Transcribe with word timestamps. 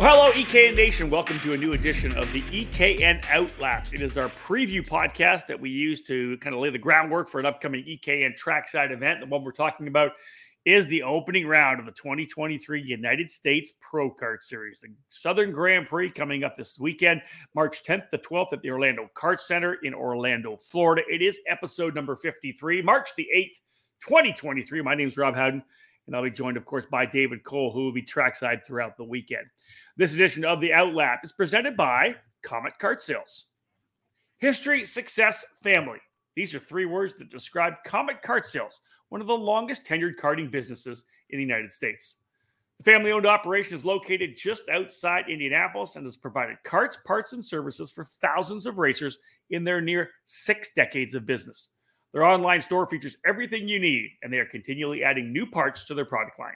Well, 0.00 0.16
hello, 0.16 0.32
EKN 0.32 0.76
Nation. 0.76 1.10
Welcome 1.10 1.38
to 1.40 1.52
a 1.52 1.58
new 1.58 1.72
edition 1.72 2.16
of 2.16 2.32
the 2.32 2.40
EKN 2.44 3.20
Outlap. 3.24 3.92
It 3.92 4.00
is 4.00 4.16
our 4.16 4.30
preview 4.30 4.80
podcast 4.80 5.46
that 5.48 5.60
we 5.60 5.68
use 5.68 6.00
to 6.04 6.38
kind 6.38 6.54
of 6.54 6.62
lay 6.62 6.70
the 6.70 6.78
groundwork 6.78 7.28
for 7.28 7.38
an 7.38 7.44
upcoming 7.44 7.84
EKN 7.84 8.34
trackside 8.34 8.92
event. 8.92 9.20
The 9.20 9.26
one 9.26 9.44
we're 9.44 9.52
talking 9.52 9.88
about 9.88 10.12
is 10.64 10.86
the 10.86 11.02
opening 11.02 11.46
round 11.46 11.80
of 11.80 11.84
the 11.84 11.92
2023 11.92 12.80
United 12.80 13.30
States 13.30 13.74
Pro 13.78 14.10
Kart 14.10 14.40
Series, 14.40 14.80
the 14.80 14.88
Southern 15.10 15.52
Grand 15.52 15.86
Prix 15.86 16.08
coming 16.12 16.44
up 16.44 16.56
this 16.56 16.78
weekend, 16.78 17.20
March 17.54 17.84
10th 17.84 18.08
to 18.08 18.16
12th 18.16 18.54
at 18.54 18.62
the 18.62 18.70
Orlando 18.70 19.06
Kart 19.14 19.38
Center 19.38 19.74
in 19.82 19.92
Orlando, 19.92 20.56
Florida. 20.56 21.02
It 21.10 21.20
is 21.20 21.42
episode 21.46 21.94
number 21.94 22.16
53, 22.16 22.80
March 22.80 23.10
the 23.18 23.28
8th, 23.36 23.60
2023. 24.08 24.80
My 24.80 24.94
name 24.94 25.08
is 25.08 25.18
Rob 25.18 25.34
Howden. 25.34 25.62
And 26.10 26.16
I'll 26.16 26.24
be 26.24 26.30
joined, 26.32 26.56
of 26.56 26.64
course, 26.64 26.86
by 26.90 27.06
David 27.06 27.44
Cole, 27.44 27.70
who 27.70 27.84
will 27.84 27.92
be 27.92 28.02
trackside 28.02 28.66
throughout 28.66 28.96
the 28.96 29.04
weekend. 29.04 29.46
This 29.96 30.12
edition 30.12 30.44
of 30.44 30.60
the 30.60 30.70
Outlap 30.70 31.18
is 31.22 31.30
presented 31.30 31.76
by 31.76 32.16
Comet 32.42 32.72
Kart 32.80 33.00
Sales. 33.00 33.44
History, 34.38 34.84
success, 34.86 35.44
family. 35.62 36.00
These 36.34 36.52
are 36.52 36.58
three 36.58 36.84
words 36.84 37.14
that 37.14 37.30
describe 37.30 37.74
Comet 37.86 38.22
Kart 38.24 38.44
Sales, 38.44 38.80
one 39.10 39.20
of 39.20 39.28
the 39.28 39.36
longest 39.36 39.86
tenured 39.86 40.16
karting 40.16 40.50
businesses 40.50 41.04
in 41.28 41.38
the 41.38 41.44
United 41.44 41.70
States. 41.70 42.16
The 42.78 42.90
family 42.90 43.12
owned 43.12 43.26
operation 43.26 43.78
is 43.78 43.84
located 43.84 44.36
just 44.36 44.68
outside 44.68 45.26
Indianapolis 45.28 45.94
and 45.94 46.04
has 46.04 46.16
provided 46.16 46.56
carts, 46.64 46.98
parts, 47.06 47.34
and 47.34 47.44
services 47.44 47.92
for 47.92 48.02
thousands 48.02 48.66
of 48.66 48.78
racers 48.78 49.18
in 49.50 49.62
their 49.62 49.80
near 49.80 50.10
six 50.24 50.70
decades 50.74 51.14
of 51.14 51.24
business. 51.24 51.68
Their 52.12 52.24
online 52.24 52.60
store 52.60 52.86
features 52.86 53.16
everything 53.26 53.68
you 53.68 53.78
need, 53.78 54.10
and 54.22 54.32
they 54.32 54.38
are 54.38 54.46
continually 54.46 55.04
adding 55.04 55.32
new 55.32 55.46
parts 55.46 55.84
to 55.84 55.94
their 55.94 56.04
product 56.04 56.38
line. 56.38 56.54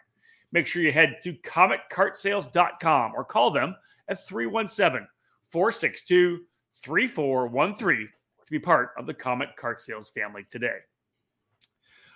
Make 0.52 0.66
sure 0.66 0.82
you 0.82 0.92
head 0.92 1.18
to 1.22 1.32
cometkartsales.com 1.34 3.12
or 3.14 3.24
call 3.24 3.50
them 3.50 3.74
at 4.08 4.24
317 4.26 5.06
462 5.48 6.40
3413 6.76 8.08
to 8.46 8.50
be 8.50 8.58
part 8.58 8.90
of 8.98 9.06
the 9.06 9.14
Comet 9.14 9.50
Kart 9.58 9.80
Sales 9.80 10.10
family 10.10 10.44
today. 10.48 10.78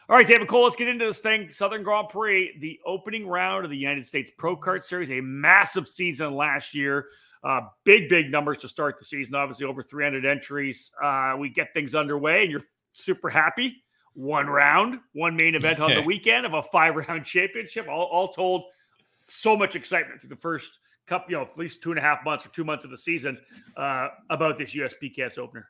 All 0.08 0.16
right, 0.16 0.26
David 0.26 0.48
Cole, 0.48 0.64
let's 0.64 0.76
get 0.76 0.88
into 0.88 1.04
this 1.04 1.20
thing. 1.20 1.50
Southern 1.50 1.82
Grand 1.82 2.08
Prix, 2.08 2.56
the 2.60 2.80
opening 2.86 3.26
round 3.26 3.64
of 3.64 3.70
the 3.70 3.76
United 3.76 4.06
States 4.06 4.30
Pro 4.36 4.56
Kart 4.56 4.82
Series, 4.82 5.10
a 5.10 5.20
massive 5.20 5.86
season 5.86 6.34
last 6.34 6.74
year. 6.74 7.06
Uh, 7.44 7.60
big, 7.84 8.08
big 8.08 8.30
numbers 8.30 8.58
to 8.58 8.68
start 8.68 8.98
the 8.98 9.04
season. 9.04 9.34
Obviously, 9.34 9.66
over 9.66 9.82
300 9.82 10.24
entries. 10.24 10.90
Uh, 11.02 11.34
we 11.38 11.50
get 11.50 11.74
things 11.74 11.94
underway, 11.94 12.42
and 12.42 12.50
you're 12.50 12.64
super 12.92 13.28
happy. 13.28 13.82
One 14.14 14.48
round, 14.48 15.00
one 15.12 15.36
main 15.36 15.54
event 15.54 15.80
on 15.80 15.94
the 15.94 16.02
weekend 16.06 16.44
of 16.44 16.54
a 16.54 16.62
five 16.62 16.96
round 16.96 17.24
championship. 17.24 17.86
All, 17.88 18.04
all 18.04 18.28
told, 18.28 18.64
so 19.24 19.56
much 19.56 19.76
excitement 19.76 20.20
through 20.20 20.30
the 20.30 20.36
first 20.36 20.80
cup, 21.06 21.26
you 21.28 21.36
know, 21.36 21.42
at 21.42 21.56
least 21.56 21.82
two 21.82 21.90
and 21.90 21.98
a 21.98 22.02
half 22.02 22.24
months 22.24 22.44
or 22.44 22.50
two 22.50 22.64
months 22.64 22.84
of 22.84 22.90
the 22.90 22.98
season 22.98 23.38
uh, 23.76 24.08
about 24.30 24.58
this 24.58 24.74
USPKS 24.74 25.38
opener. 25.38 25.68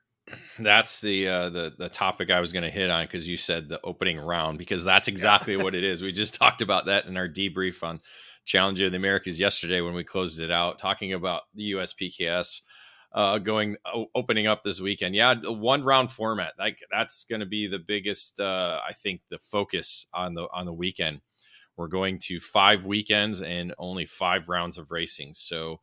That's 0.59 1.01
the 1.01 1.27
uh, 1.27 1.49
the 1.49 1.73
the 1.79 1.89
topic 1.89 2.31
I 2.31 2.39
was 2.39 2.53
going 2.53 2.63
to 2.63 2.71
hit 2.71 2.91
on 2.91 3.05
because 3.05 3.27
you 3.27 3.39
said 3.39 3.67
the 3.67 3.81
opening 3.83 4.19
round 4.19 4.59
because 4.59 4.85
that's 4.85 5.09
exactly 5.09 5.57
yeah. 5.57 5.63
what 5.63 5.75
it 5.75 5.85
is. 5.85 6.03
We 6.03 6.13
just 6.13 6.35
talked 6.35 6.61
about 6.61 6.87
that 6.87 7.07
in 7.07 7.17
our 7.17 7.29
debrief 7.29 7.83
on 7.83 8.01
Challenge 8.45 8.81
of 8.83 8.93
the 8.93 8.97
Americas 8.97 9.41
yesterday 9.41 9.81
when 9.81 9.95
we 9.95 10.05
closed 10.05 10.41
it 10.41 10.51
out, 10.51 10.79
talking 10.79 11.15
about 11.15 11.43
the 11.55 11.73
USPKS 11.73 12.61
uh, 13.13 13.39
going 13.39 13.77
opening 14.15 14.47
up 14.47 14.63
this 14.63 14.81
weekend. 14.81 15.15
Yeah, 15.15 15.35
one 15.35 15.83
round 15.83 16.11
format. 16.11 16.55
Like 16.59 16.83
that's 16.91 17.25
going 17.25 17.41
to 17.41 17.47
be 17.47 17.67
the 17.67 17.79
biggest. 17.79 18.41
Uh, 18.41 18.81
I 18.87 18.93
think 18.93 19.23
the 19.31 19.39
focus 19.39 20.07
on 20.13 20.35
the 20.35 20.49
on 20.53 20.67
the 20.67 20.73
weekend. 20.73 21.21
We're 21.77 21.89
going 21.89 22.19
to 22.25 22.41
five 22.41 22.87
weekends 22.87 23.41
and 23.41 23.75
only 23.79 24.05
five 24.05 24.49
rounds 24.49 24.79
of 24.79 24.91
racing. 24.91 25.35
So 25.35 25.81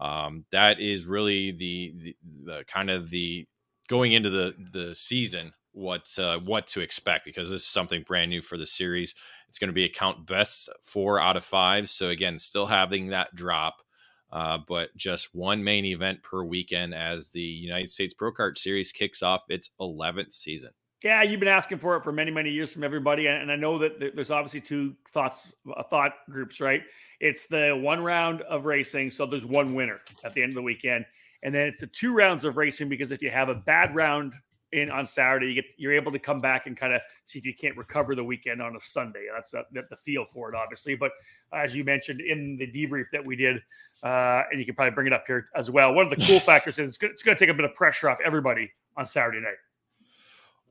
um, 0.00 0.44
that 0.50 0.80
is 0.80 1.06
really 1.06 1.52
the, 1.52 1.94
the, 1.96 2.16
the 2.44 2.64
kind 2.66 2.90
of 2.90 3.10
the 3.10 3.46
going 3.88 4.12
into 4.12 4.30
the 4.30 4.54
the 4.72 4.94
season 4.94 5.52
what 5.72 6.18
uh, 6.18 6.38
what 6.38 6.66
to 6.66 6.80
expect 6.80 7.24
because 7.24 7.50
this 7.50 7.62
is 7.62 7.68
something 7.68 8.02
brand 8.02 8.30
new 8.30 8.42
for 8.42 8.56
the 8.56 8.66
series. 8.66 9.14
It's 9.48 9.58
going 9.58 9.68
to 9.68 9.74
be 9.74 9.84
a 9.84 9.88
count 9.88 10.26
best 10.26 10.68
four 10.82 11.20
out 11.20 11.36
of 11.36 11.44
five. 11.44 11.88
So 11.88 12.08
again, 12.08 12.38
still 12.38 12.66
having 12.66 13.08
that 13.08 13.34
drop 13.34 13.82
uh, 14.32 14.58
but 14.66 14.94
just 14.96 15.34
one 15.34 15.62
main 15.62 15.84
event 15.84 16.22
per 16.22 16.44
weekend 16.44 16.94
as 16.94 17.30
the 17.30 17.40
United 17.40 17.90
States 17.90 18.14
Pro 18.14 18.32
Kart 18.32 18.58
Series 18.58 18.92
kicks 18.92 19.22
off 19.22 19.44
its 19.48 19.70
11th 19.80 20.32
season. 20.32 20.70
Yeah, 21.04 21.22
you've 21.22 21.40
been 21.40 21.48
asking 21.48 21.78
for 21.78 21.96
it 21.96 22.02
for 22.02 22.10
many, 22.10 22.30
many 22.30 22.50
years 22.50 22.72
from 22.72 22.82
everybody, 22.82 23.26
and 23.26 23.52
I 23.52 23.56
know 23.56 23.78
that 23.78 24.14
there's 24.14 24.30
obviously 24.30 24.60
two 24.60 24.94
thoughts, 25.10 25.52
uh, 25.76 25.82
thought 25.82 26.14
groups, 26.30 26.60
right? 26.60 26.82
It's 27.20 27.46
the 27.46 27.78
one 27.80 28.02
round 28.02 28.42
of 28.42 28.64
racing, 28.64 29.10
so 29.10 29.26
there's 29.26 29.44
one 29.44 29.74
winner 29.74 30.00
at 30.24 30.34
the 30.34 30.42
end 30.42 30.50
of 30.50 30.56
the 30.56 30.62
weekend, 30.62 31.04
and 31.42 31.54
then 31.54 31.68
it's 31.68 31.78
the 31.78 31.86
two 31.86 32.14
rounds 32.14 32.44
of 32.44 32.56
racing 32.56 32.88
because 32.88 33.12
if 33.12 33.22
you 33.22 33.30
have 33.30 33.50
a 33.50 33.54
bad 33.54 33.94
round 33.94 34.34
in 34.72 34.90
on 34.90 35.06
Saturday. 35.06 35.48
You 35.48 35.54
get 35.54 35.66
you're 35.76 35.92
able 35.92 36.12
to 36.12 36.18
come 36.18 36.38
back 36.38 36.66
and 36.66 36.76
kind 36.76 36.92
of 36.92 37.00
see 37.24 37.38
if 37.38 37.46
you 37.46 37.54
can't 37.54 37.76
recover 37.76 38.14
the 38.14 38.24
weekend 38.24 38.60
on 38.60 38.76
a 38.76 38.80
Sunday. 38.80 39.26
That's 39.32 39.54
a, 39.54 39.64
the 39.72 39.96
feel 39.96 40.24
for 40.24 40.48
it, 40.48 40.54
obviously. 40.54 40.94
But 40.94 41.12
as 41.52 41.74
you 41.74 41.84
mentioned 41.84 42.20
in 42.20 42.56
the 42.56 42.66
debrief 42.66 43.06
that 43.12 43.24
we 43.24 43.36
did, 43.36 43.62
uh, 44.02 44.42
and 44.50 44.58
you 44.60 44.66
can 44.66 44.74
probably 44.74 44.94
bring 44.94 45.06
it 45.06 45.12
up 45.12 45.24
here 45.26 45.46
as 45.54 45.70
well. 45.70 45.94
One 45.94 46.10
of 46.10 46.18
the 46.18 46.24
cool 46.24 46.40
factors 46.46 46.78
is 46.78 46.98
it's 47.00 47.22
going 47.22 47.36
to 47.36 47.38
take 47.38 47.50
a 47.50 47.54
bit 47.54 47.64
of 47.64 47.74
pressure 47.74 48.10
off 48.10 48.18
everybody 48.24 48.72
on 48.96 49.06
Saturday 49.06 49.40
night. 49.40 49.56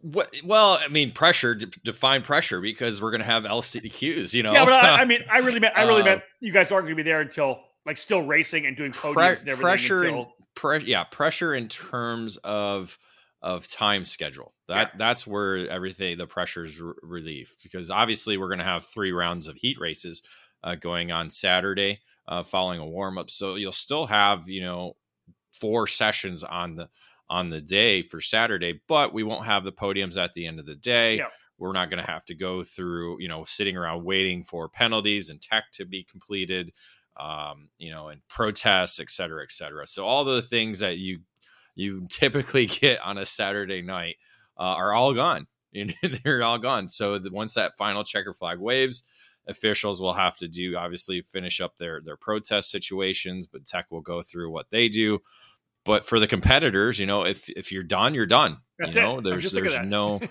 What, 0.02 0.36
well, 0.44 0.78
I 0.80 0.88
mean, 0.90 1.12
pressure. 1.12 1.56
To 1.56 1.66
define 1.84 2.22
pressure 2.22 2.62
because 2.62 3.02
we're 3.02 3.12
going 3.12 3.22
to 3.22 3.26
have 3.26 3.44
LCQs. 3.44 4.34
You 4.34 4.44
know. 4.44 4.54
Yeah, 4.54 4.66
but 4.66 4.74
I, 4.74 5.02
I 5.02 5.06
mean, 5.06 5.24
I 5.32 5.40
really 5.40 5.60
meant. 5.60 5.76
I 5.76 5.84
really 5.84 6.02
uh, 6.02 6.06
meant 6.06 6.22
you 6.40 6.52
guys 6.52 6.72
aren't 6.72 6.86
going 6.86 6.96
to 6.96 7.04
be 7.04 7.10
there 7.10 7.22
until 7.22 7.62
like 7.86 7.98
still 7.98 8.22
racing 8.22 8.68
and 8.68 8.78
doing 8.78 8.92
podiums 8.92 9.14
pre- 9.14 9.26
and 9.26 9.50
everything. 9.50 9.58
Pressure, 9.58 10.04
until... 10.04 10.20
in, 10.20 10.28
pre- 10.54 10.84
yeah, 10.84 11.06
pressure 11.06 11.56
in 11.56 11.68
terms 11.68 12.38
of 12.38 13.00
of 13.46 13.68
time 13.68 14.06
schedule. 14.06 14.56
That 14.68 14.90
yeah. 14.94 14.98
that's 14.98 15.28
where 15.28 15.70
everything 15.70 16.18
the 16.18 16.26
pressure's 16.26 16.82
r- 16.82 16.96
relief 17.04 17.56
because 17.62 17.92
obviously 17.92 18.38
we're 18.38 18.48
going 18.48 18.58
to 18.58 18.66
have 18.66 18.88
three 18.88 19.12
rounds 19.12 19.48
of 19.48 19.56
heat 19.56 19.80
races 19.80 20.24
uh, 20.64 20.74
going 20.74 21.12
on 21.12 21.30
Saturday, 21.30 22.00
uh, 22.28 22.42
following 22.42 22.80
a 22.80 22.86
warm 22.86 23.20
up. 23.20 23.30
So 23.30 23.54
you'll 23.54 23.72
still 23.72 24.08
have 24.08 24.50
you 24.50 24.62
know 24.62 24.94
four 25.54 25.86
sessions 25.86 26.44
on 26.44 26.76
the 26.76 26.90
on 27.30 27.52
the 27.52 27.62
day 27.62 28.02
for 28.02 28.20
Saturday, 28.20 28.82
but 28.88 29.14
we 29.14 29.22
won't 29.22 29.46
have 29.46 29.64
the 29.64 29.72
podiums 29.72 30.18
at 30.18 30.34
the 30.34 30.48
end 30.48 30.60
of 30.60 30.66
the 30.66 30.76
day. 30.76 31.18
Yeah. 31.18 31.28
We're 31.60 31.72
not 31.72 31.90
going 31.90 32.04
to 32.04 32.12
have 32.12 32.26
to 32.26 32.36
go 32.36 32.64
through 32.64 33.22
you 33.22 33.28
know 33.28 33.44
sitting 33.44 33.78
around 33.78 34.06
waiting 34.06 34.44
for 34.44 34.68
penalties 34.70 35.30
and 35.30 35.40
tech 35.40 35.66
to 35.74 35.86
be 35.86 36.04
completed. 36.04 36.72
Um, 37.18 37.70
you 37.78 37.92
know, 37.92 38.10
and 38.10 38.20
protests, 38.28 39.00
et 39.00 39.10
cetera, 39.10 39.42
et 39.42 39.52
cetera. 39.52 39.88
So 39.88 40.06
all 40.06 40.26
the 40.26 40.42
things 40.42 40.80
that 40.80 40.98
you 40.98 41.20
you 41.76 42.08
typically 42.10 42.66
get 42.66 43.00
on 43.02 43.18
a 43.18 43.26
Saturday 43.26 43.82
night 43.82 44.16
uh, 44.58 44.64
are 44.64 44.94
all 44.94 45.14
gone. 45.14 45.48
They're 46.24 46.44
all 46.44 46.58
gone. 46.58 46.88
So 46.88 47.20
the, 47.20 47.32
once 47.32 47.54
that 47.56 47.78
final 47.78 48.04
checker 48.04 48.34
flag 48.34 48.60
waves, 48.60 49.04
officials 49.48 50.02
will 50.02 50.14
have 50.14 50.38
to 50.38 50.48
do 50.48 50.76
obviously 50.76 51.22
finish 51.22 51.62
up 51.62 51.76
their 51.78 52.02
their 52.02 52.18
protest 52.18 52.72
situations, 52.72 53.46
but 53.46 53.66
tech 53.66 53.88
will 53.92 54.02
go 54.02 54.22
through 54.22 54.52
what 54.52 54.68
they 54.72 54.90
do. 54.90 55.20
But 55.84 56.06
for 56.06 56.20
the 56.20 56.28
competitors, 56.28 56.98
you 56.98 57.06
know, 57.06 57.24
if 57.24 57.50
if 57.50 57.72
you're 57.72 57.84
done, 57.84 58.16
you're 58.16 58.26
done. 58.26 58.60
That's 58.80 58.96
you 58.96 59.02
know, 59.02 59.20
it. 59.20 59.26
there's 59.26 59.52
there's 59.52 59.80
no 59.82 60.22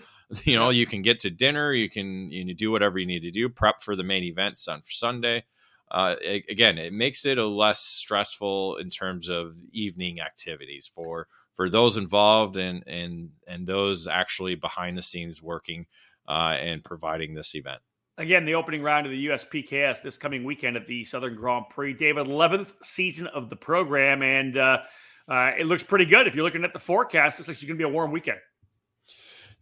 you 0.44 0.56
know, 0.56 0.70
you 0.70 0.86
can 0.86 1.02
get 1.02 1.20
to 1.20 1.30
dinner, 1.30 1.72
you 1.72 1.90
can 1.90 2.30
you 2.32 2.54
do 2.54 2.70
whatever 2.70 2.98
you 2.98 3.06
need 3.06 3.22
to 3.22 3.30
do, 3.30 3.48
prep 3.48 3.82
for 3.82 3.94
the 3.94 4.02
main 4.02 4.24
events 4.24 4.66
on 4.66 4.80
Sunday 4.84 5.44
uh, 5.90 6.16
again, 6.48 6.78
it 6.78 6.92
makes 6.92 7.24
it 7.26 7.38
a 7.38 7.46
less 7.46 7.80
stressful 7.80 8.76
in 8.76 8.90
terms 8.90 9.28
of 9.28 9.56
evening 9.72 10.20
activities 10.20 10.90
for 10.92 11.28
for 11.54 11.70
those 11.70 11.96
involved 11.96 12.56
and 12.56 12.82
and 12.86 13.30
and 13.46 13.66
those 13.66 14.08
actually 14.08 14.54
behind 14.54 14.96
the 14.98 15.02
scenes 15.02 15.42
working 15.42 15.86
uh, 16.28 16.56
and 16.58 16.84
providing 16.84 17.34
this 17.34 17.54
event. 17.54 17.80
Again, 18.16 18.44
the 18.44 18.54
opening 18.54 18.82
round 18.82 19.06
of 19.06 19.12
the 19.12 19.26
USPKS 19.26 20.02
this 20.02 20.16
coming 20.16 20.44
weekend 20.44 20.76
at 20.76 20.86
the 20.86 21.04
Southern 21.04 21.34
Grand 21.34 21.64
Prix. 21.70 21.94
David, 21.94 22.28
11th 22.28 22.72
season 22.82 23.26
of 23.28 23.50
the 23.50 23.56
program, 23.56 24.22
and 24.22 24.56
uh, 24.56 24.82
uh, 25.26 25.52
it 25.58 25.66
looks 25.66 25.82
pretty 25.82 26.04
good. 26.04 26.26
If 26.26 26.34
you're 26.36 26.44
looking 26.44 26.64
at 26.64 26.72
the 26.72 26.78
forecast, 26.78 27.38
looks 27.38 27.48
like 27.48 27.56
it's 27.56 27.64
going 27.64 27.76
to 27.76 27.84
be 27.84 27.88
a 27.88 27.92
warm 27.92 28.12
weekend. 28.12 28.38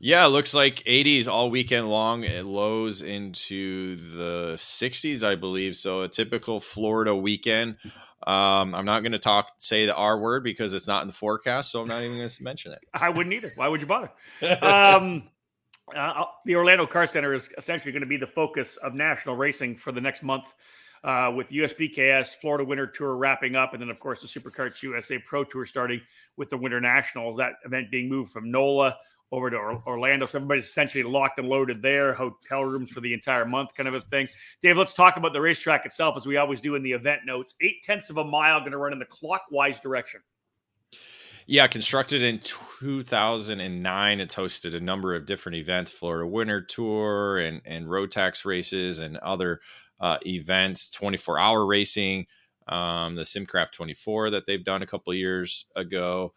Yeah, 0.04 0.26
it 0.26 0.30
looks 0.30 0.52
like 0.52 0.82
80s 0.82 1.28
all 1.28 1.48
weekend 1.48 1.88
long. 1.88 2.24
It 2.24 2.44
lows 2.44 3.02
into 3.02 3.94
the 3.94 4.54
60s, 4.56 5.22
I 5.22 5.36
believe. 5.36 5.76
So 5.76 6.02
a 6.02 6.08
typical 6.08 6.58
Florida 6.58 7.14
weekend. 7.14 7.76
Um, 8.26 8.74
I'm 8.74 8.84
not 8.84 9.04
going 9.04 9.12
to 9.12 9.20
talk 9.20 9.52
say 9.58 9.86
the 9.86 9.94
R 9.94 10.18
word 10.18 10.42
because 10.42 10.74
it's 10.74 10.88
not 10.88 11.02
in 11.02 11.06
the 11.06 11.14
forecast, 11.14 11.70
so 11.70 11.80
I'm 11.80 11.86
not 11.86 12.02
even 12.02 12.16
going 12.16 12.28
to 12.28 12.42
mention 12.42 12.72
it. 12.72 12.80
I 12.92 13.10
wouldn't 13.10 13.32
either. 13.32 13.52
Why 13.54 13.68
would 13.68 13.80
you 13.80 13.86
bother? 13.86 14.10
um, 14.60 15.22
uh, 15.94 16.24
the 16.46 16.56
Orlando 16.56 16.84
Kart 16.84 17.08
Center 17.08 17.32
is 17.32 17.48
essentially 17.56 17.92
going 17.92 18.02
to 18.02 18.08
be 18.08 18.16
the 18.16 18.26
focus 18.26 18.76
of 18.78 18.94
national 18.94 19.36
racing 19.36 19.76
for 19.76 19.92
the 19.92 20.00
next 20.00 20.24
month. 20.24 20.52
Uh, 21.04 21.32
with 21.34 21.48
USPKS 21.48 22.36
Florida 22.36 22.64
Winter 22.64 22.86
Tour 22.86 23.16
wrapping 23.16 23.56
up, 23.56 23.72
and 23.72 23.82
then 23.82 23.90
of 23.90 23.98
course 23.98 24.22
the 24.22 24.28
SuperKarts 24.28 24.84
USA 24.84 25.18
Pro 25.18 25.42
Tour 25.42 25.66
starting 25.66 26.00
with 26.36 26.48
the 26.48 26.56
Winter 26.56 26.80
Nationals. 26.80 27.36
That 27.38 27.54
event 27.64 27.90
being 27.90 28.08
moved 28.08 28.30
from 28.30 28.52
NOLA 28.52 28.96
over 29.32 29.50
to 29.50 29.56
Orlando. 29.56 30.26
So 30.26 30.38
everybody's 30.38 30.66
essentially 30.66 31.02
locked 31.02 31.38
and 31.38 31.48
loaded 31.48 31.82
there, 31.82 32.12
hotel 32.12 32.64
rooms 32.64 32.92
for 32.92 33.00
the 33.00 33.12
entire 33.14 33.46
month, 33.46 33.74
kind 33.74 33.88
of 33.88 33.94
a 33.94 34.02
thing. 34.02 34.28
Dave, 34.62 34.76
let's 34.76 34.94
talk 34.94 35.16
about 35.16 35.32
the 35.32 35.40
racetrack 35.40 35.86
itself, 35.86 36.16
as 36.16 36.26
we 36.26 36.36
always 36.36 36.60
do 36.60 36.74
in 36.74 36.82
the 36.82 36.92
event 36.92 37.22
notes. 37.24 37.54
Eight 37.62 37.82
tenths 37.82 38.10
of 38.10 38.18
a 38.18 38.24
mile, 38.24 38.60
going 38.60 38.72
to 38.72 38.78
run 38.78 38.92
in 38.92 38.98
the 38.98 39.06
clockwise 39.06 39.80
direction. 39.80 40.20
Yeah, 41.46 41.66
constructed 41.66 42.22
in 42.22 42.38
2009, 42.38 44.20
it's 44.20 44.34
hosted 44.36 44.76
a 44.76 44.80
number 44.80 45.14
of 45.14 45.26
different 45.26 45.56
events, 45.56 45.90
Florida 45.90 46.26
Winter 46.26 46.62
Tour 46.62 47.38
and 47.38 47.60
and 47.64 47.86
Rotax 47.86 48.44
races 48.44 49.00
and 49.00 49.16
other 49.16 49.60
uh, 49.98 50.18
events, 50.24 50.88
24 50.90 51.40
hour 51.40 51.66
racing, 51.66 52.26
um, 52.68 53.16
the 53.16 53.22
Simcraft 53.22 53.72
24 53.72 54.30
that 54.30 54.46
they've 54.46 54.64
done 54.64 54.82
a 54.82 54.86
couple 54.86 55.12
years 55.14 55.66
ago. 55.74 56.32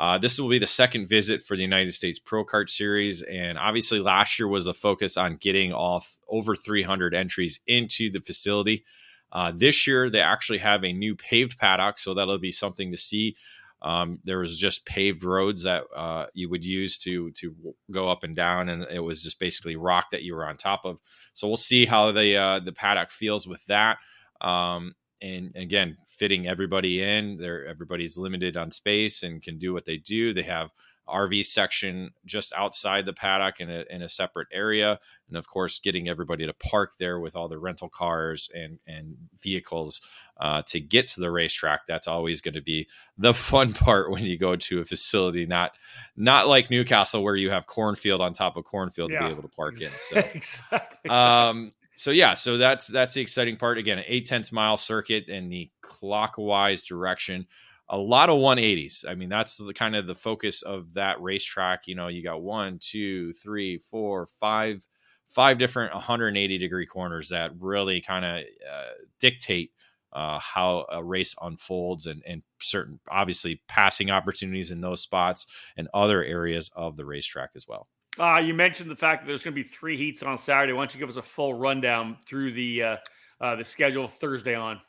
Uh, 0.00 0.16
this 0.16 0.40
will 0.40 0.48
be 0.48 0.58
the 0.58 0.66
second 0.66 1.06
visit 1.06 1.42
for 1.42 1.58
the 1.58 1.62
United 1.62 1.92
States 1.92 2.18
Pro 2.18 2.42
Kart 2.42 2.70
Series, 2.70 3.20
and 3.20 3.58
obviously 3.58 4.00
last 4.00 4.38
year 4.38 4.48
was 4.48 4.66
a 4.66 4.72
focus 4.72 5.18
on 5.18 5.36
getting 5.36 5.74
off 5.74 6.18
over 6.26 6.56
300 6.56 7.14
entries 7.14 7.60
into 7.66 8.10
the 8.10 8.22
facility. 8.22 8.82
Uh, 9.30 9.52
this 9.54 9.86
year 9.86 10.08
they 10.08 10.22
actually 10.22 10.56
have 10.56 10.84
a 10.84 10.94
new 10.94 11.14
paved 11.14 11.58
paddock, 11.58 11.98
so 11.98 12.14
that'll 12.14 12.38
be 12.38 12.50
something 12.50 12.90
to 12.90 12.96
see. 12.96 13.36
Um, 13.82 14.20
there 14.24 14.38
was 14.38 14.58
just 14.58 14.86
paved 14.86 15.22
roads 15.22 15.64
that 15.64 15.84
uh, 15.94 16.26
you 16.32 16.48
would 16.48 16.64
use 16.64 16.96
to 16.98 17.30
to 17.32 17.54
go 17.90 18.08
up 18.08 18.24
and 18.24 18.34
down, 18.34 18.70
and 18.70 18.86
it 18.90 19.00
was 19.00 19.22
just 19.22 19.38
basically 19.38 19.76
rock 19.76 20.12
that 20.12 20.22
you 20.22 20.34
were 20.34 20.46
on 20.46 20.56
top 20.56 20.86
of. 20.86 20.98
So 21.34 21.46
we'll 21.46 21.58
see 21.58 21.84
how 21.84 22.10
the 22.10 22.38
uh, 22.38 22.60
the 22.60 22.72
paddock 22.72 23.10
feels 23.10 23.46
with 23.46 23.62
that. 23.66 23.98
Um, 24.40 24.94
and 25.22 25.54
again, 25.56 25.98
fitting 26.06 26.46
everybody 26.46 27.02
in. 27.02 27.36
There, 27.36 27.66
everybody's 27.66 28.18
limited 28.18 28.56
on 28.56 28.70
space 28.70 29.22
and 29.22 29.42
can 29.42 29.58
do 29.58 29.72
what 29.72 29.84
they 29.84 29.96
do. 29.96 30.32
They 30.32 30.42
have 30.42 30.70
RV 31.10 31.44
section 31.44 32.12
just 32.24 32.52
outside 32.54 33.04
the 33.04 33.12
paddock 33.12 33.60
in 33.60 33.70
a, 33.70 33.84
in 33.90 34.02
a 34.02 34.08
separate 34.08 34.48
area. 34.52 34.98
And 35.28 35.36
of 35.36 35.48
course, 35.48 35.78
getting 35.78 36.08
everybody 36.08 36.46
to 36.46 36.52
park 36.52 36.92
there 36.98 37.18
with 37.18 37.36
all 37.36 37.48
the 37.48 37.58
rental 37.58 37.88
cars 37.88 38.48
and, 38.54 38.78
and 38.86 39.16
vehicles 39.42 40.00
uh, 40.40 40.62
to 40.68 40.80
get 40.80 41.08
to 41.08 41.20
the 41.20 41.30
racetrack. 41.30 41.80
That's 41.86 42.08
always 42.08 42.40
going 42.40 42.54
to 42.54 42.62
be 42.62 42.88
the 43.18 43.34
fun 43.34 43.72
part 43.72 44.10
when 44.10 44.24
you 44.24 44.38
go 44.38 44.56
to 44.56 44.80
a 44.80 44.84
facility, 44.84 45.46
not, 45.46 45.72
not 46.16 46.48
like 46.48 46.70
Newcastle 46.70 47.22
where 47.22 47.36
you 47.36 47.50
have 47.50 47.66
cornfield 47.66 48.20
on 48.20 48.32
top 48.32 48.56
of 48.56 48.64
cornfield 48.64 49.10
yeah. 49.10 49.20
to 49.20 49.26
be 49.26 49.32
able 49.32 49.42
to 49.42 49.56
park 49.56 49.80
in. 49.80 49.90
So, 49.98 50.18
exactly. 50.18 51.10
Um, 51.10 51.72
so 52.00 52.10
yeah, 52.10 52.34
so 52.34 52.56
that's 52.56 52.86
that's 52.86 53.14
the 53.14 53.20
exciting 53.20 53.56
part. 53.56 53.78
Again, 53.78 53.98
an 53.98 54.04
eight 54.06 54.26
tenths 54.26 54.52
mile 54.52 54.76
circuit 54.76 55.28
in 55.28 55.48
the 55.48 55.70
clockwise 55.82 56.84
direction 56.84 57.46
a 57.90 57.98
lot 57.98 58.30
of 58.30 58.38
180s. 58.38 59.04
I 59.06 59.16
mean, 59.16 59.28
that's 59.28 59.58
the 59.58 59.74
kind 59.74 59.96
of 59.96 60.06
the 60.06 60.14
focus 60.14 60.62
of 60.62 60.94
that 60.94 61.20
racetrack. 61.20 61.88
You 61.88 61.96
know, 61.96 62.06
you 62.06 62.22
got 62.22 62.40
one, 62.40 62.78
two, 62.80 63.32
three, 63.32 63.78
four, 63.78 64.26
five, 64.26 64.86
five 65.28 65.58
different 65.58 65.92
180 65.92 66.56
degree 66.56 66.86
corners 66.86 67.30
that 67.30 67.50
really 67.58 68.00
kind 68.00 68.24
of 68.24 68.44
uh, 68.72 68.90
dictate 69.18 69.72
uh, 70.12 70.38
how 70.38 70.86
a 70.90 71.02
race 71.02 71.34
unfolds 71.42 72.06
and, 72.06 72.22
and 72.26 72.42
certain, 72.60 73.00
obviously, 73.10 73.60
passing 73.66 74.10
opportunities 74.10 74.70
in 74.70 74.80
those 74.80 75.02
spots 75.02 75.48
and 75.76 75.88
other 75.92 76.22
areas 76.22 76.70
of 76.76 76.96
the 76.96 77.04
racetrack 77.04 77.50
as 77.56 77.66
well. 77.66 77.88
Uh, 78.18 78.42
you 78.44 78.54
mentioned 78.54 78.90
the 78.90 78.96
fact 78.96 79.22
that 79.22 79.28
there's 79.28 79.42
going 79.42 79.54
to 79.54 79.62
be 79.62 79.68
three 79.68 79.96
heats 79.96 80.22
on 80.22 80.36
Saturday. 80.36 80.72
Why 80.72 80.80
don't 80.80 80.94
you 80.94 81.00
give 81.00 81.08
us 81.08 81.16
a 81.16 81.22
full 81.22 81.54
rundown 81.54 82.16
through 82.26 82.52
the 82.52 82.82
uh, 82.82 82.96
uh, 83.40 83.56
the 83.56 83.64
schedule 83.64 84.08
Thursday 84.08 84.54
on? 84.54 84.80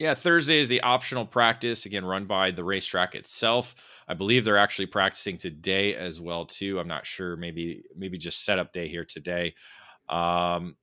Yeah, 0.00 0.14
Thursday 0.14 0.58
is 0.58 0.68
the 0.68 0.80
optional 0.80 1.24
practice 1.24 1.86
again 1.86 2.04
run 2.04 2.26
by 2.26 2.50
the 2.50 2.64
racetrack 2.64 3.14
itself. 3.14 3.76
I 4.08 4.14
believe 4.14 4.44
they're 4.44 4.58
actually 4.58 4.86
practicing 4.86 5.36
today 5.36 5.94
as 5.94 6.20
well 6.20 6.44
too. 6.46 6.80
I'm 6.80 6.88
not 6.88 7.06
sure. 7.06 7.36
Maybe 7.36 7.84
maybe 7.96 8.18
just 8.18 8.44
setup 8.44 8.72
day 8.72 8.88
here 8.88 9.04
today. 9.04 9.54
Um, 10.08 10.76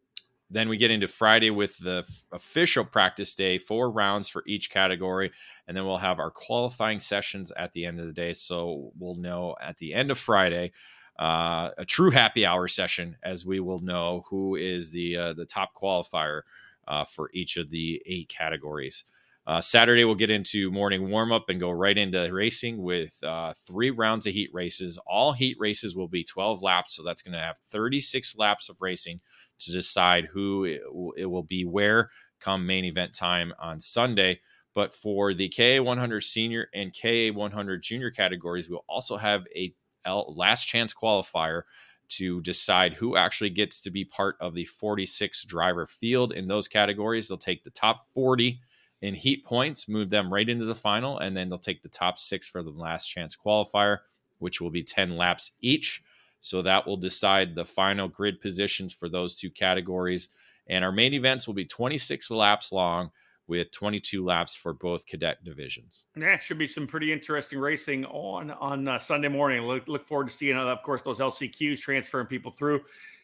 then 0.50 0.70
we 0.70 0.78
get 0.78 0.92
into 0.92 1.08
Friday 1.08 1.50
with 1.50 1.78
the 1.78 2.06
official 2.32 2.84
practice 2.84 3.36
day, 3.36 3.58
four 3.58 3.90
rounds 3.90 4.28
for 4.28 4.44
each 4.48 4.70
category, 4.70 5.32
and 5.68 5.76
then 5.76 5.86
we'll 5.86 5.98
have 5.98 6.20
our 6.20 6.32
qualifying 6.32 7.00
sessions 7.00 7.52
at 7.52 7.72
the 7.74 7.86
end 7.86 8.00
of 8.00 8.08
the 8.08 8.14
day. 8.14 8.34
So 8.34 8.92
we'll 8.98 9.16
know 9.16 9.56
at 9.62 9.78
the 9.78 9.94
end 9.94 10.12
of 10.12 10.18
Friday 10.18 10.72
uh, 11.20 11.70
a 11.78 11.86
true 11.86 12.12
happy 12.12 12.46
hour 12.46 12.68
session, 12.68 13.18
as 13.24 13.46
we 13.46 13.60
will 13.60 13.80
know 13.80 14.24
who 14.30 14.56
is 14.56 14.92
the 14.92 15.18
uh, 15.18 15.34
the 15.34 15.46
top 15.46 15.72
qualifier 15.76 16.42
uh, 16.88 17.04
for 17.04 17.30
each 17.34 17.58
of 17.58 17.70
the 17.70 18.02
eight 18.06 18.30
categories. 18.30 19.04
Uh, 19.48 19.60
Saturday, 19.60 20.06
we'll 20.06 20.14
get 20.14 20.30
into 20.30 20.70
morning 20.72 21.10
warm 21.10 21.32
up 21.32 21.50
and 21.50 21.60
go 21.60 21.72
right 21.72 21.98
into 21.98 22.32
racing 22.32 22.82
with 22.82 23.22
uh, 23.24 23.54
three 23.66 23.90
rounds 23.90 24.28
of 24.28 24.34
heat 24.34 24.52
races. 24.54 25.00
All 25.08 25.32
heat 25.32 25.58
races 25.60 25.96
will 25.96 26.08
be 26.08 26.24
12 26.24 26.62
laps, 26.62 26.96
so 26.96 27.04
that's 27.04 27.24
going 27.24 27.34
to 27.34 27.40
have 27.40 27.58
36 27.70 28.38
laps 28.38 28.70
of 28.70 28.82
racing 28.82 29.20
to 29.60 29.72
decide 29.72 30.26
who 30.26 30.66
it 30.66 30.82
will, 30.92 31.14
it 31.18 31.26
will 31.26 31.44
be 31.44 31.66
where 31.66 32.12
come 32.40 32.66
main 32.66 32.86
event 32.86 33.14
time 33.16 33.54
on 33.60 33.80
Sunday. 33.80 34.40
But 34.74 34.94
for 34.94 35.34
the 35.34 35.50
KA 35.50 35.84
100 35.84 36.22
senior 36.22 36.68
and 36.74 36.96
KA 36.96 37.32
100 37.34 37.84
junior 37.84 38.12
categories, 38.12 38.70
we'll 38.70 38.86
also 38.88 39.18
have 39.18 39.44
a 39.56 39.74
last 40.06 40.66
chance 40.66 40.94
qualifier 40.94 41.64
to 42.10 42.42
decide 42.42 42.94
who 42.94 43.16
actually 43.16 43.50
gets 43.50 43.80
to 43.82 43.90
be 43.90 44.04
part 44.04 44.36
of 44.42 44.54
the 44.54 44.66
46 44.66 45.46
driver 45.46 45.86
field 45.86 46.34
in 46.34 46.48
those 46.48 46.68
categories. 46.68 47.28
They'll 47.28 47.38
take 47.38 47.64
the 47.64 47.70
top 47.70 48.06
40 48.14 48.60
in 49.02 49.16
heat 49.16 49.46
points, 49.46 49.88
move 49.88 50.10
them 50.10 50.32
right 50.32 50.48
into 50.48 50.66
the 50.66 50.76
final, 50.76 51.20
and 51.20 51.36
then 51.36 51.50
they'll 51.50 51.58
take 51.58 51.82
the 51.82 51.90
top 51.90 52.20
six 52.20 52.48
for 52.48 52.62
the 52.62 52.70
last 52.70 53.08
chance 53.08 53.36
qualifier, 53.36 54.00
which 54.40 54.60
will 54.60 54.70
be 54.70 54.84
10 54.84 55.16
laps 55.18 55.52
each. 55.62 56.04
So 56.40 56.62
that 56.64 56.86
will 56.86 56.98
decide 56.98 57.56
the 57.56 57.66
final 57.66 58.08
grid 58.08 58.42
positions 58.42 58.94
for 58.94 59.08
those 59.08 59.36
two 59.36 59.50
categories. 59.50 60.30
And 60.68 60.84
our 60.84 60.92
main 60.92 61.14
events 61.14 61.48
will 61.48 61.54
be 61.54 61.66
26 61.66 62.30
laps 62.32 62.72
long 62.72 63.12
with 63.52 63.70
22 63.72 64.24
laps 64.24 64.56
for 64.56 64.74
both 64.74 65.06
cadet 65.06 65.44
divisions. 65.44 66.06
Yeah, 66.16 66.38
should 66.38 66.58
be 66.58 66.68
some 66.68 66.88
pretty 66.88 67.12
interesting 67.12 67.60
racing 67.60 68.06
on 68.06 68.50
on 68.52 68.88
uh, 68.88 68.98
Sunday 68.98 69.28
morning. 69.28 69.64
Look, 69.64 69.90
look 69.90 70.06
forward 70.06 70.30
to 70.30 70.34
seeing, 70.34 70.56
uh, 70.56 70.68
of 70.68 70.82
course, 70.84 71.02
those 71.02 71.20
LCQs 71.20 71.82
transferring 71.82 72.28
people 72.28 72.50
through. 72.50 72.78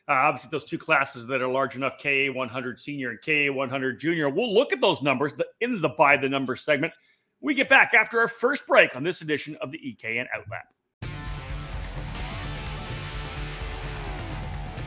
Uh, 0.10 0.12
obviously, 0.12 0.50
those 0.52 0.66
two 0.66 0.78
classes 0.78 1.28
that 1.28 1.42
are 1.42 1.48
large 1.48 1.78
enough, 1.78 1.94
KA 2.04 2.28
100 2.34 2.78
senior 2.78 3.12
and 3.12 3.22
KA 3.22 3.54
100 3.54 4.00
junior. 4.02 4.28
We'll 4.28 4.54
look 4.54 4.74
at 4.74 4.82
those 4.82 5.02
numbers 5.02 5.32
in 5.62 5.80
the 5.80 5.90
by 5.90 6.18
the 6.18 6.28
numbers 6.28 6.62
segment. 6.62 6.92
We 7.40 7.54
get 7.54 7.70
back 7.70 7.94
after 7.94 8.20
our 8.20 8.28
first 8.28 8.68
break 8.68 8.98
on 8.98 9.04
this 9.04 9.22
edition 9.22 9.56
of 9.62 9.72
the 9.72 9.78
EKN 9.78 10.26
Outlap. 10.36 11.08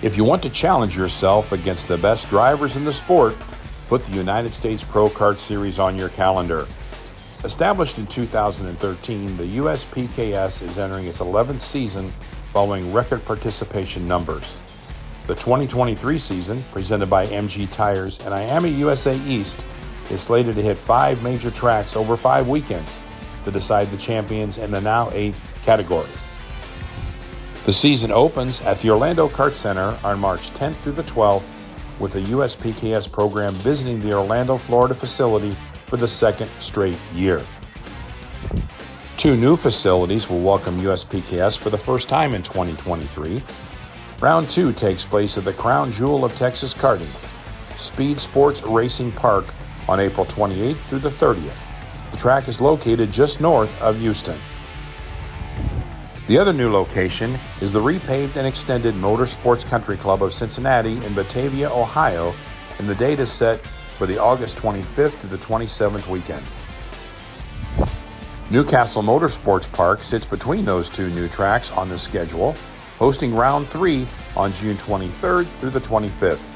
If 0.03 0.19
you 0.19 0.25
want 0.25 0.43
to 0.43 0.51
challenge 0.51 0.99
yourself 0.99 1.53
against 1.53 1.89
the 1.89 1.97
best 1.97 2.29
drivers 2.29 2.77
in 2.77 2.85
the 2.85 2.93
sport, 2.93 3.35
Put 3.91 4.07
the 4.07 4.17
United 4.17 4.55
States 4.55 4.85
Pro 4.85 5.09
Kart 5.09 5.41
Series 5.41 5.81
on 5.81 5.97
your 5.97 6.11
calendar. 6.11 6.69
Established 7.43 7.99
in 7.99 8.07
2013, 8.07 9.37
the 9.37 9.57
USPKS 9.57 10.63
is 10.63 10.79
entering 10.79 11.07
its 11.07 11.19
11th 11.19 11.61
season 11.61 12.13
following 12.53 12.93
record 12.93 13.25
participation 13.25 14.07
numbers. 14.07 14.63
The 15.27 15.35
2023 15.35 16.19
season, 16.19 16.65
presented 16.71 17.11
by 17.11 17.27
MG 17.27 17.69
Tires 17.69 18.21
and 18.21 18.33
IAME 18.33 18.79
USA 18.79 19.19
East, 19.27 19.67
is 20.09 20.21
slated 20.21 20.55
to 20.55 20.63
hit 20.63 20.79
five 20.79 21.21
major 21.25 21.51
tracks 21.51 21.97
over 21.97 22.17
five 22.17 22.47
weekends 22.47 23.03
to 23.45 23.51
decide 23.51 23.91
the 23.91 23.97
champions 23.97 24.59
in 24.59 24.71
the 24.71 24.81
now 24.81 25.11
eight 25.13 25.35
categories. 25.63 26.17
The 27.67 27.73
season 27.73 28.13
opens 28.13 28.61
at 28.61 28.79
the 28.79 28.91
Orlando 28.91 29.29
Kart 29.29 29.57
Center 29.57 29.99
on 30.05 30.21
March 30.21 30.53
10th 30.53 30.77
through 30.77 30.93
the 30.93 31.03
12th 31.03 31.43
with 32.01 32.15
the 32.15 32.21
USPKS 32.21 33.13
program 33.13 33.53
visiting 33.55 34.01
the 34.01 34.13
Orlando, 34.13 34.57
Florida 34.57 34.95
facility 34.95 35.53
for 35.87 35.97
the 35.97 36.09
second 36.09 36.49
straight 36.59 36.99
year. 37.15 37.45
Two 39.17 39.37
new 39.37 39.55
facilities 39.55 40.31
will 40.31 40.41
welcome 40.41 40.79
USPKS 40.79 41.59
for 41.59 41.69
the 41.69 41.79
first 41.79 42.09
time 42.09 42.35
in 42.35 42.43
2023. 42.43 43.43
Round 44.21 44.49
two 44.49 44.73
takes 44.73 45.05
place 45.05 45.37
at 45.37 45.45
the 45.45 45.53
crown 45.53 45.93
jewel 45.93 46.25
of 46.25 46.35
Texas 46.37 46.73
karting, 46.73 47.09
Speed 47.79 48.19
Sports 48.19 48.63
Racing 48.63 49.13
Park, 49.13 49.55
on 49.89 50.01
April 50.01 50.25
28th 50.25 50.81
through 50.87 51.01
the 51.01 51.11
30th. 51.11 51.59
The 52.13 52.17
track 52.17 52.49
is 52.49 52.61
located 52.61 53.11
just 53.13 53.41
north 53.41 53.79
of 53.81 53.99
Houston. 53.99 54.41
The 56.31 56.39
other 56.39 56.53
new 56.53 56.71
location 56.71 57.41
is 57.61 57.73
the 57.73 57.81
repaved 57.81 58.37
and 58.37 58.47
extended 58.47 58.95
Motorsports 58.95 59.67
Country 59.67 59.97
Club 59.97 60.23
of 60.23 60.33
Cincinnati 60.33 61.05
in 61.05 61.13
Batavia, 61.13 61.69
Ohio, 61.69 62.37
and 62.79 62.89
the 62.89 62.95
date 62.95 63.19
is 63.19 63.33
set 63.33 63.59
for 63.59 64.07
the 64.07 64.17
August 64.17 64.57
25th 64.57 65.21
to 65.23 65.27
the 65.27 65.39
27th 65.39 66.07
weekend. 66.07 66.47
Newcastle 68.49 69.03
Motorsports 69.03 69.73
Park 69.73 70.05
sits 70.05 70.25
between 70.25 70.65
those 70.65 70.89
two 70.89 71.11
new 71.11 71.27
tracks 71.27 71.73
on 71.73 71.89
the 71.89 71.99
schedule, 71.99 72.55
hosting 73.01 73.35
round 73.35 73.69
three 73.69 74.07
on 74.37 74.53
June 74.53 74.77
23rd 74.77 75.49
through 75.59 75.71
the 75.71 75.81
25th. 75.81 76.47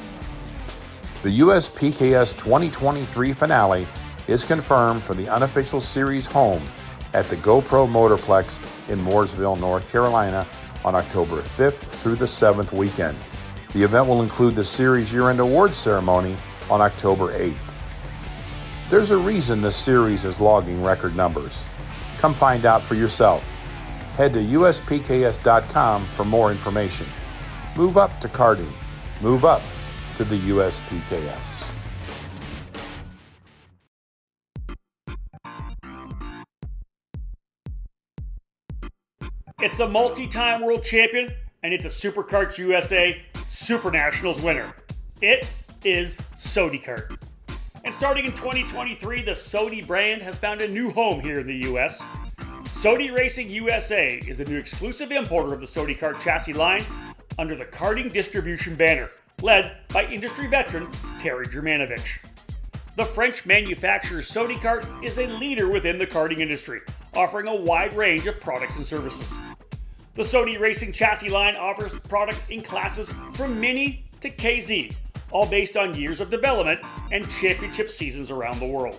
The 1.25 1.41
USPKS 1.41 2.39
2023 2.39 3.33
finale 3.33 3.89
is 4.29 4.45
confirmed 4.45 5.03
for 5.03 5.15
the 5.15 5.29
unofficial 5.29 5.81
series 5.81 6.27
home 6.27 6.63
at 7.15 7.27
the 7.27 7.37
GoPro 7.37 7.89
Motorplex 7.89 8.61
in 8.91 8.99
Mooresville, 8.99 9.59
North 9.59 9.91
Carolina 9.91 10.47
on 10.85 10.95
October 10.95 11.41
5th 11.41 11.79
through 12.01 12.17
the 12.17 12.25
7th 12.27 12.73
weekend. 12.73 13.17
The 13.73 13.83
event 13.83 14.09
will 14.09 14.21
include 14.21 14.55
the 14.55 14.65
series 14.65 15.13
year 15.13 15.31
end 15.31 15.41
awards 15.41 15.77
ceremony 15.77 16.37
on 16.69 16.81
October 16.81 17.33
8th. 17.33 17.57
There's 18.91 19.11
a 19.11 19.17
reason 19.17 19.63
this 19.63 19.77
series 19.77 20.25
is 20.25 20.41
logging 20.41 20.83
record 20.83 21.17
numbers. 21.17 21.65
Come 22.19 22.35
find 22.35 22.67
out 22.67 22.83
for 22.83 22.95
yourself. 22.95 23.43
Head 24.15 24.33
to 24.35 24.41
uspks.com 24.41 26.07
for 26.09 26.25
more 26.25 26.53
information. 26.53 27.09
Move 27.77 27.97
up 27.97 28.21
to 28.21 28.29
karting. 28.29 28.73
Move 29.21 29.45
up 29.45 29.63
to 30.17 30.25
the 30.25 30.39
USPKS. 30.39 31.74
It's 39.65 39.81
a 39.81 39.89
multi 39.89 40.27
time 40.27 40.61
world 40.61 40.85
champion, 40.85 41.33
and 41.63 41.73
it's 41.73 41.87
a 41.87 41.89
SuperKarts 41.89 42.59
USA 42.59 43.25
Super 43.49 43.91
Nationals 43.91 44.39
winner. 44.39 44.77
It 45.23 45.47
is 45.83 46.19
SodiKart. 46.37 47.19
And 47.83 47.95
starting 47.95 48.27
in 48.27 48.33
2023, 48.33 49.23
the 49.23 49.31
Sodi 49.31 49.85
brand 49.87 50.21
has 50.21 50.37
found 50.37 50.61
a 50.61 50.69
new 50.69 50.91
home 50.91 51.19
here 51.19 51.41
in 51.41 51.47
the 51.47 51.67
US. 51.73 52.03
Sodi 52.75 53.11
Racing 53.11 53.49
USA 53.49 54.19
is 54.27 54.37
the 54.37 54.45
new 54.45 54.59
exclusive 54.59 55.11
importer 55.11 55.55
of 55.55 55.61
the 55.63 55.67
SodiKart 55.67 56.21
chassis 56.21 56.53
line 56.53 56.85
under 57.39 57.57
the 57.57 57.65
karting 57.65 58.13
distribution 58.13 58.75
banner, 58.75 59.09
led 59.41 59.79
by 59.89 60.05
industry 60.09 60.47
veteran 60.47 60.93
Terry 61.19 61.47
Germanovich. 61.47 62.19
The 62.97 63.05
French 63.07 63.47
manufacturer 63.47 64.21
SodiKart 64.21 65.03
is 65.03 65.17
a 65.17 65.27
leader 65.27 65.69
within 65.69 65.97
the 65.97 66.07
karting 66.07 66.41
industry, 66.41 66.83
offering 67.15 67.49
a 67.49 67.57
wide 67.57 67.93
range 67.95 68.27
of 68.27 68.39
products 68.41 68.77
and 68.77 68.85
services. 68.85 69.33
The 70.15 70.23
Sodi 70.23 70.59
Racing 70.61 70.93
chassis 70.93 71.29
line 71.29 71.57
offers 71.57 71.99
product 71.99 72.39
in 72.49 72.63
classes 72.63 73.13
from 73.33 73.59
Mini 73.59 74.05
to 74.21 74.31
KZ, 74.31 74.95
all 75.33 75.45
based 75.45 75.77
on 75.77 75.97
years 75.97 76.21
of 76.21 76.31
development 76.31 76.81
and 77.11 77.29
championship 77.29 77.89
seasons 77.89 78.31
around 78.31 78.61
the 78.61 78.67
world. 78.67 78.97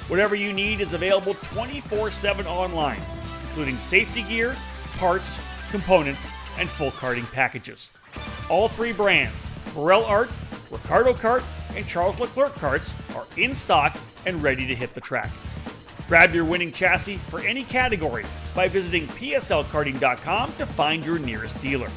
Whatever 0.09 0.35
you 0.35 0.53
need 0.53 0.81
is 0.81 0.93
available 0.93 1.35
24 1.35 2.11
7 2.11 2.49
online, 2.49 3.01
including 3.47 3.79
safety 3.79 4.25
gear, 4.25 4.57
parts, 4.97 5.39
components, 5.71 6.29
and 6.59 6.69
full 6.69 6.91
karting 6.91 7.31
packages. 7.31 7.91
All 8.51 8.67
three 8.67 8.93
brands, 8.93 9.51
Birel 9.67 10.03
Art, 10.09 10.31
Ricciardo 10.69 11.13
Kart, 11.13 11.45
and 11.77 11.87
Charles 11.87 12.19
Leclerc 12.19 12.57
karts, 12.57 12.93
are 13.15 13.27
in 13.37 13.55
stock 13.55 13.97
and 14.27 14.43
ready 14.43 14.67
to 14.67 14.75
hit 14.75 14.95
the 14.95 15.01
track. 15.01 15.31
Grab 16.07 16.35
your 16.35 16.45
winning 16.45 16.71
chassis 16.71 17.17
for 17.29 17.41
any 17.41 17.65
category 17.65 18.25
by 18.55 18.69
visiting 18.69 19.07
PSLKarting.com 19.09 20.55
to 20.57 20.67
find 20.67 21.05
your 21.05 21.19
nearest 21.19 21.59
dealer. 21.61 21.89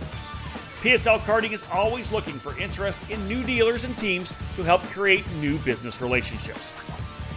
PSL 0.82 1.20
Karting 1.20 1.52
is 1.52 1.66
always 1.74 2.12
looking 2.12 2.40
for 2.40 2.58
interest 2.60 3.00
in 3.10 3.28
new 3.28 3.44
dealers 3.44 3.84
and 3.84 3.98
teams 3.98 4.34
to 4.56 4.64
help 4.64 4.82
create 4.84 5.30
new 5.34 5.58
business 5.60 6.00
relationships. 6.02 6.72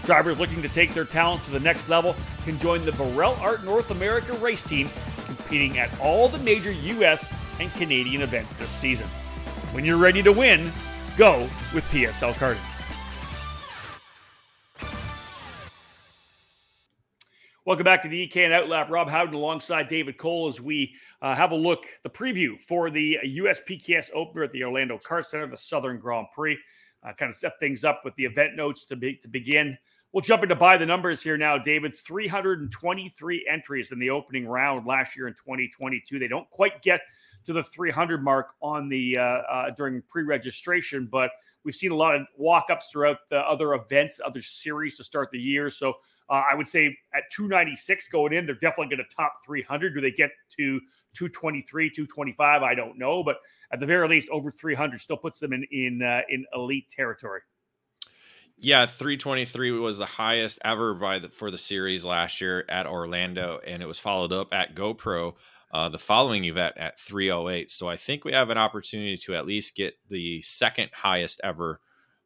Drivers 0.05 0.39
looking 0.39 0.63
to 0.63 0.69
take 0.69 0.95
their 0.95 1.05
talents 1.05 1.47
to 1.47 1.51
the 1.51 1.61
next 1.61 1.89
level 1.89 2.15
can 2.45 2.59
join 2.59 2.83
the 2.83 2.93
Birel 2.93 3.39
Art 3.41 3.65
North 3.65 3.91
America 3.91 4.33
race 4.35 4.63
team, 4.63 4.89
competing 5.27 5.79
at 5.79 5.91
all 6.01 6.29
the 6.29 6.39
major 6.41 6.71
U.S. 6.73 7.33
and 7.59 7.73
Canadian 7.75 8.23
events 8.23 8.55
this 8.55 8.71
season. 8.71 9.09
When 9.73 9.85
you're 9.85 9.99
ready 9.99 10.23
to 10.23 10.33
win, 10.33 10.73
go 11.17 11.49
with 11.75 11.85
PSL 11.85 12.35
Karting. 12.35 12.70
Welcome 17.71 17.85
back 17.85 18.03
to 18.03 18.09
the 18.09 18.27
EKN 18.27 18.51
Outlap. 18.51 18.91
Rob 18.91 19.09
Howden 19.09 19.33
alongside 19.33 19.87
David 19.87 20.19
Cole 20.19 20.49
as 20.49 20.61
we 20.61 20.93
uh, 21.23 21.37
have 21.37 21.53
a 21.53 21.57
look, 21.57 21.85
the 22.03 22.11
preview 22.11 22.61
for 22.61 22.91
the 22.91 23.17
USPKS 23.25 24.11
opener 24.13 24.43
at 24.43 24.51
the 24.51 24.65
Orlando 24.65 24.99
Kart 24.99 25.25
Center, 25.25 25.47
the 25.47 25.57
Southern 25.57 26.01
Grand 26.01 26.27
Prix. 26.35 26.59
Uh, 27.05 27.13
kind 27.13 27.31
of 27.31 27.37
set 27.37 27.61
things 27.61 27.85
up 27.85 28.01
with 28.05 28.13
the 28.17 28.25
event 28.25 28.57
notes 28.57 28.87
to, 28.87 28.97
be, 28.97 29.15
to 29.19 29.29
begin. 29.29 29.79
We'll 30.11 30.21
jump 30.21 30.43
into 30.43 30.57
by 30.57 30.79
the 30.79 30.85
numbers 30.85 31.23
here 31.23 31.37
now, 31.37 31.59
David. 31.59 31.95
323 31.95 33.47
entries 33.49 33.93
in 33.93 34.01
the 34.01 34.11
opening 34.11 34.49
round 34.49 34.85
last 34.85 35.17
year 35.17 35.29
in 35.29 35.35
2022. 35.35 36.19
They 36.19 36.27
don't 36.27 36.51
quite 36.51 36.83
get 36.83 37.03
to 37.45 37.53
the 37.53 37.63
300 37.63 38.25
mark 38.25 38.55
on 38.61 38.89
the 38.89 39.17
uh, 39.17 39.23
uh, 39.23 39.71
during 39.71 40.03
pre-registration, 40.09 41.07
but 41.07 41.31
we've 41.65 41.75
seen 41.75 41.93
a 41.93 41.97
lot 41.97 42.15
of 42.15 42.23
walk-ups 42.37 42.89
throughout 42.91 43.19
the 43.29 43.39
other 43.39 43.75
events, 43.75 44.21
other 44.25 44.43
series 44.43 44.97
to 44.97 45.05
start 45.05 45.31
the 45.31 45.39
year. 45.39 45.71
So 45.71 45.95
uh, 46.29 46.43
I 46.51 46.55
would 46.55 46.69
say 46.69 46.97
at 47.15 47.25
296 47.33 48.09
going 48.09 48.33
in, 48.33 48.47
they're 48.47 48.55
definitely 48.55 48.97
going 48.97 49.07
to 49.09 49.15
top 49.15 49.41
300. 49.45 49.95
Do 49.95 50.01
they 50.01 50.13
get 50.13 50.31
to 50.57 50.81
223, 51.15 51.91
225? 51.91 52.63
I 52.63 52.75
don't 52.75 52.99
know, 52.99 53.23
but 53.23 53.39
at 53.73 53.81
the 53.81 53.87
very 53.87 54.09
least, 54.09 54.29
over 54.31 54.51
300 54.51 55.01
still 55.01 55.17
puts 55.17 55.39
them 55.39 55.53
in 55.53 55.65
in 55.73 56.03
uh, 56.03 56.23
in 56.29 56.45
elite 56.55 56.89
territory. 56.89 57.41
Yeah, 58.63 58.85
323 58.85 59.71
was 59.73 59.97
the 59.97 60.05
highest 60.05 60.59
ever 60.63 60.93
by 60.93 61.19
the, 61.19 61.31
for 61.31 61.51
the 61.51 61.57
series 61.57 62.05
last 62.05 62.43
year 62.43 62.67
at 62.69 62.87
Orlando, 62.87 63.59
and 63.67 63.83
it 63.83 63.87
was 63.87 63.99
followed 63.99 64.33
up 64.33 64.53
at 64.53 64.75
GoPro 64.75 65.35
uh, 65.73 65.89
the 65.89 65.99
following 65.99 66.45
event 66.45 66.75
at 66.77 66.99
308. 66.99 67.71
So 67.71 67.89
I 67.89 67.97
think 67.97 68.25
we 68.25 68.33
have 68.33 68.51
an 68.51 68.59
opportunity 68.59 69.17
to 69.19 69.35
at 69.35 69.47
least 69.47 69.77
get 69.77 69.95
the 70.09 70.41
second 70.41 70.91
highest 70.93 71.41
ever 71.45 71.81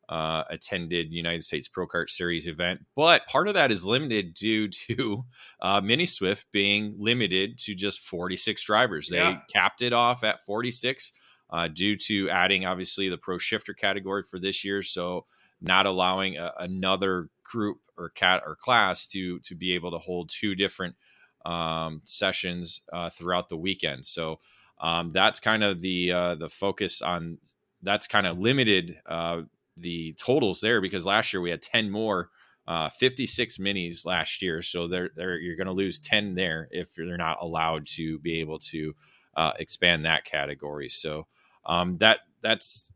uh, 0.09 0.45
attended 0.51 1.13
United 1.13 1.45
States 1.45 1.69
Pro 1.69 1.87
Kart 1.87 2.09
Series 2.09 2.47
event. 2.47 2.85
But 2.95 3.27
part 3.27 3.49
of 3.49 3.55
that 3.55 3.71
is 3.71 3.85
limited 3.85 4.35
due 4.35 4.69
to 4.69 5.25
uh, 5.61 5.81
Mini 5.81 6.07
Swift 6.07 6.47
being 6.53 6.95
limited 6.99 7.59
to 7.61 7.75
just 7.75 8.01
46 8.01 8.65
drivers. 8.65 9.09
They 9.09 9.19
yeah. 9.19 9.41
capped 9.53 9.83
it 9.83 9.93
off 9.93 10.25
at 10.25 10.45
46 10.45 11.13
uh, 11.51 11.69
due 11.69 11.97
to 11.97 12.31
adding, 12.31 12.65
obviously, 12.65 13.09
the 13.09 13.19
Pro 13.19 13.39
Shifter 13.39 13.75
category 13.75 14.23
for 14.23 14.39
this 14.39 14.65
year. 14.65 14.83
So 14.83 15.27
not 15.61 15.87
allowing 15.87 16.37
a, 16.37 16.53
another 16.59 17.29
group 17.43 17.79
or 17.97 18.09
cat 18.11 18.43
or 18.45 18.57
class 18.57 19.07
to 19.09 19.39
to 19.41 19.55
be 19.55 19.75
able 19.75 19.91
to 19.93 19.99
hold 19.99 20.29
two 20.29 20.55
different 20.55 20.97
um, 21.45 22.01
sessions 22.05 22.83
uh, 22.93 23.11
throughout 23.11 23.49
the 23.49 23.57
weekend. 23.57 24.07
So 24.07 24.41
um, 24.81 25.11
that's 25.11 25.41
kind 25.41 25.63
of 25.63 25.81
the 25.81 26.13
uh, 26.13 26.35
the 26.37 26.49
focus 26.49 27.03
on. 27.03 27.39
That's 27.83 28.07
kind 28.07 28.27
of 28.27 28.39
limited 28.39 28.99
uh, 29.07 29.43
the 29.77 30.15
totals 30.15 30.61
there 30.61 30.81
because 30.81 31.07
last 31.07 31.33
year 31.33 31.41
we 31.41 31.51
had 31.51 31.63
ten 31.63 31.91
more. 31.91 32.31
Uh, 32.67 32.89
56 32.89 33.59
minis 33.59 34.07
last 34.07 34.41
year, 34.41 34.63
so 34.63 34.89
they're, 34.89 35.11
they're 35.17 35.37
you're 35.37 35.55
going 35.55 35.67
to 35.67 35.73
lose 35.75 36.01
10 36.01 36.35
there 36.35 36.67
if 36.71 36.95
they're 36.95 37.19
not 37.19 37.37
allowed 37.43 37.85
to 37.85 38.19
be 38.21 38.41
able 38.41 38.59
to 38.59 38.95
uh, 39.37 39.53
expand 39.59 40.07
that 40.07 40.25
category. 40.25 40.89
So 40.89 41.27
um, 41.67 41.99
that 41.99 42.21
that's 42.43 42.93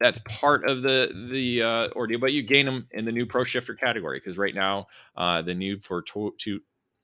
that's 0.00 0.20
part 0.26 0.68
of 0.68 0.82
the 0.82 1.28
the 1.30 1.62
uh, 1.62 1.88
ordeal. 1.94 2.18
But 2.18 2.32
you 2.32 2.42
gain 2.42 2.66
them 2.66 2.88
in 2.90 3.04
the 3.04 3.12
new 3.12 3.26
pro 3.26 3.44
shifter 3.44 3.74
category 3.74 4.18
because 4.18 4.38
right 4.38 4.54
now 4.54 4.86
uh, 5.16 5.42
the 5.42 5.54
new 5.54 5.78
for 5.78 6.02
to, 6.02 6.34
to 6.38 6.60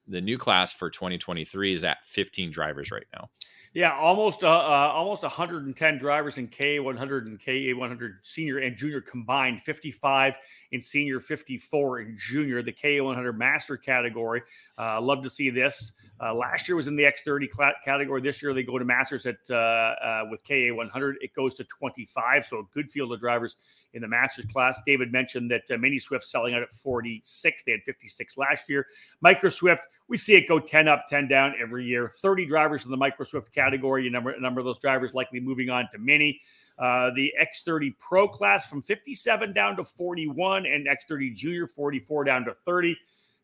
the 0.06 0.20
new 0.20 0.38
class 0.38 0.72
for 0.72 0.90
2023 0.90 1.72
is 1.72 1.84
at 1.84 2.04
15 2.04 2.50
drivers 2.50 2.90
right 2.90 3.06
now. 3.14 3.30
Yeah, 3.74 3.96
almost 3.96 4.44
uh, 4.44 4.48
uh, 4.48 4.92
almost 4.94 5.22
110 5.22 5.98
drivers 5.98 6.36
in 6.36 6.48
K100 6.48 7.26
and 7.26 7.40
K100 7.40 8.10
senior 8.22 8.58
and 8.58 8.76
junior 8.76 9.00
combined, 9.00 9.62
55 9.62 10.36
in 10.72 10.80
senior, 10.80 11.20
54 11.20 11.98
and 11.98 12.18
junior, 12.18 12.62
the 12.62 12.72
KA100 12.72 13.36
master 13.36 13.76
category. 13.76 14.42
Uh, 14.78 15.00
love 15.00 15.22
to 15.22 15.30
see 15.30 15.50
this. 15.50 15.92
Uh, 16.20 16.32
last 16.32 16.68
year 16.68 16.76
was 16.76 16.86
in 16.86 16.96
the 16.96 17.02
X30 17.02 17.48
category. 17.84 18.20
This 18.20 18.42
year 18.42 18.54
they 18.54 18.62
go 18.62 18.78
to 18.78 18.84
Masters 18.84 19.26
at 19.26 19.38
uh, 19.50 19.54
uh, 19.54 20.24
with 20.30 20.42
KA 20.44 20.74
100. 20.74 21.16
It 21.20 21.34
goes 21.34 21.54
to 21.54 21.64
25, 21.64 22.46
so 22.46 22.60
a 22.60 22.62
good 22.72 22.90
field 22.90 23.12
of 23.12 23.20
drivers 23.20 23.56
in 23.92 24.00
the 24.00 24.08
Masters 24.08 24.46
class. 24.46 24.80
David 24.86 25.12
mentioned 25.12 25.50
that 25.50 25.70
uh, 25.70 25.76
Mini 25.76 25.98
Swift 25.98 26.24
selling 26.24 26.54
out 26.54 26.62
at 26.62 26.72
46. 26.72 27.62
They 27.64 27.72
had 27.72 27.82
56 27.84 28.38
last 28.38 28.68
year. 28.68 28.86
Micro 29.20 29.50
Swift, 29.50 29.88
we 30.08 30.16
see 30.16 30.36
it 30.36 30.48
go 30.48 30.58
10 30.58 30.88
up, 30.88 31.06
10 31.08 31.28
down 31.28 31.54
every 31.60 31.84
year. 31.84 32.08
30 32.08 32.46
drivers 32.46 32.84
in 32.84 32.90
the 32.90 32.96
Micro 32.96 33.26
Swift 33.26 33.52
category. 33.52 34.06
A 34.06 34.10
number, 34.10 34.30
a 34.30 34.40
number 34.40 34.60
of 34.60 34.64
those 34.64 34.78
drivers 34.78 35.14
likely 35.14 35.40
moving 35.40 35.70
on 35.70 35.88
to 35.92 35.98
Mini. 35.98 36.40
Uh, 36.78 37.10
the 37.14 37.32
X30 37.40 37.96
Pro 37.98 38.26
class 38.26 38.66
from 38.66 38.82
57 38.82 39.52
down 39.52 39.76
to 39.76 39.84
41, 39.84 40.66
and 40.66 40.86
X30 40.86 41.34
Junior 41.34 41.66
44 41.66 42.24
down 42.24 42.44
to 42.44 42.54
30. 42.64 42.96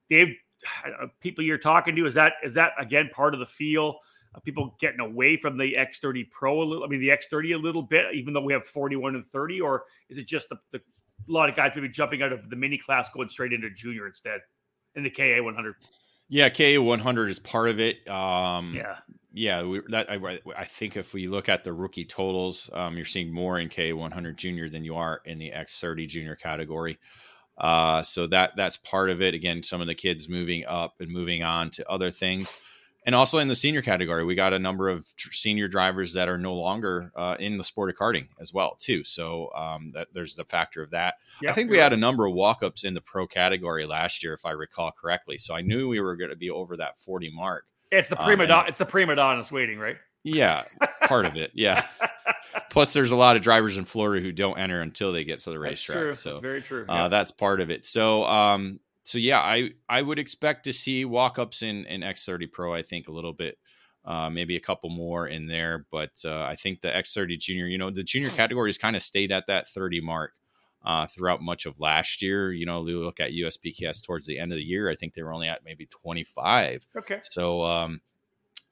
Dave, 0.08 0.28
people 1.20 1.44
you're 1.44 1.58
talking 1.58 1.94
to 1.96 2.06
is 2.06 2.14
that 2.14 2.34
is 2.42 2.54
that 2.54 2.72
again 2.78 3.10
part 3.12 3.34
of 3.34 3.40
the 3.40 3.46
feel 3.46 3.98
of 4.34 4.42
people 4.42 4.76
getting 4.80 5.00
away 5.00 5.36
from 5.36 5.56
the 5.56 5.74
X30 5.74 6.30
Pro 6.30 6.62
a 6.62 6.64
little? 6.64 6.84
I 6.84 6.88
mean, 6.88 7.00
the 7.00 7.08
X30 7.08 7.54
a 7.54 7.58
little 7.58 7.82
bit, 7.82 8.14
even 8.14 8.34
though 8.34 8.42
we 8.42 8.52
have 8.52 8.66
41 8.66 9.14
and 9.14 9.26
30, 9.26 9.60
or 9.60 9.84
is 10.08 10.18
it 10.18 10.26
just 10.26 10.48
the, 10.48 10.56
the 10.72 10.80
a 11.28 11.32
lot 11.32 11.48
of 11.48 11.56
guys 11.56 11.72
maybe 11.74 11.88
jumping 11.88 12.22
out 12.22 12.32
of 12.32 12.48
the 12.48 12.56
mini 12.56 12.78
class 12.78 13.10
going 13.10 13.28
straight 13.28 13.52
into 13.52 13.70
junior 13.70 14.06
instead 14.06 14.40
in 14.94 15.02
the 15.02 15.10
KA 15.10 15.42
100? 15.42 15.74
Yeah, 16.28 16.48
KA 16.48 16.80
100 16.80 17.30
is 17.30 17.38
part 17.38 17.68
of 17.68 17.80
it. 17.80 18.06
Um, 18.08 18.74
yeah, 18.74 18.96
yeah. 19.38 19.62
We, 19.62 19.80
that, 19.90 20.10
I, 20.10 20.40
I, 20.56 20.64
think 20.64 20.96
if 20.96 21.14
we 21.14 21.28
look 21.28 21.48
at 21.48 21.62
the 21.64 21.72
rookie 21.72 22.04
totals, 22.04 22.68
um, 22.72 22.96
you're 22.96 23.04
seeing 23.04 23.32
more 23.32 23.58
in 23.58 23.68
K100 23.68 24.36
junior 24.36 24.68
than 24.68 24.84
you 24.84 24.96
are 24.96 25.20
in 25.24 25.38
the 25.38 25.52
X30 25.52 26.08
junior 26.08 26.34
category. 26.34 26.98
Uh, 27.56 28.02
so 28.02 28.26
that 28.28 28.56
that's 28.56 28.76
part 28.76 29.10
of 29.10 29.22
it. 29.22 29.34
Again, 29.34 29.62
some 29.62 29.80
of 29.80 29.86
the 29.86 29.94
kids 29.94 30.28
moving 30.28 30.64
up 30.66 30.94
and 31.00 31.10
moving 31.10 31.42
on 31.42 31.70
to 31.70 31.90
other 31.90 32.10
things, 32.10 32.54
and 33.04 33.14
also 33.14 33.38
in 33.38 33.48
the 33.48 33.56
senior 33.56 33.82
category, 33.82 34.24
we 34.24 34.34
got 34.34 34.52
a 34.52 34.58
number 34.58 34.88
of 34.88 35.06
tr- 35.16 35.32
senior 35.32 35.66
drivers 35.66 36.12
that 36.12 36.28
are 36.28 36.38
no 36.38 36.54
longer 36.54 37.10
uh, 37.16 37.36
in 37.40 37.58
the 37.58 37.64
sport 37.64 37.90
of 37.90 37.96
karting 37.96 38.28
as 38.40 38.52
well 38.52 38.76
too. 38.78 39.02
So 39.02 39.50
um, 39.56 39.92
that 39.94 40.08
there's 40.12 40.34
the 40.34 40.44
factor 40.44 40.82
of 40.82 40.90
that. 40.90 41.14
I 41.50 41.54
think 41.54 41.70
we 41.70 41.78
had 41.78 41.92
a 41.92 41.96
number 41.96 42.26
of 42.26 42.34
walk-ups 42.34 42.84
in 42.84 42.94
the 42.94 43.00
pro 43.00 43.26
category 43.26 43.86
last 43.86 44.22
year, 44.22 44.34
if 44.34 44.46
I 44.46 44.50
recall 44.50 44.92
correctly. 44.92 45.38
So 45.38 45.54
I 45.54 45.62
knew 45.62 45.88
we 45.88 46.00
were 46.00 46.16
going 46.16 46.30
to 46.30 46.36
be 46.36 46.50
over 46.50 46.76
that 46.76 46.98
40 46.98 47.32
mark. 47.34 47.64
It's 47.90 48.08
the 48.08 48.16
prima 48.16 48.44
um, 48.44 48.48
donna. 48.48 48.68
It's 48.68 48.78
the 48.78 48.86
prima 48.86 49.14
donnas 49.14 49.50
waiting, 49.50 49.78
right? 49.78 49.96
Yeah, 50.24 50.64
part 51.02 51.26
of 51.26 51.36
it. 51.36 51.52
Yeah. 51.54 51.86
Plus, 52.70 52.92
there's 52.92 53.12
a 53.12 53.16
lot 53.16 53.36
of 53.36 53.42
drivers 53.42 53.78
in 53.78 53.84
Florida 53.84 54.22
who 54.22 54.32
don't 54.32 54.58
enter 54.58 54.80
until 54.80 55.12
they 55.12 55.24
get 55.24 55.40
to 55.40 55.50
the 55.50 55.58
racetrack. 55.58 56.14
So 56.14 56.30
that's 56.30 56.40
very 56.40 56.60
true. 56.60 56.84
Uh, 56.88 56.94
yeah. 56.94 57.08
That's 57.08 57.30
part 57.30 57.60
of 57.60 57.70
it. 57.70 57.86
So, 57.86 58.24
um, 58.24 58.80
so 59.04 59.18
yeah, 59.18 59.40
I 59.40 59.70
I 59.88 60.02
would 60.02 60.18
expect 60.18 60.64
to 60.64 60.72
see 60.72 61.04
walk 61.04 61.38
ups 61.38 61.62
in 61.62 61.86
in 61.86 62.02
X30 62.02 62.52
Pro. 62.52 62.74
I 62.74 62.82
think 62.82 63.08
a 63.08 63.12
little 63.12 63.32
bit, 63.32 63.56
uh, 64.04 64.28
maybe 64.28 64.56
a 64.56 64.60
couple 64.60 64.90
more 64.90 65.26
in 65.26 65.46
there, 65.46 65.86
but 65.90 66.12
uh, 66.24 66.42
I 66.42 66.56
think 66.56 66.82
the 66.82 66.88
X30 66.88 67.38
Junior, 67.38 67.66
you 67.66 67.78
know, 67.78 67.90
the 67.90 68.02
junior 68.02 68.30
categories 68.30 68.76
kind 68.76 68.96
of 68.96 69.02
stayed 69.02 69.32
at 69.32 69.46
that 69.46 69.68
30 69.68 70.00
mark. 70.02 70.34
Uh, 70.84 71.06
throughout 71.06 71.42
much 71.42 71.66
of 71.66 71.80
last 71.80 72.22
year, 72.22 72.52
you 72.52 72.64
know, 72.64 72.80
we 72.82 72.94
look 72.94 73.18
at 73.18 73.32
USPKS 73.32 74.00
towards 74.00 74.26
the 74.26 74.38
end 74.38 74.52
of 74.52 74.56
the 74.56 74.64
year. 74.64 74.88
I 74.88 74.94
think 74.94 75.12
they 75.12 75.22
were 75.22 75.34
only 75.34 75.48
at 75.48 75.64
maybe 75.64 75.86
25. 75.86 76.86
Okay. 76.96 77.18
So, 77.20 77.64
um, 77.64 78.00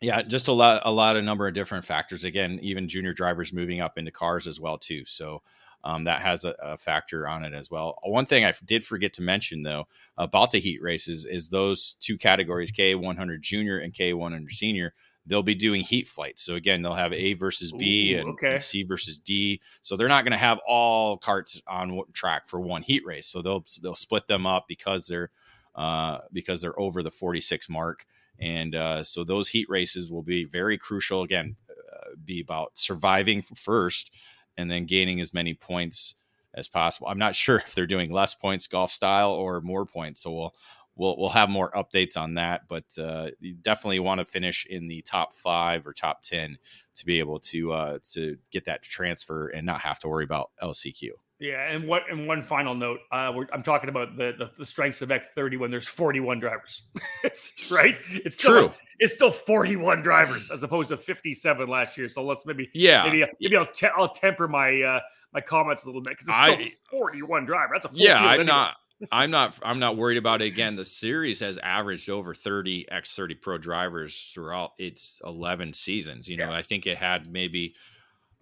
yeah, 0.01 0.23
just 0.23 0.49
a 0.49 0.53
lot, 0.53 0.83
a 0.85 0.91
lot 0.91 1.17
of 1.17 1.25
number 1.25 1.49
of 1.49 1.55
different 1.55 1.85
factors. 1.85 2.25
Again, 2.25 2.59
even 2.63 2.89
junior 2.89 3.13
drivers 3.13 3.53
moving 3.53 3.81
up 3.81 3.99
into 3.99 4.13
cars 4.13 4.47
as 4.47 4.61
well 4.61 4.79
too. 4.79 5.05
So 5.05 5.43
um, 5.85 6.05
that 6.05 6.21
has 6.21 6.45
a, 6.45 6.55
a, 6.63 6.77
factor 6.77 7.29
on 7.29 7.45
it 7.45 7.55
as 7.55 7.71
well. 7.71 7.97
One 8.03 8.27
thing 8.27 8.45
I 8.45 8.53
did 8.65 8.85
forget 8.85 9.13
to 9.15 9.23
mention 9.23 9.63
though 9.63 9.87
about 10.17 10.51
the 10.51 10.59
heat 10.59 10.83
races 10.83 11.25
is 11.25 11.49
those 11.49 11.97
two 12.01 12.19
categories, 12.19 12.73
K100 12.73 13.41
Junior 13.41 13.79
and 13.79 13.93
K100 13.93 14.51
Senior. 14.51 14.95
They'll 15.27 15.43
be 15.43 15.55
doing 15.55 15.81
heat 15.81 16.07
flights. 16.07 16.43
So 16.43 16.55
again, 16.55 16.83
they'll 16.83 16.95
have 16.95 17.13
A 17.13 17.35
versus 17.35 17.73
B 17.73 18.15
Ooh, 18.15 18.21
and, 18.21 18.29
okay. 18.31 18.53
and, 18.55 18.63
C 18.63 18.85
versus 18.85 19.19
D. 19.19 19.61
So 19.83 19.97
they're 19.97 20.09
not 20.09 20.25
going 20.25 20.33
to 20.33 20.39
have 20.39 20.59
all 20.67 21.17
carts 21.17 21.61
on 21.67 22.01
track 22.13 22.49
for 22.49 22.61
one 22.61 22.83
heat 22.83 23.05
race. 23.05 23.27
So 23.27 23.43
they'll 23.43 23.65
they'll 23.83 23.95
split 23.95 24.29
them 24.29 24.47
up 24.47 24.67
because 24.69 25.07
they're 25.07 25.31
uh, 25.75 26.19
because 26.33 26.61
they're 26.61 26.79
over 26.79 27.03
the 27.03 27.11
46 27.11 27.69
mark. 27.69 28.07
And 28.39 28.75
uh, 28.75 29.03
so 29.03 29.25
those 29.25 29.49
heat 29.49 29.69
races 29.69 30.11
will 30.11 30.23
be 30.23 30.45
very 30.45 30.79
crucial. 30.79 31.23
Again, 31.23 31.57
uh, 31.71 32.11
be 32.25 32.41
about 32.41 32.79
surviving 32.79 33.43
first 33.43 34.11
and 34.57 34.71
then 34.71 34.87
gaining 34.87 35.21
as 35.21 35.35
many 35.35 35.55
points 35.55 36.15
as 36.55 36.69
possible. 36.69 37.09
I'm 37.09 37.19
not 37.19 37.35
sure 37.35 37.57
if 37.67 37.75
they're 37.75 37.87
doing 37.87 38.11
less 38.13 38.35
points 38.35 38.67
golf 38.67 38.91
style 38.91 39.31
or 39.31 39.61
more 39.61 39.87
points. 39.87 40.23
So 40.23 40.33
we'll 40.33 40.55
we'll 40.97 41.17
we'll 41.17 41.29
have 41.29 41.49
more 41.49 41.71
updates 41.73 42.17
on 42.17 42.35
that. 42.35 42.69
But 42.69 42.85
uh, 42.99 43.31
you 43.41 43.55
definitely 43.55 44.01
want 44.01 44.19
to 44.19 44.25
finish 44.25 44.67
in 44.67 44.89
the 44.89 45.03
top 45.03 45.33
five 45.33 45.87
or 45.87 45.93
top 45.93 46.23
ten 46.23 46.59
to 46.97 47.07
be 47.07 47.19
able 47.19 47.39
to 47.41 47.73
uh, 47.73 47.99
to 48.13 48.37
get 48.51 48.65
that 48.65 48.83
transfer 48.83 49.49
and 49.49 49.65
not 49.65 49.81
have 49.81 49.99
to 50.01 50.09
worry 50.09 50.25
about 50.25 50.51
LCQ. 50.63 51.11
Yeah, 51.39 51.71
and 51.71 51.87
what 51.87 52.05
and 52.11 52.27
one 52.27 52.43
final 52.43 52.75
note, 52.75 53.01
uh, 53.13 53.31
I'm 53.53 53.63
talking 53.63 53.91
about 53.91 54.17
the, 54.17 54.35
the, 54.39 54.51
the 54.59 54.65
strengths 54.65 55.03
of 55.03 55.11
X30 55.11 55.59
when 55.59 55.71
there's 55.71 55.87
41 55.87 56.41
drivers, 56.41 56.83
right? 57.71 57.95
It's 58.09 58.39
still, 58.39 58.69
true. 58.69 58.73
It's 59.01 59.13
still 59.13 59.31
41 59.31 60.01
drivers 60.01 60.51
as 60.51 60.63
opposed 60.63 60.89
to 60.89 60.97
57 60.97 61.69
last 61.69 61.99
year. 61.99 62.09
So 62.09 62.23
let's 62.23 62.47
maybe 62.47 62.71
yeah 62.73 63.05
maybe 63.05 63.27
maybe 63.39 63.55
I'll 63.55 63.67
te- 63.67 63.91
I'll 63.95 64.09
temper 64.09 64.49
my 64.49 64.81
uh, 64.81 65.01
my 65.35 65.43
comments 65.43 65.85
a 65.85 65.87
little 65.87 66.01
bit 66.01 66.17
because 66.17 66.29
it's 66.29 66.37
still 66.37 66.99
I, 66.99 66.99
41 67.03 67.45
driver. 67.45 67.73
That's 67.75 67.85
a 67.85 67.91
yeah. 67.93 68.19
I'm 68.19 68.41
anyway. 68.41 68.45
not. 68.45 68.77
I'm 69.13 69.31
not. 69.31 69.59
I'm 69.63 69.79
not 69.79 69.97
worried 69.97 70.17
about 70.17 70.43
it. 70.43 70.47
Again, 70.47 70.77
the 70.77 70.85
series 70.85 71.41
has 71.41 71.59
averaged 71.59 72.09
over 72.09 72.35
30 72.35 72.87
X30 72.91 73.41
Pro 73.41 73.59
drivers 73.59 74.31
throughout 74.33 74.73
its 74.79 75.21
11 75.25 75.75
seasons. 75.75 76.29
You 76.29 76.39
know, 76.39 76.51
yeah. 76.51 76.57
I 76.57 76.63
think 76.63 76.87
it 76.87 76.97
had 76.97 77.31
maybe 77.31 77.75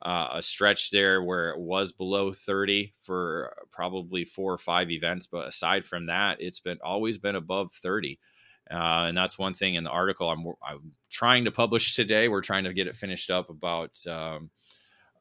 uh, 0.02 0.28
a 0.34 0.42
stretch 0.42 0.90
there 0.90 1.22
where 1.22 1.50
it 1.50 1.58
was 1.58 1.92
below 1.92 2.32
30 2.32 2.92
for 3.02 3.54
probably 3.70 4.24
four 4.24 4.52
or 4.52 4.58
five 4.58 4.90
events. 4.90 5.26
But 5.26 5.48
aside 5.48 5.84
from 5.84 6.06
that, 6.06 6.40
it's 6.40 6.60
been 6.60 6.78
always 6.84 7.18
been 7.18 7.36
above 7.36 7.72
30. 7.72 8.18
Uh, 8.70 9.06
and 9.08 9.16
that's 9.16 9.38
one 9.38 9.54
thing 9.54 9.74
in 9.74 9.84
the 9.84 9.90
article 9.90 10.30
I'm, 10.30 10.46
I'm 10.66 10.92
trying 11.10 11.44
to 11.44 11.50
publish 11.50 11.94
today. 11.94 12.28
We're 12.28 12.40
trying 12.40 12.64
to 12.64 12.72
get 12.72 12.86
it 12.86 12.96
finished 12.96 13.30
up 13.30 13.50
about 13.50 13.98
um, 14.08 14.50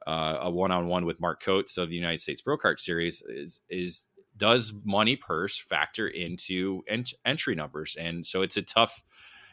uh, 0.08 0.38
a 0.42 0.50
one-on-one 0.50 1.06
with 1.06 1.20
Mark 1.20 1.42
Coates 1.42 1.78
of 1.78 1.90
the 1.90 1.96
United 1.96 2.22
States 2.22 2.42
Pro 2.42 2.58
Kart 2.58 2.80
Series. 2.80 3.22
Is 3.28 3.62
is 3.70 4.08
does 4.38 4.74
money 4.84 5.16
purse 5.16 5.60
factor 5.60 6.08
into 6.08 6.84
ent- 6.88 7.14
entry 7.26 7.56
numbers? 7.56 7.96
And 8.00 8.26
so 8.26 8.42
it's 8.42 8.58
a 8.58 8.62
tough 8.62 9.04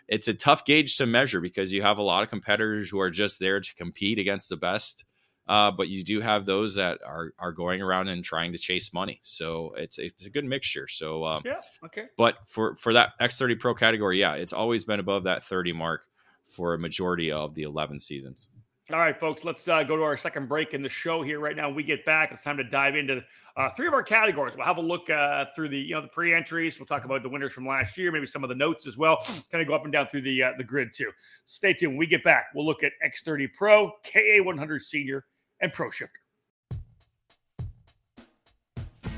it's 0.08 0.26
a 0.26 0.34
tough 0.34 0.64
gauge 0.64 0.96
to 0.96 1.06
measure 1.06 1.40
because 1.40 1.72
you 1.72 1.82
have 1.82 1.98
a 1.98 2.02
lot 2.02 2.24
of 2.24 2.30
competitors 2.30 2.90
who 2.90 2.98
are 2.98 3.10
just 3.10 3.38
there 3.38 3.60
to 3.60 3.74
compete 3.76 4.18
against 4.18 4.48
the 4.48 4.56
best 4.56 5.04
uh, 5.50 5.68
but 5.68 5.88
you 5.88 6.04
do 6.04 6.20
have 6.20 6.46
those 6.46 6.76
that 6.76 7.00
are 7.04 7.32
are 7.36 7.50
going 7.50 7.82
around 7.82 8.06
and 8.06 8.22
trying 8.24 8.52
to 8.52 8.58
chase 8.58 8.92
money. 8.92 9.18
So 9.22 9.74
it's 9.76 9.98
it's 9.98 10.24
a 10.24 10.30
good 10.30 10.44
mixture. 10.44 10.86
So 10.86 11.24
um, 11.24 11.42
yeah, 11.44 11.60
okay. 11.86 12.04
But 12.16 12.36
for 12.46 12.76
for 12.76 12.92
that 12.92 13.18
X30 13.20 13.58
Pro 13.58 13.74
category, 13.74 14.20
yeah, 14.20 14.34
it's 14.34 14.52
always 14.52 14.84
been 14.84 15.00
above 15.00 15.24
that 15.24 15.42
30 15.42 15.72
mark 15.72 16.02
for 16.44 16.74
a 16.74 16.78
majority 16.78 17.32
of 17.32 17.56
the 17.56 17.62
11 17.62 17.98
seasons. 17.98 18.48
All 18.92 18.98
right, 19.00 19.18
folks, 19.18 19.44
let's 19.44 19.66
uh, 19.66 19.82
go 19.82 19.96
to 19.96 20.02
our 20.02 20.16
second 20.16 20.48
break 20.48 20.72
in 20.72 20.82
the 20.82 20.88
show 20.88 21.22
here 21.22 21.40
right 21.40 21.56
now. 21.56 21.66
When 21.66 21.76
we 21.76 21.82
get 21.82 22.04
back, 22.04 22.30
it's 22.30 22.44
time 22.44 22.56
to 22.58 22.64
dive 22.64 22.94
into 22.94 23.24
uh, 23.56 23.70
three 23.70 23.86
of 23.86 23.94
our 23.94 24.02
categories. 24.02 24.56
We'll 24.56 24.66
have 24.66 24.78
a 24.78 24.82
look 24.82 25.10
uh, 25.10 25.46
through 25.54 25.68
the 25.70 25.78
you 25.78 25.94
know 25.94 26.02
the 26.02 26.08
pre-entries. 26.08 26.78
We'll 26.78 26.86
talk 26.86 27.04
about 27.04 27.22
the 27.22 27.28
winners 27.28 27.52
from 27.52 27.66
last 27.66 27.96
year, 27.96 28.12
maybe 28.12 28.26
some 28.26 28.42
of 28.42 28.48
the 28.48 28.54
notes 28.54 28.86
as 28.86 28.96
well. 28.96 29.18
Kind 29.50 29.62
of 29.62 29.68
go 29.68 29.74
up 29.74 29.84
and 29.84 29.92
down 29.92 30.06
through 30.08 30.22
the 30.22 30.42
uh, 30.42 30.52
the 30.58 30.64
grid 30.64 30.92
too. 30.92 31.10
So 31.44 31.54
stay 31.56 31.72
tuned. 31.72 31.92
When 31.92 31.98
we 31.98 32.06
get 32.06 32.24
back, 32.24 32.46
we'll 32.54 32.66
look 32.66 32.82
at 32.82 32.92
X30 33.04 33.48
Pro, 33.56 33.92
KA100 34.04 34.82
Senior, 34.82 35.24
and 35.60 35.72
Pro 35.72 35.90
Shifter. 35.90 36.20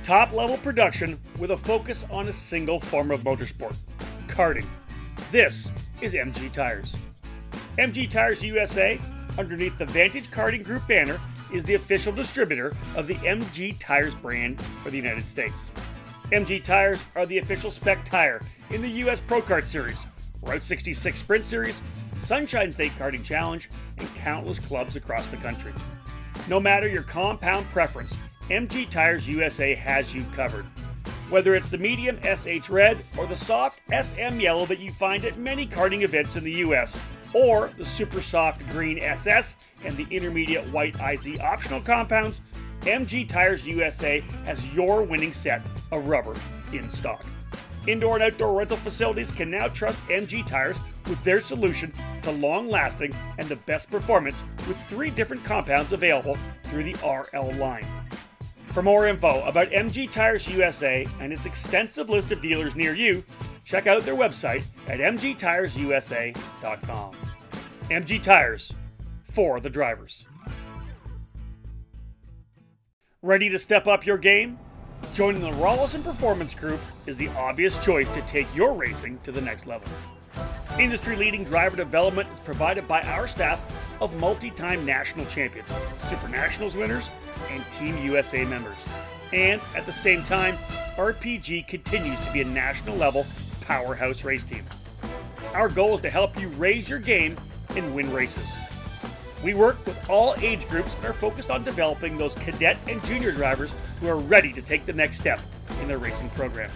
Top 0.03 0.33
level 0.33 0.57
production 0.59 1.19
with 1.39 1.53
a 1.53 1.57
focus 1.57 2.05
on 2.11 2.27
a 2.27 2.33
single 2.33 2.81
form 2.81 3.13
of 3.13 3.21
motorsport 3.21 3.77
karting. 4.27 4.67
This 5.31 5.71
is 6.01 6.15
MG 6.15 6.53
Tires. 6.53 6.97
MG 7.79 8.11
Tires 8.11 8.43
USA, 8.43 8.99
underneath 9.39 9.79
the 9.79 9.87
Vantage 9.87 10.31
Karting 10.31 10.65
Group 10.65 10.87
banner, 10.89 11.21
is 11.53 11.65
the 11.65 11.75
official 11.75 12.13
distributor 12.13 12.75
of 12.97 13.07
the 13.07 13.15
MG 13.17 13.79
Tires 13.79 14.15
brand 14.15 14.61
for 14.61 14.91
the 14.91 14.97
United 14.97 15.29
States. 15.29 15.71
MG 16.31 16.63
Tires 16.65 17.03
are 17.15 17.27
the 17.27 17.39
official 17.39 17.71
spec 17.71 18.05
tire 18.05 18.41
in 18.71 18.81
the 18.81 18.89
US 18.89 19.21
Pro 19.21 19.43
Kart 19.43 19.65
Series, 19.65 20.07
Route 20.43 20.63
66 20.63 21.19
Sprint 21.19 21.45
Series, 21.45 21.83
Sunshine 22.21 22.73
State 22.73 22.93
Karting 22.93 23.23
Challenge, 23.23 23.69
and 23.99 24.15
countless 24.17 24.59
clubs 24.59 24.97
across 24.97 25.29
the 25.29 25.37
country. 25.37 25.73
No 26.49 26.59
matter 26.59 26.89
your 26.89 27.03
compound 27.03 27.67
preference, 27.67 28.17
MG 28.49 28.89
Tires 28.89 29.29
USA 29.29 29.75
has 29.75 30.15
you 30.15 30.25
covered. 30.35 30.65
Whether 31.31 31.55
it's 31.55 31.71
the 31.71 31.79
medium 31.79 32.19
SH 32.23 32.69
Red 32.69 32.99
or 33.17 33.27
the 33.27 33.37
soft 33.37 33.81
SM 33.89 34.41
Yellow 34.41 34.67
that 34.67 34.81
you 34.81 34.91
find 34.91 35.25
at 35.25 35.39
many 35.39 35.67
karting 35.67 36.03
events 36.03 36.37
in 36.37 36.45
the 36.45 36.53
US, 36.53 36.99
or 37.35 37.69
the 37.79 37.85
super 37.85 38.21
soft 38.21 38.69
green 38.71 38.99
SS 38.99 39.71
and 39.85 39.97
the 39.97 40.07
intermediate 40.15 40.65
white 40.73 40.97
IZ 41.01 41.41
optional 41.41 41.81
compounds, 41.81 42.41
MG 42.83 43.29
Tires 43.29 43.67
USA 43.67 44.21
has 44.45 44.75
your 44.75 45.03
winning 45.03 45.33
set 45.33 45.63
of 45.93 46.09
rubber 46.09 46.35
in 46.73 46.89
stock. 46.89 47.25
Indoor 47.87 48.15
and 48.15 48.23
outdoor 48.23 48.59
rental 48.59 48.77
facilities 48.77 49.33
can 49.33 49.51
now 49.51 49.69
trust 49.69 49.99
MG 50.09 50.47
Tires 50.47 50.79
with 51.09 51.23
their 51.25 51.41
solution 51.41 51.93
to 52.23 52.31
long 52.31 52.69
lasting 52.69 53.13
and 53.39 53.49
the 53.49 53.57
best 53.57 53.91
performance 53.91 54.45
with 54.69 54.81
three 54.85 55.11
different 55.11 55.45
compounds 55.45 55.93
available 55.93 56.37
through 56.65 56.85
the 56.85 56.95
RL 57.05 57.53
line. 57.55 57.87
For 58.67 58.83
more 58.83 59.07
info 59.07 59.45
about 59.45 59.69
MG 59.69 60.11
Tires 60.11 60.49
USA 60.49 61.07
and 61.21 61.33
its 61.33 61.45
extensive 61.45 62.09
list 62.09 62.33
of 62.33 62.41
dealers 62.41 62.77
near 62.77 62.95
you, 62.95 63.25
check 63.65 63.87
out 63.87 64.03
their 64.03 64.17
website 64.17 64.67
at 64.89 65.01
mgtiresusa.com. 65.01 67.15
MG 67.91 68.23
Tires 68.23 68.73
for 69.25 69.61
the 69.61 69.71
drivers. 69.71 70.27
Ready 73.23 73.49
to 73.49 73.59
step 73.59 73.87
up 73.87 74.05
your 74.05 74.19
game? 74.19 74.59
Joining 75.15 75.43
the 75.43 75.53
Rollison 75.53 76.03
Performance 76.03 76.55
Group 76.55 76.81
is 77.07 77.17
the 77.17 77.29
obvious 77.29 77.83
choice 77.85 78.09
to 78.09 78.23
take 78.23 78.49
your 78.55 78.73
racing 78.73 79.19
to 79.21 79.33
the 79.33 79.41
next 79.41 79.67
level. 79.67 79.89
Industry 80.79 81.17
leading 81.17 81.45
driver 81.45 81.77
development 81.77 82.31
is 82.31 82.41
provided 82.41 82.89
by 82.89 83.03
our 83.03 83.29
staff 83.29 83.63
of 84.01 84.15
multi 84.15 84.51
time 84.51 84.87
national 84.87 85.27
champions, 85.27 85.73
Super 86.03 86.29
Nationals 86.29 86.77
winners, 86.77 87.11
and 87.51 87.69
Team 87.71 87.99
USA 87.99 88.45
members. 88.45 88.79
And 89.33 89.61
at 89.77 89.87
the 89.87 89.93
same 89.93 90.25
time, 90.25 90.57
RPG 90.97 91.69
continues 91.69 92.19
to 92.21 92.33
be 92.33 92.41
a 92.41 92.45
national 92.45 92.97
level 92.97 93.25
powerhouse 93.65 94.25
race 94.25 94.43
team. 94.43 94.65
Our 95.55 95.69
goal 95.69 95.95
is 95.95 96.01
to 96.01 96.11
help 96.11 96.41
you 96.41 96.49
raise 96.51 96.89
your 96.89 96.99
game 96.99 97.37
and 97.71 97.95
win 97.95 98.13
races. 98.13 98.51
We 99.43 99.55
work 99.55 99.85
with 99.85 99.99
all 100.09 100.35
age 100.41 100.69
groups 100.69 100.95
and 100.95 101.05
are 101.05 101.13
focused 101.13 101.51
on 101.51 101.65
developing 101.65 102.17
those 102.17 102.35
cadet 102.35 102.77
and 102.87 103.05
junior 103.05 103.33
drivers 103.33 103.73
who 104.01 104.09
are 104.09 104.19
ready 104.19 104.53
to 104.53 104.63
take 104.63 104.87
the 104.87 104.93
next 104.93 105.19
step 105.19 105.41
in 105.81 105.89
their 105.89 105.99
racing 105.99 106.31
program. 106.31 106.71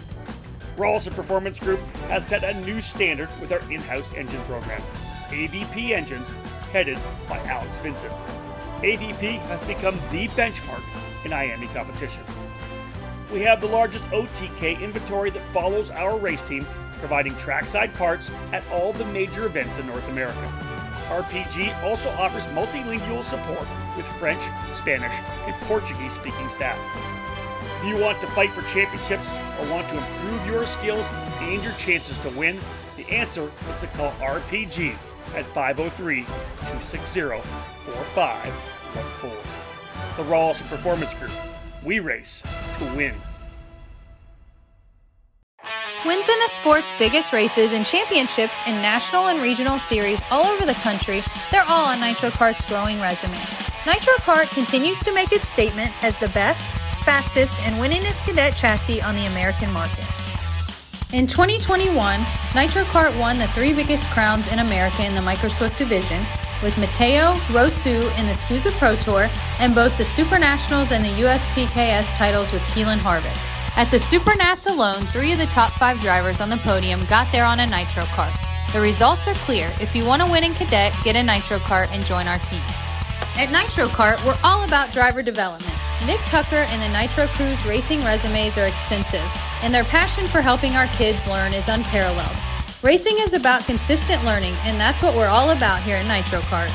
Rollison 0.75 1.13
Performance 1.13 1.59
Group 1.59 1.79
has 2.09 2.27
set 2.27 2.43
a 2.43 2.59
new 2.65 2.81
standard 2.81 3.29
with 3.41 3.51
our 3.51 3.59
in 3.71 3.81
house 3.81 4.13
engine 4.13 4.41
program, 4.43 4.81
AVP 5.29 5.91
Engines, 5.91 6.33
headed 6.71 6.99
by 7.27 7.39
Alex 7.39 7.79
Vincent. 7.79 8.13
AVP 8.81 9.39
has 9.47 9.61
become 9.61 9.95
the 10.11 10.27
benchmark 10.29 10.83
in 11.25 11.31
IAME 11.31 11.73
competition. 11.73 12.23
We 13.31 13.41
have 13.41 13.59
the 13.59 13.67
largest 13.67 14.05
OTK 14.05 14.79
inventory 14.79 15.29
that 15.31 15.43
follows 15.47 15.89
our 15.89 16.17
race 16.17 16.41
team, 16.41 16.65
providing 16.99 17.35
trackside 17.35 17.93
parts 17.93 18.31
at 18.53 18.65
all 18.71 18.93
the 18.93 19.03
major 19.05 19.45
events 19.45 19.77
in 19.77 19.85
North 19.85 20.07
America. 20.07 20.39
RPG 21.09 21.83
also 21.83 22.09
offers 22.11 22.47
multilingual 22.47 23.23
support 23.23 23.67
with 23.97 24.05
French, 24.05 24.41
Spanish, 24.71 25.11
and 25.45 25.53
Portuguese 25.63 26.13
speaking 26.13 26.47
staff. 26.47 26.79
If 27.79 27.85
you 27.85 27.97
want 27.97 28.21
to 28.21 28.27
fight 28.27 28.51
for 28.51 28.61
championships 28.61 29.27
or 29.59 29.69
want 29.69 29.89
to 29.89 29.97
improve 29.97 30.47
your 30.47 30.65
skills 30.65 31.09
and 31.41 31.61
your 31.61 31.73
chances 31.73 32.17
to 32.19 32.29
win, 32.29 32.57
the 32.95 33.07
answer 33.09 33.51
is 33.69 33.75
to 33.81 33.87
call 33.87 34.13
RPG 34.13 34.97
at 35.35 35.45
503 35.53 36.23
260 36.23 37.21
4514. 37.75 39.37
The 40.15 40.23
Rollison 40.23 40.67
Performance 40.69 41.13
Group. 41.13 41.31
We 41.87 42.01
race 42.01 42.43
to 42.79 42.85
win. 42.97 43.13
Wins 46.05 46.27
in 46.27 46.39
the 46.39 46.49
sport's 46.49 46.93
biggest 46.99 47.31
races 47.31 47.71
and 47.71 47.85
championships 47.85 48.59
in 48.67 48.73
national 48.81 49.27
and 49.27 49.41
regional 49.41 49.77
series 49.77 50.21
all 50.29 50.43
over 50.47 50.65
the 50.65 50.73
country, 50.73 51.21
they're 51.49 51.63
all 51.69 51.85
on 51.85 52.01
Nitro 52.01 52.29
Kart's 52.29 52.65
growing 52.65 52.99
resume. 52.99 53.39
Nitro 53.85 54.15
Kart 54.15 54.53
continues 54.53 54.99
to 54.99 55.13
make 55.13 55.31
its 55.31 55.47
statement 55.47 55.93
as 56.03 56.17
the 56.17 56.27
best, 56.29 56.67
fastest, 57.05 57.57
and 57.65 57.73
winningest 57.77 58.25
cadet 58.25 58.53
chassis 58.53 59.01
on 59.01 59.15
the 59.15 59.27
American 59.27 59.71
market. 59.71 60.03
In 61.13 61.25
2021, 61.25 62.19
Nitro 62.53 62.83
Kart 62.83 63.17
won 63.17 63.37
the 63.37 63.47
three 63.47 63.71
biggest 63.71 64.09
crowns 64.09 64.51
in 64.51 64.59
America 64.59 65.05
in 65.05 65.15
the 65.15 65.21
Microswift 65.21 65.77
division, 65.77 66.21
with 66.61 66.77
Mateo 66.77 67.33
Rosu 67.53 68.01
in 68.19 68.25
the 68.25 68.33
SKUSA 68.33 68.71
Pro 68.79 68.95
Tour 68.95 69.29
and 69.59 69.75
both 69.75 69.97
the 69.97 70.03
Supernationals 70.03 70.91
and 70.91 71.03
the 71.03 71.23
USPKS 71.23 72.15
titles 72.15 72.51
with 72.51 72.61
Keelan 72.73 72.97
Harvick. 72.97 73.37
At 73.75 73.91
the 73.91 73.97
Supernats 73.97 74.67
alone, 74.67 75.05
three 75.05 75.31
of 75.31 75.39
the 75.39 75.45
top 75.45 75.71
five 75.73 75.99
drivers 75.99 76.41
on 76.41 76.49
the 76.49 76.57
podium 76.57 77.05
got 77.05 77.31
there 77.31 77.45
on 77.45 77.59
a 77.59 77.67
Nitro 77.67 78.03
car. 78.05 78.31
The 78.73 78.81
results 78.81 79.27
are 79.27 79.35
clear. 79.35 79.71
If 79.79 79.95
you 79.95 80.05
want 80.05 80.21
to 80.21 80.31
win 80.31 80.43
in 80.43 80.53
cadet, 80.53 80.93
get 81.03 81.15
a 81.15 81.23
Nitro 81.23 81.59
kart 81.59 81.89
and 81.91 82.05
join 82.05 82.27
our 82.27 82.39
team. 82.39 82.61
At 83.37 83.51
Nitro 83.51 83.85
Kart, 83.85 84.23
we're 84.25 84.37
all 84.43 84.63
about 84.63 84.91
driver 84.91 85.21
development. 85.21 85.75
Nick 86.07 86.19
Tucker 86.21 86.65
and 86.69 86.81
the 86.81 86.99
Nitro 86.99 87.27
Crew's 87.27 87.63
racing 87.67 88.03
resumes 88.03 88.57
are 88.57 88.65
extensive, 88.65 89.21
and 89.61 89.73
their 89.73 89.83
passion 89.83 90.25
for 90.25 90.41
helping 90.41 90.73
our 90.73 90.87
kids 90.87 91.27
learn 91.27 91.53
is 91.53 91.67
unparalleled. 91.67 92.35
Racing 92.83 93.17
is 93.21 93.33
about 93.33 93.65
consistent 93.65 94.23
learning, 94.23 94.53
and 94.65 94.79
that's 94.79 95.01
what 95.01 95.15
we're 95.15 95.33
all 95.33 95.49
about 95.49 95.81
here 95.81 95.95
at 95.95 96.05
Nitro 96.05 96.41
Kart. 96.41 96.69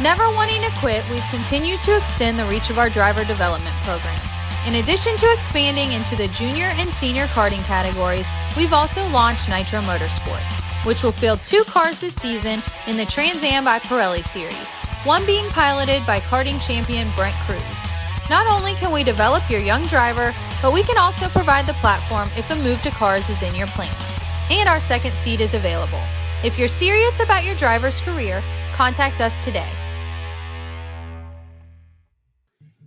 Never 0.00 0.22
wanting 0.22 0.62
to 0.62 0.70
quit, 0.78 1.02
we've 1.10 1.26
continued 1.30 1.80
to 1.80 1.96
extend 1.96 2.38
the 2.38 2.44
reach 2.44 2.70
of 2.70 2.78
our 2.78 2.88
driver 2.88 3.24
development 3.24 3.74
program. 3.82 4.20
In 4.68 4.76
addition 4.76 5.16
to 5.16 5.32
expanding 5.32 5.90
into 5.90 6.14
the 6.14 6.28
junior 6.28 6.70
and 6.78 6.88
senior 6.90 7.26
karting 7.26 7.64
categories, 7.64 8.28
we've 8.56 8.72
also 8.72 9.02
launched 9.08 9.48
Nitro 9.48 9.80
Motorsports, 9.80 10.62
which 10.86 11.02
will 11.02 11.10
field 11.10 11.40
two 11.42 11.64
cars 11.64 12.00
this 12.00 12.14
season 12.14 12.62
in 12.86 12.96
the 12.96 13.06
Trans 13.06 13.42
Am 13.42 13.64
by 13.64 13.80
Pirelli 13.80 14.22
series, 14.22 14.72
one 15.02 15.26
being 15.26 15.48
piloted 15.50 16.06
by 16.06 16.20
karting 16.20 16.64
champion 16.64 17.08
Brent 17.16 17.34
Crews. 17.46 17.90
Not 18.30 18.46
only 18.46 18.74
can 18.74 18.92
we 18.92 19.02
develop 19.02 19.50
your 19.50 19.60
young 19.60 19.86
driver, 19.86 20.32
but 20.62 20.72
we 20.72 20.84
can 20.84 20.98
also 20.98 21.26
provide 21.30 21.66
the 21.66 21.74
platform 21.82 22.28
if 22.36 22.48
a 22.52 22.62
move 22.62 22.80
to 22.82 22.90
cars 22.92 23.28
is 23.28 23.42
in 23.42 23.56
your 23.56 23.66
plan. 23.68 24.15
And 24.48 24.68
our 24.68 24.78
second 24.78 25.14
seat 25.14 25.40
is 25.40 25.54
available. 25.54 26.00
If 26.44 26.56
you're 26.56 26.68
serious 26.68 27.18
about 27.18 27.44
your 27.44 27.56
driver's 27.56 27.98
career, 28.00 28.44
contact 28.74 29.20
us 29.20 29.40
today. 29.40 29.68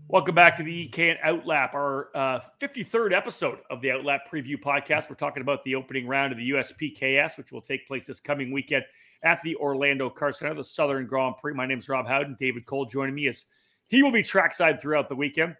Welcome 0.07 0.35
back 0.35 0.55
to 0.55 0.63
the 0.63 0.87
EKN 0.87 1.19
Outlap, 1.21 1.73
our 1.75 2.09
uh, 2.15 2.39
53rd 2.61 3.11
episode 3.11 3.59
of 3.69 3.81
the 3.81 3.89
Outlap 3.89 4.21
Preview 4.31 4.55
Podcast. 4.55 5.09
We're 5.09 5.17
talking 5.17 5.41
about 5.41 5.63
the 5.65 5.75
opening 5.75 6.07
round 6.07 6.31
of 6.31 6.37
the 6.37 6.49
USPKS, 6.51 7.37
which 7.37 7.51
will 7.51 7.61
take 7.61 7.85
place 7.85 8.07
this 8.07 8.21
coming 8.21 8.51
weekend 8.51 8.85
at 9.23 9.41
the 9.43 9.57
Orlando 9.57 10.09
Kart 10.09 10.35
Center, 10.35 10.53
the 10.53 10.63
Southern 10.63 11.05
Grand 11.05 11.35
Prix. 11.37 11.53
My 11.53 11.65
name 11.65 11.79
is 11.79 11.89
Rob 11.89 12.07
Howden. 12.07 12.37
David 12.39 12.65
Cole 12.65 12.85
joining 12.85 13.13
me 13.13 13.27
as 13.27 13.45
he 13.87 14.01
will 14.01 14.13
be 14.13 14.23
trackside 14.23 14.81
throughout 14.81 15.09
the 15.09 15.15
weekend. 15.15 15.57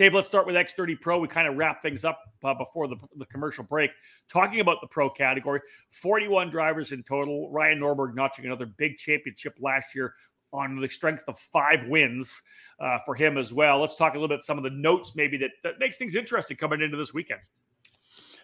Dave, 0.00 0.14
let's 0.14 0.26
start 0.26 0.46
with 0.46 0.56
X30 0.56 0.98
Pro. 0.98 1.18
We 1.18 1.28
kind 1.28 1.46
of 1.46 1.58
wrap 1.58 1.82
things 1.82 2.06
up 2.06 2.22
uh, 2.42 2.54
before 2.54 2.88
the, 2.88 2.96
the 3.18 3.26
commercial 3.26 3.64
break, 3.64 3.90
talking 4.30 4.60
about 4.60 4.78
the 4.80 4.86
pro 4.86 5.10
category. 5.10 5.60
41 5.90 6.48
drivers 6.48 6.92
in 6.92 7.02
total. 7.02 7.50
Ryan 7.50 7.80
Norberg 7.80 8.14
notching 8.14 8.46
another 8.46 8.64
big 8.64 8.96
championship 8.96 9.58
last 9.60 9.94
year 9.94 10.14
on 10.54 10.80
the 10.80 10.88
strength 10.88 11.24
of 11.28 11.38
five 11.38 11.86
wins 11.86 12.40
uh, 12.80 12.96
for 13.04 13.14
him 13.14 13.36
as 13.36 13.52
well. 13.52 13.78
Let's 13.78 13.94
talk 13.94 14.14
a 14.14 14.18
little 14.18 14.34
bit 14.34 14.42
some 14.42 14.56
of 14.56 14.64
the 14.64 14.70
notes 14.70 15.12
maybe 15.16 15.36
that, 15.36 15.50
that 15.64 15.78
makes 15.78 15.98
things 15.98 16.16
interesting 16.16 16.56
coming 16.56 16.80
into 16.80 16.96
this 16.96 17.12
weekend. 17.12 17.40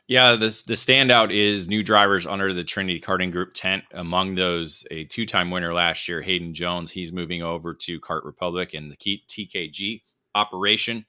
Yeah, 0.08 0.36
this 0.36 0.62
the 0.62 0.74
standout 0.74 1.32
is 1.32 1.68
new 1.68 1.82
drivers 1.82 2.26
under 2.26 2.52
the 2.52 2.64
Trinity 2.64 3.00
Karting 3.00 3.32
Group 3.32 3.54
tent. 3.54 3.82
Among 3.94 4.34
those, 4.34 4.84
a 4.90 5.04
two-time 5.04 5.50
winner 5.50 5.72
last 5.72 6.06
year, 6.06 6.20
Hayden 6.20 6.52
Jones. 6.52 6.90
He's 6.90 7.12
moving 7.12 7.42
over 7.42 7.72
to 7.72 7.98
Kart 7.98 8.26
Republic 8.26 8.74
and 8.74 8.92
the 8.92 8.96
TKG 8.96 10.02
operation, 10.36 11.06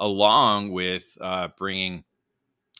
along 0.00 0.72
with 0.72 1.16
uh, 1.20 1.48
bringing 1.56 2.02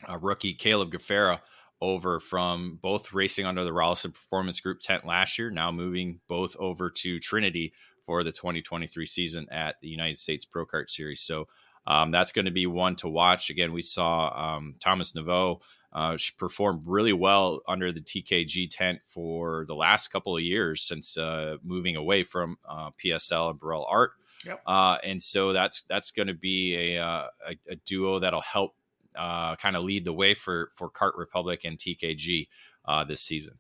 a 0.09 0.19
rookie 0.19 0.55
Caleb 0.55 0.91
Gafrarar 0.91 1.41
over 1.81 2.19
from 2.19 2.79
both 2.83 3.13
racing 3.13 3.47
under 3.47 3.65
the 3.65 3.71
Rollison 3.71 4.13
Performance 4.13 4.61
Group 4.61 4.81
tent 4.81 5.07
last 5.07 5.39
year, 5.39 5.51
now 5.51 5.71
moving 5.71 6.21
both 6.29 6.57
over 6.59 6.91
to 6.91 7.21
Trinity 7.21 7.73
for 8.05 8.25
the 8.25 8.33
2023 8.33 9.07
season 9.07 9.47
at 9.51 9.77
the 9.81 9.89
United 9.89 10.19
States 10.19 10.45
Pro 10.45 10.67
Kart 10.67 10.91
Series. 10.91 11.21
So 11.21 11.47
um, 11.87 12.11
that's 12.11 12.33
going 12.33 12.45
to 12.45 12.51
be 12.51 12.67
one 12.67 12.97
to 12.97 13.09
watch. 13.09 13.51
Again, 13.51 13.73
we 13.73 13.83
saw 13.83 14.57
um, 14.57 14.75
Thomas 14.81 15.13
Nepveu 15.13 15.61
uh, 15.93 16.19
perform 16.39 16.83
really 16.85 17.13
well 17.13 17.61
under 17.67 17.93
the 17.93 18.01
TKG 18.01 18.69
tent 18.71 19.01
for 19.05 19.65
the 19.67 19.75
last 19.75 20.09
couple 20.09 20.37
of 20.37 20.43
years 20.43 20.83
since 20.83 21.17
uh, 21.17 21.57
moving 21.63 21.97
away 21.97 22.23
from 22.23 22.59
uh, 22.69 22.91
PSL 23.03 23.51
and 23.51 23.61
Birel 23.61 23.87
Art. 23.89 24.13
Yep. 24.47 24.63
Uh, 24.67 24.99
and 25.05 25.21
so 25.21 25.53
that's 25.53 25.83
that's 25.83 26.11
going 26.11 26.29
to 26.29 26.35
be 26.35 26.95
a, 26.95 27.05
uh, 27.05 27.27
a, 27.49 27.57
a 27.71 27.77
duo 27.85 28.19
that'll 28.19 28.41
help 28.41 28.75
uh, 29.17 29.57
kind 29.57 29.77
of 29.77 29.85
lead 29.85 30.05
the 30.05 30.13
way 30.13 30.35
for 30.35 30.71
for 30.75 30.91
Kart 30.91 31.13
Republic 31.17 31.63
and 31.65 31.79
TKG 31.79 32.49
uh, 32.87 33.05
this 33.05 33.21
season. 33.21 33.59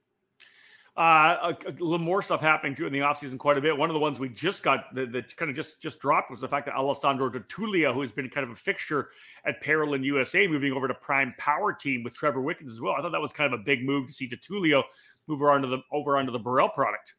Uh, 0.97 1.55
a, 1.64 1.69
a, 1.69 1.73
little 1.73 1.99
more 1.99 2.21
stuff 2.21 2.40
happening 2.40 2.75
too 2.75 2.85
in 2.85 2.93
the 2.93 2.99
offseason 2.99 3.38
quite 3.38 3.57
a 3.57 3.61
bit. 3.61 3.77
One 3.77 3.88
of 3.88 3.95
the 3.95 4.01
ones 4.01 4.19
we 4.19 4.29
just 4.29 4.62
got 4.62 4.93
that, 4.95 5.12
that 5.12 5.37
kind 5.37 5.49
of 5.49 5.57
just 5.57 5.81
just 5.81 6.01
dropped 6.01 6.31
was 6.31 6.40
the 6.40 6.49
fact 6.49 6.66
that 6.66 6.75
Alessandro 6.75 7.31
Tulia, 7.31 7.95
who 7.95 8.01
has 8.01 8.11
been 8.11 8.29
kind 8.29 8.45
of 8.45 8.51
a 8.51 8.57
fixture 8.57 9.11
at 9.47 9.62
Parolin 9.62 10.03
USA, 10.05 10.47
moving 10.47 10.73
over 10.73 10.88
to 10.88 10.95
Prime 10.95 11.35
Power 11.38 11.73
Team 11.73 12.03
with 12.03 12.14
Trevor 12.14 12.40
Wickens 12.40 12.73
as 12.73 12.81
well. 12.81 12.95
I 12.95 13.03
thought 13.03 13.12
that 13.12 13.21
was 13.21 13.33
kind 13.33 13.53
of 13.53 13.61
a 13.61 13.62
big 13.62 13.85
move 13.85 14.09
to 14.09 14.12
see 14.12 14.29
Tulia 14.29 14.83
move 15.29 15.40
over 15.40 15.51
onto 15.53 15.69
the 15.69 15.79
over 15.93 16.16
onto 16.16 16.33
the 16.33 16.40
Birel 16.40 16.73
product. 16.73 17.14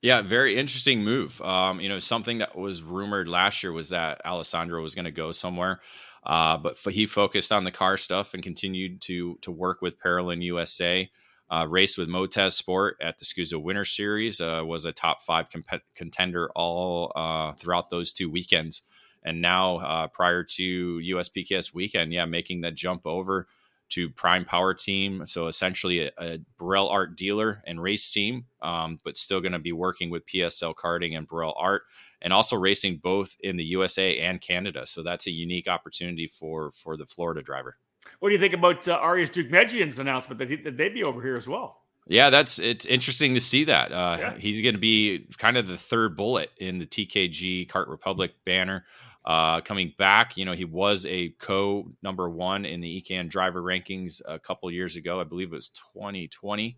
Yeah, 0.00 0.22
very 0.22 0.56
interesting 0.56 1.04
move. 1.04 1.40
Um, 1.40 1.80
you 1.80 1.88
know, 1.88 1.98
something 1.98 2.38
that 2.38 2.56
was 2.56 2.82
rumored 2.82 3.28
last 3.28 3.62
year 3.62 3.72
was 3.72 3.90
that 3.90 4.20
Alessandro 4.24 4.82
was 4.82 4.94
going 4.94 5.04
to 5.04 5.10
go 5.10 5.32
somewhere, 5.32 5.80
uh, 6.24 6.56
but 6.58 6.76
he 6.90 7.06
focused 7.06 7.52
on 7.52 7.64
the 7.64 7.70
car 7.70 7.96
stuff 7.96 8.34
and 8.34 8.42
continued 8.42 9.00
to 9.02 9.38
to 9.42 9.50
work 9.50 9.80
with 9.82 10.00
Parolin 10.00 10.42
USA. 10.42 11.10
Uh, 11.50 11.66
raced 11.66 11.98
with 11.98 12.08
Motez 12.08 12.52
Sport 12.52 12.96
at 13.02 13.18
the 13.18 13.26
SKUSA 13.26 13.62
Winter 13.62 13.84
Series. 13.84 14.40
Uh, 14.40 14.62
was 14.64 14.86
a 14.86 14.92
top 14.92 15.20
five 15.20 15.50
comp- 15.50 15.82
contender 15.94 16.50
all 16.56 17.12
uh, 17.14 17.52
throughout 17.52 17.90
those 17.90 18.10
two 18.14 18.30
weekends, 18.30 18.80
and 19.22 19.42
now 19.42 19.76
uh, 19.76 20.06
prior 20.06 20.44
to 20.44 20.98
USPKS 21.04 21.74
weekend, 21.74 22.10
yeah, 22.10 22.24
making 22.24 22.62
that 22.62 22.74
jump 22.74 23.02
over 23.06 23.46
to 23.92 24.10
Prime 24.10 24.44
Power 24.44 24.74
Team. 24.74 25.24
So 25.26 25.46
essentially 25.46 26.06
a, 26.06 26.10
a 26.18 26.38
Birel 26.58 26.90
Art 26.90 27.16
dealer 27.16 27.62
and 27.66 27.82
race 27.82 28.10
team, 28.10 28.46
um, 28.60 28.98
but 29.04 29.16
still 29.16 29.40
going 29.40 29.52
to 29.52 29.58
be 29.58 29.72
working 29.72 30.10
with 30.10 30.26
PSL 30.26 30.74
Karting 30.74 31.16
and 31.16 31.28
Birel 31.28 31.54
Art, 31.56 31.82
and 32.20 32.32
also 32.32 32.56
racing 32.56 32.98
both 32.98 33.36
in 33.40 33.56
the 33.56 33.64
USA 33.64 34.18
and 34.20 34.40
Canada. 34.40 34.86
So 34.86 35.02
that's 35.02 35.26
a 35.26 35.30
unique 35.30 35.68
opportunity 35.68 36.26
for 36.26 36.70
for 36.70 36.96
the 36.96 37.06
Florida 37.06 37.42
driver. 37.42 37.76
What 38.20 38.30
do 38.30 38.34
you 38.34 38.40
think 38.40 38.54
about 38.54 38.86
uh, 38.88 38.94
Arias 38.94 39.30
Deukmedjian's 39.30 39.98
announcement 39.98 40.38
that, 40.38 40.50
he, 40.50 40.56
that 40.56 40.76
they'd 40.76 40.94
be 40.94 41.04
over 41.04 41.22
here 41.22 41.36
as 41.36 41.46
well? 41.46 41.82
Yeah, 42.08 42.30
that's 42.30 42.58
it's 42.58 42.84
interesting 42.84 43.34
to 43.34 43.40
see 43.40 43.64
that. 43.64 43.92
Uh, 43.92 44.16
yeah. 44.18 44.34
He's 44.36 44.60
going 44.60 44.74
to 44.74 44.80
be 44.80 45.28
kind 45.38 45.56
of 45.56 45.68
the 45.68 45.78
third 45.78 46.16
bullet 46.16 46.50
in 46.56 46.78
the 46.78 46.86
TKG 46.86 47.68
Kart 47.68 47.88
Republic 47.88 48.32
banner. 48.44 48.84
Uh, 49.24 49.60
coming 49.60 49.94
back, 49.98 50.36
you 50.36 50.44
know, 50.44 50.52
he 50.52 50.64
was 50.64 51.06
a 51.06 51.30
co 51.38 51.92
number 52.02 52.28
one 52.28 52.64
in 52.64 52.80
the 52.80 53.00
EKN 53.00 53.28
driver 53.28 53.62
rankings 53.62 54.20
a 54.26 54.38
couple 54.38 54.70
years 54.70 54.96
ago. 54.96 55.20
I 55.20 55.24
believe 55.24 55.52
it 55.52 55.56
was 55.56 55.68
2020 55.94 56.76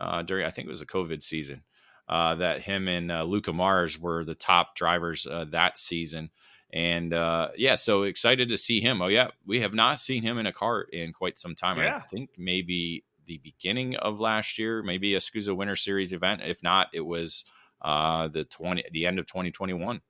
uh, 0.00 0.22
during, 0.22 0.46
I 0.46 0.50
think 0.50 0.66
it 0.66 0.70
was 0.70 0.82
a 0.82 0.86
COVID 0.86 1.22
season. 1.22 1.62
Uh, 2.08 2.36
that 2.36 2.60
him 2.60 2.86
and 2.86 3.10
uh, 3.10 3.24
Luca 3.24 3.52
Mars 3.52 3.98
were 3.98 4.24
the 4.24 4.36
top 4.36 4.76
drivers 4.76 5.26
uh, 5.26 5.44
that 5.50 5.76
season. 5.76 6.30
And 6.72 7.12
uh, 7.12 7.48
yeah, 7.56 7.74
so 7.74 8.02
excited 8.02 8.48
to 8.50 8.56
see 8.56 8.80
him. 8.80 9.02
Oh, 9.02 9.08
yeah, 9.08 9.28
we 9.44 9.60
have 9.60 9.74
not 9.74 9.98
seen 9.98 10.22
him 10.22 10.38
in 10.38 10.46
a 10.46 10.52
cart 10.52 10.90
in 10.92 11.12
quite 11.12 11.36
some 11.36 11.56
time. 11.56 11.78
Yeah. 11.78 11.96
I 11.96 12.00
think 12.00 12.30
maybe 12.38 13.04
the 13.24 13.38
beginning 13.38 13.96
of 13.96 14.20
last 14.20 14.56
year, 14.56 14.84
maybe 14.84 15.14
a 15.14 15.18
SKUSA 15.18 15.56
Winter 15.56 15.74
Series 15.74 16.12
event. 16.12 16.42
If 16.44 16.62
not, 16.62 16.88
it 16.92 17.00
was 17.00 17.44
uh, 17.82 18.28
the 18.28 18.44
20, 18.44 18.84
the 18.92 19.06
end 19.06 19.18
of 19.18 19.26
2021. 19.26 20.00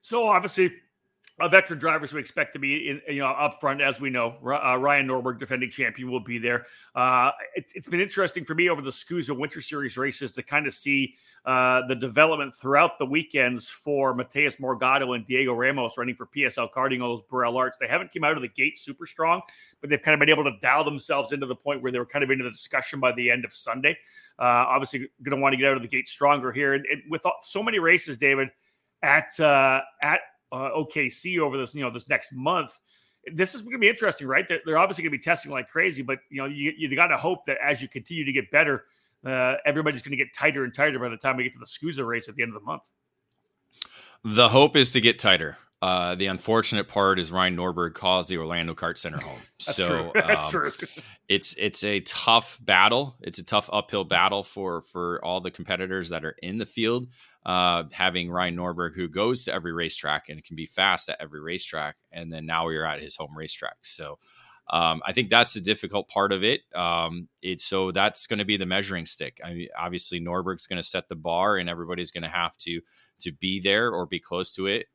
So 0.00 0.24
obviously, 0.24 0.72
uh, 1.40 1.48
veteran 1.48 1.78
drivers 1.78 2.12
we 2.12 2.20
expect 2.20 2.52
to 2.52 2.58
be 2.58 2.90
in, 2.90 3.00
you 3.08 3.20
know 3.20 3.26
up 3.26 3.60
front 3.60 3.80
as 3.80 4.00
we 4.00 4.10
know 4.10 4.36
uh, 4.44 4.76
ryan 4.78 5.06
norberg 5.06 5.38
defending 5.38 5.70
champion 5.70 6.10
will 6.10 6.20
be 6.20 6.38
there 6.38 6.66
uh, 6.94 7.30
it's, 7.54 7.72
it's 7.74 7.88
been 7.88 8.00
interesting 8.00 8.44
for 8.44 8.54
me 8.54 8.68
over 8.68 8.82
the 8.82 8.90
SKUSA 8.90 9.36
winter 9.36 9.60
series 9.60 9.96
races 9.96 10.30
to 10.32 10.42
kind 10.42 10.66
of 10.66 10.74
see 10.74 11.14
uh, 11.44 11.84
the 11.88 11.94
development 11.94 12.54
throughout 12.54 12.98
the 12.98 13.06
weekends 13.06 13.68
for 13.68 14.14
Matheus 14.14 14.60
Morgado 14.60 15.16
and 15.16 15.26
Diego 15.26 15.54
Ramos 15.54 15.98
running 15.98 16.14
for 16.14 16.26
PSL 16.26 16.70
those 16.72 17.22
Birel 17.30 17.56
Arts. 17.56 17.78
They 17.78 17.88
haven't 17.88 18.12
come 18.12 18.22
out 18.22 18.36
of 18.36 18.42
the 18.42 18.48
gate 18.48 18.78
super 18.78 19.06
strong, 19.06 19.40
but 19.80 19.90
they've 19.90 20.00
kind 20.00 20.14
of 20.14 20.20
been 20.20 20.30
able 20.30 20.44
to 20.44 20.52
dial 20.60 20.84
themselves 20.84 21.32
into 21.32 21.46
the 21.46 21.56
point 21.56 21.82
where 21.82 21.90
they 21.90 21.98
were 21.98 22.06
kind 22.06 22.22
of 22.22 22.30
into 22.30 22.44
the 22.44 22.50
discussion 22.50 23.00
by 23.00 23.10
the 23.12 23.28
end 23.28 23.44
of 23.44 23.52
Sunday. 23.52 23.98
Uh, 24.38 24.64
obviously, 24.68 25.00
going 25.22 25.36
to 25.36 25.42
want 25.42 25.52
to 25.52 25.56
get 25.56 25.66
out 25.66 25.76
of 25.76 25.82
the 25.82 25.88
gate 25.88 26.08
stronger 26.08 26.52
here, 26.52 26.74
and, 26.74 26.86
and 26.86 27.02
with 27.10 27.22
so 27.42 27.62
many 27.62 27.78
races, 27.78 28.16
David, 28.16 28.48
at 29.02 29.38
uh, 29.40 29.80
at 30.00 30.20
uh, 30.52 30.70
OKC 30.76 31.38
over 31.38 31.56
this, 31.56 31.74
you 31.74 31.82
know, 31.82 31.90
this 31.90 32.08
next 32.08 32.32
month. 32.32 32.78
This 33.32 33.54
is 33.54 33.62
going 33.62 33.72
to 33.72 33.78
be 33.78 33.88
interesting, 33.88 34.26
right? 34.26 34.48
They're, 34.48 34.60
they're 34.66 34.78
obviously 34.78 35.02
going 35.02 35.12
to 35.12 35.18
be 35.18 35.22
testing 35.22 35.50
like 35.50 35.68
crazy, 35.68 36.02
but 36.02 36.18
you 36.28 36.42
know, 36.42 36.46
you, 36.46 36.72
you 36.76 36.94
got 36.94 37.08
to 37.08 37.16
hope 37.16 37.44
that 37.46 37.58
as 37.62 37.80
you 37.80 37.88
continue 37.88 38.24
to 38.24 38.32
get 38.32 38.50
better, 38.50 38.84
uh, 39.24 39.54
everybody's 39.64 40.02
going 40.02 40.16
to 40.16 40.16
get 40.16 40.34
tighter 40.34 40.64
and 40.64 40.74
tighter 40.74 40.98
by 40.98 41.08
the 41.08 41.16
time 41.16 41.36
we 41.36 41.44
get 41.44 41.52
to 41.52 41.58
the 41.58 41.66
SKUSA 41.66 42.06
race 42.06 42.28
at 42.28 42.34
the 42.34 42.42
end 42.42 42.54
of 42.54 42.60
the 42.60 42.66
month. 42.66 42.82
The 44.24 44.48
hope 44.48 44.76
is 44.76 44.92
to 44.92 45.00
get 45.00 45.18
tighter. 45.18 45.56
Uh, 45.82 46.14
the 46.14 46.26
unfortunate 46.26 46.86
part 46.86 47.18
is 47.18 47.32
Ryan 47.32 47.56
Norberg 47.56 47.94
calls 47.94 48.28
the 48.28 48.38
Orlando 48.38 48.72
Kart 48.72 48.96
Center 48.96 49.20
home. 49.20 49.40
That's 49.58 49.76
so 49.76 49.88
true. 49.88 50.12
That's 50.14 50.44
um, 50.44 50.50
true. 50.50 50.72
it's 51.28 51.54
it's 51.58 51.82
a 51.82 51.98
tough 52.00 52.60
battle. 52.62 53.16
It's 53.20 53.40
a 53.40 53.44
tough 53.44 53.68
uphill 53.72 54.04
battle 54.04 54.44
for 54.44 54.82
for 54.82 55.22
all 55.24 55.40
the 55.40 55.50
competitors 55.50 56.10
that 56.10 56.24
are 56.24 56.36
in 56.40 56.58
the 56.58 56.66
field 56.66 57.08
uh, 57.44 57.84
having 57.90 58.30
Ryan 58.30 58.56
Norberg, 58.56 58.94
who 58.94 59.08
goes 59.08 59.44
to 59.44 59.52
every 59.52 59.72
racetrack 59.72 60.28
and 60.28 60.44
can 60.44 60.54
be 60.54 60.66
fast 60.66 61.08
at 61.08 61.16
every 61.20 61.40
racetrack, 61.40 61.96
and 62.12 62.32
then 62.32 62.46
now 62.46 62.66
we're 62.66 62.84
at 62.84 63.02
his 63.02 63.16
home 63.16 63.36
racetrack. 63.36 63.78
So 63.82 64.18
um, 64.70 65.02
I 65.04 65.12
think 65.12 65.28
that's 65.28 65.54
the 65.54 65.60
difficult 65.60 66.08
part 66.08 66.32
of 66.32 66.44
it. 66.44 66.60
Um, 66.74 67.28
it's 67.42 67.64
so 67.64 67.90
that's 67.90 68.28
going 68.28 68.38
to 68.38 68.44
be 68.44 68.56
the 68.56 68.66
measuring 68.66 69.06
stick. 69.06 69.40
I 69.44 69.54
mean, 69.54 69.68
obviously 69.76 70.20
Norberg's 70.20 70.66
going 70.66 70.80
to 70.80 70.86
set 70.86 71.08
the 71.08 71.16
bar, 71.16 71.56
and 71.56 71.68
everybody's 71.68 72.12
going 72.12 72.22
to 72.22 72.28
have 72.28 72.56
to 72.58 72.80
to 73.22 73.32
be 73.32 73.60
there 73.60 73.90
or 73.90 74.06
be 74.06 74.20
close 74.20 74.52
to 74.54 74.66
it. 74.66 74.86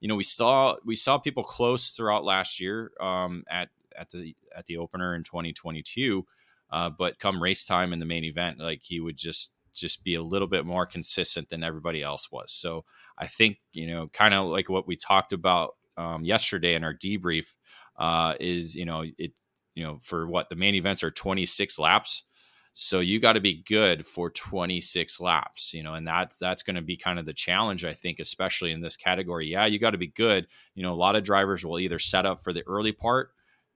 You 0.00 0.08
know, 0.08 0.16
we 0.16 0.24
saw 0.24 0.76
we 0.84 0.96
saw 0.96 1.18
people 1.18 1.44
close 1.44 1.90
throughout 1.90 2.24
last 2.24 2.60
year 2.60 2.92
um, 3.00 3.44
at 3.50 3.68
at 3.98 4.10
the 4.10 4.36
at 4.54 4.66
the 4.66 4.76
opener 4.78 5.14
in 5.14 5.22
2022. 5.22 6.26
Uh, 6.70 6.90
but 6.90 7.18
come 7.18 7.42
race 7.42 7.64
time 7.64 7.92
in 7.92 8.00
the 8.00 8.06
main 8.06 8.24
event, 8.24 8.58
like 8.58 8.82
he 8.82 9.00
would 9.00 9.16
just 9.16 9.52
just 9.72 10.02
be 10.02 10.14
a 10.14 10.22
little 10.22 10.48
bit 10.48 10.64
more 10.66 10.86
consistent 10.86 11.48
than 11.48 11.62
everybody 11.62 12.02
else 12.02 12.30
was. 12.32 12.50
So 12.52 12.84
I 13.18 13.26
think, 13.26 13.58
you 13.72 13.86
know, 13.86 14.08
kind 14.08 14.34
of 14.34 14.46
like 14.46 14.68
what 14.68 14.86
we 14.86 14.96
talked 14.96 15.32
about 15.32 15.76
um, 15.96 16.24
yesterday 16.24 16.74
in 16.74 16.82
our 16.82 16.94
debrief 16.94 17.54
uh, 17.98 18.34
is, 18.40 18.74
you 18.74 18.84
know, 18.84 19.04
it, 19.18 19.32
you 19.74 19.84
know, 19.84 19.98
for 20.02 20.26
what 20.26 20.48
the 20.48 20.56
main 20.56 20.74
events 20.74 21.04
are 21.04 21.10
26 21.10 21.78
laps. 21.78 22.24
So 22.78 23.00
you 23.00 23.20
got 23.20 23.32
to 23.32 23.40
be 23.40 23.64
good 23.66 24.04
for 24.04 24.28
26 24.28 25.18
laps, 25.18 25.72
you 25.72 25.82
know, 25.82 25.94
and 25.94 26.06
that's 26.06 26.36
that's 26.36 26.62
going 26.62 26.76
to 26.76 26.82
be 26.82 26.98
kind 26.98 27.18
of 27.18 27.24
the 27.24 27.32
challenge, 27.32 27.86
I 27.86 27.94
think, 27.94 28.18
especially 28.20 28.70
in 28.70 28.82
this 28.82 28.98
category. 28.98 29.46
Yeah, 29.46 29.64
you 29.64 29.78
got 29.78 29.92
to 29.92 29.98
be 29.98 30.08
good. 30.08 30.46
You 30.74 30.82
know, 30.82 30.92
a 30.92 30.94
lot 30.94 31.16
of 31.16 31.24
drivers 31.24 31.64
will 31.64 31.78
either 31.78 31.98
set 31.98 32.26
up 32.26 32.44
for 32.44 32.52
the 32.52 32.62
early 32.66 32.92
part 32.92 33.30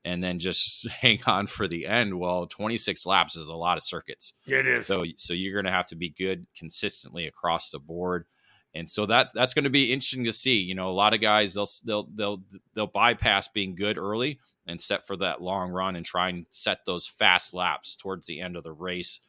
and 0.04 0.22
then 0.22 0.38
just 0.38 0.86
hang 1.00 1.18
on 1.24 1.46
for 1.46 1.66
the 1.66 1.86
end. 1.86 2.18
Well, 2.18 2.46
26 2.46 3.06
laps 3.06 3.36
is 3.36 3.48
a 3.48 3.54
lot 3.54 3.78
of 3.78 3.82
circuits. 3.82 4.34
It 4.46 4.66
is. 4.66 4.86
So 4.86 5.06
so 5.16 5.32
you're 5.32 5.54
going 5.54 5.64
to 5.64 5.72
have 5.72 5.86
to 5.86 5.96
be 5.96 6.10
good 6.10 6.46
consistently 6.54 7.26
across 7.26 7.70
the 7.70 7.78
board. 7.78 8.26
And 8.74 8.86
so 8.86 9.06
that 9.06 9.30
that's 9.32 9.54
going 9.54 9.64
to 9.64 9.70
be 9.70 9.94
interesting 9.94 10.26
to 10.26 10.32
see. 10.32 10.60
You 10.60 10.74
know, 10.74 10.90
a 10.90 10.92
lot 10.92 11.14
of 11.14 11.22
guys 11.22 11.54
they'll 11.54 11.70
they'll 11.86 12.08
they'll 12.14 12.42
they'll 12.74 12.86
bypass 12.86 13.48
being 13.48 13.76
good 13.76 13.96
early 13.96 14.40
and 14.70 14.80
set 14.80 15.06
for 15.06 15.16
that 15.16 15.42
long 15.42 15.70
run 15.70 15.96
and 15.96 16.06
try 16.06 16.28
and 16.28 16.46
set 16.50 16.84
those 16.86 17.06
fast 17.06 17.52
laps 17.52 17.96
towards 17.96 18.26
the 18.26 18.40
end 18.40 18.56
of 18.56 18.64
the 18.64 18.72
race. 18.72 19.20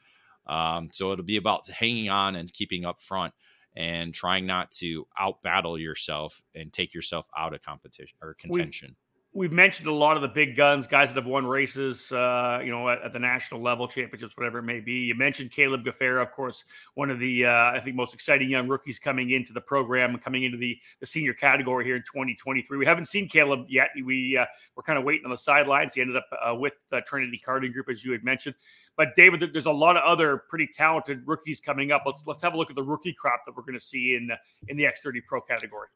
Um, 0.46 0.88
so 0.92 1.12
it'll 1.12 1.24
be 1.24 1.36
about 1.36 1.68
hanging 1.68 2.08
on 2.08 2.36
and 2.36 2.52
keeping 2.52 2.84
up 2.84 3.00
front 3.00 3.34
and 3.76 4.12
trying 4.12 4.46
not 4.46 4.70
to 4.70 5.06
out 5.18 5.42
battle 5.42 5.78
yourself 5.78 6.42
and 6.54 6.72
take 6.72 6.94
yourself 6.94 7.26
out 7.36 7.54
of 7.54 7.62
competition 7.62 8.16
or 8.22 8.34
contention 8.34 8.96
we've 9.34 9.52
mentioned 9.52 9.88
a 9.88 9.92
lot 9.92 10.16
of 10.16 10.22
the 10.22 10.28
big 10.28 10.56
guns, 10.56 10.86
guys 10.86 11.08
that 11.08 11.16
have 11.16 11.26
won 11.26 11.46
races, 11.46 12.12
uh, 12.12 12.60
you 12.62 12.70
know, 12.70 12.88
at, 12.88 13.00
at, 13.02 13.12
the 13.12 13.18
national 13.18 13.62
level, 13.62 13.88
championships, 13.88 14.36
whatever 14.36 14.58
it 14.58 14.64
may 14.64 14.80
be. 14.80 14.92
You 14.92 15.14
mentioned 15.14 15.50
Caleb 15.50 15.84
Gafrarar, 15.84 16.22
of 16.22 16.32
course, 16.32 16.64
one 16.94 17.10
of 17.10 17.18
the 17.18 17.46
uh, 17.46 17.70
I 17.70 17.80
think 17.80 17.96
most 17.96 18.14
exciting 18.14 18.50
young 18.50 18.68
rookies 18.68 18.98
coming 18.98 19.30
into 19.30 19.52
the 19.52 19.60
program, 19.60 20.16
coming 20.18 20.44
into 20.44 20.58
the 20.58 20.78
the 21.00 21.06
senior 21.06 21.32
category 21.32 21.84
here 21.84 21.96
in 21.96 22.02
2023. 22.02 22.76
We 22.76 22.86
haven't 22.86 23.04
seen 23.04 23.28
Caleb 23.28 23.66
yet. 23.68 23.88
We 24.04 24.36
uh, 24.36 24.46
we're 24.76 24.82
kind 24.82 24.98
of 24.98 25.04
waiting 25.04 25.24
on 25.24 25.30
the 25.30 25.38
sidelines. 25.38 25.94
He 25.94 26.00
ended 26.00 26.16
up 26.16 26.26
uh, 26.44 26.54
with 26.54 26.74
the 26.90 27.00
Trinity 27.02 27.40
Karting 27.44 27.72
Group, 27.72 27.88
as 27.88 28.04
you 28.04 28.12
had 28.12 28.24
mentioned. 28.24 28.54
But 28.96 29.14
David, 29.16 29.52
there's 29.52 29.66
a 29.66 29.72
lot 29.72 29.96
of 29.96 30.02
other 30.04 30.44
pretty 30.48 30.68
talented 30.72 31.22
rookies 31.26 31.60
coming 31.60 31.92
up. 31.92 32.02
Let's 32.04 32.26
let's 32.26 32.42
have 32.42 32.54
a 32.54 32.56
look 32.56 32.70
at 32.70 32.76
the 32.76 32.82
rookie 32.82 33.14
crop 33.14 33.42
that 33.46 33.56
we're 33.56 33.62
going 33.62 33.78
to 33.78 33.84
see 33.84 34.14
in 34.14 34.30
in 34.68 34.76
the 34.76 34.84
X30 34.84 35.20
Pro 35.26 35.40
category. 35.40 35.88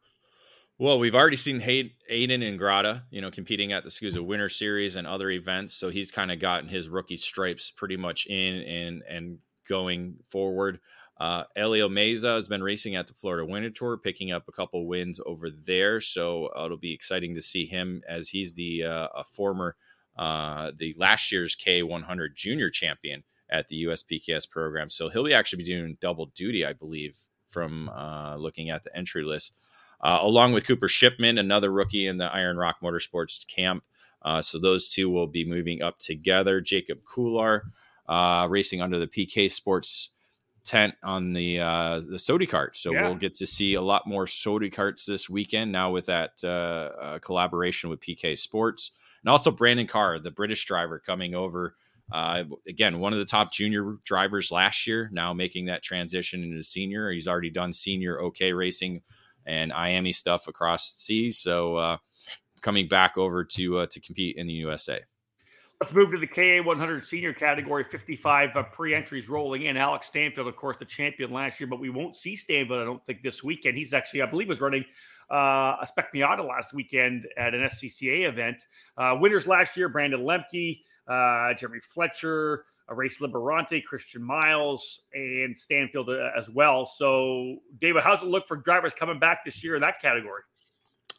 Well, 0.78 0.98
we've 0.98 1.14
already 1.14 1.36
seen 1.36 1.60
Hay- 1.60 1.94
Aiden 2.10 2.42
Ingrata, 2.42 3.04
you 3.10 3.22
know, 3.22 3.30
competing 3.30 3.72
at 3.72 3.82
the 3.82 3.88
SKUSA 3.88 4.22
Winter 4.22 4.50
Series 4.50 4.96
and 4.96 5.06
other 5.06 5.30
events. 5.30 5.72
So 5.72 5.88
he's 5.88 6.10
kind 6.10 6.30
of 6.30 6.38
gotten 6.38 6.68
his 6.68 6.90
rookie 6.90 7.16
stripes 7.16 7.70
pretty 7.70 7.96
much 7.96 8.26
in 8.26 8.56
and 8.56 9.02
and 9.08 9.38
going 9.66 10.16
forward. 10.28 10.80
Uh, 11.18 11.44
Elio 11.56 11.88
Meza 11.88 12.34
has 12.34 12.46
been 12.46 12.62
racing 12.62 12.94
at 12.94 13.06
the 13.06 13.14
Florida 13.14 13.50
Winter 13.50 13.70
Tour, 13.70 13.96
picking 13.96 14.32
up 14.32 14.48
a 14.48 14.52
couple 14.52 14.86
wins 14.86 15.18
over 15.24 15.48
there. 15.48 15.98
So 15.98 16.50
uh, 16.54 16.66
it'll 16.66 16.76
be 16.76 16.92
exciting 16.92 17.34
to 17.36 17.40
see 17.40 17.64
him 17.64 18.02
as 18.06 18.28
he's 18.28 18.52
the 18.52 18.84
uh, 18.84 19.08
a 19.14 19.24
former 19.24 19.76
uh, 20.18 20.72
the 20.76 20.94
last 20.98 21.32
year's 21.32 21.56
K100 21.56 22.34
Junior 22.34 22.68
champion 22.68 23.24
at 23.50 23.68
the 23.68 23.84
USPKS 23.84 24.50
program. 24.50 24.90
So 24.90 25.08
he'll 25.08 25.24
be 25.24 25.32
actually 25.32 25.62
be 25.62 25.70
doing 25.70 25.96
double 26.02 26.26
duty, 26.26 26.66
I 26.66 26.74
believe, 26.74 27.16
from 27.48 27.88
uh, 27.88 28.36
looking 28.36 28.68
at 28.68 28.84
the 28.84 28.94
entry 28.94 29.24
list 29.24 29.54
uh, 30.00 30.18
along 30.20 30.52
with 30.52 30.66
Cooper 30.66 30.88
Shipman, 30.88 31.38
another 31.38 31.70
rookie 31.70 32.06
in 32.06 32.16
the 32.16 32.26
Iron 32.32 32.56
Rock 32.56 32.76
Motorsports 32.82 33.46
camp. 33.46 33.84
Uh, 34.22 34.42
so 34.42 34.58
those 34.58 34.90
two 34.90 35.08
will 35.08 35.26
be 35.26 35.44
moving 35.44 35.82
up 35.82 35.98
together. 35.98 36.60
Jacob 36.60 36.98
Kular 37.04 37.60
uh, 38.08 38.46
racing 38.50 38.82
under 38.82 38.98
the 38.98 39.06
PK 39.06 39.50
Sports 39.50 40.10
tent 40.64 40.94
on 41.04 41.32
the 41.32 41.60
uh, 41.60 42.00
the 42.00 42.16
Sodi 42.16 42.48
kart. 42.48 42.74
So 42.74 42.92
yeah. 42.92 43.02
we'll 43.02 43.14
get 43.14 43.34
to 43.34 43.46
see 43.46 43.74
a 43.74 43.80
lot 43.82 44.06
more 44.06 44.26
Sodi 44.26 44.72
carts 44.72 45.06
this 45.06 45.30
weekend 45.30 45.70
now 45.70 45.92
with 45.92 46.06
that 46.06 46.32
uh, 46.42 46.46
uh, 46.46 47.18
collaboration 47.20 47.88
with 47.88 48.00
PK 48.00 48.36
Sports. 48.36 48.90
And 49.22 49.30
also 49.30 49.50
Brandon 49.50 49.86
Carr, 49.86 50.18
the 50.18 50.30
British 50.30 50.64
driver 50.64 50.98
coming 50.98 51.34
over 51.34 51.76
Uh, 52.12 52.44
again, 52.68 53.00
one 53.00 53.12
of 53.12 53.18
the 53.18 53.24
top 53.24 53.52
junior 53.52 53.96
drivers 54.04 54.52
last 54.52 54.86
year, 54.86 55.10
now 55.12 55.32
making 55.32 55.66
that 55.66 55.82
transition 55.82 56.44
into 56.44 56.62
senior. 56.62 57.10
He's 57.10 57.26
already 57.26 57.50
done 57.50 57.72
senior 57.72 58.20
OK 58.20 58.52
racing 58.52 59.02
and 59.46 59.72
IAME 59.72 60.14
stuff 60.14 60.48
across 60.48 60.92
seas. 60.94 61.38
So 61.38 61.76
uh, 61.76 61.96
coming 62.62 62.88
back 62.88 63.16
over 63.16 63.44
to 63.44 63.78
uh, 63.78 63.86
to 63.86 64.00
compete 64.00 64.36
in 64.36 64.46
the 64.46 64.54
USA. 64.54 65.00
Let's 65.80 65.92
move 65.92 66.10
to 66.12 66.18
the 66.18 66.26
KA 66.26 66.66
100 66.66 67.04
senior 67.04 67.34
category. 67.34 67.84
55 67.84 68.56
uh, 68.56 68.62
pre 68.62 68.94
entries 68.94 69.28
rolling 69.28 69.62
in. 69.62 69.76
Alex 69.76 70.06
Stanfield, 70.06 70.48
of 70.48 70.56
course, 70.56 70.78
the 70.78 70.86
champion 70.86 71.30
last 71.30 71.60
year, 71.60 71.66
but 71.66 71.80
we 71.80 71.90
won't 71.90 72.16
see 72.16 72.34
Stanfield, 72.34 72.80
I 72.80 72.84
don't 72.84 73.04
think, 73.04 73.22
this 73.22 73.44
weekend. 73.44 73.76
He's 73.76 73.92
actually, 73.92 74.22
I 74.22 74.26
believe, 74.26 74.48
was 74.48 74.62
running 74.62 74.86
uh, 75.30 75.76
a 75.80 75.86
Spec 75.86 76.14
Miata 76.14 76.46
last 76.46 76.72
weekend 76.72 77.28
at 77.36 77.54
an 77.54 77.60
SCCA 77.62 78.26
event. 78.26 78.66
Uh, 78.96 79.18
winners 79.20 79.46
last 79.46 79.76
year 79.76 79.90
Brandon 79.90 80.20
Lemke, 80.20 80.80
uh, 81.08 81.52
Jeremy 81.54 81.80
Fletcher, 81.80 82.64
Race 82.88 83.18
Liberante, 83.20 83.82
Christian 83.84 84.22
Miles, 84.22 85.00
and 85.12 85.56
Stanfield 85.56 86.08
uh, 86.08 86.30
as 86.36 86.48
well. 86.48 86.86
So, 86.86 87.56
David, 87.80 88.02
how's 88.02 88.22
it 88.22 88.26
look 88.26 88.46
for 88.46 88.56
drivers 88.56 88.94
coming 88.94 89.18
back 89.18 89.44
this 89.44 89.62
year 89.64 89.74
in 89.74 89.80
that 89.80 90.00
category? 90.00 90.42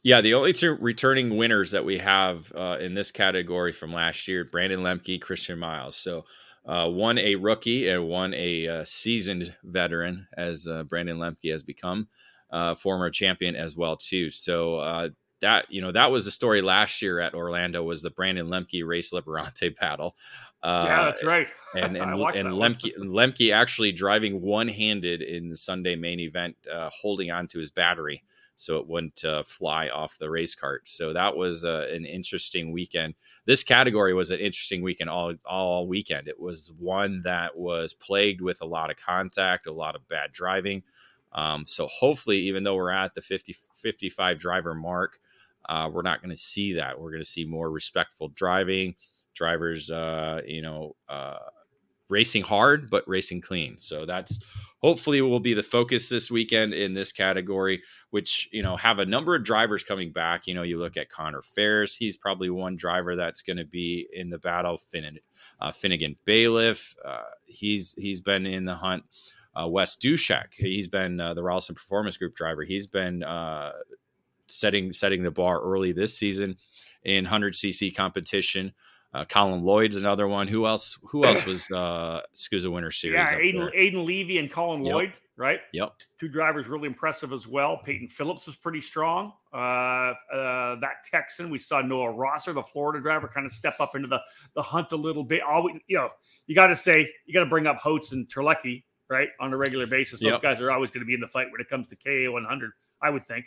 Yeah, 0.03 0.21
the 0.21 0.36
only 0.36 0.53
two 0.53 0.77
returning 0.80 1.36
winners 1.36 1.71
that 1.71 1.84
we 1.84 1.97
have 1.97 2.51
uh, 2.56 2.77
in 2.80 2.93
this 2.93 3.12
category 3.12 3.73
from 3.73 3.91
last 3.91 4.27
year 4.27 4.45
Brandon 4.45 4.80
Lemke, 4.80 5.19
Christian 5.19 5.60
Miles. 5.60 5.97
So, 5.97 6.25
uh, 6.65 6.89
one 6.89 7.17
a 7.17 7.36
rookie 7.36 7.88
and 7.89 8.08
one 8.08 8.34
a 8.34 8.67
uh, 8.67 8.84
seasoned 8.86 9.56
veteran, 9.63 10.27
as 10.38 10.67
uh, 10.67 10.84
Brandon 10.84 11.17
Lemke 11.17 11.51
has 11.51 11.63
become, 11.63 12.08
uh, 12.51 12.75
former 12.75 13.10
champion 13.10 13.56
as 13.56 13.75
well 13.75 13.97
too. 13.97 14.30
So 14.30 15.12
that 15.41 15.65
you 15.69 15.82
know 15.82 15.91
that 15.91 16.12
was 16.12 16.25
the 16.25 16.32
story 16.32 16.62
last 16.62 17.01
year 17.01 17.19
at 17.19 17.36
Orlando 17.36 17.84
was 17.84 18.01
the 18.01 18.10
Brandon 18.10 18.47
Lemke 18.47 18.86
race 18.86 19.13
Liberante 19.13 19.77
battle. 19.80 20.15
Yeah, 20.63 21.05
that's 21.05 21.23
right. 21.23 21.47
and 21.75 21.97
and, 21.97 22.11
and 22.11 22.49
Lemke 22.49 22.97
Lemke 22.97 23.53
actually 23.53 23.91
driving 23.91 24.41
one 24.41 24.67
handed 24.67 25.21
in 25.21 25.49
the 25.49 25.55
Sunday 25.55 25.95
main 25.95 26.19
event, 26.19 26.55
holding 26.71 27.31
on 27.31 27.47
to 27.49 27.59
his 27.59 27.69
battery 27.69 28.23
so 28.57 28.79
it 28.79 28.87
wouldn't 28.87 29.23
uh, 29.23 29.43
fly 29.43 29.87
off 29.87 30.17
the 30.17 30.29
race 30.29 30.55
cart. 30.55 30.87
So 30.89 31.13
that 31.13 31.37
was 31.37 31.63
uh, 31.63 31.87
an 31.91 32.05
interesting 32.05 32.71
weekend. 32.71 33.13
This 33.45 33.63
category 33.63 34.15
was 34.15 34.31
an 34.31 34.39
interesting 34.39 34.81
weekend 34.81 35.11
all 35.11 35.35
all 35.45 35.87
weekend. 35.87 36.27
It 36.27 36.39
was 36.39 36.71
one 36.79 37.21
that 37.23 37.55
was 37.55 37.93
plagued 37.93 38.41
with 38.41 38.61
a 38.61 38.65
lot 38.65 38.89
of 38.89 38.97
contact, 38.97 39.67
a 39.67 39.71
lot 39.71 39.95
of 39.95 40.07
bad 40.07 40.31
driving. 40.31 40.83
Um, 41.33 41.65
so 41.65 41.85
hopefully, 41.85 42.39
even 42.39 42.63
though 42.63 42.75
we're 42.75 42.89
at 42.89 43.13
the 43.13 43.21
50, 43.21 43.55
55 43.75 44.39
driver 44.39 44.73
mark, 44.73 45.19
uh, 45.69 45.89
we're 45.93 46.01
not 46.01 46.21
going 46.21 46.31
to 46.31 46.35
see 46.35 46.73
that. 46.73 46.99
We're 46.99 47.11
going 47.11 47.21
to 47.21 47.29
see 47.29 47.45
more 47.45 47.69
respectful 47.69 48.29
driving, 48.29 48.95
drivers, 49.38 49.91
uh, 49.91 50.41
you 50.45 50.62
know, 50.62 50.95
uh, 51.08 51.38
racing 52.10 52.43
hard 52.43 52.89
but 52.89 53.04
racing 53.08 53.41
clean. 53.41 53.78
So 53.78 54.06
that's 54.06 54.39
hopefully 54.82 55.21
will 55.21 55.39
be 55.39 55.54
the 55.54 55.63
focus 55.63 56.10
this 56.10 56.30
weekend 56.30 56.73
in 56.73 56.93
this 56.93 57.12
category, 57.12 57.82
which 58.12 58.50
you 58.52 58.63
know 58.63 58.76
have 58.78 59.00
a 59.00 59.06
number 59.06 59.36
of 59.36 59.43
drivers 59.43 59.84
coming 59.84 60.12
back. 60.12 60.47
You 60.47 60.54
know, 60.54 60.63
you 60.63 60.80
look 60.80 60.97
at 60.97 61.10
Connor 61.10 61.41
Ferris; 61.41 61.95
he's 61.95 62.17
probably 62.17 62.50
one 62.50 62.76
driver 62.76 63.15
that's 63.15 63.41
going 63.41 63.58
to 63.58 63.65
be 63.65 64.08
in 64.12 64.30
the 64.30 64.38
battle. 64.39 64.78
Finnegan, 64.78 65.19
uh, 65.60 65.71
Finnegan 65.71 66.17
Bailiff, 66.26 66.95
uh, 67.06 67.23
he's 67.45 67.93
he's 67.97 68.21
been 68.21 68.45
in 68.45 68.65
the 68.65 68.76
hunt. 68.76 69.04
Uh, 69.56 69.67
Wes 69.67 69.97
Dushek, 69.97 70.50
he's 70.56 70.88
been 70.88 71.19
uh, 71.19 71.34
the 71.34 71.41
Rolison 71.41 71.76
Performance 71.76 72.17
Group 72.17 72.36
driver. 72.36 72.63
He's 72.63 72.86
been 72.86 73.23
uh, 73.23 73.71
setting 74.47 74.91
setting 74.91 75.23
the 75.23 75.32
bar 75.32 75.60
early 75.62 75.91
this 75.91 76.17
season 76.17 76.58
in 77.04 77.26
100cc 77.26 77.95
competition. 77.95 78.73
Uh, 79.13 79.23
Colin 79.25 79.63
Lloyd's 79.63 79.95
another 79.95 80.27
one. 80.27 80.47
Who 80.47 80.67
else? 80.67 80.97
Who 81.09 81.25
else 81.25 81.45
was 81.45 81.69
uh, 81.71 82.21
SKUSA 82.35 82.71
Winter 82.71 82.91
Series? 82.91 83.15
Yeah, 83.15 83.39
Aiden, 83.39 83.73
Aiden 83.73 84.05
Levy 84.05 84.37
and 84.37 84.51
Colin 84.51 84.83
yep. 84.83 84.93
Lloyd, 84.93 85.13
right? 85.37 85.59
Yep. 85.73 85.93
Two 86.19 86.27
drivers 86.27 86.67
really 86.67 86.87
impressive 86.87 87.31
as 87.31 87.47
well. 87.47 87.77
Peyton 87.77 88.09
Phillips 88.09 88.45
was 88.45 88.57
pretty 88.57 88.81
strong. 88.81 89.31
Uh, 89.53 90.13
uh, 90.33 90.75
that 90.81 91.03
Texan, 91.05 91.49
we 91.49 91.57
saw 91.57 91.81
Noah 91.81 92.11
Rosser, 92.11 92.51
the 92.51 92.63
Florida 92.63 93.01
driver, 93.01 93.29
kind 93.29 93.45
of 93.45 93.51
step 93.51 93.75
up 93.79 93.95
into 93.95 94.09
the 94.09 94.21
the 94.55 94.61
hunt 94.61 94.91
a 94.91 94.97
little 94.97 95.23
bit. 95.23 95.41
Always, 95.41 95.77
you 95.87 95.97
know, 95.97 96.09
you 96.45 96.53
got 96.53 96.67
to 96.67 96.75
say 96.75 97.09
you 97.25 97.33
got 97.33 97.45
to 97.45 97.49
bring 97.49 97.65
up 97.65 97.77
Holtz 97.77 98.11
and 98.11 98.27
Terlecki, 98.27 98.83
right, 99.09 99.29
on 99.39 99.53
a 99.53 99.57
regular 99.57 99.87
basis. 99.87 100.19
Those 100.19 100.31
yep. 100.31 100.41
guys 100.41 100.59
are 100.59 100.69
always 100.69 100.91
going 100.91 101.01
to 101.01 101.07
be 101.07 101.13
in 101.13 101.21
the 101.21 101.27
fight 101.27 101.47
when 101.51 101.61
it 101.61 101.69
comes 101.69 101.87
to 101.87 101.95
KA 101.95 102.31
100. 102.31 102.71
I 103.01 103.09
would 103.09 103.25
think. 103.27 103.45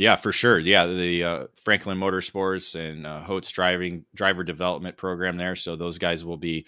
Yeah, 0.00 0.16
for 0.16 0.32
sure. 0.32 0.58
Yeah, 0.58 0.86
the 0.86 1.24
uh, 1.24 1.46
Franklin 1.62 1.98
Motorsports 1.98 2.74
and 2.74 3.06
uh, 3.06 3.40
driving 3.52 4.06
driver 4.14 4.42
development 4.42 4.96
program 4.96 5.36
there. 5.36 5.54
So 5.56 5.76
those 5.76 5.98
guys 5.98 6.24
will 6.24 6.38
be 6.38 6.66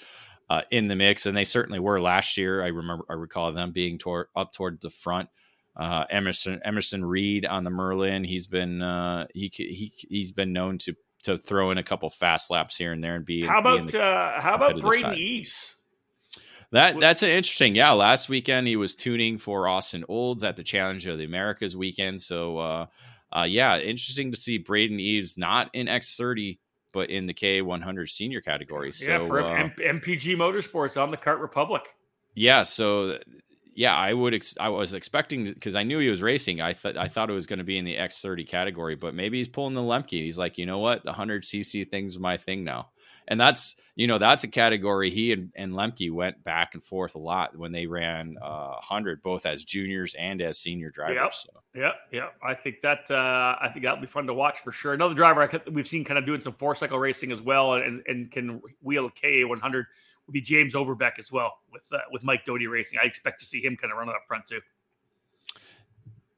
uh, 0.51 0.61
in 0.71 0.87
the 0.87 0.97
mix, 0.97 1.25
and 1.25 1.35
they 1.35 1.45
certainly 1.45 1.79
were 1.79 1.99
last 1.99 2.37
year. 2.37 2.63
I 2.63 2.67
remember, 2.67 3.07
I 3.09 3.15
recall 3.15 3.51
them 3.51 3.73
being 3.73 3.99
up 4.37 4.53
towards 4.53 4.83
the 4.83 4.91
front. 4.91 5.31
Uh, 5.75 6.05
Emerson 6.11 6.61
Emerson 6.63 7.03
Reed 7.03 7.47
on 7.47 7.65
the 7.65 7.71
Merlin. 7.71 8.23
He's 8.23 8.47
been 8.47 8.83
uh, 8.83 9.29
he 9.33 9.51
he 9.51 9.95
he's 9.97 10.33
been 10.33 10.53
known 10.53 10.77
to 10.81 10.95
to 11.23 11.39
throw 11.39 11.71
in 11.71 11.79
a 11.79 11.83
couple 11.83 12.11
fast 12.11 12.51
laps 12.51 12.77
here 12.77 12.93
and 12.93 13.03
there 13.03 13.15
and 13.15 13.25
be. 13.25 13.47
How 13.47 13.61
about 13.61 13.93
be 13.93 13.99
uh, 13.99 14.43
how 14.43 14.57
about 14.57 14.79
Braden 14.79 15.09
side. 15.09 15.17
Eves? 15.17 15.77
That 16.71 17.01
that's 17.01 17.23
an 17.23 17.31
interesting. 17.31 17.77
Yeah, 17.77 17.93
last 17.93 18.29
weekend 18.29 18.67
he 18.67 18.77
was 18.77 18.95
tuning 18.95 19.39
for 19.39 19.69
Austin 19.69 20.05
Olds 20.07 20.45
at 20.45 20.59
the 20.59 20.63
Challenge 20.63 21.07
of 21.07 21.17
the 21.17 21.25
Americas 21.25 21.75
weekend. 21.75 22.21
So 22.21 22.59
uh, 22.59 22.87
uh, 23.37 23.45
yeah, 23.45 23.79
interesting 23.79 24.31
to 24.33 24.37
see 24.37 24.59
Braden 24.59 25.01
Eves 25.01 25.39
not 25.39 25.71
in 25.73 25.87
X30, 25.87 26.59
but 26.93 27.11
in 27.11 27.27
the 27.27 27.35
K100 27.35 28.09
senior 28.09 28.41
category. 28.41 28.93
So, 28.93 29.11
yeah, 29.11 29.27
for 29.27 29.41
uh, 29.43 29.55
M- 29.55 29.75
MPG 29.79 30.37
Motorsports 30.37 31.01
on 31.01 31.11
the 31.11 31.17
Kart 31.17 31.41
Republic. 31.41 31.89
Yeah, 32.35 32.63
so 32.63 33.19
yeah, 33.75 33.95
I 33.95 34.13
would. 34.13 34.35
Ex- 34.35 34.55
I 34.61 34.69
was 34.69 34.95
expecting 34.95 35.45
because 35.45 35.75
I 35.75 35.83
knew 35.83 35.99
he 35.99 36.09
was 36.09 36.23
racing. 36.23 36.61
I 36.61 36.73
thought 36.73 36.97
I 36.97 37.09
thought 37.09 37.31
it 37.31 37.35
was 37.35 37.47
going 37.47 37.59
to 37.59 37.65
be 37.65 37.79
in 37.79 37.85
the 37.85 37.97
X30 37.97 38.47
category, 38.49 38.95
but 38.95 39.15
maybe 39.15 39.39
he's 39.39 39.49
pulling 39.49 39.75
the 39.75 39.83
Lemke. 39.83 40.11
He's 40.11 40.39
like, 40.39 40.59
you 40.59 40.67
know 40.67 40.79
what, 40.79 41.03
the 41.03 41.11
100 41.11 41.43
cc 41.43 41.91
thing's 41.91 42.19
my 42.19 42.37
thing 42.37 42.65
now 42.65 42.92
and 43.29 43.41
that's 43.41 43.77
you 43.95 44.07
know 44.07 44.19
that's 44.19 44.45
a 44.45 44.49
category 44.49 45.11
he 45.11 45.33
and, 45.33 45.53
and 45.55 45.73
Lemke 45.73 46.11
went 46.11 46.43
back 46.45 46.75
and 46.75 46.83
forth 46.83 47.15
a 47.15 47.19
lot 47.19 47.57
when 47.57 47.73
they 47.73 47.87
ran 47.87 48.37
uh, 48.41 48.71
100 48.71 49.23
both 49.23 49.47
as 49.47 49.65
juniors 49.65 50.15
and 50.19 50.41
as 50.43 50.59
senior 50.59 50.91
drivers. 50.91 51.17
Yep, 51.21 51.35
so. 51.35 51.51
yep, 51.75 51.95
yep. 52.11 52.35
I 52.43 52.55
think 52.55 52.81
that 52.83 53.11
uh, 53.11 53.57
I 53.61 53.69
think 53.73 53.85
that'll 53.85 54.01
be 54.01 54.07
fun 54.07 54.27
to 54.27 54.35
watch 54.35 54.61
for 54.61 54.73
sure. 54.73 54.93
Another 54.93 55.15
driver 55.15 55.47
could, 55.47 55.75
we've 55.75 55.89
seen 55.89 56.05
kind 56.05 56.19
of 56.19 56.27
doing 56.27 56.41
some 56.41 56.55
four 56.55 56.75
cycle 56.75 56.99
racing 56.99 57.33
as 57.33 57.41
well, 57.41 57.75
and, 57.75 58.03
and 58.07 58.31
can 58.31 58.61
wheel 58.83 59.07
a 59.07 59.11
KA 59.11 59.49
100 59.49 59.87
would 60.27 60.33
be 60.33 60.41
James 60.41 60.75
Overbeck 60.75 61.19
as 61.19 61.31
well 61.31 61.59
with 61.73 61.85
uh, 61.93 61.99
with 62.11 62.25
Mike 62.25 62.45
Doty 62.45 62.67
Racing. 62.67 62.99
I 63.03 63.07
expect 63.07 63.41
to 63.41 63.47
see 63.47 63.61
him 63.61 63.77
kind 63.77 63.93
of 63.93 63.99
run 63.99 64.09
up 64.09 64.23
front 64.27 64.47
too. 64.47 64.61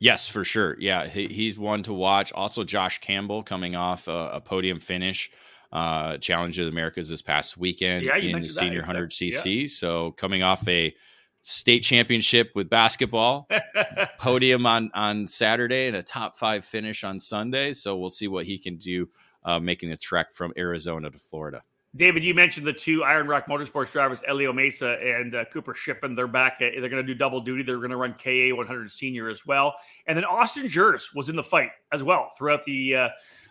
Yes, 0.01 0.29
for 0.29 0.45
sure. 0.45 0.77
Yeah, 0.79 1.07
he, 1.07 1.29
he's 1.29 1.59
one 1.59 1.83
to 1.85 1.93
watch. 1.93 2.33
Also, 2.33 2.63
Josh 2.65 3.01
Campbell 3.01 3.43
coming 3.43 3.75
off 3.75 4.07
a, 4.09 4.33
a 4.35 4.41
podium 4.41 4.79
finish 4.79 5.31
uh, 5.75 6.17
Challenge 6.19 6.57
of 6.61 6.67
the 6.67 6.71
Americas 6.71 7.11
this 7.11 7.21
past 7.21 7.59
weekend 7.59 8.05
yeah, 8.05 8.17
in 8.17 8.41
the 8.41 8.49
senior 8.49 8.81
100 8.81 9.11
cc. 9.11 9.63
Yeah. 9.63 9.67
So 9.67 10.13
coming 10.13 10.43
off 10.43 10.67
a 10.69 10.95
state 11.43 11.81
championship 11.81 12.53
with 12.55 12.71
basketball, 12.71 13.49
podium 14.19 14.65
on 14.67 14.91
on 14.95 15.27
Saturday, 15.27 15.89
and 15.89 15.97
a 15.97 16.03
top 16.03 16.37
five 16.37 16.65
finish 16.65 17.03
on 17.03 17.19
Sunday. 17.19 17.73
So 17.73 17.97
we'll 17.97 18.09
see 18.09 18.29
what 18.29 18.47
he 18.47 18.57
can 18.57 18.77
do 18.77 19.09
uh, 19.45 19.59
making 19.59 19.91
the 19.91 19.97
trek 19.97 20.33
from 20.33 20.53
Arizona 20.57 21.11
to 21.11 21.19
Florida. 21.19 21.63
David, 21.97 22.25
you 22.25 22.35
mentioned 22.35 22.67
the 22.67 22.73
two 22.73 23.05
Iron 23.05 23.29
Rock 23.29 23.47
Motorsports 23.47 23.93
drivers, 23.93 24.25
Elio 24.27 24.53
Mesa 24.53 24.99
and 25.01 25.35
uh, 25.35 25.45
Cooper 25.47 25.75
Shippen. 25.75 26.17
They're 26.17 26.27
back. 26.27 26.59
They're 26.59 26.73
going 26.73 26.91
to 26.91 27.05
do 27.05 27.15
double 27.15 27.41
duty. 27.41 27.63
They're 27.63 27.79
going 27.79 27.91
to 27.91 27.97
run 27.97 28.15
KA 28.15 28.57
100 28.57 28.91
Senior 28.91 29.29
as 29.29 29.47
well. 29.47 29.77
And 30.09 30.17
then 30.17 30.25
Austin 30.25 30.69
Gers 30.69 31.11
was 31.15 31.29
in 31.29 31.37
the 31.37 31.43
fight 31.45 31.71
as 31.93 32.03
well 32.03 32.31
throughout 32.37 32.65
the 32.65 32.97
uh, 32.97 33.09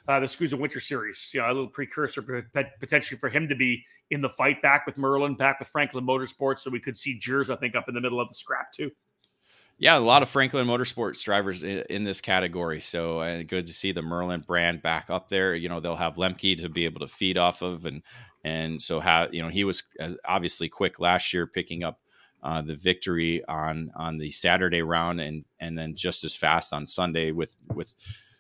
uh, 0.07 0.19
the 0.19 0.27
SKUSA 0.27 0.57
Winter 0.57 0.79
Series. 0.79 1.31
You 1.33 1.41
know, 1.41 1.47
a 1.47 1.53
little 1.53 1.67
precursor 1.67 2.21
potentially 2.79 3.19
for 3.19 3.29
him 3.29 3.47
to 3.47 3.55
be 3.55 3.83
in 4.11 4.21
the 4.21 4.29
fight 4.29 4.61
back 4.61 4.85
with 4.85 4.97
Merlin, 4.97 5.35
back 5.35 5.59
with 5.59 5.67
Franklin 5.67 6.05
Motorsports. 6.05 6.59
So 6.59 6.69
we 6.69 6.79
could 6.79 6.97
see 6.97 7.17
Gers, 7.17 7.49
I 7.49 7.55
think, 7.55 7.75
up 7.75 7.87
in 7.87 7.95
the 7.95 8.01
middle 8.01 8.19
of 8.19 8.29
the 8.29 8.35
scrap 8.35 8.71
too. 8.73 8.91
Yeah, 9.79 9.97
a 9.97 9.99
lot 9.99 10.21
of 10.21 10.29
Franklin 10.29 10.67
Motorsports 10.67 11.23
drivers 11.23 11.63
in, 11.63 11.83
in 11.89 12.03
this 12.03 12.21
category. 12.21 12.79
So 12.79 13.19
uh, 13.19 13.43
good 13.43 13.67
to 13.67 13.73
see 13.73 13.91
the 13.91 14.03
Merlin 14.03 14.41
brand 14.41 14.81
back 14.83 15.09
up 15.09 15.29
there. 15.29 15.55
You 15.55 15.67
know, 15.67 15.79
they'll 15.79 15.95
have 15.95 16.15
Lemke 16.15 16.59
to 16.59 16.69
be 16.69 16.85
able 16.85 16.99
to 16.99 17.07
feed 17.07 17.37
off 17.37 17.61
of, 17.61 17.85
and 17.85 18.03
and 18.43 18.81
so 18.81 18.99
have 18.99 19.33
you 19.33 19.41
know 19.41 19.49
he 19.49 19.63
was 19.63 19.83
obviously 20.25 20.69
quick 20.69 20.99
last 20.99 21.33
year 21.33 21.47
picking 21.47 21.83
up 21.83 21.99
uh, 22.43 22.61
the 22.61 22.75
victory 22.75 23.43
on 23.45 23.91
on 23.95 24.17
the 24.17 24.29
Saturday 24.29 24.81
round, 24.81 25.19
and 25.19 25.43
and 25.59 25.77
then 25.77 25.95
just 25.95 26.23
as 26.23 26.35
fast 26.35 26.71
on 26.71 26.85
Sunday 26.85 27.31
with 27.31 27.55
with 27.73 27.93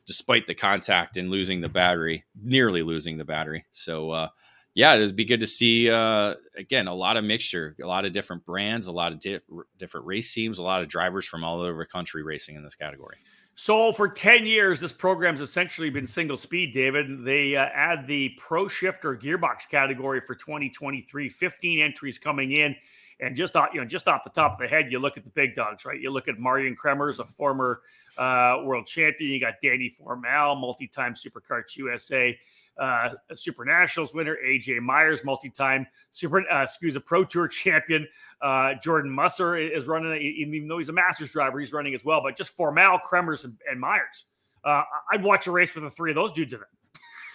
despite 0.05 0.47
the 0.47 0.55
contact 0.55 1.17
and 1.17 1.29
losing 1.29 1.61
the 1.61 1.69
battery, 1.69 2.25
nearly 2.41 2.83
losing 2.83 3.17
the 3.17 3.25
battery. 3.25 3.65
So, 3.71 4.11
uh, 4.11 4.27
yeah, 4.75 4.95
it'd 4.95 5.15
be 5.15 5.25
good 5.25 5.41
to 5.41 5.47
see 5.47 5.89
uh, 5.89 6.35
again 6.57 6.87
a 6.87 6.95
lot 6.95 7.17
of 7.17 7.23
mixture, 7.23 7.75
a 7.81 7.85
lot 7.85 8.05
of 8.05 8.13
different 8.13 8.45
brands, 8.45 8.87
a 8.87 8.91
lot 8.91 9.11
of 9.11 9.19
diff- 9.19 9.43
different 9.77 10.05
race 10.07 10.33
teams, 10.33 10.57
a 10.57 10.63
lot 10.63 10.81
of 10.81 10.87
drivers 10.87 11.27
from 11.27 11.43
all 11.43 11.61
over 11.61 11.83
the 11.83 11.85
country 11.85 12.23
racing 12.23 12.55
in 12.55 12.63
this 12.63 12.75
category. 12.75 13.17
So 13.55 13.93
for 13.93 14.07
10 14.07 14.47
years, 14.47 14.79
this 14.79 14.93
program's 14.93 15.39
essentially 15.39 15.91
been 15.91 16.07
single 16.07 16.37
speed, 16.37 16.73
David. 16.73 17.23
They 17.23 17.55
uh, 17.55 17.65
add 17.65 18.07
the 18.07 18.29
Pro 18.39 18.67
Shifter 18.67 19.15
Gearbox 19.15 19.69
category 19.69 20.21
for 20.21 20.33
2023, 20.33 21.29
15 21.29 21.79
entries 21.79 22.17
coming 22.17 22.51
in. 22.51 22.75
And 23.23 23.35
just 23.35 23.55
off, 23.55 23.69
you 23.73 23.79
know, 23.79 23.87
just 23.87 24.07
off 24.07 24.23
the 24.23 24.29
top 24.29 24.53
of 24.53 24.59
the 24.59 24.67
head, 24.67 24.91
you 24.91 24.99
look 24.99 25.17
at 25.17 25.23
the 25.23 25.29
big 25.29 25.55
dogs, 25.55 25.85
right? 25.85 25.99
You 25.99 26.11
look 26.11 26.27
at 26.27 26.35
Marijn 26.35 26.75
Kremers, 26.75 27.19
a 27.19 27.25
former 27.25 27.81
uh, 28.17 28.57
world 28.63 28.85
champion. 28.85 29.31
You 29.31 29.39
got 29.39 29.55
Danny 29.61 29.89
Formal, 29.89 30.55
multi-time 30.55 31.15
SuperKarts 31.15 31.77
USA 31.77 32.37
uh, 32.77 33.09
Super 33.35 33.65
Nationals 33.65 34.13
winner, 34.13 34.37
AJ 34.45 34.81
Myers, 34.81 35.23
multi-time 35.23 35.85
Super 36.11 36.39
uh, 36.49 36.65
SKUSA 36.65 37.05
Pro 37.05 37.23
Tour 37.23 37.47
champion. 37.47 38.07
Uh, 38.41 38.73
Jordan 38.75 39.11
Musser 39.11 39.55
is 39.55 39.87
running, 39.87 40.21
even 40.21 40.67
though 40.67 40.77
he's 40.77 40.89
a 40.89 40.93
Masters 40.93 41.31
driver, 41.31 41.59
he's 41.59 41.73
running 41.73 41.93
as 41.93 42.03
well. 42.03 42.21
But 42.21 42.35
just 42.35 42.55
Formal, 42.55 42.99
Kremers, 42.99 43.43
and, 43.43 43.57
and 43.69 43.79
Myers. 43.79 44.25
Uh, 44.63 44.83
I'd 45.11 45.23
watch 45.23 45.47
a 45.47 45.51
race 45.51 45.75
with 45.75 45.83
the 45.83 45.89
three 45.89 46.11
of 46.11 46.15
those 46.15 46.31
dudes 46.31 46.53
in 46.53 46.59
it. 46.59 46.65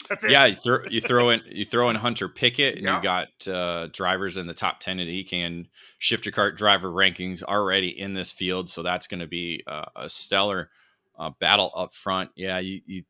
That's 0.09 0.25
it. 0.25 0.31
Yeah, 0.31 0.47
you 0.47 0.55
throw 0.55 0.79
you 0.89 1.01
throw 1.01 1.31
in 1.31 1.43
you 1.47 1.65
throw 1.65 1.91
in 1.91 1.97
Hunter 1.97 2.29
Pickett, 2.29 2.77
and 2.77 2.85
yeah. 2.85 2.97
you 2.97 3.03
got 3.03 3.49
uh, 3.49 3.89
drivers 3.93 4.37
in 4.37 4.47
the 4.47 4.55
top 4.55 4.81
ten 4.81 4.99
of 5.01 5.07
the 5.07 5.25
EKN 5.25 5.67
shifter 5.99 6.31
cart 6.31 6.57
driver 6.57 6.91
rankings 6.91 7.43
already 7.43 7.89
in 7.89 8.15
this 8.15 8.31
field, 8.31 8.69
so 8.69 8.83
that's 8.83 9.07
going 9.07 9.21
to 9.21 9.27
be 9.27 9.63
uh, 9.67 9.85
a 9.97 10.09
stellar 10.09 10.71
uh, 11.19 11.31
battle 11.41 11.73
up 11.75 11.93
front. 11.93 12.31
Yeah, 12.37 12.59
you, 12.59 12.81
you 12.87 13.03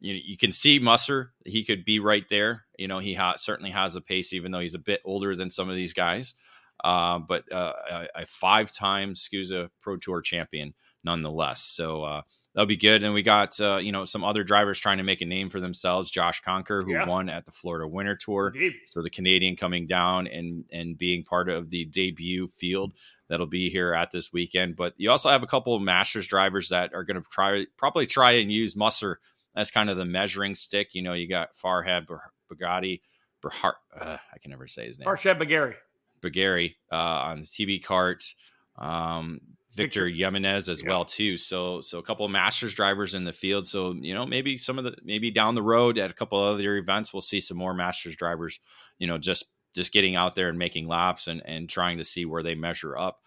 you 0.00 0.14
you 0.14 0.36
can 0.36 0.52
see 0.52 0.78
Musser; 0.78 1.32
he 1.44 1.64
could 1.64 1.84
be 1.84 1.98
right 1.98 2.28
there. 2.28 2.64
You 2.78 2.88
know, 2.88 2.98
he 2.98 3.14
ha- 3.14 3.36
certainly 3.36 3.70
has 3.70 3.96
a 3.96 4.00
pace, 4.00 4.32
even 4.32 4.52
though 4.52 4.60
he's 4.60 4.74
a 4.74 4.80
bit 4.80 5.00
older 5.04 5.36
than 5.36 5.50
some 5.50 5.68
of 5.68 5.76
these 5.76 5.92
guys. 5.92 6.34
Uh, 6.82 7.18
but 7.18 7.50
uh, 7.52 7.72
a, 7.90 8.08
a 8.16 8.26
five-time 8.26 9.14
SKUSA 9.14 9.70
Pro 9.80 9.96
Tour 9.96 10.20
champion, 10.20 10.74
nonetheless. 11.04 11.62
So 11.62 12.02
uh, 12.02 12.22
that'll 12.54 12.66
be 12.66 12.76
good. 12.76 13.04
And 13.04 13.12
we 13.12 13.22
got 13.22 13.58
uh, 13.60 13.76
you 13.76 13.92
know 13.92 14.04
some 14.04 14.24
other 14.24 14.44
drivers 14.44 14.80
trying 14.80 14.98
to 14.98 15.04
make 15.04 15.20
a 15.20 15.26
name 15.26 15.50
for 15.50 15.60
themselves. 15.60 16.10
Josh 16.10 16.42
Conker, 16.42 16.82
who 16.82 16.92
yeah. 16.92 17.06
won 17.06 17.28
at 17.28 17.44
the 17.44 17.52
Florida 17.52 17.86
Winter 17.86 18.16
Tour, 18.16 18.52
Indeed. 18.54 18.74
so 18.86 19.02
the 19.02 19.10
Canadian 19.10 19.56
coming 19.56 19.86
down 19.86 20.26
and 20.26 20.64
and 20.72 20.96
being 20.96 21.24
part 21.24 21.48
of 21.48 21.70
the 21.70 21.84
debut 21.84 22.48
field 22.48 22.94
that'll 23.28 23.46
be 23.46 23.70
here 23.70 23.94
at 23.94 24.10
this 24.10 24.32
weekend. 24.32 24.76
But 24.76 24.94
you 24.96 25.10
also 25.10 25.30
have 25.30 25.42
a 25.42 25.48
couple 25.48 25.74
of 25.74 25.82
Masters 25.82 26.26
drivers 26.26 26.68
that 26.68 26.94
are 26.94 27.04
going 27.04 27.22
to 27.22 27.28
try 27.28 27.66
probably 27.76 28.06
try 28.06 28.32
and 28.32 28.50
use 28.50 28.76
Musser 28.76 29.20
as 29.56 29.70
kind 29.70 29.90
of 29.90 29.96
the 29.96 30.04
measuring 30.04 30.54
stick. 30.54 30.94
You 30.94 31.02
know, 31.02 31.12
you 31.12 31.28
got 31.28 31.56
Farhad 31.56 32.06
Bugatti, 32.52 33.00
Berhart, 33.40 33.76
uh, 34.00 34.16
I 34.32 34.38
can 34.38 34.50
never 34.50 34.66
say 34.66 34.86
his 34.86 34.98
name. 34.98 35.06
Farshad 35.06 35.40
Bagari. 35.40 35.74
Bagari 36.20 36.76
uh, 36.90 36.96
on 36.96 37.40
the 37.40 37.46
TB 37.46 37.84
cart. 37.84 38.34
Um, 38.78 39.40
Victor, 39.74 40.08
Jimenez 40.08 40.68
as 40.68 40.82
yeah. 40.82 40.88
well 40.88 41.04
too. 41.04 41.36
So 41.36 41.80
so 41.80 41.98
a 41.98 42.02
couple 42.02 42.24
of 42.24 42.32
Masters 42.32 42.74
drivers 42.74 43.14
in 43.14 43.24
the 43.24 43.32
field. 43.32 43.66
So 43.66 43.92
you 43.92 44.14
know 44.14 44.26
maybe 44.26 44.56
some 44.56 44.78
of 44.78 44.84
the 44.84 44.96
maybe 45.02 45.30
down 45.30 45.54
the 45.54 45.62
road 45.62 45.98
at 45.98 46.10
a 46.10 46.14
couple 46.14 46.42
of 46.42 46.54
other 46.54 46.76
events 46.76 47.12
we'll 47.12 47.20
see 47.20 47.40
some 47.40 47.56
more 47.56 47.74
Masters 47.74 48.16
drivers. 48.16 48.60
You 48.98 49.06
know 49.06 49.18
just 49.18 49.46
just 49.74 49.92
getting 49.92 50.16
out 50.16 50.34
there 50.34 50.48
and 50.48 50.58
making 50.58 50.86
laps 50.86 51.26
and 51.26 51.42
and 51.44 51.68
trying 51.68 51.98
to 51.98 52.04
see 52.04 52.24
where 52.24 52.42
they 52.42 52.54
measure 52.54 52.96
up 52.96 53.20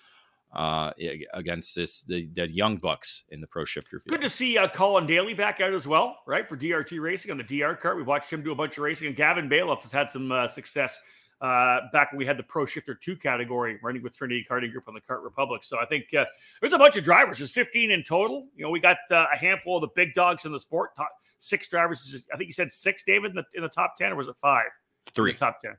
uh, 0.53 0.91
against 1.33 1.75
this 1.75 2.01
the, 2.03 2.27
the 2.33 2.51
young 2.51 2.77
bucks 2.77 3.25
in 3.29 3.41
the 3.41 3.47
pro 3.47 3.65
shifter 3.65 3.99
field. 3.99 4.11
Good 4.11 4.21
to 4.21 4.29
see 4.29 4.57
uh, 4.57 4.67
Colin 4.67 5.05
Daly 5.05 5.33
back 5.33 5.59
out 5.59 5.73
as 5.73 5.85
well, 5.85 6.19
right? 6.25 6.47
For 6.47 6.55
DRT 6.55 6.99
racing 7.01 7.31
on 7.31 7.37
the 7.37 7.43
DR 7.43 7.75
cart. 7.75 7.97
We 7.97 8.03
watched 8.03 8.31
him 8.31 8.41
do 8.41 8.51
a 8.51 8.55
bunch 8.55 8.77
of 8.77 8.83
racing, 8.83 9.07
and 9.07 9.15
Gavin 9.15 9.49
Bailiff 9.49 9.81
has 9.81 9.91
had 9.91 10.09
some 10.09 10.31
uh, 10.31 10.47
success 10.47 10.99
uh, 11.41 11.81
back 11.93 12.11
when 12.11 12.19
we 12.19 12.25
had 12.25 12.37
the 12.37 12.43
Pro 12.43 12.65
Shifter 12.65 12.95
2 12.95 13.15
category 13.15 13.79
running 13.83 14.01
with 14.01 14.17
Trinity 14.17 14.45
Karting 14.49 14.71
Group 14.71 14.87
on 14.87 14.93
the 14.93 15.01
Kart 15.01 15.23
Republic. 15.23 15.63
So 15.63 15.77
I 15.79 15.85
think 15.85 16.13
uh, 16.13 16.25
there's 16.61 16.73
a 16.73 16.77
bunch 16.77 16.97
of 16.97 17.03
drivers. 17.03 17.37
There's 17.37 17.51
15 17.51 17.91
in 17.91 18.03
total. 18.03 18.47
You 18.55 18.63
know, 18.63 18.69
we 18.69 18.79
got 18.79 18.97
uh, 19.11 19.27
a 19.31 19.37
handful 19.37 19.77
of 19.77 19.81
the 19.81 19.89
big 19.95 20.13
dogs 20.13 20.45
in 20.45 20.51
the 20.51 20.59
sport. 20.59 20.95
Top, 20.95 21.09
six 21.39 21.67
drivers. 21.67 22.25
I 22.33 22.37
think 22.37 22.47
you 22.47 22.53
said 22.53 22.71
six, 22.71 23.03
David, 23.03 23.31
in 23.31 23.35
the, 23.35 23.45
in 23.53 23.61
the 23.61 23.69
top 23.69 23.95
10, 23.95 24.13
or 24.13 24.15
was 24.15 24.27
it 24.27 24.35
five? 24.37 24.65
Three. 25.13 25.33
top 25.33 25.59
10. 25.61 25.75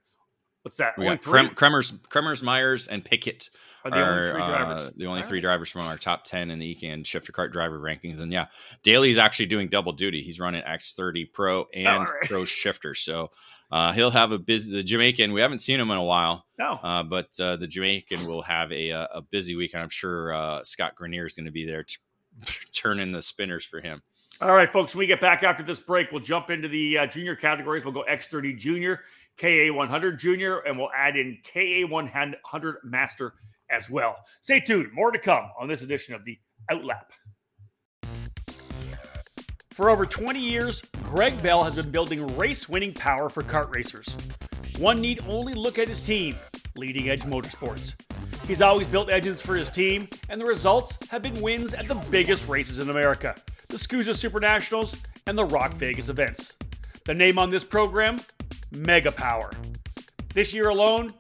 What's 0.69 0.77
that? 0.77 0.99
We 0.99 1.07
only 1.07 1.17
got 1.17 1.25
Krem, 1.25 1.55
Kremers, 1.55 1.99
Kremers, 2.11 2.43
Myers, 2.43 2.89
and 2.89 3.03
Pickett 3.03 3.49
are 3.87 3.91
the 3.91 3.97
are, 3.97 4.11
only 4.11 4.29
three 4.29 4.47
drivers. 4.47 4.81
Uh, 4.81 4.91
the 4.99 5.07
only 5.07 5.23
three 5.23 5.41
drivers 5.41 5.71
from 5.71 5.81
our 5.81 5.97
top 5.97 6.25
ten 6.25 6.51
in 6.51 6.59
the 6.59 6.75
EKN 6.75 7.07
shifter 7.07 7.33
cart 7.33 7.55
driver 7.55 7.81
rankings. 7.81 8.21
And 8.21 8.31
yeah, 8.31 8.49
Daly's 8.83 9.17
actually 9.17 9.47
doing 9.47 9.69
double 9.69 9.93
duty. 9.93 10.23
He's 10.23 10.39
running 10.39 10.63
X30 10.63 11.33
Pro 11.33 11.65
and 11.73 12.07
right. 12.07 12.29
Pro 12.29 12.45
shifter. 12.45 12.95
So 12.95 13.31
uh, 13.73 13.93
he'll 13.93 14.11
have 14.11 14.33
a 14.33 14.39
busy. 14.39 14.73
The 14.73 14.83
Jamaican, 14.83 15.33
we 15.33 15.41
haven't 15.41 15.61
seen 15.61 15.81
him 15.81 15.91
in 15.91 15.97
a 15.97 16.05
while. 16.05 16.45
No, 16.59 16.73
uh, 16.73 17.03
but 17.03 17.29
uh, 17.41 17.57
the 17.57 17.67
Jamaican 17.67 18.27
will 18.27 18.43
have 18.43 18.71
a 18.71 18.93
uh, 18.93 19.07
a 19.15 19.23
busy 19.23 19.57
week, 19.57 19.73
and 19.73 19.83
I'm 19.83 19.89
sure 19.89 20.35
uh, 20.35 20.65
Scott 20.65 20.97
Grenier 20.97 21.25
is 21.25 21.33
going 21.33 21.47
to 21.47 21.51
be 21.51 21.65
there 21.65 21.85
t- 21.85 21.97
turning 22.75 23.13
the 23.13 23.23
spinners 23.23 23.65
for 23.65 23.81
him. 23.81 24.03
All 24.41 24.55
right, 24.55 24.73
folks. 24.73 24.95
When 24.95 25.01
we 25.01 25.07
get 25.09 25.21
back 25.21 25.43
after 25.43 25.65
this 25.65 25.81
break, 25.81 26.13
we'll 26.13 26.23
jump 26.23 26.49
into 26.49 26.69
the 26.69 26.99
uh, 26.99 27.07
junior 27.07 27.35
categories. 27.35 27.85
We'll 27.85 27.95
go 27.95 28.05
X30 28.09 28.57
Junior, 28.57 29.03
KA100 29.41 30.19
Junior, 30.19 30.59
and 30.61 30.79
we'll 30.79 30.91
add 30.97 31.17
in 31.17 31.39
KA100 31.55 32.75
Master 32.85 33.35
as 33.71 33.89
well. 33.89 34.17
Stay 34.41 34.61
tuned. 34.61 34.93
More 34.93 35.11
to 35.11 35.19
come 35.19 35.51
on 35.59 35.69
this 35.69 35.83
edition 35.83 36.15
of 36.15 36.25
the 36.25 36.39
Outlap. 36.71 37.05
For 39.73 39.91
over 39.91 40.05
20 40.05 40.41
years, 40.41 40.83
Greg 41.05 41.41
Bell 41.41 41.63
has 41.63 41.77
been 41.77 41.91
building 41.91 42.27
race 42.37 42.69
winning 42.69 42.93
power 42.95 43.29
for 43.29 43.43
kart 43.43 43.73
racers. 43.73 44.09
One 44.79 45.01
need 45.01 45.21
only 45.29 45.55
look 45.55 45.79
at 45.79 45.89
his 45.89 46.01
team, 46.01 46.35
Leading 46.77 47.11
Edge 47.11 47.23
Motorsports. 47.23 47.95
He's 48.49 48.61
always 48.61 48.89
built 48.89 49.11
engines 49.11 49.41
for 49.41 49.55
his 49.55 49.71
team, 49.71 50.09
and 50.31 50.41
the 50.41 50.47
results 50.47 50.99
have 51.11 51.23
been 51.23 51.41
wins 51.41 51.75
at 51.75 51.87
the 51.87 51.95
biggest 52.11 52.49
races 52.49 52.79
in 52.79 52.91
America 52.91 53.35
the 53.69 53.77
SKUSA 53.77 54.17
Super 54.17 54.41
Nationals 54.41 54.97
and 55.27 55.37
the 55.37 55.45
ROK 55.45 55.73
Vegas 55.75 56.09
events. 56.09 56.57
The 57.05 57.13
name 57.13 57.39
on 57.39 57.51
this 57.51 57.65
program 57.65 58.19
Mega 58.77 59.13
Power. 59.13 59.51
This 60.35 60.53
year 60.53 60.69
alone, 60.69 61.11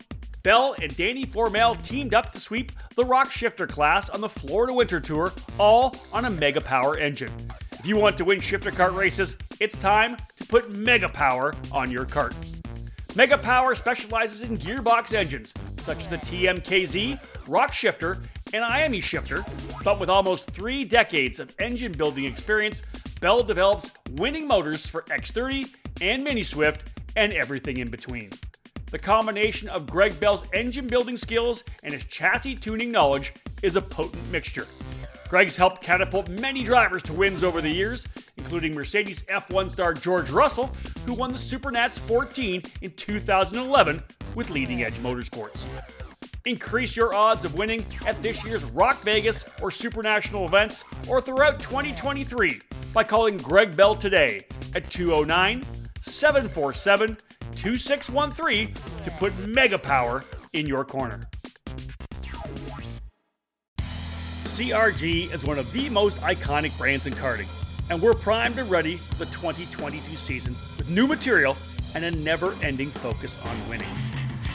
Bell 0.43 0.77
and 0.81 0.97
Danny 0.97 1.25
Formal 1.25 1.75
teamed 1.75 2.15
up 2.15 2.31
to 2.33 2.41
sweep 2.41 2.73
the 2.97 3.05
ROK 3.05 3.31
Shifter 3.31 3.67
class 3.67 4.09
on 4.09 4.21
the 4.21 4.29
Florida 4.29 4.73
Winter 4.73 5.01
Tour, 5.01 5.33
all 5.59 5.97
on 6.13 6.27
a 6.27 6.31
Mega 6.31 6.61
Power 6.61 6.99
engine. 6.99 7.33
If 7.73 7.87
you 7.87 7.97
want 7.97 8.17
to 8.19 8.25
win 8.25 8.41
shifter 8.41 8.71
cart 8.71 8.95
races, 8.95 9.37
it's 9.61 9.77
time 9.77 10.17
to 10.37 10.45
put 10.47 10.77
Mega 10.77 11.09
Power 11.09 11.55
on 11.73 11.91
your 11.91 12.05
cart. 12.05 12.35
Mega 13.15 13.39
Power 13.39 13.75
specializes 13.75 14.43
in 14.43 14.57
gearbox 14.57 15.13
engines, 15.13 15.53
such 15.83 15.99
as 15.99 16.09
the 16.09 16.19
TMKZ, 16.19 17.49
ROK 17.49 17.73
Shifter, 17.73 18.19
and 18.53 18.63
IAME 18.63 19.03
Shifter, 19.03 19.45
but 19.85 19.99
with 19.99 20.09
almost 20.09 20.51
three 20.51 20.85
decades 20.85 21.41
of 21.41 21.55
engine 21.59 21.93
building 21.93 22.25
experience, 22.25 22.81
Bell 23.21 23.43
develops 23.43 23.91
winning 24.13 24.47
motors 24.47 24.87
for 24.87 25.03
X30 25.03 25.77
and 26.01 26.23
Mini 26.23 26.43
Swift 26.43 26.98
and 27.19 27.33
everything 27.33 27.79
in 27.79 27.91
between. 27.91 28.31
The 28.93 28.99
combination 28.99 29.69
of 29.71 29.89
Greg 29.89 30.19
Bell's 30.21 30.49
engine 30.55 30.87
building 30.87 31.17
skills 31.17 31.65
and 31.85 31.93
his 31.93 32.05
chassis 32.07 32.55
tuning 32.55 32.91
knowledge 32.91 33.35
is 33.63 33.75
a 33.75 33.83
potent 33.83 34.31
mixture. 34.31 34.67
Greg's 35.29 35.57
helped 35.57 35.83
catapult 35.83 36.31
many 36.31 36.63
drivers 36.63 37.03
to 37.03 37.13
wins 37.13 37.43
over 37.43 37.61
the 37.61 37.69
years, 37.69 38.17
including 38.39 38.75
Mercedes 38.75 39.25
F1 39.25 39.71
star 39.73 39.93
George 39.93 40.31
Russell, 40.31 40.71
who 41.05 41.13
won 41.13 41.31
the 41.31 41.39
Supernats 41.39 41.99
14 41.99 42.63
in 42.83 42.91
2011 42.93 43.99
with 44.37 44.49
Leading 44.49 44.85
Edge 44.85 44.95
Motorsports. 45.01 45.61
Increase 46.47 46.97
your 46.97 47.13
odds 47.13 47.45
of 47.45 47.59
winning 47.59 47.85
at 48.07 48.17
this 48.23 48.43
year's 48.45 48.65
ROK 48.73 49.03
Vegas 49.03 49.45
or 49.61 49.73
Super 49.73 50.03
National 50.03 50.47
events 50.47 50.85
or 51.09 51.21
throughout 51.21 51.61
2023 51.61 52.61
by 52.95 53.03
calling 53.03 53.37
Greg 53.39 53.77
Bell 53.77 53.97
today 53.97 54.41
at 54.75 54.89
209 54.89 55.63
747 56.09 57.17
2613 57.53 58.69
to 59.05 59.11
put 59.19 59.37
mega 59.49 59.79
power 59.79 60.23
in 60.53 60.67
your 60.67 60.85
corner. 60.85 61.21
CRG 63.79 65.33
is 65.33 65.45
one 65.45 65.59
of 65.59 65.71
the 65.73 65.89
most 65.91 66.21
iconic 66.23 66.77
brands 66.77 67.07
in 67.07 67.13
karting, 67.13 67.49
and 67.91 68.03
we're 68.03 68.15
primed 68.15 68.59
and 68.59 68.69
ready 68.69 68.97
for 68.97 69.15
the 69.15 69.27
2022 69.27 70.01
season 70.17 70.53
with 70.77 70.91
new 70.91 71.07
material 71.07 71.57
and 71.95 72.05
a 72.05 72.11
never 72.11 72.55
ending 72.63 72.89
focus 72.89 73.41
on 73.47 73.69
winning. 73.69 73.87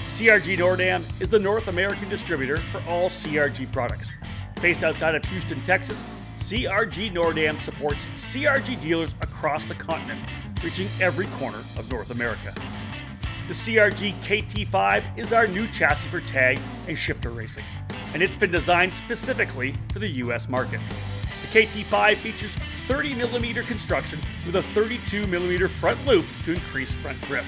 CRG 0.09 0.57
Nordam 0.57 1.03
is 1.21 1.29
the 1.29 1.39
North 1.39 1.69
American 1.69 2.09
distributor 2.09 2.57
for 2.57 2.83
all 2.87 3.09
CRG 3.09 3.71
products. 3.71 4.11
Based 4.61 4.83
outside 4.83 5.15
of 5.15 5.25
Houston, 5.25 5.57
Texas, 5.59 6.03
CRG 6.37 7.11
Nordam 7.11 7.57
supports 7.57 8.05
CRG 8.13 8.81
dealers 8.81 9.15
across 9.21 9.65
the 9.65 9.75
continent, 9.75 10.19
reaching 10.63 10.87
every 11.01 11.27
corner 11.37 11.59
of 11.77 11.89
North 11.91 12.09
America. 12.11 12.53
The 13.47 13.53
CRG 13.53 14.13
KT5 14.23 15.17
is 15.17 15.33
our 15.33 15.47
new 15.47 15.67
chassis 15.67 16.07
for 16.07 16.21
tag 16.21 16.59
and 16.87 16.97
shifter 16.97 17.29
racing, 17.29 17.65
and 18.13 18.23
it's 18.23 18.35
been 18.35 18.51
designed 18.51 18.93
specifically 18.93 19.75
for 19.91 19.99
the 19.99 20.07
US 20.07 20.47
market. 20.47 20.79
The 21.41 21.59
KT5 21.59 22.15
features 22.15 22.55
30mm 22.87 23.67
construction 23.67 24.19
with 24.45 24.55
a 24.55 24.61
32mm 24.79 25.69
front 25.69 26.05
loop 26.07 26.25
to 26.45 26.53
increase 26.53 26.93
front 26.93 27.21
grip. 27.23 27.43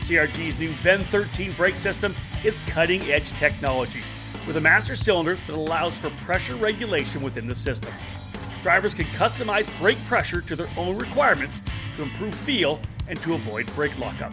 CRG's 0.00 0.58
new 0.58 0.70
VEN 0.70 1.00
13 1.00 1.52
brake 1.52 1.76
system 1.76 2.14
is 2.42 2.60
cutting 2.60 3.02
edge 3.02 3.30
technology 3.32 4.00
with 4.46 4.56
a 4.56 4.60
master 4.60 4.96
cylinder 4.96 5.34
that 5.34 5.54
allows 5.54 5.98
for 5.98 6.10
pressure 6.24 6.56
regulation 6.56 7.20
within 7.20 7.46
the 7.46 7.54
system. 7.54 7.92
Drivers 8.62 8.94
can 8.94 9.04
customize 9.06 9.66
brake 9.78 10.02
pressure 10.04 10.40
to 10.40 10.56
their 10.56 10.68
own 10.76 10.96
requirements 10.96 11.60
to 12.00 12.06
improve 12.06 12.34
feel 12.34 12.80
and 13.08 13.20
to 13.20 13.34
avoid 13.34 13.66
brake 13.74 13.96
lockup. 13.98 14.32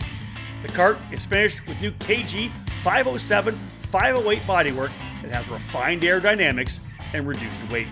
The 0.61 0.69
cart 0.69 0.97
is 1.11 1.25
finished 1.25 1.65
with 1.67 1.79
new 1.81 1.91
KG 1.91 2.49
507 2.83 3.53
508 3.53 4.39
bodywork 4.39 4.91
that 5.21 5.31
has 5.31 5.47
refined 5.49 6.01
aerodynamics 6.01 6.79
and 7.13 7.27
reduced 7.27 7.71
weight. 7.71 7.87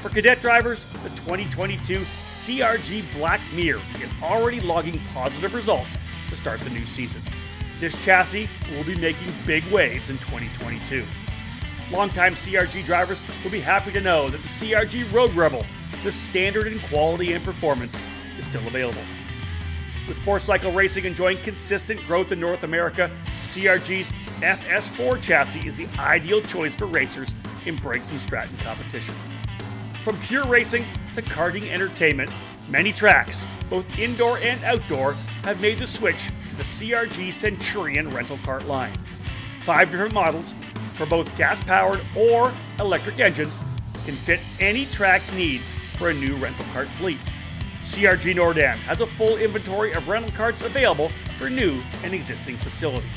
For 0.00 0.08
cadet 0.10 0.40
drivers, 0.40 0.90
the 1.02 1.08
2022 1.10 2.00
CRG 2.00 3.18
Black 3.18 3.40
Mirror 3.54 3.80
is 4.00 4.10
already 4.22 4.60
logging 4.60 5.00
positive 5.12 5.54
results 5.54 5.96
to 6.28 6.36
start 6.36 6.60
the 6.60 6.70
new 6.70 6.84
season. 6.84 7.20
This 7.80 7.94
chassis 8.04 8.48
will 8.76 8.84
be 8.84 8.96
making 8.96 9.32
big 9.46 9.64
waves 9.72 10.10
in 10.10 10.16
2022. 10.18 11.04
Longtime 11.94 12.34
CRG 12.34 12.84
drivers 12.86 13.20
will 13.42 13.50
be 13.50 13.60
happy 13.60 13.92
to 13.92 14.00
know 14.00 14.28
that 14.28 14.40
the 14.40 14.48
CRG 14.48 15.12
Road 15.12 15.34
Rebel, 15.34 15.64
the 16.02 16.12
standard 16.12 16.66
in 16.66 16.78
quality 16.80 17.32
and 17.32 17.44
performance, 17.44 17.96
is 18.38 18.46
still 18.46 18.66
available. 18.66 19.02
With 20.06 20.18
four 20.18 20.38
cycle 20.38 20.72
racing 20.72 21.04
enjoying 21.04 21.38
consistent 21.38 22.00
growth 22.06 22.30
in 22.32 22.40
North 22.40 22.62
America, 22.62 23.10
CRG's 23.44 24.12
FS4 24.40 25.22
chassis 25.22 25.66
is 25.66 25.76
the 25.76 25.88
ideal 25.98 26.42
choice 26.42 26.74
for 26.74 26.86
racers 26.86 27.32
in 27.66 27.76
Briggs 27.76 28.10
and 28.10 28.20
Stratton 28.20 28.56
competition. 28.58 29.14
From 30.02 30.18
pure 30.18 30.44
racing 30.44 30.84
to 31.14 31.22
karting 31.22 31.68
entertainment, 31.70 32.30
many 32.68 32.92
tracks, 32.92 33.46
both 33.70 33.98
indoor 33.98 34.38
and 34.38 34.62
outdoor, 34.64 35.14
have 35.44 35.60
made 35.60 35.78
the 35.78 35.86
switch 35.86 36.30
to 36.50 36.56
the 36.56 36.62
CRG 36.62 37.32
Centurion 37.32 38.10
rental 38.10 38.38
cart 38.44 38.66
line. 38.66 38.92
Five 39.60 39.90
different 39.90 40.12
models 40.12 40.52
for 40.92 41.06
both 41.06 41.36
gas 41.38 41.60
powered 41.60 42.00
or 42.14 42.52
electric 42.78 43.18
engines 43.18 43.56
can 44.04 44.14
fit 44.14 44.40
any 44.60 44.84
track's 44.86 45.32
needs 45.32 45.70
for 45.96 46.10
a 46.10 46.14
new 46.14 46.34
rental 46.36 46.66
cart 46.72 46.88
fleet. 46.88 47.18
CRG 47.94 48.34
Nordam 48.34 48.76
has 48.78 49.00
a 49.00 49.06
full 49.06 49.36
inventory 49.36 49.92
of 49.92 50.08
rental 50.08 50.32
carts 50.32 50.62
available 50.62 51.10
for 51.38 51.48
new 51.48 51.80
and 52.02 52.12
existing 52.12 52.56
facilities. 52.56 53.08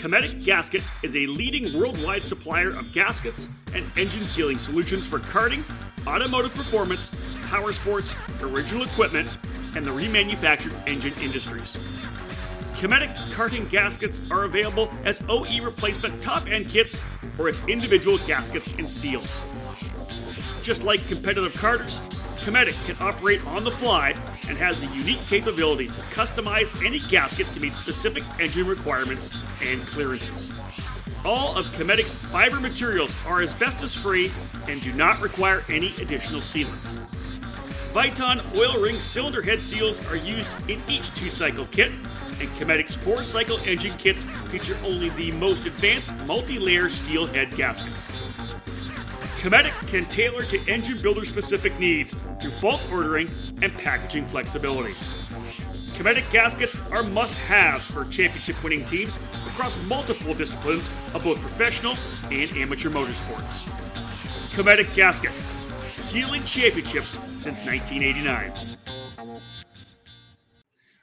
Cometic 0.00 0.44
Gasket 0.44 0.84
is 1.02 1.16
a 1.16 1.26
leading 1.26 1.76
worldwide 1.76 2.24
supplier 2.24 2.70
of 2.70 2.92
gaskets 2.92 3.48
and 3.74 3.84
engine 3.96 4.24
sealing 4.24 4.58
solutions 4.58 5.04
for 5.04 5.18
karting, 5.18 5.64
automotive 6.06 6.54
performance, 6.54 7.10
power 7.46 7.72
sports, 7.72 8.14
original 8.40 8.84
equipment, 8.84 9.30
and 9.74 9.84
the 9.84 9.90
remanufactured 9.90 10.74
engine 10.86 11.14
industries. 11.20 11.76
Cometic 12.78 13.10
karting 13.30 13.68
gaskets 13.68 14.20
are 14.30 14.44
available 14.44 14.92
as 15.04 15.20
OE 15.28 15.62
replacement 15.62 16.22
top 16.22 16.46
end 16.46 16.68
kits 16.68 17.04
or 17.38 17.48
as 17.48 17.60
individual 17.66 18.18
gaskets 18.18 18.68
and 18.78 18.88
seals. 18.88 19.40
Just 20.62 20.82
like 20.82 21.06
competitive 21.08 21.52
karters, 21.54 22.00
Cometic 22.42 22.74
can 22.86 22.96
operate 23.00 23.44
on 23.46 23.64
the 23.64 23.70
fly 23.70 24.10
and 24.48 24.56
has 24.56 24.80
the 24.80 24.86
unique 24.86 25.20
capability 25.26 25.88
to 25.88 26.00
customize 26.12 26.72
any 26.84 27.00
gasket 27.00 27.52
to 27.52 27.60
meet 27.60 27.74
specific 27.74 28.22
engine 28.40 28.66
requirements 28.66 29.30
and 29.60 29.84
clearances. 29.88 30.52
All 31.24 31.56
of 31.56 31.72
Cometic's 31.72 32.12
fiber 32.12 32.60
materials 32.60 33.14
are 33.26 33.42
asbestos 33.42 33.94
free 33.94 34.30
and 34.68 34.80
do 34.80 34.92
not 34.92 35.20
require 35.20 35.62
any 35.68 35.94
additional 35.96 36.40
sealants. 36.40 36.98
Viton 37.92 38.40
oil 38.54 38.80
ring 38.80 39.00
cylinder 39.00 39.42
head 39.42 39.62
seals 39.62 39.98
are 40.10 40.16
used 40.16 40.50
in 40.68 40.80
each 40.88 41.12
two 41.14 41.30
cycle 41.30 41.66
kit, 41.66 41.90
and 42.40 42.48
Cometic's 42.58 42.94
four 42.94 43.24
cycle 43.24 43.58
engine 43.64 43.96
kits 43.98 44.24
feature 44.50 44.76
only 44.84 45.08
the 45.10 45.32
most 45.32 45.66
advanced 45.66 46.14
multi 46.24 46.58
layer 46.58 46.88
steel 46.88 47.26
head 47.26 47.50
gaskets. 47.56 48.22
Cometic 49.40 49.72
can 49.88 50.06
tailor 50.06 50.42
to 50.42 50.64
engine 50.68 51.00
builder 51.02 51.24
specific 51.24 51.76
needs 51.80 52.14
through 52.40 52.52
bulk 52.60 52.80
ordering 52.92 53.30
and 53.62 53.76
packaging 53.76 54.26
flexibility. 54.26 54.94
Cometic 55.98 56.30
gaskets 56.30 56.76
are 56.92 57.02
must 57.02 57.34
haves 57.34 57.84
for 57.84 58.04
championship 58.04 58.62
winning 58.62 58.84
teams 58.86 59.18
across 59.46 59.76
multiple 59.78 60.32
disciplines 60.32 60.88
of 61.12 61.24
both 61.24 61.40
professional 61.40 61.96
and 62.30 62.56
amateur 62.56 62.88
motorsports. 62.88 63.64
Cometic 64.52 64.94
gasket, 64.94 65.32
sealing 65.92 66.44
championships 66.44 67.18
since 67.40 67.58
1989. 67.66 68.78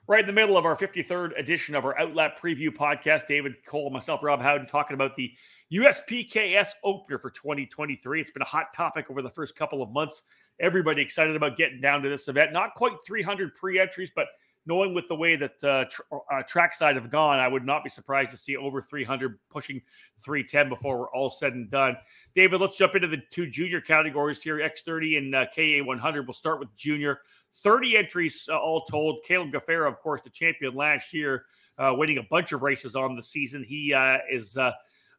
Right 0.07 0.21
in 0.21 0.27
the 0.27 0.31
middle 0.31 0.57
of 0.57 0.63
our 0.63 0.77
53rd 0.77 1.37
edition 1.37 1.75
of 1.75 1.83
our 1.83 1.95
Outlap 1.95 2.39
Preview 2.39 2.69
podcast, 2.69 3.27
David 3.27 3.55
Cole, 3.65 3.89
myself, 3.89 4.23
Rob 4.23 4.41
Howden, 4.41 4.65
talking 4.65 4.93
about 4.93 5.13
the 5.15 5.33
USPKS 5.73 6.69
opener 6.85 7.19
for 7.19 7.31
2023. 7.31 8.21
It's 8.21 8.31
been 8.31 8.43
a 8.43 8.45
hot 8.45 8.67
topic 8.73 9.11
over 9.11 9.21
the 9.21 9.29
first 9.29 9.57
couple 9.57 9.83
of 9.83 9.91
months. 9.91 10.21
Everybody 10.61 11.01
excited 11.01 11.35
about 11.35 11.57
getting 11.57 11.81
down 11.81 12.01
to 12.03 12.07
this 12.07 12.29
event. 12.29 12.53
Not 12.53 12.75
quite 12.75 12.93
300 13.05 13.55
pre 13.55 13.77
entries, 13.77 14.09
but 14.15 14.27
knowing 14.65 14.93
with 14.93 15.07
the 15.07 15.15
way 15.15 15.35
that 15.35 15.63
uh, 15.63 15.85
tr- 15.89 16.01
uh, 16.31 16.43
trackside 16.43 16.95
have 16.95 17.11
gone, 17.11 17.39
I 17.39 17.47
would 17.47 17.65
not 17.65 17.83
be 17.83 17.89
surprised 17.89 18.31
to 18.31 18.37
see 18.37 18.57
over 18.57 18.81
300 18.81 19.37
pushing 19.49 19.81
310 20.19 20.69
before 20.69 20.99
we're 20.99 21.11
all 21.11 21.29
said 21.29 21.53
and 21.53 21.69
done. 21.69 21.95
David, 22.33 22.61
let's 22.61 22.77
jump 22.77 22.95
into 22.95 23.07
the 23.07 23.21
two 23.31 23.47
junior 23.47 23.81
categories 23.81 24.41
here 24.41 24.57
X30 24.57 25.17
and 25.17 25.35
uh, 25.35 25.45
KA100. 25.55 26.25
We'll 26.25 26.33
start 26.33 26.59
with 26.59 26.75
junior. 26.75 27.19
30 27.53 27.97
entries 27.97 28.49
uh, 28.51 28.57
all 28.57 28.85
told. 28.85 29.23
Caleb 29.25 29.51
Gafrarar, 29.51 29.87
of 29.87 29.99
course, 29.99 30.21
the 30.21 30.29
champion 30.29 30.75
last 30.75 31.13
year, 31.13 31.45
uh, 31.77 31.93
winning 31.95 32.17
a 32.17 32.23
bunch 32.23 32.51
of 32.51 32.61
races 32.61 32.95
on 32.95 33.15
the 33.15 33.23
season. 33.23 33.63
He 33.63 33.93
uh, 33.93 34.17
is 34.31 34.57
uh, 34.57 34.71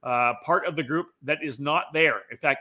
part 0.02 0.66
of 0.66 0.76
the 0.76 0.82
group 0.82 1.06
that 1.22 1.38
is 1.42 1.60
not 1.60 1.86
there. 1.92 2.22
In 2.30 2.36
fact, 2.36 2.60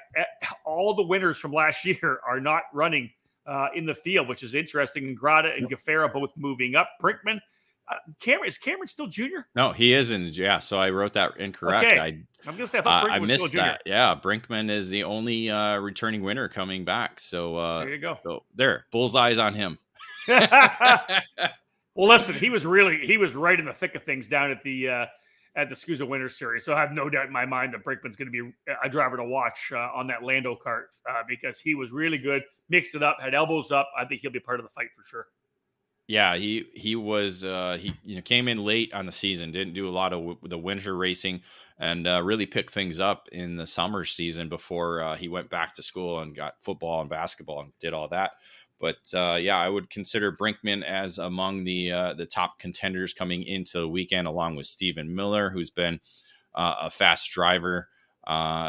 all 0.65 0.93
the 0.93 1.03
winners 1.03 1.37
from 1.37 1.51
last 1.51 1.83
year 1.85 2.19
are 2.27 2.39
not 2.39 2.63
running 2.73 3.09
uh, 3.45 3.67
in 3.75 3.85
the 3.85 3.95
field, 3.95 4.27
which 4.27 4.43
is 4.43 4.55
interesting. 4.55 5.05
And 5.05 5.17
Grada 5.17 5.53
and 5.55 5.69
Gafrarar 5.69 6.11
both 6.11 6.31
moving 6.35 6.75
up. 6.75 6.89
Brinkman, 7.01 7.39
uh, 7.87 7.95
Cameron 8.19 8.49
is 8.49 8.57
Cameron 8.57 8.87
still 8.87 9.07
junior? 9.07 9.47
No, 9.55 9.71
he 9.71 9.93
isn't. 9.93 10.35
Yeah, 10.35 10.59
so 10.59 10.79
I 10.79 10.89
wrote 10.89 11.13
that 11.13 11.37
incorrect. 11.37 11.85
Okay. 11.85 11.99
I, 11.99 12.07
I'm 12.47 12.55
gonna 12.55 12.67
say 12.67 12.79
I 12.79 12.81
thought 12.81 13.05
Brinkman 13.05 13.11
I 13.11 13.19
missed 13.19 13.47
still 13.47 13.61
junior. 13.61 13.65
that. 13.65 13.81
Yeah, 13.85 14.15
Brinkman 14.15 14.69
is 14.69 14.89
the 14.89 15.03
only 15.03 15.49
uh, 15.49 15.77
returning 15.77 16.23
winner 16.23 16.47
coming 16.49 16.85
back. 16.85 17.19
So 17.19 17.57
uh, 17.57 17.79
There 17.81 17.93
you 17.93 17.99
go. 17.99 18.17
So 18.23 18.43
there, 18.55 18.85
bullseyes 18.91 19.37
on 19.37 19.53
him. 19.53 19.77
well, 20.27 21.19
listen, 21.95 22.33
he 22.33 22.49
was 22.49 22.65
really 22.65 22.97
he 22.97 23.17
was 23.17 23.35
right 23.35 23.59
in 23.59 23.65
the 23.65 23.73
thick 23.73 23.95
of 23.95 24.03
things 24.03 24.27
down 24.27 24.49
at 24.49 24.63
the 24.63 24.89
uh, 24.89 25.05
at 25.55 25.69
the 25.69 25.75
SKUSA 25.75 26.07
Winter 26.07 26.29
Series. 26.29 26.65
So 26.65 26.73
I 26.73 26.79
have 26.79 26.91
no 26.91 27.09
doubt 27.09 27.27
in 27.27 27.33
my 27.33 27.45
mind 27.45 27.73
that 27.73 27.83
Brinkman's 27.83 28.15
going 28.15 28.31
to 28.31 28.43
be 28.43 28.51
a 28.83 28.89
driver 28.89 29.17
to 29.17 29.23
watch 29.23 29.71
uh, 29.73 29.89
on 29.95 30.07
that 30.07 30.23
Lando 30.23 30.55
cart 30.55 30.89
uh, 31.09 31.23
because 31.27 31.59
he 31.59 31.75
was 31.75 31.91
really 31.91 32.17
good, 32.17 32.43
mixed 32.69 32.95
it 32.95 33.03
up, 33.03 33.17
had 33.19 33.35
elbows 33.35 33.71
up. 33.71 33.89
I 33.97 34.05
think 34.05 34.21
he'll 34.21 34.31
be 34.31 34.39
part 34.39 34.59
of 34.59 34.65
the 34.65 34.71
fight 34.71 34.89
for 34.95 35.03
sure. 35.03 35.27
Yeah, 36.07 36.35
he 36.35 36.65
he 36.73 36.95
was 36.95 37.43
uh, 37.43 37.77
he 37.79 37.95
you 38.03 38.15
know 38.15 38.21
came 38.21 38.47
in 38.47 38.63
late 38.63 38.93
on 38.93 39.07
the 39.07 39.11
season, 39.11 39.51
didn't 39.51 39.73
do 39.73 39.89
a 39.89 39.91
lot 39.91 40.13
of 40.13 40.19
w- 40.19 40.37
the 40.43 40.57
winter 40.57 40.95
racing, 40.95 41.41
and 41.79 42.05
uh, 42.07 42.21
really 42.21 42.45
picked 42.45 42.71
things 42.71 42.99
up 42.99 43.27
in 43.31 43.55
the 43.55 43.65
summer 43.65 44.05
season 44.05 44.47
before 44.47 45.01
uh, 45.01 45.15
he 45.15 45.27
went 45.27 45.49
back 45.49 45.73
to 45.73 45.83
school 45.83 46.19
and 46.19 46.35
got 46.35 46.61
football 46.61 47.01
and 47.01 47.09
basketball 47.09 47.61
and 47.61 47.71
did 47.79 47.93
all 47.93 48.07
that. 48.09 48.33
But 48.79 48.97
uh, 49.15 49.39
yeah, 49.41 49.57
I 49.57 49.67
would 49.67 49.89
consider 49.89 50.31
Brinkman 50.31 50.83
as 50.83 51.17
among 51.17 51.63
the 51.63 51.91
uh, 51.91 52.13
the 52.13 52.27
top 52.27 52.59
contenders 52.59 53.11
coming 53.11 53.41
into 53.41 53.79
the 53.79 53.89
weekend, 53.89 54.27
along 54.27 54.57
with 54.57 54.67
Stephen 54.67 55.15
Miller, 55.15 55.49
who's 55.49 55.71
been 55.71 55.99
uh, 56.53 56.75
a 56.83 56.89
fast 56.91 57.31
driver 57.31 57.89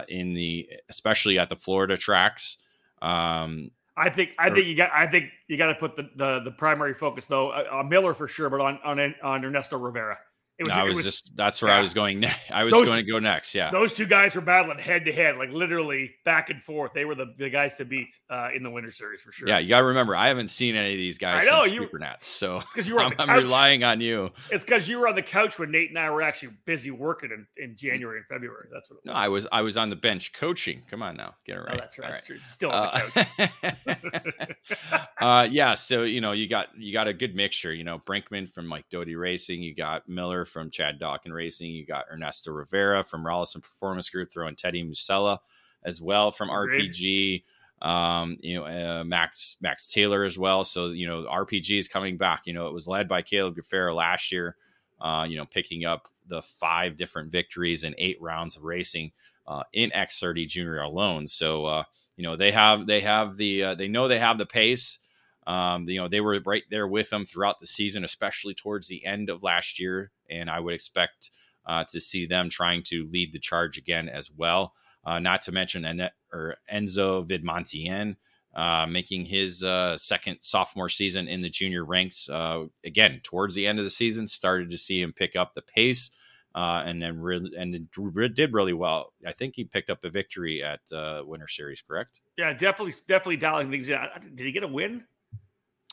in 0.08 0.32
the 0.32 0.70
especially 0.88 1.38
at 1.38 1.50
the 1.50 1.56
Florida 1.56 1.98
tracks. 1.98 2.56
Um, 3.02 3.72
I 3.96 4.10
think 4.10 4.32
I 4.38 4.50
think 4.50 4.66
you 4.66 4.76
got 4.76 4.90
I 4.92 5.06
think 5.06 5.30
you 5.48 5.56
got 5.56 5.68
to 5.68 5.74
put 5.74 5.96
the, 5.96 6.10
the 6.16 6.40
the 6.40 6.50
primary 6.50 6.92
focus 6.92 7.24
though 7.26 7.50
uh, 7.50 7.64
on 7.72 7.88
Miller 7.88 8.12
for 8.12 8.28
sure, 8.28 8.50
but 8.50 8.60
on 8.60 8.78
on 8.84 9.14
on 9.22 9.44
Ernesto 9.44 9.78
Rivera. 9.78 10.18
Was, 10.58 10.68
I 10.70 10.84
was, 10.84 10.96
was, 10.96 11.04
just 11.04 11.36
that's 11.36 11.60
where 11.60 11.70
yeah. 11.70 11.76
I 11.76 11.80
was 11.80 11.92
going. 11.92 12.20
Ne- 12.20 12.32
I 12.50 12.64
was 12.64 12.72
those, 12.72 12.86
going 12.86 13.04
to 13.04 13.10
go 13.10 13.18
next. 13.18 13.54
Yeah, 13.54 13.70
those 13.70 13.92
two 13.92 14.06
guys 14.06 14.34
were 14.34 14.40
battling 14.40 14.78
head 14.78 15.04
to 15.04 15.12
head, 15.12 15.36
like 15.36 15.50
literally 15.50 16.12
back 16.24 16.48
and 16.48 16.62
forth. 16.62 16.92
They 16.94 17.04
were 17.04 17.14
the, 17.14 17.34
the 17.36 17.50
guys 17.50 17.74
to 17.74 17.84
beat 17.84 18.08
uh, 18.30 18.48
in 18.56 18.62
the 18.62 18.70
Winter 18.70 18.90
Series 18.90 19.20
for 19.20 19.32
sure. 19.32 19.46
Yeah, 19.46 19.58
you 19.58 19.68
got 19.68 19.80
to 19.80 19.84
remember, 19.84 20.16
I 20.16 20.28
haven't 20.28 20.48
seen 20.48 20.74
any 20.74 20.92
of 20.92 20.96
these 20.96 21.18
guys 21.18 21.46
I 21.46 21.50
know, 21.50 21.64
you, 21.64 21.82
Supernats, 21.82 22.24
so 22.24 22.60
because 22.60 22.88
you 22.88 22.94
were 22.94 23.02
I'm, 23.02 23.12
I'm, 23.18 23.36
relying 23.36 23.84
on 23.84 24.00
you. 24.00 24.30
It's 24.50 24.64
because 24.64 24.88
you 24.88 24.98
were 24.98 25.08
on 25.08 25.14
the 25.14 25.22
couch 25.22 25.58
when 25.58 25.70
Nate 25.70 25.90
and 25.90 25.98
I 25.98 26.08
were 26.08 26.22
actually 26.22 26.54
busy 26.64 26.90
working 26.90 27.32
in, 27.32 27.46
in 27.62 27.76
January 27.76 28.16
and 28.16 28.26
February. 28.26 28.68
That's 28.72 28.90
what. 28.90 29.04
No, 29.04 29.12
I 29.12 29.28
was 29.28 29.46
I 29.52 29.60
was 29.60 29.76
on 29.76 29.90
the 29.90 29.96
bench 29.96 30.32
coaching. 30.32 30.84
Come 30.88 31.02
on 31.02 31.18
now, 31.18 31.34
get 31.44 31.58
it 31.58 31.60
oh, 31.60 31.64
right. 31.64 31.74
Oh, 31.74 31.80
that's 31.80 31.98
right. 31.98 32.08
That's 32.14 32.22
true. 32.22 32.38
Still 32.38 32.70
on 32.70 33.02
the 33.14 33.26
uh, 33.38 34.46
couch. 34.46 35.06
uh, 35.20 35.48
yeah, 35.50 35.74
so 35.74 36.04
you 36.04 36.22
know 36.22 36.32
you 36.32 36.48
got 36.48 36.68
you 36.78 36.94
got 36.94 37.08
a 37.08 37.12
good 37.12 37.36
mixture. 37.36 37.74
You 37.74 37.84
know 37.84 37.98
Brinkman 37.98 38.50
from 38.50 38.66
Mike 38.66 38.86
Doty 38.90 39.16
Racing. 39.16 39.60
You 39.62 39.74
got 39.74 40.08
Miller 40.08 40.45
from 40.46 40.70
Chad 40.70 40.98
Dawkins 40.98 41.34
Racing. 41.34 41.70
You 41.70 41.84
got 41.84 42.06
Ernesto 42.12 42.52
Rivera 42.52 43.02
from 43.02 43.24
Rolison 43.24 43.62
Performance 43.62 44.08
Group, 44.10 44.32
throwing 44.32 44.54
Teddy 44.54 44.84
Musella 44.84 45.38
as 45.84 46.00
well 46.00 46.30
from. 46.30 46.48
RPG. 46.48 47.44
Um, 47.82 48.38
you 48.40 48.56
know, 48.56 48.64
uh, 48.64 49.04
Max 49.04 49.56
Max 49.60 49.92
Taylor 49.92 50.24
as 50.24 50.38
well. 50.38 50.64
So 50.64 50.86
you 50.86 51.06
know, 51.06 51.24
RPG 51.24 51.78
is 51.78 51.88
coming 51.88 52.16
back. 52.16 52.46
You 52.46 52.54
know, 52.54 52.68
it 52.68 52.72
was 52.72 52.88
led 52.88 53.06
by 53.08 53.20
Caleb 53.20 53.56
Gafrarar 53.56 53.94
last 53.94 54.32
year. 54.32 54.56
Uh, 54.98 55.26
you 55.28 55.36
know, 55.36 55.44
picking 55.44 55.84
up 55.84 56.08
the 56.26 56.40
five 56.40 56.96
different 56.96 57.30
victories 57.30 57.84
and 57.84 57.94
eight 57.98 58.16
rounds 58.20 58.56
of 58.56 58.64
racing 58.64 59.12
uh, 59.46 59.62
in 59.72 59.90
X30 59.90 60.48
Junior 60.48 60.80
alone. 60.80 61.28
So 61.28 61.66
uh, 61.66 61.82
you 62.16 62.22
know, 62.22 62.36
they 62.36 62.50
have 62.52 62.86
they 62.86 63.00
have 63.00 63.36
the 63.36 63.62
uh, 63.62 63.74
they 63.74 63.88
know 63.88 64.08
they 64.08 64.18
have 64.18 64.38
the 64.38 64.46
pace. 64.46 64.98
Um, 65.46 65.88
you 65.88 66.00
know, 66.00 66.08
they 66.08 66.20
were 66.20 66.40
right 66.44 66.64
there 66.70 66.88
with 66.88 67.10
them 67.10 67.24
throughout 67.24 67.60
the 67.60 67.66
season, 67.66 68.04
especially 68.04 68.54
towards 68.54 68.88
the 68.88 69.04
end 69.04 69.30
of 69.30 69.42
last 69.42 69.78
year. 69.78 70.10
And 70.28 70.50
I 70.50 70.60
would 70.60 70.74
expect 70.74 71.30
uh, 71.66 71.84
to 71.90 72.00
see 72.00 72.26
them 72.26 72.48
trying 72.48 72.82
to 72.84 73.06
lead 73.10 73.32
the 73.32 73.38
charge 73.38 73.78
again 73.78 74.08
as 74.08 74.30
well. 74.30 74.74
Uh, 75.04 75.20
not 75.20 75.42
to 75.42 75.52
mention 75.52 75.84
en- 75.84 76.10
or 76.32 76.56
Enzo 76.72 77.26
Vidmontien 77.26 78.16
uh, 78.56 78.86
making 78.86 79.26
his 79.26 79.62
uh, 79.62 79.96
second 79.96 80.38
sophomore 80.40 80.88
season 80.88 81.28
in 81.28 81.42
the 81.42 81.50
junior 81.50 81.84
ranks. 81.84 82.28
Uh, 82.28 82.64
again, 82.84 83.20
towards 83.22 83.54
the 83.54 83.66
end 83.66 83.78
of 83.78 83.84
the 83.84 83.90
season, 83.90 84.26
started 84.26 84.70
to 84.70 84.78
see 84.78 85.00
him 85.00 85.12
pick 85.12 85.36
up 85.36 85.54
the 85.54 85.62
pace. 85.62 86.10
Uh, 86.54 86.82
and 86.86 87.02
then 87.02 87.20
re- 87.20 87.52
and 87.58 87.86
did 88.34 88.52
really 88.54 88.72
well. 88.72 89.12
I 89.26 89.32
think 89.32 89.56
he 89.56 89.64
picked 89.64 89.90
up 89.90 90.02
a 90.04 90.08
victory 90.08 90.62
at 90.62 90.80
uh, 90.90 91.22
Winter 91.22 91.48
Series, 91.48 91.82
correct? 91.82 92.22
Yeah, 92.38 92.54
definitely, 92.54 92.94
definitely 93.06 93.36
dialing 93.36 93.70
things 93.70 93.90
in. 93.90 93.98
Did 94.34 94.46
he 94.46 94.52
get 94.52 94.62
a 94.62 94.68
win? 94.68 95.04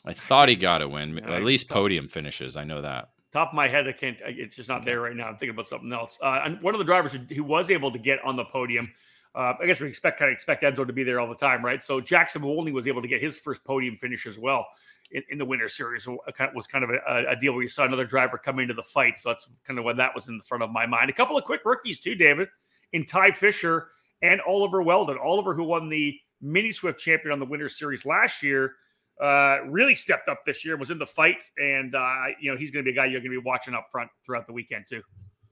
I 0.04 0.12
thought 0.12 0.48
he 0.48 0.56
got 0.56 0.82
a 0.82 0.88
win, 0.88 1.18
at 1.24 1.44
least 1.44 1.68
podium 1.68 2.08
finishes. 2.08 2.56
I 2.56 2.64
know 2.64 2.82
that. 2.82 3.10
Top 3.32 3.48
of 3.48 3.54
my 3.54 3.66
head, 3.66 3.88
I 3.88 3.92
can't. 3.92 4.18
It's 4.24 4.54
just 4.54 4.68
not 4.68 4.84
there 4.84 5.00
right 5.00 5.16
now. 5.16 5.26
I'm 5.26 5.36
thinking 5.36 5.50
about 5.50 5.66
something 5.66 5.92
else. 5.92 6.18
Uh, 6.22 6.42
and 6.44 6.62
one 6.62 6.74
of 6.74 6.78
the 6.78 6.84
drivers 6.84 7.12
who, 7.12 7.18
who, 7.34 7.42
was 7.42 7.70
able 7.70 7.90
to 7.90 7.98
get 7.98 8.24
on 8.24 8.36
the 8.36 8.44
podium. 8.44 8.92
Uh, 9.34 9.54
I 9.60 9.66
guess 9.66 9.80
we 9.80 9.88
expect 9.88 10.20
kind 10.20 10.30
of 10.30 10.34
expect 10.34 10.62
Enzo 10.62 10.86
to 10.86 10.92
be 10.92 11.02
there 11.02 11.18
all 11.18 11.28
the 11.28 11.34
time, 11.34 11.64
right? 11.64 11.82
So 11.82 12.00
Jackson 12.00 12.42
Wolney 12.42 12.70
was 12.70 12.86
able 12.86 13.02
to 13.02 13.08
get 13.08 13.20
his 13.20 13.36
first 13.36 13.64
podium 13.64 13.96
finish 13.96 14.26
as 14.26 14.38
well 14.38 14.68
in, 15.10 15.22
in 15.30 15.38
the 15.38 15.44
Winter 15.44 15.68
Series. 15.68 16.04
So 16.04 16.18
it 16.26 16.54
was 16.54 16.68
kind 16.68 16.84
of 16.84 16.90
a, 16.90 17.24
a, 17.30 17.36
deal 17.36 17.52
where 17.54 17.62
you 17.62 17.68
saw 17.68 17.84
another 17.84 18.04
driver 18.04 18.38
come 18.38 18.60
into 18.60 18.74
the 18.74 18.82
fight. 18.82 19.18
So 19.18 19.30
that's 19.30 19.48
kind 19.64 19.78
of 19.78 19.84
when 19.84 19.96
that 19.96 20.14
was 20.14 20.28
in 20.28 20.36
the 20.36 20.44
front 20.44 20.62
of 20.62 20.70
my 20.70 20.86
mind. 20.86 21.10
A 21.10 21.12
couple 21.14 21.36
of 21.36 21.42
quick 21.42 21.62
rookies 21.64 21.98
too, 21.98 22.14
David, 22.14 22.48
in 22.92 23.04
Ty 23.04 23.32
Fisher 23.32 23.88
and 24.22 24.40
Oliver 24.42 24.82
Weldon. 24.82 25.18
Oliver, 25.22 25.54
who 25.54 25.64
won 25.64 25.88
the 25.88 26.16
Mini 26.40 26.72
Swift 26.72 27.00
champion 27.00 27.32
on 27.32 27.40
the 27.40 27.46
Winter 27.46 27.68
Series 27.68 28.06
last 28.06 28.42
year, 28.42 28.74
uh, 29.20 29.58
really 29.66 29.94
stepped 29.94 30.28
up 30.28 30.40
this 30.44 30.64
year, 30.64 30.76
was 30.76 30.90
in 30.90 30.98
the 30.98 31.06
fight, 31.06 31.42
and 31.58 31.94
uh, 31.94 32.24
you 32.40 32.50
know 32.50 32.56
he's 32.56 32.70
going 32.70 32.84
to 32.84 32.90
be 32.90 32.92
a 32.92 33.00
guy 33.00 33.06
you're 33.06 33.20
going 33.20 33.32
to 33.32 33.40
be 33.40 33.44
watching 33.44 33.74
up 33.74 33.88
front 33.90 34.10
throughout 34.24 34.46
the 34.46 34.52
weekend 34.52 34.86
too. 34.88 35.02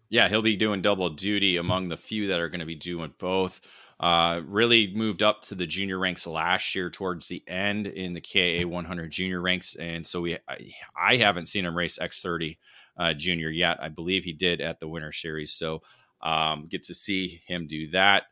Yeah, 0.09 0.29
he'll 0.29 0.43
be 0.43 0.57
doing 0.57 0.83
double 0.83 1.09
duty 1.09 1.57
among 1.57 1.89
the 1.89 1.97
few 1.97 2.27
that 2.29 2.41
are 2.41 2.49
going 2.49 2.61
to 2.61 2.67
be 2.67 2.75
doing 2.75 3.15
both. 3.19 3.61
Uh, 3.99 4.41
really 4.45 4.93
moved 4.95 5.23
up 5.23 5.43
to 5.43 5.55
the 5.55 5.65
junior 5.65 5.97
ranks 5.97 6.27
last 6.27 6.75
year 6.75 6.91
towards 6.91 7.29
the 7.29 7.43
end 7.47 7.87
in 7.87 8.13
the 8.13 8.21
KA 8.21 8.67
100 8.67 9.11
junior 9.13 9.41
ranks, 9.41 9.77
and 9.77 10.05
so 10.05 10.21
we 10.21 10.37
I, 10.49 10.73
I 11.01 11.17
haven't 11.17 11.47
seen 11.47 11.65
him 11.65 11.77
race 11.77 11.99
X30 11.99 12.59
uh, 12.97 13.15
junior 13.15 13.49
yet. 13.49 13.79
I 13.81 13.89
believe 13.89 14.25
he 14.25 14.33
did 14.33 14.61
at 14.61 14.81
the 14.81 14.89
Winter 14.89 15.13
Series, 15.13 15.53
so 15.53 15.83
um, 16.21 16.67
get 16.69 16.83
to 16.85 16.95
see 16.95 17.41
him 17.47 17.69
do 17.69 17.89
that. 17.91 18.25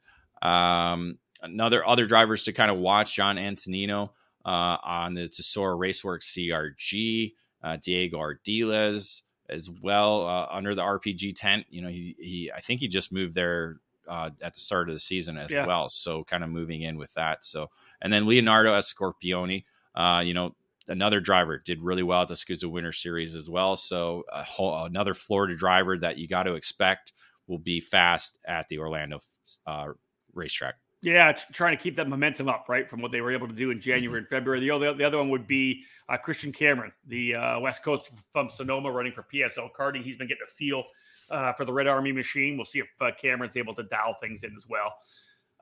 Um, 0.43 1.19
another 1.41 1.87
other 1.87 2.07
drivers 2.07 2.43
to 2.45 2.53
kind 2.53 2.73
of 2.73 2.79
watch: 2.79 3.15
John 3.15 3.39
Antonino 3.39 4.13
uh, 4.45 4.77
on 4.83 5.15
the 5.15 5.29
Tesoro 5.29 5.77
Raceworks 5.77 6.37
CRG, 6.37 7.35
uh, 7.63 7.77
Diego 7.83 8.19
Ardiles 8.19 9.23
as 9.49 9.69
well 9.69 10.27
uh, 10.27 10.47
under 10.51 10.75
the 10.75 10.83
RPG 10.83 11.35
tent. 11.37 11.67
You 11.71 11.83
know, 11.83 11.89
he, 11.89 12.17
he 12.19 12.53
I 12.55 12.61
think 12.61 12.81
he 12.81 12.89
just 12.89 13.13
moved 13.13 13.35
there 13.35 13.77
uh, 14.09 14.31
at 14.41 14.55
the 14.55 14.61
start 14.61 14.89
of 14.89 14.95
the 14.95 15.01
season 15.01 15.37
as 15.37 15.51
yeah. 15.51 15.67
well. 15.67 15.89
So 15.89 16.25
kind 16.25 16.45
of 16.45 16.51
moving 16.51 16.83
in 16.83 16.97
with 16.97 17.13
that. 17.15 17.45
So 17.45 17.71
and 18.01 18.13
then 18.13 18.27
Leonardo 18.27 18.73
Escorpioni, 18.73 19.65
uh, 19.95 20.23
you 20.25 20.35
know, 20.35 20.55
another 20.89 21.21
driver 21.21 21.59
did 21.59 21.81
really 21.83 22.03
well 22.03 22.23
at 22.23 22.29
the 22.29 22.35
SKUSA 22.35 22.71
Winter 22.71 22.93
Series 22.93 23.35
as 23.35 23.51
well. 23.51 23.77
So 23.77 24.25
whole, 24.33 24.85
another 24.85 25.15
Florida 25.15 25.57
driver 25.57 25.99
that 25.99 26.19
you 26.19 26.29
got 26.29 26.45
to 26.45 26.55
expect 26.55 27.13
will 27.47 27.59
be 27.59 27.81
fast 27.81 28.39
at 28.47 28.69
the 28.69 28.79
Orlando 28.79 29.21
uh, 29.67 29.89
racetrack. 30.33 30.77
Yeah, 31.03 31.33
trying 31.33 31.77
to 31.77 31.83
keep 31.83 31.97
that 31.97 32.09
momentum 32.09 32.49
up, 32.49 32.67
right, 32.69 32.89
from 32.89 33.01
what 33.01 33.11
they 33.11 33.23
were 33.23 33.31
able 33.31 33.49
to 33.49 33.55
do 33.55 33.71
in 33.71 33.81
January 33.81 34.19
mm-hmm. 34.19 34.19
and 34.19 34.29
February. 34.29 34.61
The 34.61 34.71
other, 34.71 34.93
the 34.93 35.05
other 35.05 35.17
one 35.17 35.31
would 35.31 35.47
be 35.47 35.85
uh, 36.11 36.19
Christian 36.19 36.53
Cameron, 36.53 36.93
the 37.07 37.37
uh, 37.37 37.61
West 37.61 37.83
Coast 37.83 38.11
from 38.33 38.51
Sonoma, 38.51 38.93
running 38.93 39.13
for 39.13 39.25
PSL 39.33 39.71
Karting. 39.79 40.03
He's 40.03 40.17
been 40.17 40.29
getting 40.29 40.45
a 40.45 40.51
feel 40.51 40.85
uh, 41.31 41.55
for 41.55 41.65
the 41.65 41.73
Red 41.73 41.87
Army 41.87 42.13
machine. 42.13 42.57
We'll 42.57 42.67
see 42.67 42.81
if 42.81 42.89
uh, 43.01 43.13
Cameron's 43.19 43.57
able 43.57 43.75
to 43.77 43.83
dial 43.85 44.15
things 44.21 44.43
in 44.43 44.55
as 44.55 44.67
well. 44.69 44.93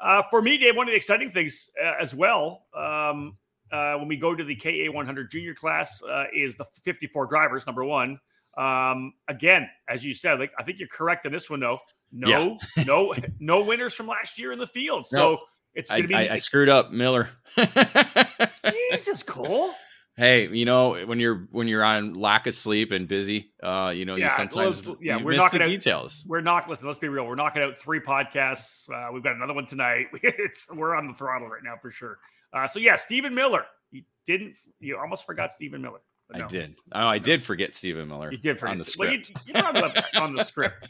Uh, 0.00 0.22
for 0.28 0.42
me, 0.42 0.58
Dave, 0.58 0.74
one 0.74 0.88
of 0.88 0.92
the 0.92 0.96
exciting 0.96 1.30
things 1.30 1.70
uh, 1.82 1.94
as 2.00 2.14
well 2.14 2.64
um, 2.74 3.36
when 3.70 4.08
we 4.08 4.16
go 4.16 4.34
to 4.34 4.42
the 4.42 4.56
KA 4.56 4.90
100 4.90 5.30
junior 5.30 5.54
class 5.54 6.02
is 6.32 6.56
the 6.56 6.64
54 6.82 7.26
drivers. 7.26 7.64
Number 7.64 7.84
one, 7.84 8.18
um, 8.58 9.12
again, 9.28 9.70
as 9.88 10.04
you 10.04 10.14
said, 10.14 10.40
like 10.40 10.52
I 10.58 10.64
think 10.64 10.78
you're 10.78 10.88
correct 10.88 11.24
in 11.26 11.32
this 11.32 11.48
one, 11.48 11.60
though. 11.60 11.78
No, 12.12 12.58
yeah. 12.76 12.84
no, 12.84 13.14
no 13.38 13.62
winners 13.62 13.94
from 13.94 14.06
last 14.08 14.38
year 14.38 14.52
in 14.52 14.58
the 14.58 14.66
field. 14.66 15.06
So 15.06 15.16
nope. 15.16 15.40
it's 15.74 15.90
going 15.90 16.02
to 16.02 16.08
be. 16.08 16.14
I, 16.14 16.34
I, 16.34 16.36
screwed 16.36 16.68
up, 16.68 16.90
Miller. 16.90 17.28
Jesus, 18.90 19.22
Cole. 19.22 19.72
Hey, 20.16 20.48
you 20.48 20.64
know 20.64 20.96
when 21.06 21.20
you're 21.20 21.46
when 21.52 21.68
you're 21.68 21.84
on 21.84 22.14
lack 22.14 22.48
of 22.48 22.54
sleep 22.54 22.90
and 22.90 23.06
busy, 23.06 23.52
uh, 23.62 23.92
you 23.94 24.04
know 24.04 24.16
yeah, 24.16 24.24
you 24.24 24.30
sometimes 24.30 24.84
yeah 25.00 25.22
we're 25.22 25.36
knocking 25.36 25.60
the 25.60 25.66
out, 25.66 25.68
details. 25.68 26.24
We're 26.26 26.40
not 26.40 26.68
listen. 26.68 26.88
Let's 26.88 26.98
be 26.98 27.06
real. 27.06 27.24
We're 27.24 27.36
knocking 27.36 27.62
out 27.62 27.78
three 27.78 28.00
podcasts. 28.00 28.90
Uh, 28.90 29.12
we've 29.12 29.22
got 29.22 29.36
another 29.36 29.54
one 29.54 29.66
tonight. 29.66 30.06
it's 30.22 30.68
we're 30.74 30.96
on 30.96 31.06
the 31.06 31.14
throttle 31.14 31.46
right 31.46 31.62
now 31.62 31.76
for 31.80 31.92
sure. 31.92 32.18
Uh, 32.52 32.66
so 32.66 32.80
yeah, 32.80 32.96
Stephen 32.96 33.32
Miller. 33.32 33.64
You 33.92 34.02
didn't. 34.26 34.56
You 34.80 34.98
almost 34.98 35.24
forgot 35.24 35.52
Stephen 35.52 35.80
Miller. 35.82 36.00
No. 36.34 36.44
I 36.44 36.48
did. 36.48 36.76
Oh, 36.92 37.06
I 37.06 37.18
did 37.18 37.42
forget 37.42 37.74
Stephen 37.74 38.08
Miller. 38.08 38.30
You 38.30 38.38
did 38.38 38.58
forget 38.58 38.72
on 38.72 38.78
the 38.78 38.84
script. 38.84 39.32
Well, 39.34 39.42
you, 39.46 39.54
you 39.54 39.60
on, 39.60 39.74
the, 39.74 40.04
on 40.20 40.34
the 40.34 40.44
script. 40.44 40.86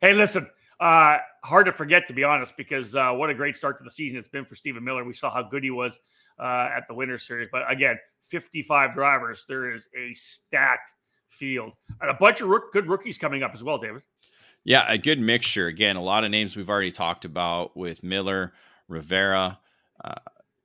Hey, 0.00 0.12
listen, 0.12 0.46
uh, 0.80 1.18
hard 1.44 1.66
to 1.66 1.72
forget, 1.72 2.06
to 2.08 2.12
be 2.12 2.24
honest, 2.24 2.56
because 2.56 2.94
uh, 2.94 3.12
what 3.12 3.30
a 3.30 3.34
great 3.34 3.56
start 3.56 3.78
to 3.78 3.84
the 3.84 3.90
season 3.90 4.18
it's 4.18 4.28
been 4.28 4.44
for 4.44 4.54
Stephen 4.54 4.84
Miller. 4.84 5.04
We 5.04 5.14
saw 5.14 5.30
how 5.30 5.42
good 5.42 5.64
he 5.64 5.70
was 5.70 5.98
uh, 6.38 6.68
at 6.76 6.86
the 6.88 6.94
Winter 6.94 7.18
Series. 7.18 7.48
But 7.50 7.70
again, 7.70 7.98
55 8.22 8.92
drivers. 8.92 9.46
There 9.48 9.72
is 9.72 9.88
a 9.96 10.12
stacked 10.12 10.92
field 11.28 11.72
and 12.00 12.10
a 12.10 12.14
bunch 12.14 12.40
of 12.40 12.48
rook- 12.48 12.72
good 12.72 12.86
rookies 12.86 13.18
coming 13.18 13.42
up 13.42 13.52
as 13.54 13.62
well, 13.62 13.78
David. 13.78 14.02
Yeah, 14.64 14.84
a 14.88 14.98
good 14.98 15.20
mixture. 15.20 15.68
Again, 15.68 15.96
a 15.96 16.02
lot 16.02 16.24
of 16.24 16.30
names 16.30 16.56
we've 16.56 16.68
already 16.68 16.90
talked 16.90 17.24
about 17.24 17.76
with 17.76 18.02
Miller, 18.02 18.52
Rivera, 18.88 19.58
uh, 20.04 20.14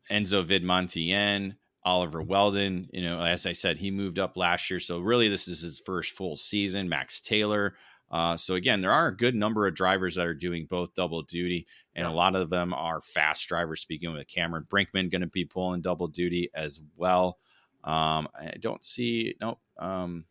Enzo 0.10 0.44
Vidmontien, 0.44 1.56
Oliver 1.84 2.22
Weldon. 2.22 2.90
You 2.92 3.02
know, 3.02 3.22
as 3.22 3.46
I 3.46 3.52
said, 3.52 3.78
he 3.78 3.92
moved 3.92 4.20
up 4.20 4.38
last 4.38 4.70
year. 4.70 4.80
So 4.80 5.00
really, 5.00 5.30
this 5.30 5.48
is 5.48 5.62
his 5.62 5.80
first 5.80 6.12
full 6.12 6.36
season. 6.36 6.90
Max 6.90 7.22
Taylor, 7.22 7.76
uh, 8.12 8.36
so 8.36 8.56
again, 8.56 8.82
there 8.82 8.92
are 8.92 9.08
a 9.08 9.16
good 9.16 9.36
number 9.36 9.66
of 9.66 9.74
drivers 9.74 10.16
that 10.16 10.26
are 10.26 10.34
doing 10.34 10.68
both 10.70 10.94
double 10.94 11.22
duty, 11.22 11.66
and 11.96 12.06
yeah. 12.06 12.12
a 12.12 12.14
lot 12.14 12.36
of 12.36 12.50
them 12.50 12.74
are 12.74 13.00
fast 13.02 13.48
drivers. 13.48 13.80
Speaking 13.80 14.12
with 14.12 14.28
Cameron 14.28 14.68
Brinkman, 14.70 15.10
going 15.10 15.22
to 15.22 15.28
be 15.28 15.46
pulling 15.46 15.82
double 15.82 16.08
duty 16.08 16.50
as 16.54 16.82
well. 16.98 17.40
Um, 17.86 18.28
I 18.38 18.56
don't 18.60 18.84
see 18.84 19.36
no. 19.40 19.60
Um, 19.80 20.26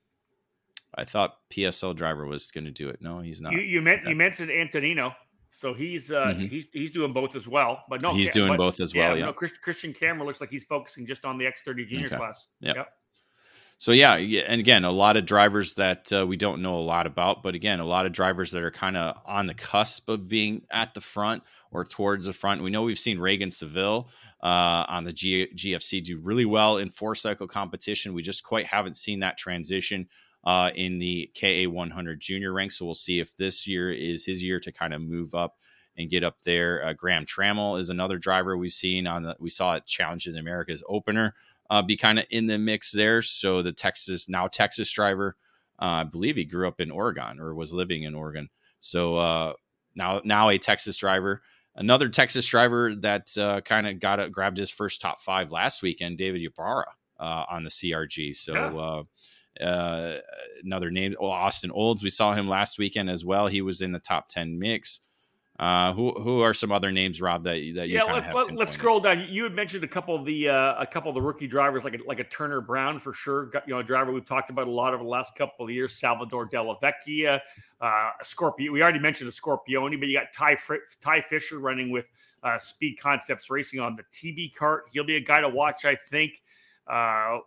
I 0.94 1.04
thought 1.04 1.38
PSL 1.50 1.96
driver 1.96 2.26
was 2.26 2.50
going 2.50 2.64
to 2.64 2.70
do 2.70 2.90
it. 2.90 3.00
No, 3.00 3.20
he's 3.20 3.40
not. 3.40 3.52
You, 3.52 3.60
you 3.60 3.80
meant 3.80 4.06
you 4.06 4.14
mentioned 4.14 4.50
Antonino, 4.50 5.14
so 5.50 5.74
he's 5.74 6.10
uh, 6.10 6.26
mm-hmm. 6.26 6.46
he's 6.46 6.66
he's 6.72 6.90
doing 6.90 7.12
both 7.12 7.34
as 7.36 7.48
well. 7.48 7.84
But 7.88 8.02
no, 8.02 8.14
he's 8.14 8.30
doing 8.30 8.52
but, 8.52 8.58
both 8.58 8.80
as 8.80 8.94
well. 8.94 9.16
Yeah, 9.16 9.20
yeah. 9.20 9.26
No, 9.26 9.32
Christian 9.32 9.92
Cameron 9.92 10.26
looks 10.26 10.40
like 10.40 10.50
he's 10.50 10.64
focusing 10.64 11.06
just 11.06 11.24
on 11.24 11.38
the 11.38 11.44
X30 11.44 11.88
junior 11.88 12.06
okay. 12.06 12.16
class. 12.16 12.48
Yep. 12.60 12.76
yep 12.76 12.88
so 13.80 13.92
yeah, 13.92 14.16
and 14.16 14.60
again, 14.60 14.84
a 14.84 14.90
lot 14.90 15.16
of 15.16 15.24
drivers 15.24 15.72
that 15.76 16.12
uh, 16.12 16.26
we 16.26 16.36
don't 16.36 16.60
know 16.60 16.74
a 16.74 16.84
lot 16.84 17.06
about, 17.06 17.42
but 17.42 17.54
again, 17.54 17.80
a 17.80 17.84
lot 17.86 18.04
of 18.04 18.12
drivers 18.12 18.50
that 18.50 18.62
are 18.62 18.70
kind 18.70 18.94
of 18.94 19.16
on 19.24 19.46
the 19.46 19.54
cusp 19.54 20.06
of 20.10 20.28
being 20.28 20.66
at 20.70 20.92
the 20.92 21.00
front 21.00 21.42
or 21.70 21.86
towards 21.86 22.26
the 22.26 22.34
front. 22.34 22.62
We 22.62 22.68
know 22.68 22.82
we've 22.82 22.98
seen 22.98 23.18
Reagan 23.18 23.50
Seville 23.50 24.10
uh, 24.42 24.84
on 24.86 25.04
the 25.04 25.14
G- 25.14 25.48
GFC 25.56 26.04
do 26.04 26.18
really 26.18 26.44
well 26.44 26.76
in 26.76 26.90
four 26.90 27.14
cycle 27.14 27.46
competition. 27.46 28.12
We 28.12 28.20
just 28.20 28.44
quite 28.44 28.66
haven't 28.66 28.98
seen 28.98 29.20
that 29.20 29.38
transition 29.38 30.08
uh, 30.44 30.70
in 30.74 30.98
the 30.98 31.30
KA 31.38 31.68
100 31.70 32.20
junior 32.20 32.52
ranks. 32.52 32.78
So 32.78 32.84
we'll 32.84 32.94
see 32.94 33.20
if 33.20 33.36
this 33.36 33.66
year 33.66 33.92
is 33.92 34.24
his 34.24 34.42
year 34.42 34.60
to 34.60 34.72
kind 34.72 34.94
of 34.94 35.02
move 35.02 35.34
up 35.34 35.56
and 35.96 36.10
get 36.10 36.24
up 36.24 36.40
there. 36.44 36.84
Uh, 36.84 36.92
Graham 36.92 37.24
Trammell 37.24 37.78
is 37.78 37.90
another 37.90 38.18
driver 38.18 38.56
we've 38.56 38.72
seen 38.72 39.06
on 39.06 39.22
the 39.22 39.36
we 39.38 39.50
saw 39.50 39.74
at 39.74 39.86
Challenges 39.86 40.36
America's 40.36 40.82
opener 40.88 41.34
uh, 41.68 41.82
be 41.82 41.96
kind 41.96 42.18
of 42.18 42.24
in 42.30 42.46
the 42.46 42.58
mix 42.58 42.90
there. 42.92 43.22
So 43.22 43.62
the 43.62 43.72
Texas 43.72 44.28
now 44.28 44.46
Texas 44.46 44.90
driver, 44.92 45.36
uh, 45.80 45.84
I 45.84 46.04
believe 46.04 46.36
he 46.36 46.44
grew 46.44 46.66
up 46.66 46.80
in 46.80 46.90
Oregon 46.90 47.38
or 47.38 47.54
was 47.54 47.74
living 47.74 48.02
in 48.04 48.14
Oregon. 48.14 48.48
So 48.78 49.16
uh, 49.16 49.52
now 49.94 50.20
now 50.24 50.48
a 50.48 50.58
Texas 50.58 50.96
driver. 50.96 51.42
Another 51.76 52.08
Texas 52.08 52.46
driver 52.46 52.94
that 52.96 53.36
uh, 53.38 53.60
kind 53.60 53.86
of 53.86 54.00
got 54.00 54.18
it, 54.18 54.32
grabbed 54.32 54.56
his 54.56 54.70
first 54.70 55.00
top 55.00 55.20
five 55.20 55.52
last 55.52 55.82
weekend, 55.82 56.18
David 56.18 56.42
Ybarra 56.42 56.86
uh, 57.18 57.44
on 57.48 57.62
the 57.62 57.70
CRG. 57.70 58.34
So 58.34 58.54
yeah 58.54 59.02
uh, 59.62 60.18
another 60.64 60.90
name, 60.90 61.14
Austin 61.20 61.70
Olds. 61.70 62.02
We 62.02 62.10
saw 62.10 62.32
him 62.32 62.48
last 62.48 62.78
weekend 62.78 63.10
as 63.10 63.24
well. 63.24 63.46
He 63.46 63.62
was 63.62 63.80
in 63.80 63.92
the 63.92 63.98
top 63.98 64.28
ten 64.28 64.58
mix. 64.58 65.00
Uh, 65.60 65.92
who 65.92 66.12
who 66.12 66.40
are 66.40 66.54
some 66.54 66.72
other 66.72 66.90
names, 66.90 67.20
Rob? 67.20 67.42
That 67.42 67.56
that 67.74 67.88
you 67.88 67.96
yeah. 67.96 68.04
Let, 68.04 68.34
let, 68.34 68.54
let's 68.54 68.72
scroll 68.72 68.98
down. 68.98 69.26
You 69.28 69.44
had 69.44 69.54
mentioned 69.54 69.84
a 69.84 69.88
couple 69.88 70.14
of 70.14 70.24
the 70.24 70.48
uh, 70.48 70.80
a 70.80 70.86
couple 70.86 71.10
of 71.10 71.14
the 71.14 71.20
rookie 71.20 71.46
drivers, 71.46 71.84
like 71.84 71.92
a, 71.92 71.98
like 72.06 72.18
a 72.18 72.24
Turner 72.24 72.62
Brown 72.62 72.98
for 72.98 73.12
sure. 73.12 73.46
Got, 73.46 73.68
you 73.68 73.74
know, 73.74 73.80
a 73.80 73.84
driver 73.84 74.10
we've 74.10 74.24
talked 74.24 74.48
about 74.48 74.68
a 74.68 74.70
lot 74.70 74.94
over 74.94 75.04
the 75.04 75.10
last 75.10 75.36
couple 75.36 75.66
of 75.66 75.70
years. 75.70 75.92
Salvador 75.92 76.46
Della 76.46 76.78
Vecchia, 76.82 77.40
uh, 77.78 78.10
Scorpio. 78.22 78.72
We 78.72 78.80
already 78.82 79.00
mentioned 79.00 79.28
a 79.28 79.32
Scorpione, 79.32 80.00
but 80.00 80.08
you 80.08 80.18
got 80.18 80.32
Ty 80.32 80.56
Fr- 80.56 80.76
Ty 81.02 81.20
Fisher 81.20 81.58
running 81.58 81.90
with 81.90 82.06
uh, 82.42 82.56
Speed 82.56 82.98
Concepts 82.98 83.50
Racing 83.50 83.80
on 83.80 83.96
the 83.96 84.04
TB 84.14 84.54
cart. 84.54 84.84
He'll 84.90 85.04
be 85.04 85.16
a 85.16 85.20
guy 85.20 85.42
to 85.42 85.48
watch, 85.50 85.84
I 85.84 85.94
think. 85.94 86.40
Uh, 86.86 87.40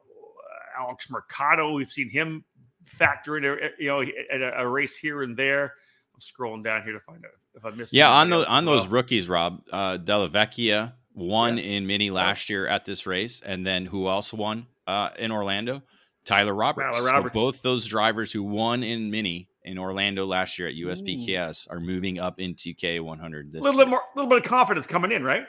Alex 0.78 1.10
Mercado. 1.10 1.74
We've 1.74 1.90
seen 1.90 2.10
him 2.10 2.44
factor 2.84 3.38
in, 3.38 3.46
a, 3.46 3.56
you 3.80 3.88
know, 3.88 4.02
at 4.02 4.42
a, 4.42 4.62
a, 4.62 4.68
race 4.68 4.98
here 4.98 5.24
and 5.24 5.36
there. 5.38 5.74
I'm 6.14 6.20
scrolling 6.20 6.64
down 6.64 6.84
here 6.84 6.94
to 6.94 7.00
find 7.00 7.24
out 7.26 7.32
if 7.56 7.66
I 7.66 7.70
missed. 7.72 7.94
Yeah, 7.94 8.12
on 8.12 8.30
those 8.30 8.46
on 8.46 8.66
well. 8.66 8.78
those 8.78 8.88
rookies, 8.88 9.28
Rob 9.28 9.62
uh, 9.72 9.98
Della 9.98 10.30
Vecchia 10.30 10.94
won 11.14 11.58
yeah. 11.58 11.64
in 11.64 11.88
Mini 11.88 12.12
last 12.12 12.50
year 12.50 12.68
at 12.68 12.86
this 12.86 13.06
race, 13.06 13.42
and 13.42 13.66
then 13.66 13.86
who 13.86 14.08
else 14.08 14.34
won 14.34 14.68
uh, 14.88 15.10
in 15.18 15.32
Orlando? 15.32 15.82
Tyler 16.26 16.54
Roberts. 16.54 16.98
Tyler 16.98 17.12
Roberts. 17.12 17.34
So 17.34 17.40
both 17.40 17.62
those 17.62 17.86
drivers 17.86 18.32
who 18.32 18.44
won 18.44 18.84
in 18.84 19.12
Mini 19.12 19.50
in 19.64 19.78
Orlando 19.78 20.26
last 20.26 20.58
year 20.58 20.68
at 20.68 20.76
USPKS 20.76 21.68
Ooh. 21.68 21.76
are 21.76 21.80
moving 21.80 22.20
up 22.20 22.40
into 22.40 22.74
K100 22.74 23.52
this. 23.52 23.62
A 23.62 23.64
little 23.64 23.76
year. 23.76 23.86
bit 23.86 23.90
more, 23.90 24.00
a 24.00 24.18
little 24.18 24.30
bit 24.30 24.40
of 24.40 24.44
confidence 24.44 24.88
coming 24.88 25.12
in, 25.12 25.24
right? 25.24 25.46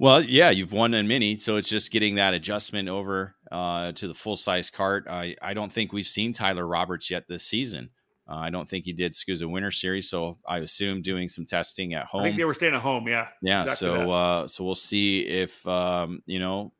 Well, 0.00 0.22
yeah, 0.22 0.50
you've 0.50 0.72
won 0.72 0.94
a 0.94 1.02
mini, 1.02 1.36
so 1.36 1.56
it's 1.56 1.68
just 1.68 1.90
getting 1.90 2.16
that 2.16 2.32
adjustment 2.32 2.88
over 2.88 3.34
uh, 3.50 3.92
to 3.92 4.06
the 4.06 4.14
full 4.14 4.36
size 4.36 4.70
cart. 4.70 5.06
I, 5.10 5.34
I 5.42 5.54
don't 5.54 5.72
think 5.72 5.92
we've 5.92 6.06
seen 6.06 6.32
Tyler 6.32 6.66
Roberts 6.66 7.10
yet 7.10 7.26
this 7.28 7.44
season. 7.44 7.90
Uh, 8.28 8.36
I 8.36 8.50
don't 8.50 8.68
think 8.68 8.84
he 8.84 8.92
did 8.92 9.12
SKUSA 9.12 9.50
Winter 9.50 9.70
Series, 9.70 10.08
so 10.08 10.38
I 10.46 10.58
assume 10.58 11.02
doing 11.02 11.28
some 11.28 11.46
testing 11.46 11.94
at 11.94 12.04
home. 12.04 12.20
I 12.20 12.24
think 12.24 12.36
they 12.36 12.44
were 12.44 12.54
staying 12.54 12.74
at 12.74 12.82
home, 12.82 13.08
yeah. 13.08 13.28
Yeah, 13.42 13.62
exactly 13.62 13.88
so 13.88 14.10
uh, 14.10 14.46
so 14.46 14.64
we'll 14.64 14.74
see 14.74 15.20
if 15.20 15.66
um, 15.66 16.22
you 16.26 16.38
know 16.38 16.72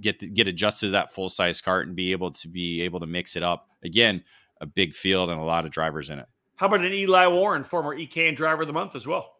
get 0.00 0.32
get 0.32 0.46
adjusted 0.46 0.86
to 0.86 0.92
that 0.92 1.12
full 1.12 1.28
size 1.28 1.60
cart 1.60 1.88
and 1.88 1.96
be 1.96 2.12
able 2.12 2.30
to 2.30 2.48
be 2.48 2.82
able 2.82 3.00
to 3.00 3.06
mix 3.06 3.36
it 3.36 3.42
up 3.42 3.66
again. 3.84 4.22
A 4.62 4.66
big 4.66 4.94
field 4.94 5.30
and 5.30 5.40
a 5.40 5.44
lot 5.44 5.64
of 5.64 5.70
drivers 5.70 6.10
in 6.10 6.18
it. 6.18 6.26
How 6.56 6.66
about 6.66 6.84
an 6.84 6.92
Eli 6.92 7.26
Warren, 7.26 7.64
former 7.64 7.96
EKN 7.96 8.36
driver 8.36 8.62
of 8.62 8.68
the 8.68 8.74
month 8.74 8.94
as 8.94 9.06
well? 9.06 9.32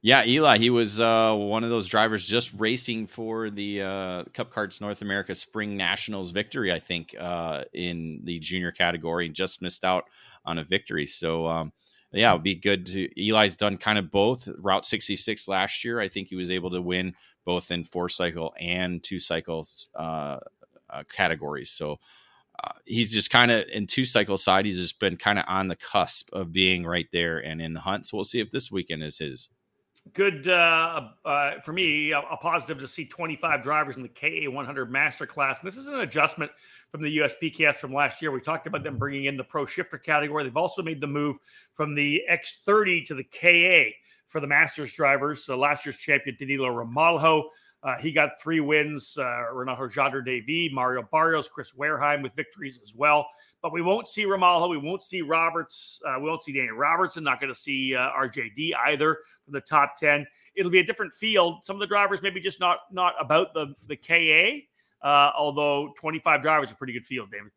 Yeah, 0.00 0.24
Eli, 0.24 0.58
he 0.58 0.70
was 0.70 1.00
uh, 1.00 1.34
one 1.34 1.64
of 1.64 1.70
those 1.70 1.88
drivers 1.88 2.26
just 2.26 2.54
racing 2.56 3.08
for 3.08 3.50
the 3.50 3.82
uh, 3.82 4.24
Cup 4.32 4.52
Karts 4.52 4.80
North 4.80 5.02
America 5.02 5.34
Spring 5.34 5.76
Nationals 5.76 6.30
victory, 6.30 6.72
I 6.72 6.78
think, 6.78 7.16
uh, 7.18 7.64
in 7.72 8.20
the 8.22 8.38
junior 8.38 8.70
category. 8.70 9.26
And 9.26 9.34
just 9.34 9.60
missed 9.60 9.84
out 9.84 10.04
on 10.44 10.58
a 10.58 10.64
victory. 10.64 11.04
So, 11.04 11.48
um, 11.48 11.72
yeah, 12.12 12.30
it'd 12.30 12.44
be 12.44 12.54
good 12.54 12.86
to. 12.86 13.08
Eli's 13.20 13.56
done 13.56 13.76
kind 13.76 13.98
of 13.98 14.12
both. 14.12 14.48
Route 14.58 14.84
66 14.84 15.48
last 15.48 15.84
year, 15.84 15.98
I 15.98 16.08
think 16.08 16.28
he 16.28 16.36
was 16.36 16.52
able 16.52 16.70
to 16.70 16.80
win 16.80 17.14
both 17.44 17.72
in 17.72 17.82
four 17.82 18.08
cycle 18.08 18.54
and 18.58 19.02
two 19.02 19.18
cycles 19.18 19.88
uh, 19.96 20.38
uh, 20.90 21.02
categories. 21.12 21.70
So, 21.70 21.98
uh, 22.62 22.72
he's 22.86 23.12
just 23.12 23.30
kind 23.30 23.50
of 23.50 23.64
in 23.72 23.86
two 23.88 24.04
cycle 24.04 24.38
side. 24.38 24.64
He's 24.64 24.76
just 24.78 25.00
been 25.00 25.16
kind 25.16 25.40
of 25.40 25.44
on 25.48 25.66
the 25.66 25.76
cusp 25.76 26.30
of 26.32 26.52
being 26.52 26.84
right 26.86 27.08
there 27.12 27.38
and 27.38 27.60
in 27.60 27.74
the 27.74 27.80
hunt. 27.80 28.06
So 28.06 28.16
we'll 28.16 28.24
see 28.24 28.40
if 28.40 28.50
this 28.50 28.70
weekend 28.70 29.02
is 29.02 29.18
his 29.18 29.48
good 30.12 30.48
uh, 30.48 31.08
uh, 31.24 31.60
for 31.60 31.72
me. 31.72 32.12
A, 32.12 32.20
a, 32.20 32.36
positive 32.36 32.78
to 32.80 32.88
see 32.88 33.04
25 33.04 33.62
drivers 33.62 33.96
in 33.96 34.02
the 34.02 34.08
KA 34.08 34.50
100 34.50 34.90
Master 34.90 35.26
Class. 35.26 35.60
And 35.60 35.66
this 35.66 35.76
is 35.76 35.86
an 35.86 36.00
adjustment 36.00 36.50
from 36.90 37.02
the 37.02 37.18
USPKS 37.18 37.76
from 37.76 37.92
last 37.92 38.22
year. 38.22 38.30
We 38.30 38.40
talked 38.40 38.66
about 38.66 38.82
them 38.84 38.98
bringing 38.98 39.24
in 39.24 39.36
the 39.36 39.44
Pro 39.44 39.66
Shifter 39.66 39.98
category. 39.98 40.44
They've 40.44 40.56
also 40.56 40.82
made 40.82 41.00
the 41.00 41.06
move 41.06 41.38
from 41.72 41.94
the 41.94 42.22
X30 42.30 43.06
to 43.06 43.14
the 43.14 43.24
KA 43.24 43.90
for 44.28 44.40
the 44.40 44.46
Masters 44.46 44.92
drivers. 44.92 45.44
So 45.44 45.56
last 45.56 45.86
year's 45.86 45.96
champion 45.96 46.36
Danilo 46.38 46.68
Ramalho. 46.68 47.44
Uh, 47.82 47.96
he 47.98 48.10
got 48.10 48.40
three 48.42 48.60
wins. 48.60 49.16
Uh, 49.16 49.52
Renato 49.52 49.86
Jadre 49.88 50.24
David, 50.24 50.72
Mario 50.72 51.06
Barrios, 51.12 51.48
Chris 51.48 51.72
Wareheim 51.72 52.22
with 52.22 52.34
victories 52.34 52.80
as 52.82 52.94
well. 52.94 53.26
But 53.60 53.72
we 53.72 53.82
won't 53.82 54.06
see 54.06 54.24
Ramalho. 54.24 54.70
We 54.70 54.78
won't 54.78 55.02
see 55.02 55.22
Roberts. 55.22 56.00
Uh, 56.06 56.20
we 56.20 56.28
won't 56.28 56.42
see 56.42 56.52
Danny 56.52 56.68
Robertson. 56.70 57.24
Not 57.24 57.40
going 57.40 57.52
to 57.52 57.58
see 57.58 57.94
uh, 57.94 58.10
RJD 58.10 58.72
either 58.86 59.18
from 59.44 59.52
the 59.52 59.60
top 59.60 59.96
10. 59.96 60.26
It'll 60.54 60.70
be 60.70 60.78
a 60.78 60.84
different 60.84 61.12
field. 61.12 61.64
Some 61.64 61.74
of 61.74 61.80
the 61.80 61.86
drivers 61.86 62.22
maybe 62.22 62.40
just 62.40 62.60
not 62.60 62.78
not 62.92 63.14
about 63.20 63.54
the, 63.54 63.74
the 63.86 63.96
KA, 63.96 65.06
uh, 65.06 65.32
although 65.36 65.92
25 65.98 66.42
drivers 66.42 66.70
a 66.70 66.74
pretty 66.76 66.92
good 66.92 67.06
field, 67.06 67.30
David. 67.32 67.50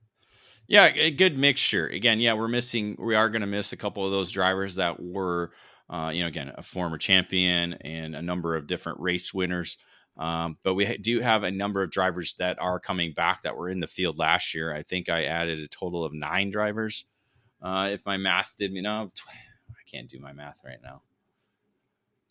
Yeah, 0.68 0.86
a 0.96 1.12
good 1.12 1.38
mixture. 1.38 1.88
Again, 1.88 2.20
yeah, 2.20 2.34
we're 2.34 2.48
missing, 2.48 2.96
we 2.98 3.14
are 3.14 3.30
going 3.30 3.42
to 3.42 3.48
miss 3.48 3.74
a 3.74 3.78
couple 3.78 4.06
of 4.06 4.12
those 4.12 4.32
drivers 4.32 4.76
that 4.76 5.02
were, 5.02 5.52
uh, 5.90 6.12
you 6.14 6.22
know, 6.22 6.28
again, 6.28 6.54
a 6.56 6.64
former 6.64 6.98
champion 6.98 7.74
and 7.82 8.16
a 8.16 8.22
number 8.22 8.56
of 8.56 8.68
different 8.68 9.00
race 9.02 9.34
winners. 9.34 9.78
Um, 10.18 10.58
but 10.64 10.74
we 10.74 10.98
do 10.98 11.20
have 11.20 11.44
a 11.44 11.52
number 11.52 11.82
of 11.82 11.90
drivers 11.90 12.36
that 12.36 12.60
are 12.62 12.80
coming 12.80 13.14
back 13.14 13.44
that 13.44 13.58
were 13.58 13.70
in 13.70 13.80
the 13.80 13.88
field 13.88 14.20
last 14.20 14.54
year. 14.54 14.74
I 14.74 14.84
think 14.84 15.10
I 15.10 15.24
added 15.26 15.60
a 15.60 15.68
total 15.68 16.04
of 16.04 16.14
nine 16.14 16.52
drivers. 16.52 17.06
Uh, 17.62 17.90
if 17.92 18.06
my 18.06 18.18
math 18.18 18.56
did, 18.58 18.74
you 18.74 18.82
know, 18.82 19.12
I 19.70 19.90
can't 19.90 20.10
do 20.10 20.20
my 20.20 20.34
math 20.34 20.62
right 20.66 20.80
now. 20.84 21.02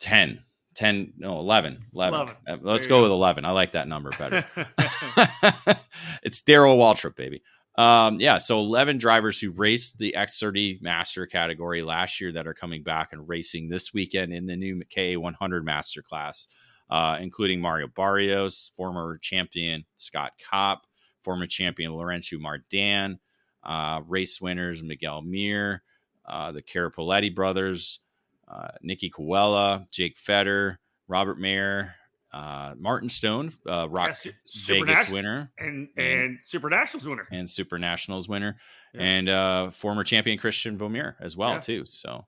10, 0.00 0.42
10, 0.74 1.12
no, 1.18 1.38
11, 1.38 1.78
11. 1.94 2.20
11. 2.20 2.36
Uh, 2.46 2.56
let's 2.62 2.86
go, 2.86 2.98
go 2.98 3.02
with 3.02 3.10
11. 3.10 3.44
I 3.44 3.50
like 3.50 3.72
that 3.72 3.88
number 3.88 4.10
better. 4.10 4.46
it's 6.22 6.42
Darrell 6.42 6.76
Waltrip, 6.76 7.16
baby. 7.16 7.42
Um, 7.76 8.20
yeah, 8.20 8.38
so 8.38 8.58
11 8.58 8.98
drivers 8.98 9.40
who 9.40 9.52
raced 9.52 9.98
the 9.98 10.14
X30 10.16 10.82
Master 10.82 11.26
category 11.26 11.82
last 11.82 12.20
year 12.20 12.32
that 12.32 12.46
are 12.46 12.54
coming 12.54 12.82
back 12.82 13.12
and 13.12 13.28
racing 13.28 13.68
this 13.68 13.94
weekend 13.94 14.32
in 14.32 14.46
the 14.46 14.56
new 14.56 14.82
KA100 14.94 15.64
Master 15.64 16.02
class 16.02 16.46
uh, 16.90 17.18
including 17.20 17.60
Mario 17.60 17.86
Barrios, 17.86 18.72
former 18.76 19.18
champion 19.18 19.84
Scott 19.96 20.32
Kopp, 20.50 20.86
former 21.22 21.46
champion 21.46 21.94
Lorenzo 21.94 22.36
Mardan, 22.36 23.18
uh, 23.62 24.00
race 24.06 24.40
winners 24.40 24.82
Miguel 24.82 25.22
Mir, 25.22 25.82
uh, 26.26 26.52
the 26.52 26.62
Carapoletti 26.62 27.34
brothers, 27.34 28.00
uh, 28.48 28.68
Nikki 28.82 29.10
Coella, 29.10 29.90
Jake 29.90 30.18
Fetter, 30.18 30.80
Robert 31.08 31.38
Mayer, 31.38 31.94
uh, 32.32 32.74
Martin 32.78 33.08
Stone, 33.08 33.52
uh, 33.68 33.88
ROK 33.88 34.16
yeah, 34.24 34.32
Vegas 34.66 35.08
winner, 35.10 35.50
and, 35.58 35.88
and 35.96 36.06
and 36.06 36.38
Super 36.44 36.70
Nationals 36.70 37.06
winner, 37.06 37.26
and 37.30 37.48
Super 37.48 37.78
Nationals 37.78 38.28
winner, 38.28 38.56
yeah. 38.94 39.02
and 39.02 39.28
uh, 39.28 39.70
former 39.70 40.04
champion 40.04 40.38
Christian 40.38 40.78
Vomier 40.78 41.14
as 41.20 41.36
well 41.36 41.54
yeah. 41.54 41.60
too. 41.60 41.84
So 41.86 42.24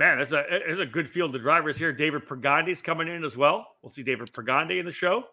Man, 0.00 0.16
that's 0.16 0.32
a 0.32 0.80
a 0.80 0.86
good 0.86 1.10
field 1.10 1.36
of 1.36 1.42
drivers 1.42 1.76
here. 1.76 1.92
David 1.92 2.24
Pergandi's 2.24 2.80
coming 2.80 3.06
in 3.06 3.22
as 3.22 3.36
well. 3.36 3.76
We'll 3.82 3.90
see 3.90 4.02
David 4.02 4.32
Pergandi 4.32 4.80
in 4.80 4.86
the 4.86 4.92
show. 4.92 5.24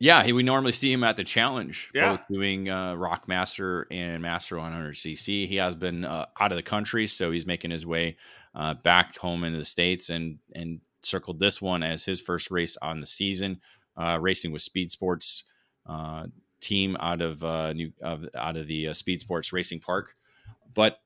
Yeah, 0.00 0.22
he, 0.22 0.34
we 0.34 0.42
normally 0.42 0.72
see 0.72 0.92
him 0.92 1.02
at 1.02 1.16
the 1.16 1.24
challenge, 1.24 1.90
yeah. 1.94 2.10
both 2.10 2.28
doing 2.28 2.68
uh, 2.68 2.92
ROK 2.94 3.26
Master 3.26 3.86
and 3.90 4.20
Master 4.20 4.56
100cc. 4.56 5.48
He 5.48 5.56
has 5.56 5.74
been 5.74 6.04
uh, 6.04 6.26
out 6.38 6.52
of 6.52 6.56
the 6.56 6.62
country, 6.62 7.06
so 7.06 7.30
he's 7.30 7.46
making 7.46 7.70
his 7.70 7.86
way 7.86 8.18
uh, 8.54 8.74
back 8.74 9.16
home 9.16 9.44
into 9.44 9.58
the 9.58 9.64
states, 9.64 10.10
and 10.10 10.38
and 10.54 10.80
circled 11.02 11.38
this 11.38 11.62
one 11.62 11.82
as 11.82 12.04
his 12.04 12.20
first 12.20 12.50
race 12.50 12.76
on 12.82 13.00
the 13.00 13.06
season, 13.06 13.62
uh, 13.96 14.18
racing 14.20 14.52
with 14.52 14.60
Speed 14.60 14.90
Sports 14.90 15.44
uh, 15.86 16.26
team 16.60 16.98
out 17.00 17.22
of 17.22 17.42
uh, 17.42 17.72
new 17.72 17.90
out 18.02 18.58
of 18.58 18.66
the 18.66 18.92
Speed 18.92 19.22
Sports 19.22 19.54
Racing 19.54 19.80
Park. 19.80 20.14
But 20.74 20.98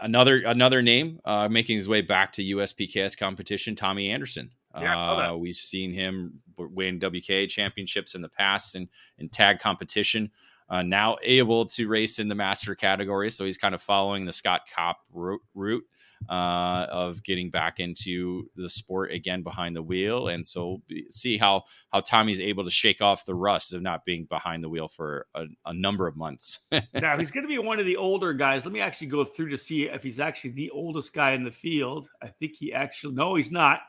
another 0.00 0.42
another 0.44 0.82
name 0.82 1.20
uh, 1.24 1.48
making 1.48 1.76
his 1.76 1.88
way 1.88 2.02
back 2.02 2.32
to 2.32 2.42
USPKS 2.42 3.16
competition, 3.16 3.74
Tommy 3.74 4.10
Anderson. 4.10 4.50
Yeah, 4.78 5.30
uh, 5.30 5.36
we've 5.36 5.54
seen 5.54 5.92
him 5.92 6.40
win 6.58 6.98
WKA 6.98 7.48
championships 7.48 8.14
in 8.14 8.22
the 8.22 8.28
past 8.28 8.74
and 8.74 8.88
in 9.18 9.28
tag 9.28 9.60
competition. 9.60 10.30
Uh, 10.68 10.82
now 10.82 11.16
able 11.22 11.66
to 11.66 11.86
race 11.86 12.18
in 12.18 12.26
the 12.28 12.34
master 12.34 12.74
category, 12.74 13.30
so 13.30 13.44
he's 13.44 13.58
kind 13.58 13.74
of 13.74 13.82
following 13.82 14.24
the 14.24 14.32
Scott 14.32 14.62
Kopp 14.74 14.96
route. 15.12 15.84
Uh, 16.28 16.86
of 16.90 17.22
getting 17.22 17.50
back 17.50 17.80
into 17.80 18.50
the 18.56 18.68
sport 18.68 19.12
again 19.12 19.42
behind 19.42 19.76
the 19.76 19.82
wheel, 19.82 20.28
and 20.28 20.46
so 20.46 20.82
see 21.10 21.36
how 21.36 21.64
how 21.92 22.00
Tommy's 22.00 22.40
able 22.40 22.64
to 22.64 22.70
shake 22.70 23.02
off 23.02 23.24
the 23.24 23.34
rust 23.34 23.72
of 23.72 23.82
not 23.82 24.04
being 24.04 24.24
behind 24.24 24.62
the 24.62 24.68
wheel 24.68 24.88
for 24.88 25.26
a, 25.34 25.44
a 25.66 25.74
number 25.74 26.06
of 26.06 26.16
months. 26.16 26.60
now 26.94 27.18
he's 27.18 27.30
going 27.30 27.44
to 27.44 27.48
be 27.48 27.58
one 27.58 27.80
of 27.80 27.86
the 27.86 27.96
older 27.96 28.32
guys. 28.32 28.64
Let 28.64 28.72
me 28.72 28.80
actually 28.80 29.08
go 29.08 29.24
through 29.24 29.50
to 29.50 29.58
see 29.58 29.84
if 29.84 30.02
he's 30.02 30.20
actually 30.20 30.50
the 30.50 30.70
oldest 30.70 31.12
guy 31.12 31.32
in 31.32 31.44
the 31.44 31.50
field. 31.50 32.08
I 32.22 32.28
think 32.28 32.56
he 32.56 32.72
actually 32.72 33.14
no, 33.14 33.34
he's 33.34 33.50
not. 33.50 33.80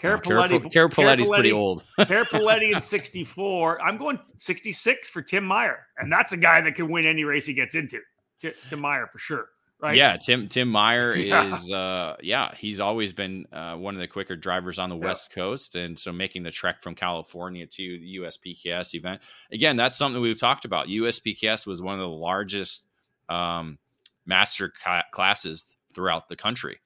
Carapaletti, 0.00 0.60
Carapalletti's 0.72 1.28
pretty 1.28 1.52
old. 1.52 1.84
Carapaletti 2.00 2.74
in 2.74 2.80
64. 2.80 3.80
I'm 3.80 3.96
going 3.96 4.18
66 4.38 5.08
for 5.08 5.22
Tim 5.22 5.44
Meyer. 5.44 5.86
And 5.96 6.12
that's 6.12 6.32
a 6.32 6.36
guy 6.36 6.60
that 6.62 6.74
can 6.74 6.90
win 6.90 7.06
any 7.06 7.24
race 7.24 7.46
he 7.46 7.54
gets 7.54 7.74
into. 7.74 8.00
Tim 8.40 8.80
Meyer 8.80 9.06
for 9.06 9.18
sure. 9.18 9.46
Right? 9.84 9.96
Yeah, 9.96 10.16
Tim 10.16 10.48
Tim 10.48 10.68
Meyer 10.68 11.14
yeah. 11.14 11.54
is 11.54 11.70
uh 11.70 12.16
yeah, 12.22 12.54
he's 12.54 12.80
always 12.80 13.12
been 13.12 13.46
uh, 13.52 13.76
one 13.76 13.94
of 13.94 14.00
the 14.00 14.08
quicker 14.08 14.34
drivers 14.34 14.78
on 14.78 14.88
the 14.88 14.96
yeah. 14.96 15.04
West 15.04 15.30
Coast 15.32 15.76
and 15.76 15.98
so 15.98 16.10
making 16.10 16.42
the 16.42 16.50
trek 16.50 16.82
from 16.82 16.94
California 16.94 17.66
to 17.66 17.98
the 17.98 18.16
USPKS 18.16 18.94
event. 18.94 19.20
Again, 19.52 19.76
that's 19.76 19.98
something 19.98 20.22
we've 20.22 20.40
talked 20.40 20.64
about. 20.64 20.86
USPKS 20.88 21.66
was 21.66 21.82
one 21.82 21.94
of 21.94 22.00
the 22.00 22.08
largest 22.08 22.86
um 23.28 23.78
master 24.24 24.72
ca- 24.82 25.04
classes 25.12 25.76
throughout 25.92 26.28
the 26.28 26.36
country 26.36 26.78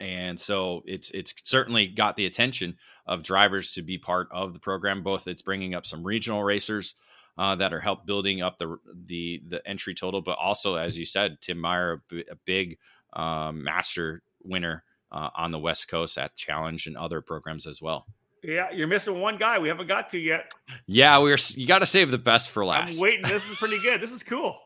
and 0.00 0.40
so 0.40 0.82
it's 0.86 1.10
it's 1.10 1.32
certainly 1.44 1.86
got 1.86 2.16
the 2.16 2.26
attention 2.26 2.76
of 3.06 3.22
drivers 3.22 3.72
to 3.72 3.82
be 3.82 3.98
part 3.98 4.28
of 4.32 4.52
the 4.54 4.58
program. 4.58 5.02
Both 5.02 5.28
it's 5.28 5.42
bringing 5.42 5.74
up 5.74 5.86
some 5.86 6.02
regional 6.02 6.42
racers 6.42 6.94
uh, 7.38 7.54
that 7.56 7.72
are 7.72 7.80
help 7.80 8.06
building 8.06 8.42
up 8.42 8.58
the 8.58 8.78
the 9.06 9.42
the 9.46 9.66
entry 9.66 9.94
total, 9.94 10.20
but 10.20 10.38
also 10.38 10.76
as 10.76 10.98
you 10.98 11.04
said, 11.04 11.40
Tim 11.40 11.58
Meyer, 11.58 12.02
a, 12.12 12.32
a 12.32 12.36
big 12.44 12.78
um, 13.12 13.64
master 13.64 14.22
winner 14.42 14.84
uh, 15.12 15.30
on 15.36 15.50
the 15.50 15.58
West 15.58 15.88
Coast 15.88 16.18
at 16.18 16.34
Challenge 16.34 16.86
and 16.86 16.96
other 16.96 17.20
programs 17.20 17.66
as 17.66 17.80
well. 17.80 18.06
Yeah, 18.42 18.70
you're 18.70 18.86
missing 18.86 19.20
one 19.20 19.36
guy 19.36 19.58
we 19.58 19.68
haven't 19.68 19.88
got 19.88 20.10
to 20.10 20.18
yet. 20.18 20.46
Yeah, 20.86 21.18
we're 21.18 21.36
you 21.54 21.66
got 21.66 21.80
to 21.80 21.86
save 21.86 22.10
the 22.10 22.18
best 22.18 22.50
for 22.50 22.64
last. 22.64 22.94
I'm 22.94 23.00
waiting. 23.02 23.22
This 23.22 23.48
is 23.48 23.56
pretty 23.56 23.80
good. 23.80 24.00
This 24.00 24.12
is 24.12 24.22
cool 24.22 24.58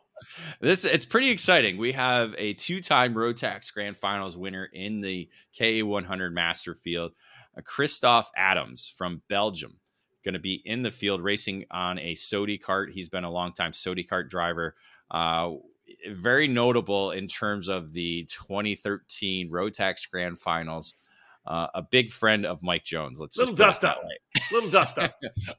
this 0.61 0.85
it's 0.85 1.05
pretty 1.05 1.31
exciting. 1.31 1.79
We 1.79 1.93
have 1.93 2.35
a 2.39 2.55
two-time 2.55 3.15
Rotax 3.15 3.73
Grand 3.73 3.97
Finals 3.97 4.37
winner 4.37 4.69
in 4.73 5.01
the 5.01 5.29
KA100 5.59 6.33
Master 6.33 6.75
Field, 6.75 7.12
uh, 7.57 7.61
Christoph 7.62 8.31
Adams 8.37 8.93
from 8.97 9.23
Belgium, 9.29 9.79
going 10.25 10.35
to 10.35 10.41
be 10.41 10.62
in 10.64 10.83
the 10.83 10.91
field 10.91 11.22
racing 11.22 11.66
on 11.70 11.99
a 11.99 12.14
Sodi 12.14 12.61
cart. 12.61 12.91
He's 12.93 13.09
been 13.09 13.25
a 13.25 13.31
long-time 13.31 13.72
Sodi 13.72 14.07
cart 14.07 14.31
driver. 14.31 14.75
Uh, 15.11 15.53
very 16.11 16.49
notable 16.49 17.11
in 17.11 17.29
terms 17.29 17.68
of 17.68 17.93
the 17.93 18.25
2013 18.25 19.51
Rotax 19.51 20.11
Grand 20.11 20.39
Finals 20.39 20.95
uh, 21.47 21.66
a 21.75 21.83
big 21.83 22.11
friend 22.11 22.47
of 22.47 22.62
Mike 22.62 22.85
Jones. 22.85 23.20
Let's 23.20 23.37
little 23.37 23.55
dust 23.55 23.85
up, 23.85 24.03
little 24.51 24.70
dust 24.70 24.99
up, 24.99 25.14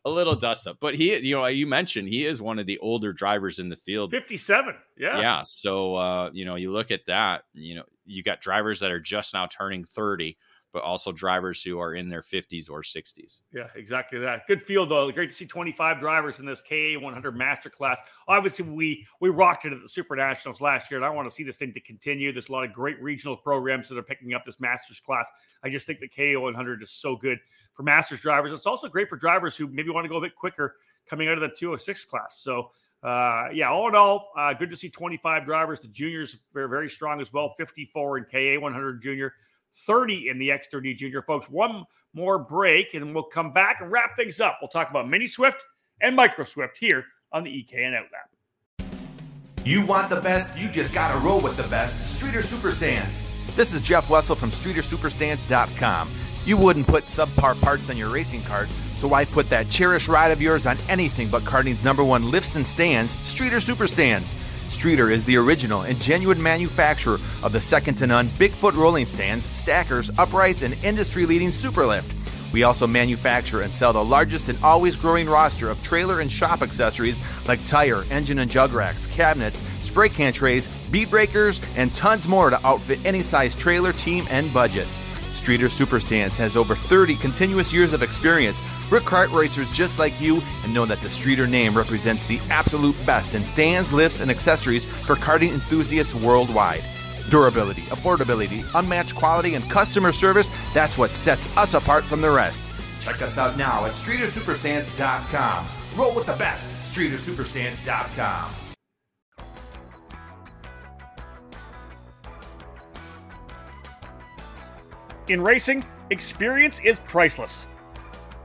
a 0.06 0.10
little 0.10 0.36
dust 0.36 0.68
up. 0.68 0.78
But 0.80 0.96
he, 0.96 1.16
you 1.18 1.36
know, 1.36 1.46
you 1.46 1.68
mentioned 1.68 2.08
he 2.08 2.26
is 2.26 2.42
one 2.42 2.58
of 2.58 2.66
the 2.66 2.80
older 2.80 3.14
drivers 3.14 3.60
in 3.60 3.70
the 3.70 3.76
field. 3.76 4.12
Fifty-seven, 4.12 4.76
yeah, 4.98 5.20
yeah. 5.20 5.42
So 5.44 5.96
uh, 5.96 6.30
you 6.34 6.46
know, 6.46 6.56
you 6.56 6.72
look 6.72 6.90
at 6.90 7.06
that. 7.06 7.44
You 7.54 7.76
know, 7.76 7.84
you 8.06 8.24
got 8.24 8.42
drivers 8.42 8.80
that 8.80 8.92
are 8.92 9.00
just 9.00 9.34
now 9.34 9.46
turning 9.46 9.84
thirty 9.84 10.38
but 10.76 10.84
also 10.84 11.10
drivers 11.14 11.64
who 11.64 11.80
are 11.80 11.96
in 11.96 12.10
their 12.10 12.22
50s 12.22 12.70
or 12.70 12.82
60s. 12.82 13.44
Yeah, 13.54 13.68
exactly 13.76 14.20
that. 14.20 14.46
Good 14.46 14.62
field 14.62 14.92
though. 14.92 15.10
Great 15.10 15.30
to 15.30 15.36
see 15.36 15.46
25 15.46 16.00
drivers 16.00 16.40
in 16.40 16.46
this 16.46 16.62
KA 16.62 17.00
100 17.00 17.38
Master 17.38 17.70
Class. 17.70 18.02
Obviously, 18.28 18.66
we 18.66 19.08
we 19.22 19.30
rocked 19.30 19.64
it 19.64 19.72
at 19.72 19.82
the 19.82 19.88
Super 19.88 20.18
Nationals 20.18 20.60
last 20.60 20.92
year, 20.92 20.98
and 20.98 21.06
I 21.06 21.10
want 21.10 21.30
to 21.30 21.34
see 21.34 21.44
this 21.44 21.58
thing 21.58 21.72
to 21.72 21.80
continue. 21.80 22.34
There's 22.34 22.50
a 22.50 22.52
lot 22.52 22.66
of 22.66 22.74
great 22.74 23.02
regional 23.02 23.38
programs 23.38 23.88
that 23.88 23.98
are 23.98 24.04
picking 24.04 24.34
up 24.34 24.44
this 24.44 24.60
Masters 24.60 25.00
class. 25.00 25.32
I 25.64 25.70
just 25.70 25.88
think 25.88 26.02
the 26.02 26.10
KA 26.10 26.38
100 26.42 26.84
is 26.84 26.92
so 26.92 27.16
good 27.16 27.40
for 27.72 27.84
Masters 27.84 28.20
drivers. 28.20 28.52
It's 28.52 28.66
also 28.66 28.90
great 28.90 29.08
for 29.08 29.16
drivers 29.16 29.56
who 29.56 29.68
maybe 29.68 29.92
want 29.92 30.04
to 30.04 30.10
go 30.10 30.18
a 30.18 30.22
bit 30.22 30.36
quicker 30.36 30.76
coming 31.10 31.30
out 31.30 31.36
of 31.36 31.42
the 31.42 31.56
206 31.58 32.04
class. 32.04 32.38
So. 32.40 32.72
Uh, 33.04 33.50
yeah, 33.54 33.70
all 33.70 33.88
in 33.88 33.94
all, 33.94 34.32
uh, 34.36 34.52
good 34.52 34.72
to 34.72 34.76
see 34.76 34.90
25 34.90 35.46
drivers. 35.46 35.80
The 35.80 35.90
juniors 35.90 36.38
are 36.56 36.68
very 36.68 36.90
strong 36.90 37.22
as 37.22 37.32
well. 37.32 37.54
54 37.56 38.18
in 38.18 38.24
KA 38.24 38.60
100 38.60 39.00
junior, 39.00 39.34
30 39.86 40.30
in 40.30 40.40
the 40.40 40.50
X30 40.50 40.96
Junior. 40.96 41.22
Folks, 41.22 41.50
one 41.50 41.84
more 42.14 42.40
break 42.40 42.94
and 42.94 43.14
we'll 43.14 43.24
come 43.24 43.52
back 43.52 43.82
and 43.82 43.92
wrap 43.92 44.16
things 44.16 44.40
up. 44.40 44.60
We'll 44.62 44.70
talk 44.70 44.90
about 44.90 45.10
Mini 45.10 45.28
Swift 45.28 45.64
and 46.02 46.16
Micro 46.16 46.46
Swift 46.46 46.78
here 46.78 47.06
on 47.32 47.44
the 47.44 47.52
EKN 47.52 47.94
Outlap. 47.94 48.86
You 49.66 49.86
want 49.86 50.10
the 50.10 50.22
best? 50.22 50.58
You 50.58 50.70
just 50.70 50.94
got 50.94 51.12
to 51.12 51.20
roll 51.20 51.42
with 51.42 51.58
the 51.58 51.68
best. 51.70 52.16
Streeter 52.16 52.42
Superstands. 52.42 53.24
This 53.56 53.74
is 53.74 53.82
Jeff 53.82 54.10
Wessel 54.10 54.36
from 54.36 54.52
StreeterSuperstands.com. 54.52 56.10
You 56.46 56.58
wouldn't 56.58 56.86
put 56.86 57.06
subpar 57.06 57.60
parts 57.60 57.90
on 57.90 57.98
your 57.98 58.10
racing 58.10 58.44
cart, 58.44 58.70
so 58.98 59.08
why 59.08 59.26
put 59.26 59.50
that 59.50 59.68
cherished 59.68 60.08
ride 60.08 60.32
of 60.32 60.40
yours 60.40 60.68
on 60.68 60.78
anything 60.88 61.30
but 61.30 61.44
karting's 61.46 61.84
number 61.84 62.04
one 62.04 62.30
lifts 62.30 62.56
and 62.56 62.66
stands, 62.66 63.18
Streeter 63.28 63.58
Superstands? 63.58 64.36
Streeter 64.76 65.10
is 65.10 65.24
the 65.24 65.38
original 65.38 65.84
and 65.84 65.98
genuine 66.02 66.44
manufacturer 66.44 67.18
of 67.42 67.54
the 67.54 67.62
second 67.62 67.96
to 67.96 68.08
none 68.08 68.28
Bigfoot 68.28 68.76
rolling 68.76 69.06
stands, 69.06 69.48
stackers, 69.58 70.12
uprights, 70.18 70.64
and 70.64 70.74
industry 70.84 71.26
leading 71.26 71.48
Superlift. 71.48 72.14
We 72.52 72.64
also 72.64 72.86
manufacture 72.86 73.62
and 73.62 73.74
sell 73.74 73.94
the 73.94 74.04
largest 74.04 74.50
and 74.50 74.62
always 74.62 74.98
growing 74.98 75.30
roster 75.30 75.70
of 75.70 75.82
trailer 75.82 76.20
and 76.20 76.30
shop 76.30 76.62
accessories 76.62 77.22
like 77.48 77.64
tire, 77.64 78.04
engine 78.12 78.40
and 78.40 78.52
jug 78.52 78.74
racks, 78.74 79.08
cabinets, 79.08 79.64
spray 79.82 80.10
can 80.10 80.34
trays, 80.34 80.68
bead 80.92 81.10
breakers, 81.10 81.62
and 81.78 81.94
tons 81.96 82.28
more 82.28 82.50
to 82.50 82.68
outfit 82.68 83.00
any 83.06 83.22
size 83.22 83.56
trailer, 83.56 83.94
team, 83.94 84.26
and 84.30 84.54
budget. 84.54 84.88
Streeter 85.46 85.68
Superstands 85.68 86.36
has 86.38 86.58
over 86.58 86.74
30 86.74 87.18
continuous 87.18 87.72
years 87.72 87.94
of 87.94 88.02
experience. 88.02 88.64
We're 88.90 89.00
kart 89.00 89.32
racers 89.32 89.72
just 89.72 90.00
like 90.00 90.20
you 90.20 90.42
and 90.64 90.74
know 90.74 90.88
that 90.88 91.00
the 91.02 91.10
Streeter 91.10 91.46
name 91.46 91.78
represents 91.78 92.26
the 92.26 92.40
absolute 92.50 92.96
best 93.06 93.36
in 93.36 93.44
stands, 93.44 93.94
lifts, 93.94 94.22
and 94.22 94.32
accessories 94.32 94.86
for 94.86 95.14
karting 95.14 95.52
enthusiasts 95.52 96.16
worldwide. 96.16 96.84
Durability, 97.30 97.84
affordability, 97.84 98.66
unmatched 98.74 99.14
quality, 99.14 99.54
and 99.54 99.70
customer 99.70 100.12
service 100.12 100.50
that's 100.74 100.98
what 100.98 101.12
sets 101.12 101.56
us 101.56 101.76
apart 101.76 102.04
from 102.04 102.22
the 102.22 102.32
rest. 102.32 102.64
Check 103.02 103.22
us 103.22 103.38
out 103.38 103.56
now 103.56 103.86
at 103.86 103.92
StreeterSuperstands.com. 103.92 105.68
Roll 105.96 106.16
with 106.16 106.26
the 106.26 106.38
best, 106.38 106.72
StreeterSuperstands.com. 106.92 108.65
In 115.28 115.42
racing, 115.42 115.84
experience 116.12 116.80
is 116.84 117.00
priceless. 117.00 117.66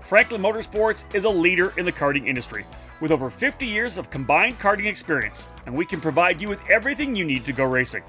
Franklin 0.00 0.40
Motorsports 0.40 1.04
is 1.14 1.24
a 1.24 1.28
leader 1.28 1.74
in 1.76 1.84
the 1.84 1.92
karting 1.92 2.26
industry 2.26 2.64
with 3.02 3.12
over 3.12 3.28
50 3.28 3.66
years 3.66 3.98
of 3.98 4.08
combined 4.08 4.58
karting 4.58 4.86
experience, 4.86 5.46
and 5.66 5.76
we 5.76 5.84
can 5.84 6.00
provide 6.00 6.40
you 6.40 6.48
with 6.48 6.66
everything 6.70 7.14
you 7.14 7.22
need 7.22 7.44
to 7.44 7.52
go 7.52 7.64
racing. 7.64 8.02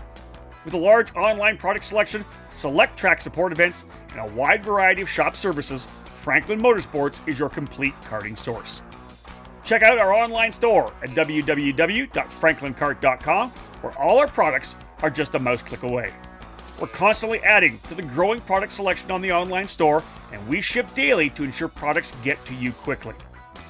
With 0.63 0.73
a 0.73 0.77
large 0.77 1.13
online 1.17 1.57
product 1.57 1.83
selection, 1.83 2.23
select 2.49 2.97
track 2.97 3.19
support 3.19 3.51
events, 3.51 3.83
and 4.11 4.21
a 4.21 4.33
wide 4.33 4.63
variety 4.63 5.01
of 5.01 5.09
shop 5.09 5.35
services, 5.35 5.85
Franklin 6.05 6.61
Motorsports 6.61 7.19
is 7.27 7.37
your 7.37 7.49
complete 7.49 7.93
karting 8.05 8.37
source. 8.37 8.81
Check 9.65 9.83
out 9.83 9.99
our 9.99 10.13
online 10.13 10.53
store 10.53 10.93
at 11.03 11.09
www.franklinkart.com, 11.09 13.49
where 13.49 13.99
all 13.99 14.17
our 14.17 14.27
products 14.27 14.75
are 15.03 15.09
just 15.09 15.35
a 15.35 15.39
mouse 15.39 15.61
click 15.61 15.83
away. 15.83 16.13
We're 16.81 16.87
constantly 16.87 17.37
adding 17.41 17.77
to 17.89 17.93
the 17.93 18.01
growing 18.01 18.41
product 18.41 18.73
selection 18.73 19.11
on 19.11 19.21
the 19.21 19.31
online 19.31 19.67
store, 19.67 20.01
and 20.33 20.47
we 20.47 20.61
ship 20.61 20.87
daily 20.95 21.29
to 21.31 21.43
ensure 21.43 21.67
products 21.67 22.11
get 22.23 22.43
to 22.47 22.55
you 22.55 22.71
quickly. 22.71 23.13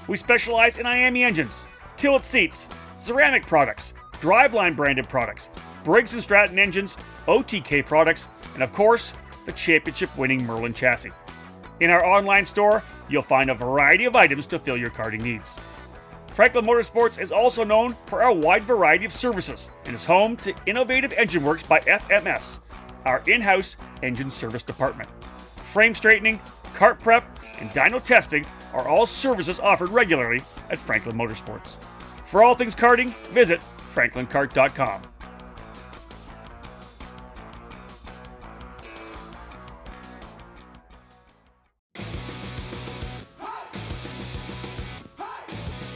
We 0.08 0.16
specialize 0.16 0.78
in 0.78 0.86
IAME 0.86 1.22
engines, 1.22 1.66
tilt 1.98 2.24
seats, 2.24 2.70
ceramic 2.96 3.46
products, 3.46 3.94
driveline 4.14 4.78
branded 4.78 5.10
products, 5.10 5.50
Briggs 5.84 6.12
& 6.20 6.24
Stratton 6.24 6.58
engines, 6.58 6.96
OTK 7.28 7.86
products, 7.86 8.30
and 8.54 8.64
of 8.64 8.72
course, 8.72 9.12
the 9.46 9.52
championship 9.52 10.18
winning 10.18 10.46
Merlin 10.46 10.74
chassis. 10.74 11.12
In 11.82 11.90
our 11.90 12.06
online 12.06 12.46
store, 12.46 12.82
you'll 13.10 13.24
find 13.24 13.50
a 13.50 13.56
variety 13.56 14.06
of 14.06 14.16
items 14.16 14.48
to 14.48 14.58
fill 14.58 14.78
your 14.78 14.90
karting 14.90 15.22
needs. 15.22 15.54
Franklin 16.28 16.66
Motorsports 16.66 17.20
is 17.20 17.34
also 17.34 17.66
known 17.66 17.94
for 18.06 18.24
our 18.24 18.32
wide 18.32 18.64
variety 18.64 19.04
of 19.04 19.12
services 19.12 19.70
and 19.86 19.96
is 19.96 20.06
home 20.06 20.38
to 20.38 20.56
Innovative 20.66 21.12
Engine 21.12 21.44
Works 21.44 21.64
by 21.64 21.82
FMS, 21.82 22.60
our 23.06 23.22
in 23.28 23.42
house 23.42 23.78
engine 24.04 24.32
service 24.32 24.64
department. 24.64 25.10
Frame 25.74 25.96
straightening, 25.96 26.40
cart 26.76 27.00
prep, 27.00 27.24
and 27.60 27.70
dyno 27.72 28.04
testing 28.04 28.46
are 28.74 28.88
all 28.88 29.06
services 29.06 29.60
offered 29.60 29.90
regularly 29.90 30.42
at 30.70 30.78
Franklin 30.78 31.18
Motorsports. 31.18 31.76
For 32.26 32.44
all 32.44 32.56
things 32.56 32.76
karting, 32.76 33.14
visit 33.30 33.60
franklinkart.com. 33.94 35.02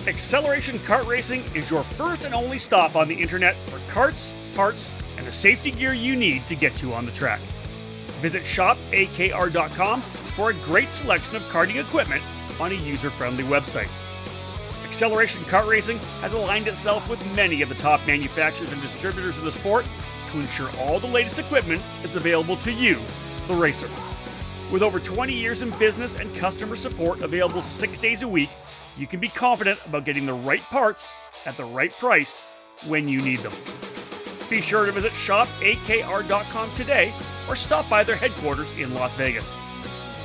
Acceleration 0.07 0.77
Kart 0.79 1.07
Racing 1.07 1.43
is 1.55 1.71
your 1.71 1.81
first 1.81 2.25
and 2.25 2.35
only 2.35 2.59
stop 2.59 2.95
on 2.95 3.07
the 3.07 3.15
internet 3.15 3.55
for 3.55 3.79
karts, 3.91 4.55
parts, 4.55 4.91
and 5.17 5.25
the 5.25 5.31
safety 5.31 5.71
gear 5.71 5.93
you 5.93 6.15
need 6.15 6.45
to 6.47 6.55
get 6.55 6.81
you 6.81 6.93
on 6.93 7.05
the 7.05 7.11
track. 7.11 7.39
Visit 8.21 8.43
shopakr.com 8.43 10.01
for 10.01 10.49
a 10.49 10.53
great 10.65 10.89
selection 10.89 11.35
of 11.35 11.41
karting 11.43 11.79
equipment 11.79 12.23
on 12.59 12.71
a 12.71 12.75
user 12.75 13.09
friendly 13.09 13.43
website. 13.43 13.89
Acceleration 14.85 15.41
Kart 15.41 15.67
Racing 15.67 15.97
has 16.21 16.33
aligned 16.33 16.67
itself 16.67 17.09
with 17.09 17.35
many 17.35 17.61
of 17.61 17.69
the 17.69 17.75
top 17.75 17.99
manufacturers 18.07 18.71
and 18.71 18.81
distributors 18.81 19.37
in 19.37 19.45
the 19.45 19.51
sport 19.51 19.85
to 20.31 20.39
ensure 20.39 20.69
all 20.79 20.99
the 20.99 21.07
latest 21.07 21.37
equipment 21.39 21.81
is 22.03 22.15
available 22.15 22.55
to 22.57 22.71
you, 22.71 22.97
the 23.47 23.53
racer. 23.53 23.89
With 24.71 24.81
over 24.81 24.99
20 24.99 25.33
years 25.33 25.61
in 25.61 25.69
business 25.77 26.15
and 26.15 26.33
customer 26.35 26.75
support 26.75 27.21
available 27.21 27.61
six 27.61 27.97
days 27.99 28.21
a 28.21 28.27
week, 28.27 28.49
you 28.97 29.05
can 29.05 29.19
be 29.19 29.29
confident 29.29 29.79
about 29.85 30.05
getting 30.05 30.25
the 30.25 30.33
right 30.33 30.61
parts 30.61 31.13
at 31.45 31.57
the 31.57 31.65
right 31.65 31.91
price 31.91 32.43
when 32.87 33.07
you 33.07 33.21
need 33.21 33.39
them. 33.39 33.53
Be 34.49 34.61
sure 34.61 34.85
to 34.85 34.91
visit 34.91 35.11
shopakr.com 35.11 36.71
today 36.75 37.13
or 37.49 37.55
stop 37.55 37.89
by 37.89 38.03
their 38.03 38.15
headquarters 38.15 38.77
in 38.77 38.93
Las 38.93 39.15
Vegas. 39.15 39.57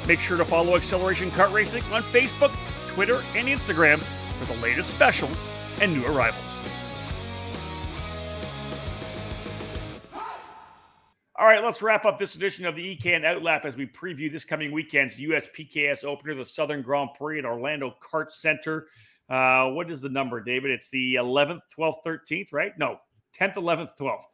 Make 0.07 0.21
sure 0.21 0.37
to 0.37 0.45
follow 0.45 0.77
Acceleration 0.77 1.31
Kart 1.31 1.53
Racing 1.53 1.83
on 1.93 2.03
Facebook, 2.03 2.51
Twitter, 2.95 3.23
and 3.35 3.49
Instagram 3.49 3.99
for 3.99 4.53
the 4.53 4.61
latest 4.63 4.91
specials 4.91 5.37
and 5.81 5.93
new 5.93 6.05
arrivals. 6.07 6.47
All 11.41 11.47
right, 11.47 11.65
let's 11.65 11.81
wrap 11.81 12.05
up 12.05 12.19
this 12.19 12.35
edition 12.35 12.67
of 12.67 12.77
the 12.77 12.97
EKN 12.97 13.23
Outlap 13.23 13.65
as 13.65 13.75
we 13.75 13.87
preview 13.87 14.31
this 14.31 14.45
coming 14.45 14.73
weekend's 14.73 15.17
USPKS 15.17 16.05
opener, 16.05 16.35
the 16.35 16.45
Southern 16.45 16.83
Grand 16.83 17.11
Prix 17.17 17.39
at 17.39 17.47
Orlando 17.47 17.97
Kart 17.99 18.31
Center. 18.31 18.89
Uh, 19.27 19.71
what 19.71 19.91
is 19.91 20.03
the 20.03 20.11
number, 20.11 20.43
David? 20.43 20.71
It's 20.71 20.91
the 20.91 21.15
11th, 21.15 21.61
12th, 21.79 22.05
13th, 22.05 22.53
right? 22.53 22.73
No, 22.79 22.99
10th, 23.41 23.55
11th, 23.55 23.97
12th. 23.99 24.25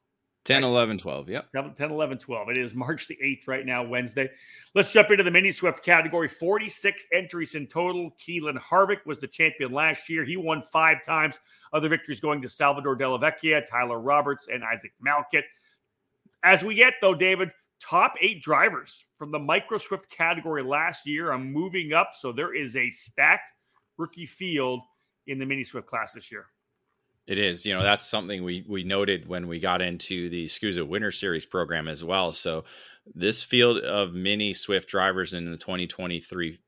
10, 0.47 0.63
11, 0.63 0.99
12. 0.99 1.29
Yep. 1.29 1.51
10, 1.77 1.91
11, 1.91 2.19
12. 2.19 2.51
It 2.51 2.57
is 2.57 2.73
March 2.73 3.09
the 3.09 3.19
8th 3.23 3.49
right 3.49 3.67
now, 3.67 3.85
Wednesday. 3.85 4.31
Let's 4.77 4.93
jump 4.93 5.11
into 5.11 5.25
the 5.25 5.31
mini 5.31 5.51
Swift 5.51 5.85
category. 5.85 6.29
46 6.29 7.05
entries 7.13 7.57
in 7.57 7.67
total. 7.67 8.13
Keelan 8.25 8.57
Harvick 8.57 9.05
was 9.07 9.19
the 9.19 9.27
champion 9.27 9.73
last 9.73 10.09
year. 10.09 10.23
He 10.23 10.37
won 10.37 10.63
five 10.63 11.03
times. 11.03 11.41
Other 11.73 11.89
victories 11.89 12.21
going 12.21 12.41
to 12.43 12.49
Salvador 12.49 12.95
Della 12.95 13.19
Vecchia, 13.19 13.69
Tyler 13.69 13.99
Roberts, 13.99 14.47
and 14.47 14.63
Isaac 14.63 14.93
Malkit. 15.05 15.43
As 16.45 16.63
we 16.63 16.77
get, 16.77 16.95
though, 17.01 17.15
David, 17.15 17.51
top 17.81 18.15
eight 18.21 18.41
drivers 18.41 19.05
from 19.19 19.33
the 19.33 19.39
Micro 19.41 19.79
Swift 19.79 20.09
category 20.11 20.63
last 20.63 21.09
year 21.09 21.33
are 21.33 21.39
moving 21.39 21.93
up. 21.93 22.11
So 22.17 22.31
there 22.31 22.55
is 22.55 22.77
a 22.77 22.89
stacked 22.91 23.53
rookie 23.99 24.27
field 24.27 24.83
in 25.27 25.41
the 25.41 25.47
Mini 25.47 25.65
Swift 25.65 25.89
class 25.89 26.13
this 26.13 26.31
year. 26.31 26.47
It 27.27 27.39
is, 27.39 27.67
you 27.67 27.75
know, 27.75 27.83
that's 27.83 28.07
something 28.07 28.45
we 28.45 28.65
we 28.69 28.85
noted 28.85 29.29
when 29.29 29.49
we 29.49 29.59
got 29.59 29.83
into 29.83 30.29
the 30.29 30.47
SKUSA 30.47 30.87
Winter 30.87 31.11
Series 31.11 31.45
program 31.45 31.89
as 31.89 32.05
well. 32.05 32.31
So 32.33 32.65
this 33.15 33.43
field 33.43 33.79
of 33.79 34.13
mini 34.13 34.53
Swift 34.53 34.89
drivers 34.89 35.35
in 35.35 35.51
the 35.51 35.57
2023 35.57 36.59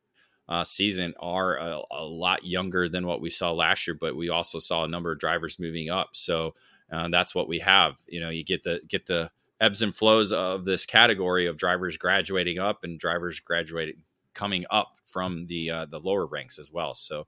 uh, 0.49 0.65
season 0.65 1.15
are 1.21 1.57
a, 1.59 1.81
a, 1.91 2.03
lot 2.03 2.45
younger 2.45 2.89
than 2.89 3.07
what 3.07 3.21
we 3.21 3.29
saw 3.29 3.53
last 3.53 3.87
year, 3.87 3.97
but 4.01 4.17
we 4.17 4.31
also 4.31 4.59
saw 4.59 4.85
a 4.85 4.89
number 4.89 5.13
of 5.13 5.19
drivers 5.19 5.59
moving 5.59 5.91
up. 5.91 6.11
So 6.13 6.55
uh, 6.91 7.09
that's 7.09 7.35
what 7.35 7.49
we 7.49 7.59
have. 7.59 7.97
You 8.07 8.21
know, 8.21 8.31
you 8.31 8.45
get 8.45 8.63
the 8.63 8.81
get 8.89 9.07
the 9.07 9.31
ebbs 9.61 9.83
and 9.83 9.95
flows 9.95 10.33
of 10.33 10.65
this 10.65 10.87
category 10.87 11.47
of 11.47 11.57
drivers 11.57 11.97
graduating 11.97 12.59
up 12.59 12.83
and 12.83 12.99
drivers 12.99 13.41
graduating 13.41 14.03
coming 14.35 14.65
up 14.71 14.97
from 15.05 15.47
the 15.47 15.71
uh, 15.71 15.87
the 15.87 16.01
lower 16.01 16.27
ranks 16.27 16.59
as 16.59 16.73
well. 16.73 16.95
So, 16.95 17.27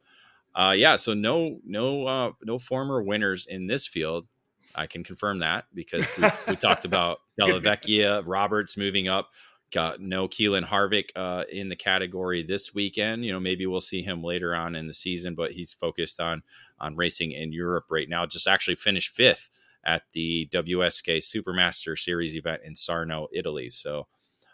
uh, 0.55 0.75
yeah, 0.77 0.97
so 0.97 1.15
no 1.15 1.59
no 1.65 2.07
uh, 2.07 2.33
no 2.43 2.59
former 2.59 3.03
winners 3.03 3.47
in 3.47 3.67
this 3.67 3.87
field. 3.87 4.27
I 4.75 4.87
can 4.87 5.03
confirm 5.03 5.41
that 5.41 5.65
because 5.75 6.07
we, 6.17 6.29
we 6.49 6.57
talked 6.57 6.85
about 6.85 7.21
Della 7.39 7.61
Vecchia, 7.61 8.23
Roberts 8.25 8.77
moving 8.77 9.09
up. 9.09 9.31
Got 9.73 10.01
no 10.01 10.27
Keelan 10.27 10.67
Harvick 10.67 11.11
uh, 11.15 11.45
in 11.51 11.69
the 11.69 11.77
category 11.77 12.43
this 12.43 12.75
weekend. 12.75 13.25
You 13.25 13.33
know, 13.33 13.39
maybe 13.39 13.67
we'll 13.67 13.81
see 13.81 14.03
him 14.03 14.23
later 14.23 14.55
on 14.55 14.75
in 14.75 14.89
the 14.89 14.95
season, 14.95 15.37
but 15.37 15.53
he's 15.53 15.73
focused 15.73 16.21
on 16.21 16.43
on 16.81 16.97
racing 16.97 17.31
in 17.31 17.53
Europe 17.53 17.85
right 17.89 18.09
now. 18.09 18.27
Just 18.27 18.49
actually 18.49 18.75
finished 18.75 19.15
fifth 19.15 19.51
at 19.85 20.03
the 20.13 20.49
WSK 20.53 21.19
Supermaster 21.19 21.99
Series 21.99 22.37
event 22.37 22.63
in 22.65 22.75
Sarno, 22.75 23.29
Italy. 23.33 23.69
So, 23.69 24.09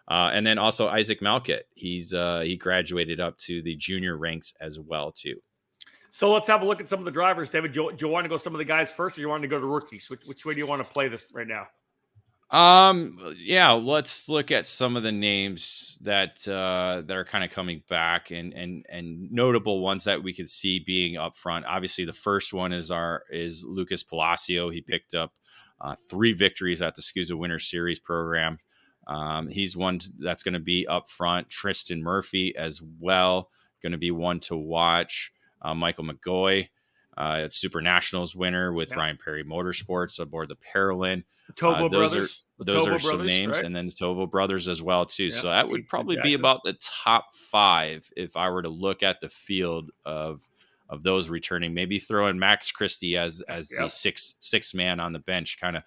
uh, 0.08 0.30
and 0.32 0.46
then 0.46 0.58
also 0.58 0.88
Isaac 0.88 1.22
Malkett. 1.22 1.66
he's 1.74 2.12
uh, 2.12 2.40
he 2.40 2.56
graduated 2.56 3.18
up 3.18 3.38
to 3.38 3.62
the 3.62 3.74
junior 3.74 4.16
ranks 4.18 4.52
as 4.60 4.78
well 4.78 5.12
too. 5.12 5.40
So 6.16 6.32
let's 6.32 6.46
have 6.46 6.62
a 6.62 6.64
look 6.64 6.80
at 6.80 6.88
some 6.88 6.98
of 6.98 7.04
the 7.04 7.10
drivers, 7.10 7.50
David. 7.50 7.72
Do 7.72 7.82
you, 7.82 7.92
do 7.94 8.06
you 8.06 8.10
want 8.10 8.24
to 8.24 8.30
go 8.30 8.38
some 8.38 8.54
of 8.54 8.58
the 8.58 8.64
guys 8.64 8.90
first, 8.90 9.18
or 9.18 9.20
you 9.20 9.28
want 9.28 9.42
to 9.42 9.48
go 9.48 9.60
to 9.60 9.66
rookies? 9.66 10.08
Which, 10.08 10.22
which 10.24 10.46
way 10.46 10.54
do 10.54 10.58
you 10.58 10.66
want 10.66 10.80
to 10.80 10.90
play 10.90 11.08
this 11.08 11.28
right 11.30 11.46
now? 11.46 11.66
Um, 12.50 13.18
yeah, 13.36 13.72
let's 13.72 14.26
look 14.26 14.50
at 14.50 14.66
some 14.66 14.96
of 14.96 15.02
the 15.02 15.12
names 15.12 15.98
that 16.00 16.48
uh, 16.48 17.02
that 17.04 17.14
are 17.14 17.26
kind 17.26 17.44
of 17.44 17.50
coming 17.50 17.82
back 17.90 18.30
and 18.30 18.54
and 18.54 18.86
and 18.88 19.30
notable 19.30 19.80
ones 19.82 20.04
that 20.04 20.22
we 20.22 20.32
could 20.32 20.48
see 20.48 20.78
being 20.78 21.18
up 21.18 21.36
front. 21.36 21.66
Obviously, 21.66 22.06
the 22.06 22.14
first 22.14 22.54
one 22.54 22.72
is 22.72 22.90
our 22.90 23.24
is 23.30 23.62
Lucas 23.68 24.02
Palacio. 24.02 24.70
He 24.70 24.80
picked 24.80 25.14
up 25.14 25.34
uh, 25.82 25.96
three 26.08 26.32
victories 26.32 26.80
at 26.80 26.94
the 26.94 27.02
SKUSA 27.02 27.36
Winter 27.36 27.58
Series 27.58 27.98
program. 27.98 28.58
Um, 29.06 29.48
he's 29.48 29.76
one 29.76 30.00
that's 30.18 30.42
going 30.42 30.54
to 30.54 30.60
be 30.60 30.86
up 30.86 31.10
front. 31.10 31.50
Tristan 31.50 32.02
Murphy 32.02 32.54
as 32.56 32.80
well, 33.00 33.50
going 33.82 33.92
to 33.92 33.98
be 33.98 34.12
one 34.12 34.40
to 34.40 34.56
watch. 34.56 35.30
Uh, 35.62 35.74
Michael 35.74 36.04
McGoy, 36.04 36.68
uh, 37.16 37.48
Super 37.50 37.80
Nationals 37.80 38.36
winner 38.36 38.72
with 38.72 38.90
yeah. 38.90 38.96
Ryan 38.96 39.18
Perry 39.22 39.44
Motorsports 39.44 40.20
aboard 40.20 40.48
the 40.48 40.56
Parolin. 40.56 41.24
Tovo 41.54 41.86
uh, 41.86 41.88
those 41.88 42.10
brothers. 42.10 42.46
Are, 42.60 42.64
those 42.64 42.86
Tovo 42.86 42.94
are 42.94 42.98
some 42.98 43.10
brothers, 43.10 43.26
names, 43.26 43.56
right? 43.56 43.64
and 43.64 43.76
then 43.76 43.88
Tovo 43.88 44.30
brothers 44.30 44.68
as 44.68 44.82
well 44.82 45.06
too. 45.06 45.26
Yeah. 45.26 45.36
So 45.36 45.48
that 45.48 45.68
would 45.68 45.88
probably 45.88 46.18
be 46.22 46.34
about 46.34 46.60
the 46.64 46.76
top 46.80 47.26
five 47.50 48.08
if 48.16 48.36
I 48.36 48.50
were 48.50 48.62
to 48.62 48.68
look 48.68 49.02
at 49.02 49.20
the 49.20 49.28
field 49.28 49.90
of 50.04 50.46
of 50.88 51.02
those 51.02 51.28
returning. 51.28 51.74
Maybe 51.74 51.98
throw 51.98 52.28
in 52.28 52.38
Max 52.38 52.70
Christie 52.70 53.16
as 53.16 53.42
as 53.48 53.70
yep. 53.72 53.82
the 53.82 53.88
six 53.88 54.34
six 54.40 54.74
man 54.74 55.00
on 55.00 55.12
the 55.12 55.18
bench, 55.18 55.58
kind 55.60 55.76
of 55.76 55.84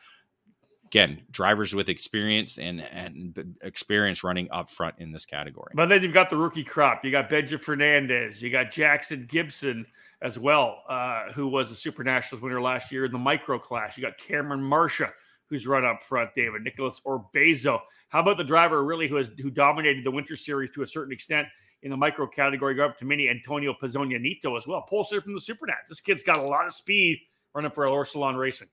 again 0.89 1.21
drivers 1.29 1.75
with 1.75 1.87
experience 1.87 2.57
and 2.57 2.81
and 2.81 3.55
experience 3.61 4.23
running 4.23 4.49
up 4.51 4.69
front 4.69 4.95
in 4.97 5.11
this 5.11 5.25
category. 5.25 5.71
But 5.75 5.87
then 5.87 6.01
you've 6.01 6.13
got 6.13 6.29
the 6.29 6.37
rookie 6.37 6.63
crop. 6.63 7.05
You 7.05 7.11
got 7.11 7.29
Benja 7.29 7.59
Fernandez. 7.59 8.41
You 8.41 8.49
got 8.49 8.71
Jackson 8.71 9.27
Gibson 9.29 9.85
as 10.21 10.39
well, 10.39 10.83
uh, 10.89 11.31
who 11.31 11.47
was 11.47 11.69
a 11.69 11.75
Super 11.75 12.03
Nationals 12.03 12.41
winner 12.41 12.59
last 12.59 12.91
year 12.91 13.05
in 13.05 13.11
the 13.11 13.19
micro 13.19 13.59
class. 13.59 13.97
You 13.97 14.03
got 14.03 14.17
Cameron 14.17 14.61
Marsha, 14.61 15.11
who's 15.47 15.67
run 15.67 15.85
up 15.85 16.01
front, 16.01 16.31
David, 16.35 16.63
Nicholas 16.63 16.99
Orbezo. 17.05 17.79
How 18.09 18.21
about 18.21 18.37
the 18.37 18.43
driver 18.43 18.83
really 18.83 19.07
who 19.07 19.17
has 19.17 19.29
who 19.39 19.51
dominated 19.51 20.03
the 20.03 20.11
winter 20.11 20.35
series 20.35 20.71
to 20.71 20.81
a 20.81 20.87
certain 20.87 21.13
extent 21.13 21.47
in 21.83 21.91
the 21.91 21.97
micro 21.97 22.27
category, 22.27 22.73
go 22.73 22.85
up 22.85 22.97
to 22.97 23.05
mini 23.05 23.29
Antonio 23.29 23.73
Pizzonia 23.81 24.19
Neto 24.19 24.57
as 24.57 24.67
well. 24.67 24.81
Pole 24.81 25.05
from 25.05 25.33
the 25.33 25.39
Super 25.39 25.65
Nats. 25.67 25.89
This 25.89 26.01
kid's 26.01 26.23
got 26.23 26.39
a 26.39 26.41
lot 26.41 26.65
of 26.65 26.73
speed 26.73 27.19
running 27.53 27.71
for 27.71 27.85
El 27.85 27.93
Orsalon 27.93 28.37
Racing. 28.37 28.67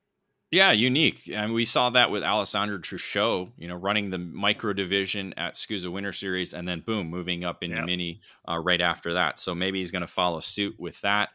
Yeah, 0.52 0.70
unique. 0.70 1.28
And 1.32 1.52
we 1.52 1.64
saw 1.64 1.90
that 1.90 2.10
with 2.10 2.22
Alessandro 2.22 2.78
Truchot, 2.78 3.50
you 3.58 3.66
know, 3.66 3.74
running 3.74 4.10
the 4.10 4.18
micro 4.18 4.72
division 4.72 5.34
at 5.36 5.54
SKUSA 5.54 5.90
Winter 5.90 6.12
Series 6.12 6.54
and 6.54 6.68
then 6.68 6.80
boom, 6.80 7.10
moving 7.10 7.44
up 7.44 7.64
into 7.64 7.76
yep. 7.76 7.84
mini 7.84 8.20
uh, 8.48 8.58
right 8.58 8.80
after 8.80 9.14
that. 9.14 9.40
So 9.40 9.54
maybe 9.54 9.78
he's 9.78 9.90
going 9.90 10.02
to 10.02 10.06
follow 10.06 10.38
suit 10.38 10.76
with 10.78 11.00
that. 11.00 11.30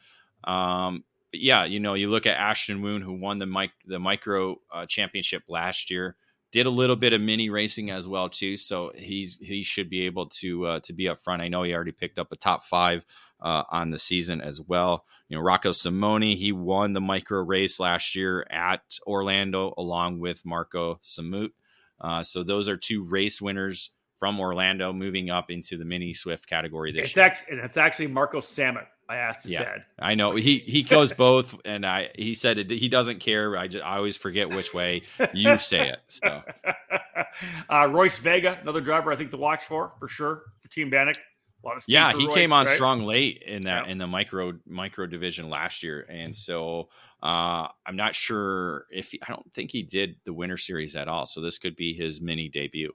Um, 0.45 1.03
yeah, 1.34 1.66
you 1.66 1.80
know, 1.80 1.93
you 1.93 2.09
look 2.09 2.26
at 2.26 2.38
Ashton 2.38 2.82
Woon, 2.82 3.01
who 3.01 3.14
won 3.14 3.38
the 3.38 3.45
mic- 3.45 3.72
the 3.86 3.99
micro 3.99 4.59
uh, 4.74 4.86
championship 4.86 5.43
last 5.47 5.91
year, 5.91 6.16
did 6.51 6.66
a 6.66 6.70
little 6.70 6.95
bit 6.95 7.14
of 7.14 7.22
mini 7.22 7.49
racing 7.49 7.91
as 7.91 8.07
well 8.07 8.30
too. 8.30 8.57
So 8.57 8.91
he's 8.95 9.38
he 9.41 9.64
should 9.64 9.89
be 9.89 10.05
able 10.05 10.28
to 10.28 10.66
uh, 10.66 10.80
to 10.82 10.93
be 10.93 11.07
up 11.07 11.20
front. 11.20 11.41
I 11.41 11.47
know 11.47 11.64
he 11.64 11.74
already 11.74 11.93
picked 11.93 12.20
up 12.20 12.32
a 12.32 12.36
top 12.36 12.64
five 12.64 13.05
uh, 13.42 13.64
on 13.70 13.89
the 13.89 14.00
season 14.00 14.42
as 14.42 14.62
well. 14.62 15.06
You 15.28 15.38
know, 15.38 15.44
Rocco 15.44 15.72
Simone, 15.72 16.22
he 16.22 16.52
won 16.52 16.94
the 16.94 17.02
micro 17.02 17.39
race 17.42 17.80
last 17.80 18.16
year 18.16 18.46
at 18.50 18.82
Orlando 19.06 19.74
along 19.78 20.20
with 20.20 20.46
Marco 20.46 21.00
Samut. 21.04 21.52
Uh, 22.00 22.24
so 22.24 22.44
those 22.44 22.68
are 22.68 22.78
two 22.78 23.04
race 23.04 23.42
winners 23.42 23.92
from 24.18 24.39
Orlando 24.39 24.94
moving 24.94 25.30
up 25.30 25.50
into 25.50 25.78
the 25.78 25.86
mini 25.86 26.14
Swift 26.14 26.48
category 26.48 26.92
this 26.92 27.08
it's 27.08 27.16
year. 27.16 27.26
Actually, 27.26 27.58
it's 27.58 27.78
actually 27.78 28.08
Marco 28.08 28.42
Samut. 28.42 28.86
I 29.10 29.18
asked 29.18 29.44
his 29.44 29.52
yeah, 29.52 29.64
dad. 29.64 29.86
I 30.00 30.16
know 30.16 30.32
he 30.32 30.60
he 30.60 30.84
goes 30.84 31.12
both, 31.18 31.60
and 31.66 31.86
I 31.86 32.12
he 32.16 32.34
said 32.34 32.60
it, 32.60 32.72
he 32.72 32.88
doesn't 32.88 33.20
care. 33.20 33.58
I 33.58 33.68
just 33.68 33.84
I 33.84 33.98
always 33.98 34.16
forget 34.16 34.50
which 34.50 34.74
way 34.74 35.02
you 35.34 35.58
say 35.58 35.89
it. 35.89 36.00
So, 36.08 36.44
uh, 37.70 37.89
Royce 37.92 38.20
Vega, 38.20 38.58
another 38.62 38.80
driver 38.80 39.12
I 39.12 39.18
think 39.18 39.32
to 39.32 39.38
watch 39.38 39.64
for 39.64 39.92
for 40.00 40.08
sure 40.08 40.44
for 40.62 40.70
Team 40.70 40.89
Bannock 40.89 41.18
yeah, 41.88 42.14
he 42.14 42.26
Royce, 42.26 42.36
came 42.36 42.53
on 42.53 42.66
right? 42.66 42.74
strong 42.74 43.03
late 43.03 43.43
in 43.45 43.64
that 43.64 43.86
yeah. 43.86 43.91
in 43.91 43.97
the 43.97 44.07
micro 44.07 44.53
micro 44.66 45.05
division 45.05 45.49
last 45.49 45.84
year, 45.84 46.05
and 46.09 46.36
so 46.36 46.89
uh, 47.22 47.68
I'm 47.86 47.95
not 47.95 48.16
sure 48.16 48.86
if 48.91 49.12
he, 49.12 49.22
I 49.22 49.30
don't 49.30 49.53
think 49.53 49.72
he 49.72 49.84
did 49.84 50.16
the 50.26 50.34
Winter 50.34 50.57
Series 50.57 50.95
at 50.95 51.07
all. 51.07 51.26
So 51.26 51.41
this 51.41 51.57
could 51.57 51.76
be 51.76 51.93
his 51.93 52.22
mini 52.22 52.49
debut. 52.49 52.93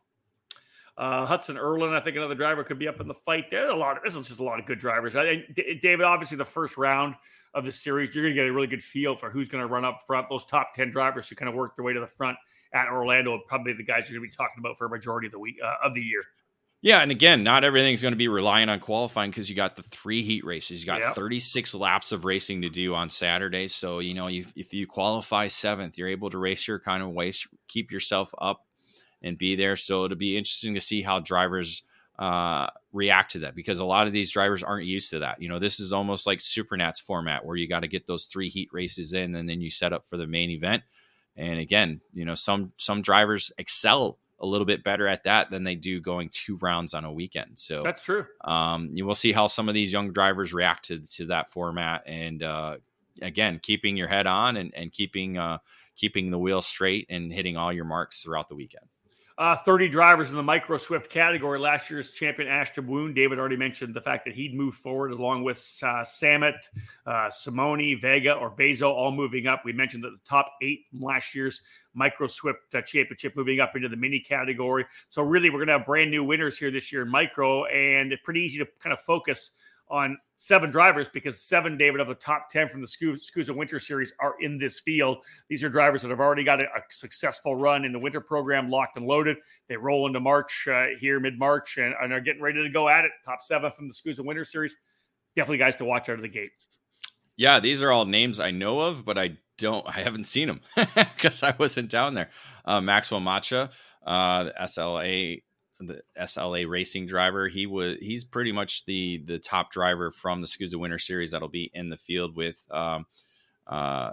Uh, 0.96 1.26
Hudson 1.26 1.58
Erlin, 1.58 1.92
I 1.92 2.00
think 2.00 2.16
another 2.16 2.34
driver 2.34 2.64
could 2.64 2.78
be 2.78 2.88
up 2.88 3.00
in 3.00 3.08
the 3.08 3.14
fight. 3.14 3.50
There's 3.50 3.70
a 3.70 3.74
lot. 3.74 3.98
Of, 3.98 4.02
this 4.02 4.14
is 4.14 4.28
just 4.28 4.40
a 4.40 4.44
lot 4.44 4.58
of 4.58 4.66
good 4.66 4.78
drivers. 4.78 5.14
I, 5.14 5.44
David, 5.54 6.02
obviously, 6.02 6.38
the 6.38 6.44
first 6.44 6.78
round 6.78 7.14
of 7.52 7.64
the 7.64 7.72
series, 7.72 8.14
you're 8.14 8.24
going 8.24 8.34
to 8.34 8.40
get 8.40 8.48
a 8.48 8.52
really 8.52 8.66
good 8.66 8.82
feel 8.82 9.14
for 9.14 9.30
who's 9.30 9.48
going 9.48 9.62
to 9.62 9.68
run 9.68 9.84
up 9.84 10.00
front. 10.06 10.28
Those 10.30 10.44
top 10.44 10.74
ten 10.74 10.90
drivers 10.90 11.28
who 11.28 11.36
kind 11.36 11.48
of 11.48 11.54
work 11.54 11.76
their 11.76 11.84
way 11.84 11.92
to 11.92 12.00
the 12.00 12.06
front 12.06 12.38
at 12.72 12.88
Orlando, 12.88 13.38
probably 13.46 13.74
the 13.74 13.82
guys 13.82 14.08
you're 14.08 14.18
going 14.18 14.30
to 14.30 14.32
be 14.32 14.36
talking 14.36 14.58
about 14.58 14.78
for 14.78 14.86
a 14.86 14.90
majority 14.90 15.26
of 15.26 15.32
the 15.32 15.38
week 15.38 15.56
uh, 15.62 15.74
of 15.84 15.94
the 15.94 16.02
year. 16.02 16.22
Yeah, 16.82 17.00
and 17.00 17.10
again, 17.10 17.42
not 17.42 17.64
everything's 17.64 18.02
going 18.02 18.12
to 18.12 18.18
be 18.18 18.28
relying 18.28 18.68
on 18.68 18.78
qualifying 18.80 19.30
because 19.30 19.50
you 19.50 19.56
got 19.56 19.74
the 19.76 19.82
three 19.82 20.22
heat 20.22 20.44
races. 20.44 20.80
You 20.80 20.86
got 20.86 21.00
Yep. 21.00 21.14
36 21.14 21.74
laps 21.74 22.12
of 22.12 22.24
racing 22.24 22.62
to 22.62 22.68
do 22.68 22.94
on 22.94 23.10
Saturday. 23.10 23.66
So 23.66 23.98
you 23.98 24.14
know, 24.14 24.28
you, 24.28 24.44
if 24.54 24.72
you 24.72 24.86
qualify 24.86 25.48
seventh, 25.48 25.98
you're 25.98 26.08
able 26.08 26.30
to 26.30 26.38
race 26.38 26.68
your 26.68 26.78
kind 26.78 27.02
of 27.02 27.10
ways, 27.10 27.46
keep 27.66 27.90
yourself 27.90 28.32
up, 28.38 28.66
and 29.22 29.36
be 29.36 29.56
there. 29.56 29.76
So 29.76 30.04
it'll 30.04 30.16
be 30.16 30.36
interesting 30.36 30.74
to 30.74 30.80
see 30.80 31.02
how 31.02 31.18
drivers 31.20 31.82
uh, 32.18 32.68
react 32.92 33.32
to 33.32 33.40
that 33.40 33.54
because 33.54 33.78
a 33.78 33.84
lot 33.84 34.06
of 34.06 34.12
these 34.12 34.30
drivers 34.30 34.62
aren't 34.62 34.86
used 34.86 35.10
to 35.10 35.18
that. 35.20 35.40
You 35.42 35.48
know, 35.48 35.58
this 35.58 35.80
is 35.80 35.92
almost 35.92 36.26
like 36.26 36.38
Supernats 36.38 37.02
format 37.02 37.44
where 37.44 37.56
you 37.56 37.68
got 37.68 37.80
to 37.80 37.88
get 37.88 38.06
those 38.06 38.26
three 38.26 38.48
heat 38.48 38.68
races 38.72 39.12
in, 39.12 39.34
and 39.34 39.48
then 39.48 39.60
you 39.60 39.70
set 39.70 39.92
up 39.92 40.06
for 40.06 40.16
the 40.16 40.26
main 40.26 40.50
event. 40.50 40.82
And 41.36 41.58
again, 41.58 42.00
you 42.14 42.24
know, 42.24 42.34
some 42.34 42.72
some 42.76 43.02
drivers 43.02 43.50
excel 43.58 44.18
a 44.40 44.46
little 44.46 44.66
bit 44.66 44.82
better 44.82 45.06
at 45.06 45.24
that 45.24 45.50
than 45.50 45.64
they 45.64 45.74
do 45.74 46.00
going 46.00 46.28
two 46.28 46.56
rounds 46.56 46.94
on 46.94 47.04
a 47.04 47.12
weekend. 47.12 47.52
So 47.54 47.80
That's 47.82 48.02
true. 48.02 48.26
um, 48.44 48.90
you 48.92 49.06
will 49.06 49.14
see 49.14 49.32
how 49.32 49.46
some 49.46 49.68
of 49.68 49.74
these 49.74 49.92
young 49.92 50.12
drivers 50.12 50.52
react 50.52 50.86
to 50.86 50.98
to 50.98 51.26
that 51.26 51.50
format, 51.50 52.02
and 52.06 52.42
uh, 52.42 52.76
again, 53.22 53.60
keeping 53.62 53.96
your 53.96 54.08
head 54.08 54.26
on 54.26 54.56
and 54.56 54.74
and 54.74 54.92
keeping 54.92 55.38
uh, 55.38 55.58
keeping 55.94 56.30
the 56.30 56.38
wheel 56.38 56.62
straight 56.62 57.06
and 57.08 57.32
hitting 57.32 57.56
all 57.56 57.72
your 57.72 57.84
marks 57.84 58.22
throughout 58.22 58.48
the 58.48 58.54
weekend. 58.54 58.86
Uh, 59.38 59.54
30 59.54 59.90
drivers 59.90 60.30
in 60.30 60.36
the 60.36 60.42
micro 60.42 60.78
swift 60.78 61.10
category. 61.10 61.58
Last 61.58 61.90
year's 61.90 62.12
champion 62.12 62.48
Ashton 62.48 62.86
Woon. 62.86 63.12
David 63.12 63.38
already 63.38 63.56
mentioned 63.56 63.92
the 63.92 64.00
fact 64.00 64.24
that 64.24 64.32
he'd 64.32 64.54
moved 64.54 64.78
forward 64.78 65.12
along 65.12 65.44
with 65.44 65.58
uh, 65.82 66.02
Samet, 66.04 66.56
uh, 67.04 67.28
Simone, 67.28 68.00
Vega, 68.00 68.32
or 68.32 68.50
Bezo 68.50 68.90
all 68.90 69.12
moving 69.12 69.46
up. 69.46 69.62
We 69.62 69.74
mentioned 69.74 70.04
that 70.04 70.12
the 70.12 70.20
top 70.26 70.54
eight 70.62 70.86
from 70.88 71.00
last 71.00 71.34
year's 71.34 71.60
micro 71.96 72.26
swift 72.26 72.74
uh, 72.74 72.82
championship 72.82 73.34
moving 73.36 73.60
up 73.60 73.74
into 73.74 73.88
the 73.88 73.96
mini 73.96 74.20
category. 74.20 74.84
So 75.08 75.22
really, 75.22 75.50
we're 75.50 75.58
going 75.58 75.68
to 75.68 75.78
have 75.78 75.86
brand 75.86 76.10
new 76.10 76.22
winners 76.22 76.58
here 76.58 76.70
this 76.70 76.92
year 76.92 77.02
in 77.02 77.08
micro, 77.08 77.64
and 77.66 78.12
it's 78.12 78.22
pretty 78.22 78.40
easy 78.40 78.58
to 78.58 78.66
kind 78.80 78.92
of 78.92 79.00
focus 79.00 79.52
on 79.88 80.18
seven 80.36 80.70
drivers 80.70 81.08
because 81.08 81.40
seven, 81.40 81.76
David, 81.76 82.00
of 82.00 82.08
the 82.08 82.14
top 82.14 82.48
10 82.50 82.68
from 82.68 82.80
the 82.80 82.86
Scu- 82.86 83.18
SKUSA 83.18 83.54
Winter 83.54 83.80
Series 83.80 84.12
are 84.20 84.34
in 84.40 84.58
this 84.58 84.80
field. 84.80 85.18
These 85.48 85.64
are 85.64 85.68
drivers 85.68 86.02
that 86.02 86.10
have 86.10 86.20
already 86.20 86.44
got 86.44 86.60
a, 86.60 86.64
a 86.64 86.82
successful 86.90 87.54
run 87.54 87.84
in 87.84 87.92
the 87.92 87.98
winter 87.98 88.20
program, 88.20 88.68
locked 88.68 88.96
and 88.96 89.06
loaded. 89.06 89.36
They 89.68 89.76
roll 89.76 90.06
into 90.06 90.20
March 90.20 90.68
uh, 90.70 90.86
here, 90.98 91.20
mid 91.20 91.38
March, 91.38 91.78
and, 91.78 91.94
and 92.02 92.12
are 92.12 92.20
getting 92.20 92.42
ready 92.42 92.62
to 92.62 92.70
go 92.70 92.88
at 92.88 93.04
it. 93.04 93.12
Top 93.24 93.40
seven 93.42 93.70
from 93.72 93.88
the 93.88 93.94
SKUSA 93.94 94.24
Winter 94.24 94.44
Series. 94.44 94.76
Definitely 95.34 95.58
guys 95.58 95.76
to 95.76 95.84
watch 95.84 96.08
out 96.08 96.16
of 96.16 96.22
the 96.22 96.28
gate. 96.28 96.50
Yeah, 97.36 97.60
these 97.60 97.82
are 97.82 97.90
all 97.92 98.06
names 98.06 98.40
I 98.40 98.50
know 98.50 98.80
of, 98.80 99.04
but 99.04 99.18
I 99.18 99.36
don't, 99.58 99.86
I 99.86 100.00
haven't 100.00 100.24
seen 100.24 100.48
them 100.48 100.60
because 100.94 101.42
I 101.42 101.54
wasn't 101.58 101.90
down 101.90 102.14
there. 102.14 102.30
Uh, 102.64 102.80
Maxwell 102.80 103.20
Macha, 103.20 103.70
uh, 104.06 104.44
the 104.44 104.54
SLA, 104.62 105.42
the 105.80 106.00
SLA 106.18 106.68
racing 106.68 107.06
driver. 107.06 107.48
He 107.48 107.66
was, 107.66 107.96
he's 108.00 108.24
pretty 108.24 108.52
much 108.52 108.84
the 108.86 109.22
the 109.24 109.38
top 109.38 109.70
driver 109.70 110.10
from 110.10 110.40
the 110.40 110.46
SKUSA 110.46 110.76
Winter 110.76 110.98
Series 110.98 111.32
that'll 111.32 111.48
be 111.48 111.70
in 111.74 111.90
the 111.90 111.96
field 111.96 112.36
with. 112.36 112.66
Um, 112.70 113.06
uh, 113.66 114.12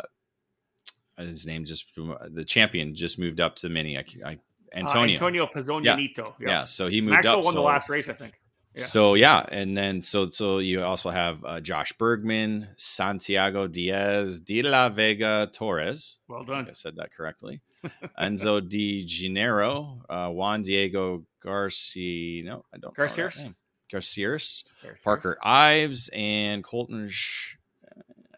his 1.18 1.46
name 1.46 1.64
just 1.64 1.86
the 1.96 2.44
champion 2.44 2.96
just 2.96 3.20
moved 3.20 3.40
up 3.40 3.56
to 3.58 3.70
mini. 3.70 3.98
I, 3.98 4.04
I 4.26 4.40
Antonio. 4.74 5.12
Uh, 5.12 5.14
Antonio 5.14 5.48
Pizzonia 5.48 5.86
Yeah. 5.86 5.96
Yeah. 6.40 6.64
so 6.66 6.88
he 6.88 7.02
moved 7.02 7.14
Maxwell 7.14 7.40
up. 7.40 7.46
won 7.46 7.56
the 7.56 7.62
last 7.62 7.90
race, 7.90 8.10
I 8.10 8.14
think. 8.14 8.34
Yeah. 8.76 8.84
So 8.84 9.14
yeah, 9.14 9.46
and 9.52 9.78
then 9.78 10.02
so 10.02 10.30
so 10.30 10.58
you 10.58 10.84
also 10.84 11.10
have 11.10 11.44
uh, 11.46 11.60
Josh 11.60 11.94
Bergman, 11.94 12.70
Santiago 12.76 13.68
Diaz, 13.68 14.40
De 14.40 14.64
La 14.64 14.90
Vega 14.90 15.50
Torres. 15.54 16.18
Well 16.28 16.42
I 16.42 16.46
done. 16.46 16.68
I 16.70 16.74
said 16.74 16.96
that 16.96 17.14
correctly. 17.14 17.62
Enzo 18.20 18.68
Di 18.68 19.06
Gennaro, 19.06 20.04
uh, 20.10 20.30
Juan 20.30 20.62
Diego 20.62 21.24
Garcia. 21.42 22.44
No, 22.44 22.66
I 22.74 22.78
don't. 22.78 22.96
Garciers? 22.96 23.48
Garciers, 23.92 24.64
Parker 25.04 25.38
Ives, 25.44 26.10
and 26.14 26.64
Colton. 26.64 27.10
Sh- 27.10 27.58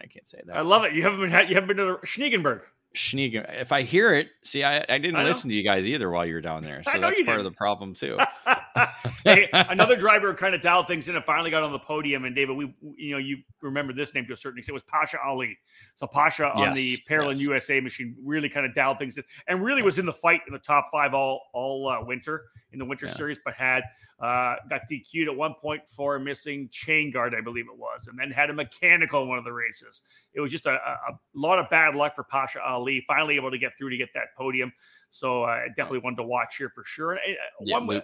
I 0.01 0.07
can't 0.07 0.27
say 0.27 0.41
that. 0.45 0.57
I 0.57 0.61
love 0.61 0.83
it. 0.83 0.93
You 0.93 1.03
haven't 1.03 1.21
been 1.21 1.31
you 1.47 1.55
haven't 1.55 1.67
been 1.67 1.77
to 1.77 1.97
Schneegenberg. 2.03 2.61
Schneegen. 2.95 3.45
If 3.61 3.71
I 3.71 3.81
hear 3.81 4.13
it, 4.13 4.29
see, 4.43 4.63
I, 4.63 4.77
I 4.87 4.97
didn't 4.97 5.17
I 5.17 5.23
listen 5.23 5.49
to 5.49 5.55
you 5.55 5.63
guys 5.63 5.85
either 5.85 6.09
while 6.09 6.25
you 6.25 6.33
were 6.33 6.41
down 6.41 6.63
there, 6.63 6.81
so 6.91 6.99
that's 6.99 7.21
part 7.23 7.39
of 7.39 7.43
the 7.43 7.51
problem 7.51 7.93
too. 7.93 8.17
hey, 9.23 9.49
another 9.51 9.95
driver 9.95 10.33
kind 10.33 10.53
of 10.53 10.61
dialed 10.61 10.87
things 10.87 11.07
in 11.07 11.15
and 11.15 11.25
finally 11.25 11.49
got 11.49 11.63
on 11.63 11.71
the 11.71 11.79
podium. 11.79 12.25
And 12.25 12.35
David, 12.35 12.55
we 12.55 12.73
you 12.97 13.11
know 13.11 13.17
you 13.17 13.37
remember 13.61 13.93
this 13.93 14.13
name 14.13 14.25
to 14.27 14.33
a 14.33 14.37
certain 14.37 14.59
extent 14.59 14.73
was 14.73 14.83
Pasha 14.83 15.17
Ali. 15.23 15.57
So 15.95 16.07
Pasha 16.07 16.51
on 16.51 16.73
the 16.73 16.83
Yes, 16.83 16.99
Parolin 17.09 17.35
yes. 17.35 17.41
USA 17.41 17.79
machine 17.79 18.15
really 18.23 18.49
kind 18.49 18.65
of 18.65 18.75
dialed 18.75 18.99
things 18.99 19.17
in 19.17 19.23
and 19.47 19.63
really 19.63 19.81
was 19.81 19.99
in 19.99 20.05
the 20.05 20.13
fight 20.13 20.41
in 20.47 20.53
the 20.53 20.59
top 20.59 20.87
five 20.91 21.13
all 21.13 21.41
all 21.53 21.87
uh, 21.87 22.03
winter 22.03 22.45
in 22.71 22.79
the 22.79 22.85
winter 22.85 23.05
Yeah. 23.05 23.13
series, 23.13 23.39
but 23.43 23.53
had 23.53 23.83
uh, 24.19 24.55
got 24.69 24.81
DQ'd 24.89 25.27
at 25.27 25.35
one 25.35 25.53
point 25.61 25.87
for 25.87 26.15
a 26.15 26.19
missing 26.19 26.69
chain 26.71 27.11
guard, 27.11 27.33
I 27.35 27.41
believe 27.41 27.65
it 27.65 27.77
was, 27.77 28.07
and 28.07 28.17
then 28.17 28.31
had 28.31 28.49
a 28.49 28.53
mechanical 28.53 29.23
in 29.23 29.29
one 29.29 29.37
of 29.37 29.43
the 29.43 29.51
races. 29.51 30.01
It 30.33 30.41
was 30.41 30.51
just 30.51 30.65
a, 30.65 30.73
a, 30.73 31.19
lot 31.33 31.59
of 31.59 31.69
bad 31.69 31.95
luck 31.95 32.15
for 32.15 32.23
Pasha 32.23 32.61
Ali. 32.61 33.03
Finally 33.07 33.35
able 33.35 33.51
to 33.51 33.57
get 33.57 33.77
through 33.77 33.89
to 33.89 33.97
get 33.97 34.09
that 34.13 34.35
podium. 34.37 34.71
So 35.09 35.43
uh, 35.43 35.63
definitely 35.75 35.99
one 35.99 36.15
to 36.17 36.23
watch 36.23 36.57
here 36.57 36.69
for 36.69 36.83
sure. 36.85 37.13
And, 37.13 37.19
uh, 37.21 37.63
Yeah, 37.65 37.79
one, 37.79 38.01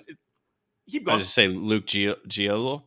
keep 0.91 1.03
I 1.03 1.05
going, 1.05 1.17
was 1.17 1.23
just 1.23 1.33
say 1.35 1.47
Luke 1.47 1.85
Gio- 1.85 2.19
Giolo. 2.27 2.83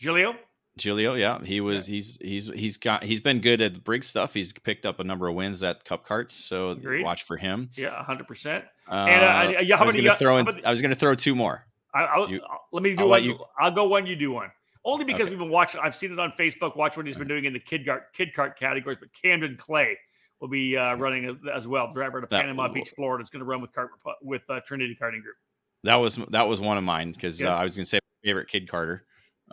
Julio. 0.00 0.34
Giulio, 0.78 1.14
yeah, 1.14 1.38
he 1.44 1.60
was. 1.60 1.84
He's 1.84 2.16
he's 2.22 2.48
he's 2.48 2.76
got 2.78 3.02
he's 3.04 3.20
been 3.20 3.40
good 3.40 3.60
at 3.60 3.84
brig 3.84 4.02
stuff. 4.02 4.32
He's 4.32 4.54
picked 4.54 4.86
up 4.86 5.00
a 5.00 5.04
number 5.04 5.28
of 5.28 5.34
wins 5.34 5.62
at 5.62 5.84
Cup 5.84 6.06
Karts, 6.06 6.32
so 6.32 6.70
Agreed. 6.70 7.04
watch 7.04 7.24
for 7.24 7.36
him. 7.36 7.68
Yeah, 7.76 8.02
hundred 8.02 8.26
percent. 8.26 8.64
Uh, 8.90 8.94
And, 8.94 9.56
uh, 9.56 9.60
yeah, 9.60 9.76
how 9.76 9.82
I 9.82 9.86
was 9.86 9.94
many- 9.94 10.04
going 10.06 10.14
to 10.14 10.18
throw 10.18 10.38
in. 10.38 10.48
I 10.64 10.70
was 10.70 10.80
going 10.80 10.90
to 10.90 10.98
throw 10.98 11.14
two 11.14 11.34
more. 11.34 11.66
I, 11.94 12.04
I'll, 12.04 12.30
You- 12.30 12.40
I'll- 12.48 12.62
let 12.72 12.82
me 12.82 12.94
do 12.96 13.02
I'll 13.02 13.08
one. 13.10 13.22
you- 13.24 13.38
I'll 13.58 13.70
go 13.70 13.84
one. 13.86 14.06
You 14.06 14.16
do 14.16 14.32
one. 14.32 14.50
Only 14.84 15.04
because 15.04 15.22
Okay. 15.22 15.30
we've 15.30 15.38
been 15.38 15.50
watching. 15.50 15.80
I've 15.82 15.94
seen 15.94 16.10
it 16.10 16.18
on 16.18 16.32
Facebook. 16.32 16.74
Watch 16.74 16.96
what 16.96 17.06
he's 17.06 17.16
been 17.18 17.28
doing 17.28 17.44
in 17.44 17.52
the 17.52 17.60
kid 17.60 17.84
cart 17.84 18.12
kid 18.14 18.32
cart 18.34 18.58
categories. 18.58 18.96
But 18.98 19.10
Camden 19.12 19.56
Clay 19.58 19.98
will 20.40 20.48
be 20.48 20.76
uh, 20.76 20.94
running 20.96 21.38
as, 21.54 21.68
well. 21.68 21.92
Driver 21.92 22.20
to 22.22 22.26
Panama 22.26 22.66
Beach, 22.68 22.88
Florida. 22.96 23.22
is 23.22 23.28
going 23.30 23.40
to 23.40 23.44
run 23.46 23.60
with 23.60 23.72
cart 23.74 23.90
with 24.22 24.42
uh, 24.48 24.58
Trinity 24.66 24.96
Karting 25.00 25.22
Group. 25.22 25.36
That 25.84 25.96
was 25.96 26.16
that 26.30 26.48
was 26.48 26.60
one 26.60 26.78
of 26.78 26.84
mine 26.84 27.12
because 27.12 27.40
Yeah. 27.40 27.54
uh, 27.54 27.58
I 27.58 27.62
was 27.64 27.74
going 27.76 27.84
to 27.84 27.88
say 27.88 27.98
my 27.98 28.28
favorite 28.28 28.48
kid 28.48 28.68
Carter. 28.68 29.04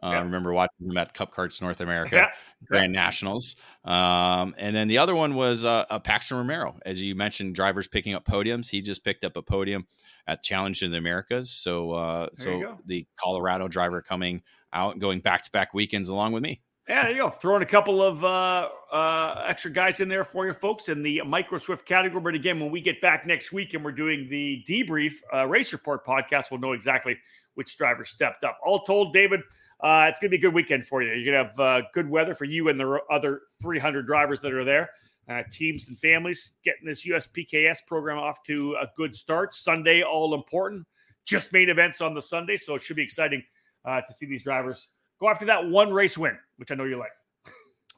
Uh, 0.01 0.09
Yeah. 0.11 0.17
I 0.19 0.21
remember 0.21 0.53
watching 0.53 0.89
him 0.89 0.97
at 0.97 1.13
Cup 1.13 1.33
Karts 1.33 1.61
North 1.61 1.81
America 1.81 2.15
Yeah, 2.15 2.29
Grand 2.67 2.93
Nationals. 2.93 3.55
Um, 3.83 4.55
and 4.57 4.75
then 4.75 4.87
the 4.87 4.99
other 4.99 5.15
one 5.15 5.35
was 5.35 5.65
uh, 5.65 5.85
uh, 5.89 5.99
Paxton 5.99 6.37
Romero. 6.37 6.77
As 6.85 7.01
you 7.01 7.15
mentioned, 7.15 7.55
drivers 7.55 7.87
picking 7.87 8.13
up 8.13 8.25
podiums. 8.25 8.69
He 8.69 8.81
just 8.81 9.03
picked 9.03 9.23
up 9.25 9.35
a 9.35 9.41
podium 9.41 9.87
at 10.27 10.43
Challenge 10.43 10.81
in 10.83 10.91
the 10.91 10.97
Americas. 10.97 11.51
So 11.51 11.91
uh, 11.93 12.29
so 12.33 12.77
the 12.85 13.07
Colorado 13.19 13.67
driver 13.67 14.01
coming 14.01 14.43
out, 14.71 14.99
going 14.99 15.19
back 15.19 15.43
to 15.43 15.51
back 15.51 15.73
weekends 15.73 16.09
along 16.09 16.31
with 16.33 16.43
me. 16.43 16.61
Yeah, 16.89 17.03
there 17.03 17.11
you 17.11 17.17
go. 17.17 17.29
Throwing 17.29 17.61
a 17.61 17.67
couple 17.67 18.01
of 18.01 18.23
uh, 18.23 18.67
uh, 18.91 19.43
extra 19.45 19.69
guys 19.69 19.99
in 19.99 20.09
there 20.09 20.23
for 20.23 20.47
you 20.47 20.53
folks 20.53 20.89
in 20.89 21.03
the 21.03 21.21
micro 21.23 21.59
swift 21.59 21.85
category. 21.85 22.19
But 22.19 22.33
again, 22.33 22.59
when 22.59 22.71
we 22.71 22.81
get 22.81 22.99
back 22.99 23.27
next 23.27 23.51
week 23.51 23.75
and 23.75 23.85
we're 23.85 23.91
doing 23.91 24.27
the 24.27 24.65
debrief 24.67 25.13
uh, 25.31 25.45
race 25.45 25.71
report 25.71 26.03
podcast, 26.03 26.45
we'll 26.49 26.59
know 26.59 26.71
exactly 26.71 27.15
which 27.53 27.77
driver 27.77 28.03
stepped 28.05 28.43
up. 28.43 28.57
All 28.65 28.79
told, 28.79 29.13
David, 29.13 29.41
uh, 29.81 30.07
it's 30.09 30.19
going 30.19 30.31
to 30.31 30.35
be 30.35 30.37
a 30.37 30.41
good 30.41 30.55
weekend 30.55 30.87
for 30.87 31.03
you. 31.03 31.13
You're 31.13 31.31
going 31.31 31.45
to 31.45 31.51
have 31.51 31.59
uh, 31.59 31.87
good 31.93 32.09
weather 32.09 32.33
for 32.33 32.45
you 32.45 32.69
and 32.69 32.79
the 32.79 32.99
other 33.11 33.41
300 33.61 34.07
drivers 34.07 34.39
that 34.41 34.51
are 34.51 34.65
there. 34.65 34.89
Uh, 35.29 35.43
teams 35.51 35.89
and 35.89 35.99
families 35.99 36.53
getting 36.63 36.87
this 36.87 37.05
USPKS 37.05 37.85
program 37.85 38.17
off 38.17 38.41
to 38.47 38.75
a 38.81 38.87
good 38.97 39.15
start. 39.15 39.53
Sunday, 39.53 40.01
all 40.01 40.33
important. 40.33 40.87
Just 41.23 41.53
main 41.53 41.69
events 41.69 42.01
on 42.01 42.15
the 42.15 42.21
Sunday, 42.23 42.57
so 42.57 42.73
it 42.73 42.81
should 42.81 42.95
be 42.95 43.03
exciting 43.03 43.43
uh, 43.85 44.01
to 44.01 44.11
see 44.11 44.25
these 44.25 44.41
drivers 44.41 44.87
go 45.19 45.29
after 45.29 45.45
that 45.45 45.67
one 45.69 45.91
race 45.91 46.17
win, 46.17 46.37
which 46.57 46.71
I 46.71 46.75
know 46.75 46.85
you 46.85 46.97
like. 46.97 47.11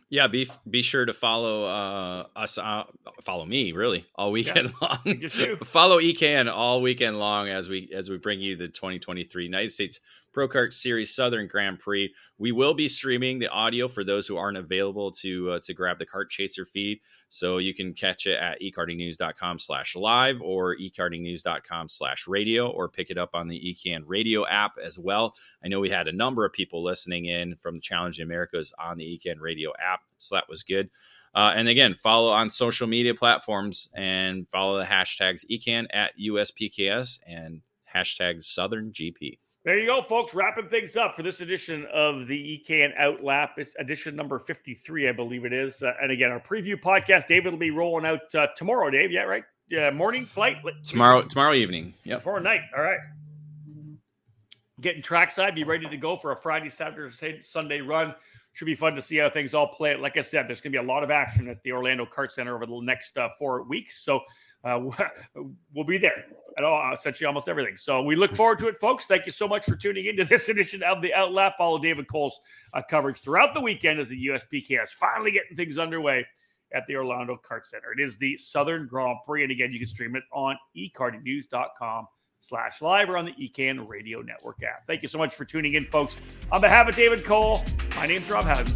Yeah, 0.09 0.27
be 0.27 0.49
be 0.69 0.81
sure 0.81 1.05
to 1.05 1.13
follow 1.13 1.63
uh, 1.63 2.25
us. 2.35 2.57
Uh, 2.57 2.83
follow 3.23 3.45
me, 3.45 3.71
really, 3.71 4.05
all 4.13 4.33
weekend 4.33 4.73
long. 4.81 4.99
just 5.19 5.37
you. 5.37 5.55
follow 5.63 5.99
EKN 5.99 6.51
all 6.51 6.81
weekend 6.81 7.17
long 7.17 7.47
as 7.47 7.69
we 7.69 7.89
as 7.95 8.09
we 8.09 8.17
bring 8.17 8.41
you 8.41 8.57
the 8.57 8.67
2023 8.67 9.45
United 9.45 9.71
States 9.71 10.01
Pro 10.31 10.47
Kart 10.47 10.73
Series 10.73 11.13
Southern 11.13 11.47
Grand 11.47 11.79
Prix. 11.79 12.13
We 12.37 12.51
will 12.51 12.73
be 12.73 12.87
streaming 12.87 13.39
the 13.39 13.49
audio 13.49 13.87
for 13.87 14.03
those 14.03 14.27
who 14.27 14.37
aren't 14.37 14.57
available 14.57 15.11
to 15.13 15.51
uh, 15.51 15.59
to 15.63 15.73
grab 15.73 15.97
the 15.97 16.05
Kart 16.05 16.29
Chaser 16.29 16.65
feed. 16.65 16.99
So 17.29 17.57
you 17.57 17.73
can 17.73 17.93
catch 17.93 18.27
it 18.27 18.39
at 18.39 18.61
ekartingnews.com 18.61 19.59
slash 19.59 19.95
live 19.95 20.41
or 20.41 20.75
ekartingnews.com 20.75 21.89
slash 21.89 22.27
radio 22.27 22.69
or 22.69 22.89
pick 22.89 23.09
it 23.09 23.17
up 23.17 23.31
on 23.33 23.47
the 23.47 23.75
EKN 23.85 24.03
radio 24.05 24.45
app 24.47 24.77
as 24.83 24.97
well. 24.97 25.35
I 25.63 25.67
know 25.67 25.79
we 25.79 25.89
had 25.89 26.07
a 26.07 26.13
number 26.13 26.45
of 26.45 26.53
people 26.53 26.83
listening 26.83 27.25
in 27.25 27.55
from 27.57 27.75
the 27.75 27.81
Challenge 27.81 28.19
in 28.19 28.23
Americas 28.23 28.73
on 28.79 28.97
the 28.97 29.19
EKN 29.19 29.39
radio 29.39 29.71
app. 29.79 30.01
So 30.17 30.35
that 30.35 30.49
was 30.49 30.63
good. 30.63 30.89
Uh, 31.33 31.53
and 31.55 31.67
again, 31.67 31.95
follow 31.95 32.31
on 32.31 32.49
social 32.49 32.87
media 32.87 33.15
platforms 33.15 33.89
and 33.95 34.47
follow 34.49 34.77
the 34.77 34.85
hashtags 34.85 35.45
EKN 35.49 35.87
at 35.93 36.11
USPKS 36.19 37.19
and 37.25 37.61
hashtag 37.93 38.43
Southern 38.43 38.91
GP. 38.91 39.37
There 39.63 39.77
you 39.77 39.85
go, 39.85 40.01
folks. 40.01 40.33
Wrapping 40.33 40.69
things 40.69 40.95
up 40.95 41.15
for 41.15 41.21
this 41.21 41.39
edition 41.41 41.85
of 41.93 42.27
the 42.27 42.63
EKN 42.67 42.97
Outlap. 42.99 43.49
It's 43.57 43.75
edition 43.77 44.15
number 44.15 44.39
53, 44.39 45.09
I 45.09 45.11
believe 45.11 45.45
it 45.45 45.53
is. 45.53 45.83
Uh, 45.83 45.93
and 46.01 46.11
again, 46.11 46.31
our 46.31 46.39
preview 46.39 46.75
podcast, 46.75 47.27
David 47.27 47.51
will 47.51 47.59
be 47.59 47.69
rolling 47.69 48.05
out 48.05 48.33
uh, 48.33 48.47
tomorrow, 48.55 48.89
Dave. 48.89 49.11
Yeah, 49.11 49.21
right? 49.21 49.43
uh, 49.77 49.91
morning 49.91 50.25
flight 50.25 50.57
tomorrow. 50.83 51.21
Tomorrow 51.23 51.53
evening. 51.53 51.93
Yep. 52.03 52.23
Tomorrow 52.23 52.41
night. 52.41 52.61
All 52.75 52.83
right. 52.83 52.99
Getting 54.81 55.01
trackside. 55.01 55.55
Be 55.55 55.63
ready 55.63 55.87
to 55.87 55.97
go 55.97 56.15
for 56.17 56.31
a 56.31 56.35
Friday, 56.35 56.69
Saturday, 56.69 57.41
Sunday 57.41 57.81
run. 57.81 58.15
Should 58.53 58.65
be 58.65 58.75
fun 58.75 58.95
to 58.95 59.01
see 59.01 59.17
how 59.17 59.29
things 59.29 59.53
all 59.53 59.67
play. 59.67 59.95
Like 59.95 60.17
I 60.17 60.21
said, 60.21 60.47
there's 60.47 60.59
going 60.59 60.73
to 60.73 60.79
be 60.79 60.83
a 60.83 60.87
lot 60.87 61.03
of 61.03 61.11
action 61.11 61.47
at 61.47 61.63
the 61.63 61.71
Orlando 61.71 62.05
Kart 62.05 62.31
Center 62.31 62.55
over 62.55 62.65
the 62.65 62.81
next 62.81 63.17
uh, 63.17 63.29
four 63.39 63.63
weeks. 63.63 64.03
So 64.03 64.21
uh, 64.63 64.79
we'll 65.73 65.85
be 65.85 65.97
there 65.97 66.25
at 66.57 66.63
all, 66.63 66.93
essentially 66.93 67.25
almost 67.25 67.47
everything. 67.47 67.77
So 67.77 68.01
we 68.01 68.15
look 68.15 68.35
forward 68.35 68.59
to 68.59 68.67
it, 68.67 68.77
folks. 68.77 69.05
Thank 69.05 69.25
you 69.25 69.31
so 69.31 69.47
much 69.47 69.65
for 69.65 69.75
tuning 69.75 70.05
into 70.05 70.25
this 70.25 70.49
edition 70.49 70.83
of 70.83 71.01
the 71.01 71.13
Outlap. 71.15 71.53
Follow 71.57 71.79
David 71.79 72.07
Cole's 72.07 72.39
uh, 72.73 72.81
coverage 72.87 73.17
throughout 73.17 73.53
the 73.53 73.61
weekend 73.61 73.99
as 73.99 74.07
the 74.07 74.27
USPKS 74.27 74.89
finally 74.89 75.31
getting 75.31 75.55
things 75.55 75.77
underway 75.77 76.25
at 76.73 76.87
the 76.87 76.95
Orlando 76.95 77.37
Kart 77.37 77.65
Center. 77.65 77.91
It 77.91 78.01
is 78.01 78.17
the 78.17 78.37
Southern 78.37 78.87
Grand 78.87 79.17
Prix, 79.25 79.43
and 79.43 79.51
again, 79.51 79.71
you 79.71 79.79
can 79.79 79.87
stream 79.87 80.15
it 80.15 80.23
on 80.31 80.57
ekartingnews.com 80.75 82.07
slash 82.39 82.81
live 82.81 83.09
or 83.09 83.17
on 83.17 83.25
the 83.25 83.33
EKN 83.33 83.87
Radio 83.87 84.21
Network 84.21 84.63
app. 84.63 84.85
Thank 84.87 85.03
you 85.03 85.09
so 85.09 85.17
much 85.17 85.35
for 85.35 85.45
tuning 85.45 85.73
in, 85.73 85.85
folks. 85.85 86.17
On 86.51 86.61
behalf 86.61 86.87
of 86.87 86.95
David 86.95 87.23
Cole, 87.23 87.63
my 87.95 88.07
name's 88.07 88.29
Rob 88.29 88.45
Howden. 88.45 88.75